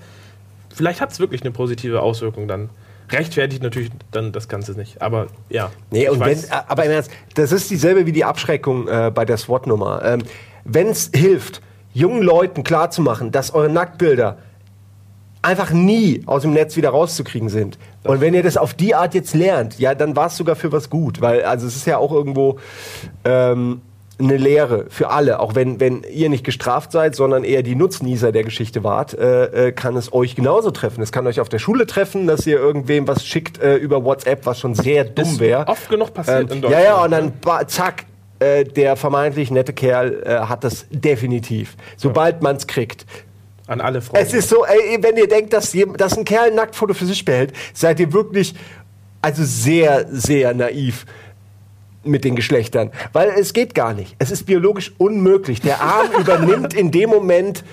Vielleicht 0.74 1.02
hat 1.02 1.12
es 1.12 1.20
wirklich 1.20 1.42
eine 1.42 1.52
positive 1.52 2.02
Auswirkung 2.02 2.48
dann 2.48 2.70
rechtfertigt 3.12 3.64
natürlich 3.64 3.92
dann 4.12 4.32
das 4.32 4.48
Ganze 4.48 4.74
nicht. 4.74 5.02
Aber 5.02 5.28
ja. 5.50 5.72
Nee, 5.92 6.10
und 6.10 6.20
wenn, 6.20 6.38
aber 6.68 6.86
im 6.86 6.92
Ernst, 6.92 7.12
das 7.36 7.52
ist 7.52 7.70
dieselbe 7.70 8.06
wie 8.06 8.12
die 8.12 8.26
Abschreckung 8.26 8.88
äh, 8.88 9.12
bei 9.14 9.26
der 9.26 9.38
SWAT-Nummer. 9.38 10.04
Ähm, 10.04 10.22
wenn 10.66 10.90
es 10.90 11.12
hilft, 11.16 11.62
jungen 11.94 12.22
Leuten 12.22 12.64
klarzumachen, 12.64 13.32
dass 13.32 13.54
eure 13.54 13.70
Nacktbilder 13.70 14.38
einfach 15.42 15.72
nie 15.72 16.24
aus 16.26 16.42
dem 16.42 16.54
Netz 16.54 16.76
wieder 16.76 16.90
rauszukriegen 16.90 17.50
sind. 17.50 17.78
Und 18.04 18.20
wenn 18.20 18.34
ihr 18.34 18.44
das 18.44 18.58
auf 18.58 18.74
die 18.74 18.96
Art 18.96 19.14
jetzt 19.14 19.34
lernt, 19.36 19.80
ja, 19.80 19.94
dann 19.96 20.16
war 20.16 20.28
es 20.28 20.38
sogar 20.38 20.56
für 20.56 20.72
was 20.72 20.90
gut, 20.90 21.22
weil 21.22 21.44
also 21.44 21.68
es 21.68 21.76
ist 21.76 21.86
ja 21.86 21.98
auch 21.98 22.12
irgendwo 22.12 22.58
ähm, 23.24 23.82
eine 24.18 24.38
Lehre 24.38 24.86
für 24.90 25.10
alle, 25.10 25.40
auch 25.40 25.56
wenn, 25.56 25.80
wenn 25.80 26.04
ihr 26.04 26.30
nicht 26.30 26.44
gestraft 26.44 26.92
seid, 26.92 27.16
sondern 27.16 27.44
eher 27.44 27.64
die 27.64 27.76
Nutznießer 27.76 28.32
der 28.32 28.44
Geschichte 28.44 28.84
wart, 28.84 29.14
äh, 29.14 29.68
äh, 29.68 29.72
kann 29.72 29.96
es 29.98 30.12
euch 30.14 30.36
genauso 30.36 30.72
treffen. 30.72 31.02
Es 31.02 31.12
kann 31.12 31.28
euch 31.28 31.40
auf 31.40 31.50
der 31.50 31.60
Schule 31.60 31.86
treffen, 31.86 32.26
dass 32.26 32.48
ihr 32.48 32.58
irgendwem 32.58 33.08
was 33.08 33.26
schickt 33.26 33.62
äh, 33.62 33.76
über 33.76 34.04
WhatsApp, 34.04 34.46
was 34.46 34.60
schon 34.60 34.74
sehr 34.74 35.04
dumm 35.04 35.40
wäre. 35.40 35.68
oft 35.68 35.90
genug 35.90 36.14
passiert 36.14 36.50
Ähm, 36.52 36.58
in 36.58 36.64
ja, 36.64 36.70
Deutschland. 36.70 36.86
ja, 36.86 37.04
und 37.04 37.12
dann 37.12 37.68
zack, 37.68 38.06
äh, 38.40 38.64
der 38.64 38.96
vermeintlich 38.96 39.52
nette 39.52 39.74
Kerl 39.74 40.24
äh, 40.26 40.30
hat 40.48 40.64
das 40.64 40.86
definitiv. 40.90 41.76
Sobald 41.98 42.42
man 42.42 42.56
es 42.56 42.68
kriegt. 42.68 43.06
An 43.68 43.82
alle 43.82 44.02
Freunde. 44.02 44.26
Es 44.26 44.34
ist 44.34 44.50
so, 44.50 44.64
ey, 44.66 44.98
wenn 45.02 45.18
ihr 45.18 45.28
denkt, 45.28 45.52
dass, 45.54 45.76
dass 45.98 46.18
ein 46.18 46.26
Kerl 46.26 46.50
ein 46.50 46.56
Nacktfoto 46.56 46.94
für 46.94 47.06
sich 47.06 47.26
behält, 47.26 47.54
seid 47.74 48.00
ihr 48.00 48.14
wirklich 48.14 48.54
also 49.22 49.44
sehr, 49.44 50.06
sehr 50.12 50.54
naiv 50.54 51.06
mit 52.06 52.24
den 52.24 52.36
Geschlechtern. 52.36 52.92
Weil 53.14 53.30
es 53.38 53.54
geht 53.54 53.76
gar 53.76 53.94
nicht. 53.94 54.16
Es 54.20 54.32
ist 54.32 54.46
biologisch 54.46 54.94
unmöglich. 54.98 55.62
Der 55.62 55.82
Arm 55.82 56.08
übernimmt 56.20 56.74
in 56.74 56.92
dem 56.92 57.10
Moment 57.10 57.64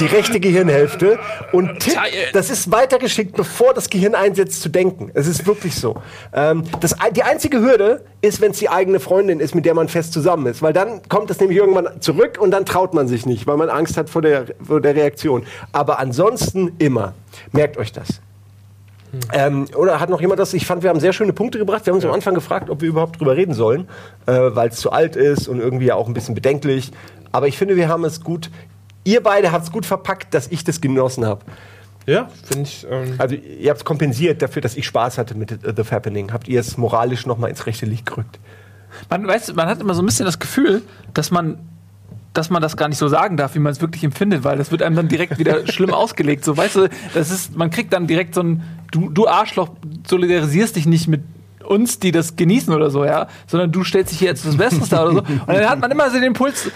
die 0.00 0.06
rechte 0.06 0.40
Gehirnhälfte 0.40 1.18
und 1.52 1.80
tippt, 1.80 1.98
das 2.32 2.50
ist 2.50 2.70
weitergeschickt, 2.70 3.36
bevor 3.36 3.74
das 3.74 3.90
Gehirn 3.90 4.14
einsetzt 4.14 4.62
zu 4.62 4.68
denken. 4.68 5.10
Es 5.14 5.26
ist 5.26 5.46
wirklich 5.46 5.74
so. 5.74 5.96
Ähm, 6.32 6.64
das, 6.80 6.94
die 7.14 7.22
einzige 7.22 7.60
Hürde 7.60 8.04
ist, 8.22 8.40
wenn 8.40 8.50
es 8.50 8.58
die 8.58 8.68
eigene 8.68 9.00
Freundin 9.00 9.40
ist, 9.40 9.54
mit 9.54 9.64
der 9.64 9.74
man 9.74 9.88
fest 9.88 10.12
zusammen 10.12 10.46
ist. 10.46 10.62
Weil 10.62 10.72
dann 10.72 11.02
kommt 11.08 11.30
es 11.30 11.40
nämlich 11.40 11.58
irgendwann 11.58 12.00
zurück 12.00 12.38
und 12.40 12.50
dann 12.50 12.64
traut 12.64 12.94
man 12.94 13.08
sich 13.08 13.26
nicht, 13.26 13.46
weil 13.46 13.56
man 13.56 13.70
Angst 13.70 13.96
hat 13.96 14.10
vor 14.10 14.22
der, 14.22 14.46
vor 14.62 14.80
der 14.80 14.94
Reaktion. 14.94 15.46
Aber 15.72 15.98
ansonsten 15.98 16.72
immer. 16.78 17.14
Merkt 17.52 17.76
euch 17.76 17.92
das. 17.92 18.20
Ähm, 19.32 19.66
oder 19.76 20.00
hat 20.00 20.10
noch 20.10 20.20
jemand 20.20 20.40
das? 20.40 20.52
Ich 20.54 20.66
fand, 20.66 20.82
wir 20.82 20.90
haben 20.90 21.00
sehr 21.00 21.12
schöne 21.12 21.32
Punkte 21.32 21.58
gebracht. 21.58 21.84
Wir 21.86 21.92
haben 21.92 21.96
uns 21.96 22.04
am 22.04 22.12
Anfang 22.12 22.34
gefragt, 22.34 22.70
ob 22.70 22.80
wir 22.80 22.88
überhaupt 22.88 23.20
drüber 23.20 23.36
reden 23.36 23.54
sollen, 23.54 23.88
äh, 24.26 24.32
weil 24.32 24.68
es 24.70 24.76
zu 24.76 24.90
alt 24.92 25.16
ist 25.16 25.48
und 25.48 25.60
irgendwie 25.60 25.86
ja 25.86 25.94
auch 25.94 26.08
ein 26.08 26.14
bisschen 26.14 26.34
bedenklich. 26.34 26.92
Aber 27.32 27.48
ich 27.48 27.58
finde, 27.58 27.76
wir 27.76 27.88
haben 27.88 28.04
es 28.04 28.22
gut. 28.22 28.50
Ihr 29.04 29.22
beide 29.22 29.52
habt 29.52 29.64
es 29.64 29.72
gut 29.72 29.86
verpackt, 29.86 30.34
dass 30.34 30.48
ich 30.48 30.64
das 30.64 30.80
genossen 30.80 31.24
habe. 31.24 31.44
ja, 32.06 32.28
finde 32.44 32.62
ich. 32.64 32.86
Ähm, 32.90 33.14
Also 33.18 33.34
ihr 33.36 33.70
habt 33.70 33.78
es 33.78 33.84
kompensiert 33.84 34.42
dafür, 34.42 34.62
dass 34.62 34.76
ich 34.76 34.86
Spaß 34.86 35.18
hatte 35.18 35.34
mit 35.36 35.58
The 35.76 35.84
Fappening. 35.84 36.32
Habt 36.32 36.48
ihr 36.48 36.60
es 36.60 36.76
moralisch 36.76 37.26
noch 37.26 37.38
mal 37.38 37.48
ins 37.48 37.66
rechte 37.66 37.86
Licht 37.86 38.06
gerückt? 38.06 38.38
Man, 39.10 39.26
weiß, 39.26 39.54
man 39.54 39.68
hat 39.68 39.80
immer 39.80 39.94
so 39.94 40.02
ein 40.02 40.06
bisschen 40.06 40.24
das 40.26 40.38
Gefühl, 40.38 40.82
dass 41.12 41.30
man, 41.30 41.58
dass 42.36 42.50
man 42.50 42.62
das 42.62 42.76
gar 42.76 42.88
nicht 42.88 42.98
so 42.98 43.08
sagen 43.08 43.36
darf, 43.36 43.54
wie 43.54 43.58
man 43.58 43.72
es 43.72 43.80
wirklich 43.80 44.04
empfindet, 44.04 44.44
weil 44.44 44.58
das 44.58 44.70
wird 44.70 44.82
einem 44.82 44.96
dann 44.96 45.08
direkt 45.08 45.38
wieder 45.38 45.66
schlimm 45.72 45.92
ausgelegt. 45.92 46.44
So, 46.44 46.56
weißt 46.56 46.76
du, 46.76 46.88
das 47.14 47.30
ist, 47.30 47.56
man 47.56 47.70
kriegt 47.70 47.92
dann 47.92 48.06
direkt 48.06 48.34
so 48.34 48.42
ein, 48.42 48.62
du, 48.90 49.08
du 49.08 49.26
Arschloch, 49.26 49.70
solidarisierst 50.06 50.76
dich 50.76 50.86
nicht 50.86 51.08
mit 51.08 51.22
uns, 51.64 51.98
die 51.98 52.12
das 52.12 52.36
genießen 52.36 52.72
oder 52.72 52.90
so, 52.90 53.04
ja, 53.04 53.28
sondern 53.46 53.72
du 53.72 53.84
stellst 53.84 54.12
dich 54.12 54.20
hier 54.20 54.28
jetzt 54.28 54.46
das 54.46 54.56
Bestes 54.56 54.88
da 54.88 55.04
oder 55.04 55.12
so. 55.12 55.18
Und 55.20 55.48
dann 55.48 55.68
hat 55.68 55.80
man 55.80 55.90
immer 55.90 56.08
so 56.10 56.14
den 56.14 56.24
Impuls, 56.24 56.70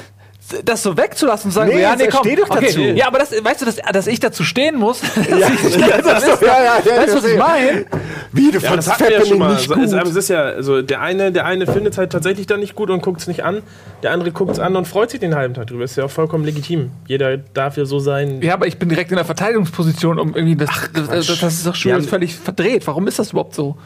das 0.65 0.83
so 0.83 0.97
wegzulassen 0.97 1.49
und 1.49 1.53
zu 1.53 1.59
sagen, 1.61 1.71
Nee, 1.73 1.83
ja, 1.83 1.95
nee, 1.97 2.09
komm, 2.09 2.21
steh 2.25 2.37
doch 2.37 2.49
dazu. 2.49 2.81
Ja, 2.81 3.07
aber 3.07 3.19
das, 3.19 3.33
weißt 3.33 3.61
du, 3.63 3.65
dass, 3.67 3.77
dass 3.77 4.07
ich 4.07 4.21
dazu 4.21 4.43
stehen 4.45 4.77
muss, 4.77 5.01
dass 5.15 5.29
Ja, 5.29 5.37
ich, 5.49 5.77
ja, 5.77 5.99
das 6.03 6.25
ist- 6.27 6.43
ja, 6.43 6.47
ja, 6.49 6.73
ja, 6.85 6.97
weißt 7.03 7.13
du, 7.15 7.17
was 7.19 7.25
ich 7.25 7.39
meine? 7.39 7.87
Wie, 8.33 8.51
du 8.51 8.59
ja, 8.59 8.77
das 8.77 8.89
hatten 8.91 9.05
wir 9.05 9.13
ja 9.13 9.25
schon 9.27 9.39
mal. 9.39 9.59
So, 9.59 9.75
es, 9.75 9.93
aber 9.93 10.09
es 10.09 10.17
ist 10.17 10.29
ja, 10.29 10.43
also 10.43 10.83
der 10.83 11.01
eine, 11.01 11.33
der 11.33 11.47
eine 11.47 11.67
findet 11.67 11.95
es 11.95 11.99
halt 11.99 12.11
tatsächlich 12.13 12.47
dann 12.47 12.61
nicht 12.61 12.75
gut 12.75 12.91
und 12.91 13.03
guckt 13.03 13.21
es 13.21 13.27
nicht 13.27 13.45
an. 13.45 13.63
Der 14.03 14.13
andere 14.13 14.31
guckt 14.33 14.53
es 14.53 14.59
an 14.59 14.77
und 14.77 14.87
freut 14.87 15.11
sich 15.11 15.21
den 15.21 15.35
halben 15.35 15.55
Tag 15.55 15.67
drüber. 15.67 15.85
Ist 15.85 15.97
ja 15.97 16.05
auch 16.05 16.11
vollkommen 16.11 16.45
legitim. 16.45 16.91
Jeder 17.07 17.37
darf 17.39 17.77
ja 17.77 17.85
so 17.85 17.99
sein. 17.99 18.41
Ja, 18.43 18.55
aber 18.55 18.67
ich 18.67 18.79
bin 18.79 18.89
direkt 18.89 19.11
in 19.11 19.17
der 19.17 19.25
Verteidigungsposition, 19.25 20.19
um 20.19 20.35
irgendwie 20.35 20.57
das. 20.57 20.71
das, 20.95 21.09
das, 21.09 21.41
das 21.41 21.55
ist 21.55 21.67
doch 21.67 21.75
schon 21.75 21.91
Ja, 21.91 22.01
völlig 22.01 22.37
verdreht. 22.37 22.87
Warum 22.87 23.07
ist 23.09 23.19
das 23.19 23.33
überhaupt 23.33 23.55
so? 23.55 23.77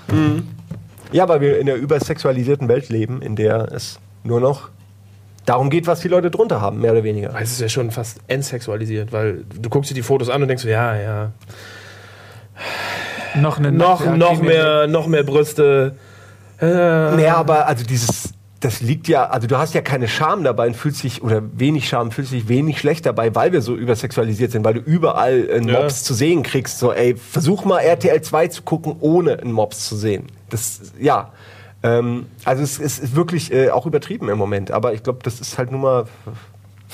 Ja, 1.13 1.29
weil 1.29 1.41
wir 1.41 1.59
in 1.59 1.69
einer 1.69 1.79
übersexualisierten 1.79 2.69
Welt 2.69 2.89
leben, 2.89 3.23
in 3.23 3.37
der 3.37 3.69
es 3.73 3.99
nur 4.25 4.41
noch 4.41 4.69
darum 5.47 5.71
geht, 5.71 5.87
was 5.87 6.01
die 6.01 6.09
Leute 6.09 6.31
drunter 6.31 6.61
haben, 6.61 6.81
mehr 6.81 6.93
oder 6.93 7.05
weniger. 7.05 7.35
Es 7.41 7.53
ist 7.53 7.61
ja 7.61 7.69
schon 7.69 7.91
fast 7.91 8.19
entsexualisiert, 8.29 9.13
weil 9.13 9.45
du 9.61 9.69
guckst 9.69 9.91
dir 9.91 9.95
die 9.95 10.03
Fotos 10.03 10.29
an 10.31 10.43
und 10.43 10.49
denkst 10.49 10.65
ja, 10.65 10.97
ja. 10.97 11.33
Noch 13.37 13.59
eine 13.59 13.73
Noch, 13.73 14.05
ja, 14.05 14.17
noch 14.17 14.41
mehr, 14.41 14.87
noch 14.87 15.07
mehr 15.07 15.25
Brüste. 15.25 15.97
Äh, 16.61 16.67
Naja, 16.67 17.37
aber 17.37 17.67
also 17.67 17.85
dieses, 17.85 18.33
das 18.61 18.81
liegt 18.81 19.09
ja, 19.09 19.29
also 19.29 19.47
du 19.49 19.59
hast 19.59 19.75
ja 19.75 19.81
keine 19.83 20.07
Scham 20.07 20.45
dabei 20.45 20.69
und 20.69 20.77
fühlst 20.77 21.03
dich, 21.03 21.23
oder 21.23 21.43
wenig 21.53 21.89
Scham, 21.89 22.13
fühlst 22.13 22.33
dich 22.33 22.49
wenig 22.49 22.79
schlecht 22.79 23.05
dabei, 23.07 23.35
weil 23.35 23.53
wir 23.53 23.61
so 23.61 23.75
übersexualisiert 23.75 24.53
sind, 24.53 24.65
weil 24.65 24.75
du 24.75 24.81
überall 24.81 25.49
einen 25.53 25.69
Ja. 25.69 25.81
Mops 25.81 26.05
zu 26.05 26.15
sehen 26.15 26.45
kriegst. 26.45 26.79
So, 26.79 26.93
ey, 26.93 27.17
versuch 27.17 27.65
mal 27.65 27.81
RTL 27.81 28.23
2 28.23 28.49
zu 28.49 28.63
gucken, 28.63 28.97
ohne 29.01 29.39
einen 29.41 29.53
Mops 29.53 29.89
zu 29.89 29.97
sehen. 29.97 30.27
Das, 30.49 30.81
ja. 31.01 31.33
Ähm, 31.85 32.27
also 32.47 32.63
es, 32.63 32.81
es 32.81 32.99
ist 32.99 33.15
wirklich 33.15 33.53
äh, 33.53 33.71
auch 33.71 33.85
übertrieben 33.85 34.31
im 34.31 34.39
Moment, 34.39 34.71
aber 34.71 34.95
ich 34.95 35.03
glaube, 35.03 35.19
das 35.23 35.41
ist 35.41 35.59
halt 35.59 35.71
nun 35.71 35.83
mal 35.83 36.07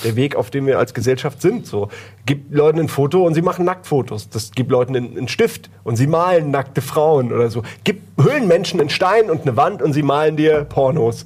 der 0.03 0.15
Weg, 0.15 0.35
auf 0.35 0.49
dem 0.49 0.65
wir 0.67 0.79
als 0.79 0.93
Gesellschaft 0.93 1.41
sind. 1.41 1.65
So. 1.65 1.89
Gib 2.25 2.53
Leuten 2.53 2.79
ein 2.79 2.87
Foto 2.87 3.25
und 3.25 3.33
sie 3.33 3.41
machen 3.41 3.65
Nacktfotos. 3.65 4.29
Das 4.29 4.51
gibt 4.51 4.71
Leuten 4.71 4.95
einen, 4.95 5.17
einen 5.17 5.27
Stift 5.27 5.69
und 5.83 5.95
sie 5.95 6.07
malen 6.07 6.51
nackte 6.51 6.81
Frauen 6.81 7.31
oder 7.33 7.49
so. 7.49 7.63
Gib 7.83 8.01
hüllen 8.21 8.47
Menschen 8.47 8.79
einen 8.79 8.89
Stein 8.89 9.29
und 9.29 9.41
eine 9.43 9.57
Wand 9.57 9.81
und 9.81 9.93
sie 9.93 10.03
malen 10.03 10.37
dir 10.37 10.63
Pornos. 10.65 11.25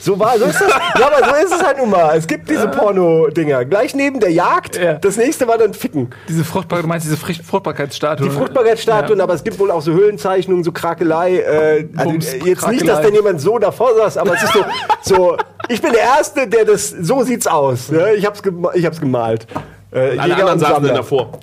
So 0.00 0.18
war, 0.18 0.36
so 0.38 0.46
ist 0.46 0.60
das. 0.60 0.68
ja, 0.98 1.06
aber 1.06 1.24
so 1.28 1.44
ist 1.46 1.52
es 1.54 1.62
halt 1.64 1.78
nun 1.78 1.90
mal. 1.90 2.16
Es 2.16 2.26
gibt 2.26 2.50
diese 2.50 2.66
Porno-Dinger. 2.68 3.64
Gleich 3.66 3.94
neben 3.94 4.18
der 4.18 4.30
Jagd. 4.32 4.76
Ja. 4.76 4.94
Das 4.94 5.16
nächste 5.16 5.46
war 5.46 5.58
dann 5.58 5.74
Ficken. 5.74 6.10
Diese 6.28 6.44
Fruchtbar 6.44 6.82
du 6.82 6.88
meinst 6.88 7.06
diese 7.06 7.16
Fricht- 7.16 7.44
Fruchtbarkeitsstatue? 7.44 8.28
Die 8.28 8.34
Fruchtbarkeitsstatuen, 8.34 9.18
Ja. 9.18 9.24
aber 9.24 9.34
es 9.34 9.44
gibt 9.44 9.58
wohl 9.58 9.70
auch 9.70 9.82
so 9.82 9.92
Höhlenzeichnungen, 9.92 10.64
so 10.64 10.72
Krakelei. 10.72 11.36
Äh, 11.38 11.88
also 11.96 12.10
Bums, 12.10 12.32
äh, 12.32 12.38
jetzt 12.38 12.66
nicht, 12.68 12.82
dass 12.82 12.96
Krakelei. 12.96 13.02
denn 13.02 13.14
jemand 13.14 13.40
so 13.40 13.58
davor 13.58 13.94
saß, 13.94 14.16
aber 14.16 14.34
es 14.34 14.42
ist 14.42 14.52
so, 14.52 14.64
so 15.02 15.36
ich 15.68 15.80
bin 15.80 15.92
der 15.92 16.02
Erste, 16.02 16.48
der 16.48 16.64
das, 16.64 16.90
so 16.90 17.22
sieht's 17.22 17.46
aus. 17.46 17.90
Ne? 17.90 18.14
Ich, 18.14 18.26
hab's 18.26 18.42
ich 18.74 18.86
hab's 18.86 19.00
gemalt. 19.00 19.46
Äh, 19.90 20.18
alle 20.18 20.36
anderen 20.36 20.58
saßen 20.58 20.84
dann 20.84 20.94
davor. 20.94 21.40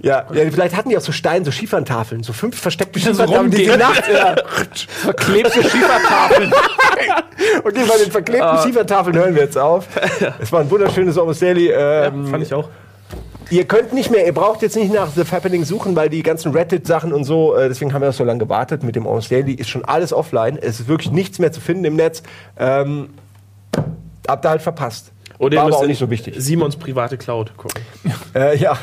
Ja, 0.00 0.26
ja, 0.32 0.50
vielleicht 0.50 0.76
hatten 0.76 0.90
die 0.90 0.96
auch 0.96 1.02
so 1.02 1.12
Stein, 1.12 1.44
so 1.44 1.50
Schieferntafeln, 1.50 2.22
so 2.22 2.32
fünf 2.32 2.58
versteckte 2.58 3.00
so 3.00 3.10
Schieferntafeln, 3.10 3.50
die 3.50 3.66
nachts, 3.66 4.08
ja. 4.08 4.36
Verklebte 5.02 5.62
Schiefertafeln. 5.62 6.52
Okay, 7.62 7.84
bei 7.86 7.98
den 7.98 8.10
verklebten 8.10 8.58
Schiefertafeln 8.62 9.16
hören 9.16 9.34
wir 9.34 9.42
jetzt 9.42 9.58
auf. 9.58 9.86
Es 10.40 10.50
war 10.52 10.60
ein 10.60 10.70
wunderschönes 10.70 11.18
Almost 11.18 11.42
Daily. 11.42 11.70
Ähm, 11.70 12.26
Fand 12.28 12.42
ich 12.42 12.52
auch. 12.54 12.68
Ihr 13.50 13.64
könnt 13.64 13.92
nicht 13.92 14.10
mehr, 14.10 14.26
ihr 14.26 14.32
braucht 14.32 14.62
jetzt 14.62 14.74
nicht 14.74 14.92
nach 14.92 15.08
The 15.14 15.24
Fappening 15.24 15.64
suchen, 15.64 15.94
weil 15.94 16.08
die 16.08 16.22
ganzen 16.22 16.52
Reddit-Sachen 16.52 17.12
und 17.12 17.24
so, 17.24 17.54
äh, 17.54 17.68
deswegen 17.68 17.92
haben 17.92 18.02
wir 18.02 18.08
auch 18.08 18.14
so 18.14 18.24
lange 18.24 18.40
gewartet 18.40 18.82
mit 18.82 18.96
dem 18.96 19.06
Almost 19.06 19.30
Daily, 19.30 19.52
ist 19.52 19.68
schon 19.68 19.84
alles 19.84 20.12
offline. 20.12 20.58
Es 20.60 20.80
ist 20.80 20.88
wirklich 20.88 21.12
nichts 21.12 21.38
mehr 21.38 21.52
zu 21.52 21.60
finden 21.60 21.84
im 21.84 21.96
Netz. 21.96 22.22
Ähm, 22.58 23.10
habt 24.28 24.44
ihr 24.44 24.50
halt 24.50 24.62
verpasst. 24.62 25.12
Oder 25.38 25.58
War 25.58 25.66
aber 25.66 25.76
auch 25.78 25.86
nicht 25.86 25.98
so 25.98 26.10
wichtig. 26.10 26.34
Simons 26.38 26.76
private 26.76 27.18
Cloud 27.18 27.56
gucken. 27.56 27.82
Äh, 28.34 28.56
ja. 28.58 28.76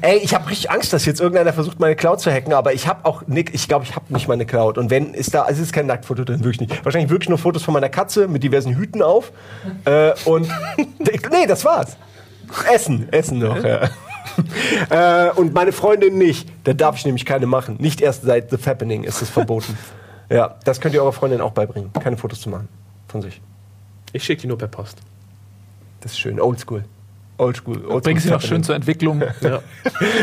Ey, 0.00 0.18
ich 0.18 0.34
habe 0.34 0.48
richtig 0.48 0.70
Angst, 0.70 0.92
dass 0.92 1.04
jetzt 1.04 1.20
irgendeiner 1.20 1.52
versucht, 1.52 1.78
meine 1.78 1.94
Cloud 1.94 2.18
zu 2.18 2.32
hacken, 2.32 2.52
aber 2.52 2.72
ich 2.72 2.88
habe 2.88 3.04
auch 3.04 3.22
nick, 3.26 3.54
ich 3.54 3.68
glaube, 3.68 3.84
ich 3.84 3.94
habe 3.94 4.12
nicht 4.12 4.26
meine 4.26 4.44
Cloud. 4.44 4.78
Und 4.78 4.90
wenn 4.90 5.14
ist 5.14 5.34
da, 5.34 5.42
also 5.42 5.60
es 5.60 5.68
ist 5.68 5.72
kein 5.72 5.86
Nacktfoto 5.86 6.24
drin, 6.24 6.40
wirklich 6.40 6.60
nicht. 6.60 6.84
Wahrscheinlich 6.84 7.10
wirklich 7.10 7.28
nur 7.28 7.38
Fotos 7.38 7.62
von 7.62 7.74
meiner 7.74 7.88
Katze 7.88 8.26
mit 8.26 8.42
diversen 8.42 8.74
Hüten 8.74 9.02
auf. 9.02 9.32
Äh, 9.84 10.12
und 10.24 10.48
nee, 10.78 11.46
das 11.46 11.64
war's. 11.64 11.96
Essen, 12.72 13.12
Essen 13.12 13.38
noch, 13.38 13.62
ja. 13.62 13.90
äh, 15.28 15.30
und 15.32 15.54
meine 15.54 15.72
Freundin 15.72 16.18
nicht. 16.18 16.48
Da 16.64 16.72
darf 16.72 16.96
ich 16.96 17.04
nämlich 17.04 17.24
keine 17.24 17.46
machen. 17.46 17.76
Nicht 17.78 18.00
erst 18.00 18.22
seit 18.22 18.50
The 18.50 18.56
Fappening 18.56 19.04
ist 19.04 19.22
es 19.22 19.30
verboten. 19.30 19.78
ja, 20.30 20.56
das 20.64 20.80
könnt 20.80 20.94
ihr 20.94 21.02
eurer 21.02 21.12
Freundin 21.12 21.40
auch 21.40 21.52
beibringen. 21.52 21.92
Keine 21.92 22.16
Fotos 22.16 22.40
zu 22.40 22.48
machen 22.48 22.68
von 23.08 23.22
sich. 23.22 23.40
Ich 24.16 24.24
schicke 24.24 24.42
die 24.42 24.46
nur 24.48 24.58
per 24.58 24.68
Post. 24.68 24.98
Das 26.00 26.12
ist 26.12 26.18
schön. 26.18 26.40
Oldschool. 26.40 26.84
Oldschool. 27.38 27.76
Oldschool 27.76 28.00
Bring 28.00 28.18
sie 28.18 28.30
noch 28.30 28.40
schön 28.40 28.62
zur 28.64 28.74
Entwicklung. 28.74 29.22
Ja. 29.42 29.60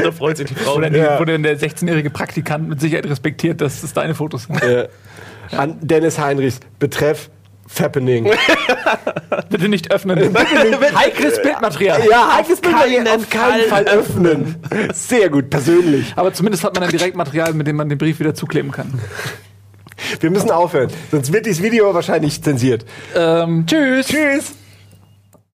da 0.03 0.11
freut 0.11 0.37
sich 0.37 0.47
die 0.47 0.55
Frau. 0.55 0.79
Die, 0.81 0.97
Ja. 0.97 1.19
wo 1.19 1.25
dann 1.25 1.43
der 1.43 1.59
16-jährige 1.59 2.09
Praktikant 2.09 2.67
mit 2.67 2.81
Sicherheit 2.81 3.05
respektiert, 3.05 3.61
dass 3.61 3.81
das 3.81 3.93
deine 3.93 4.15
Fotos 4.15 4.43
sind. 4.45 4.61
äh, 4.63 4.87
an 5.51 5.77
Dennis 5.81 6.17
Heinrichs 6.17 6.59
betreff 6.79 7.29
Fappening. 7.67 8.29
Bitte 9.49 9.67
nicht 9.69 9.91
öffnen. 9.91 10.19
Heikles 10.95 11.41
Bildmaterial. 11.41 12.01
ja, 12.09 12.35
heikles 12.37 12.61
keinen 12.61 13.07
auf 13.07 13.29
keinen 13.29 13.67
Fall 13.69 13.85
öffnen. 13.85 14.55
Sehr 14.93 15.29
gut, 15.29 15.49
persönlich. 15.49 16.13
Aber 16.15 16.33
zumindest 16.33 16.63
hat 16.63 16.73
man 16.75 16.81
dann 16.83 16.91
direkt 16.91 17.15
Material, 17.15 17.53
mit 17.53 17.65
dem 17.67 17.75
man 17.77 17.89
den 17.89 17.97
Brief 17.97 18.19
wieder 18.19 18.33
zukleben 18.35 18.71
kann. 18.71 18.99
Wir 20.19 20.29
müssen 20.29 20.51
aufhören, 20.51 20.89
sonst 21.11 21.31
wird 21.31 21.45
dieses 21.45 21.61
Video 21.61 21.93
wahrscheinlich 21.93 22.41
zensiert. 22.41 22.85
Ähm, 23.15 23.65
tschüss. 23.67 24.07
Tschüss. 24.07 24.53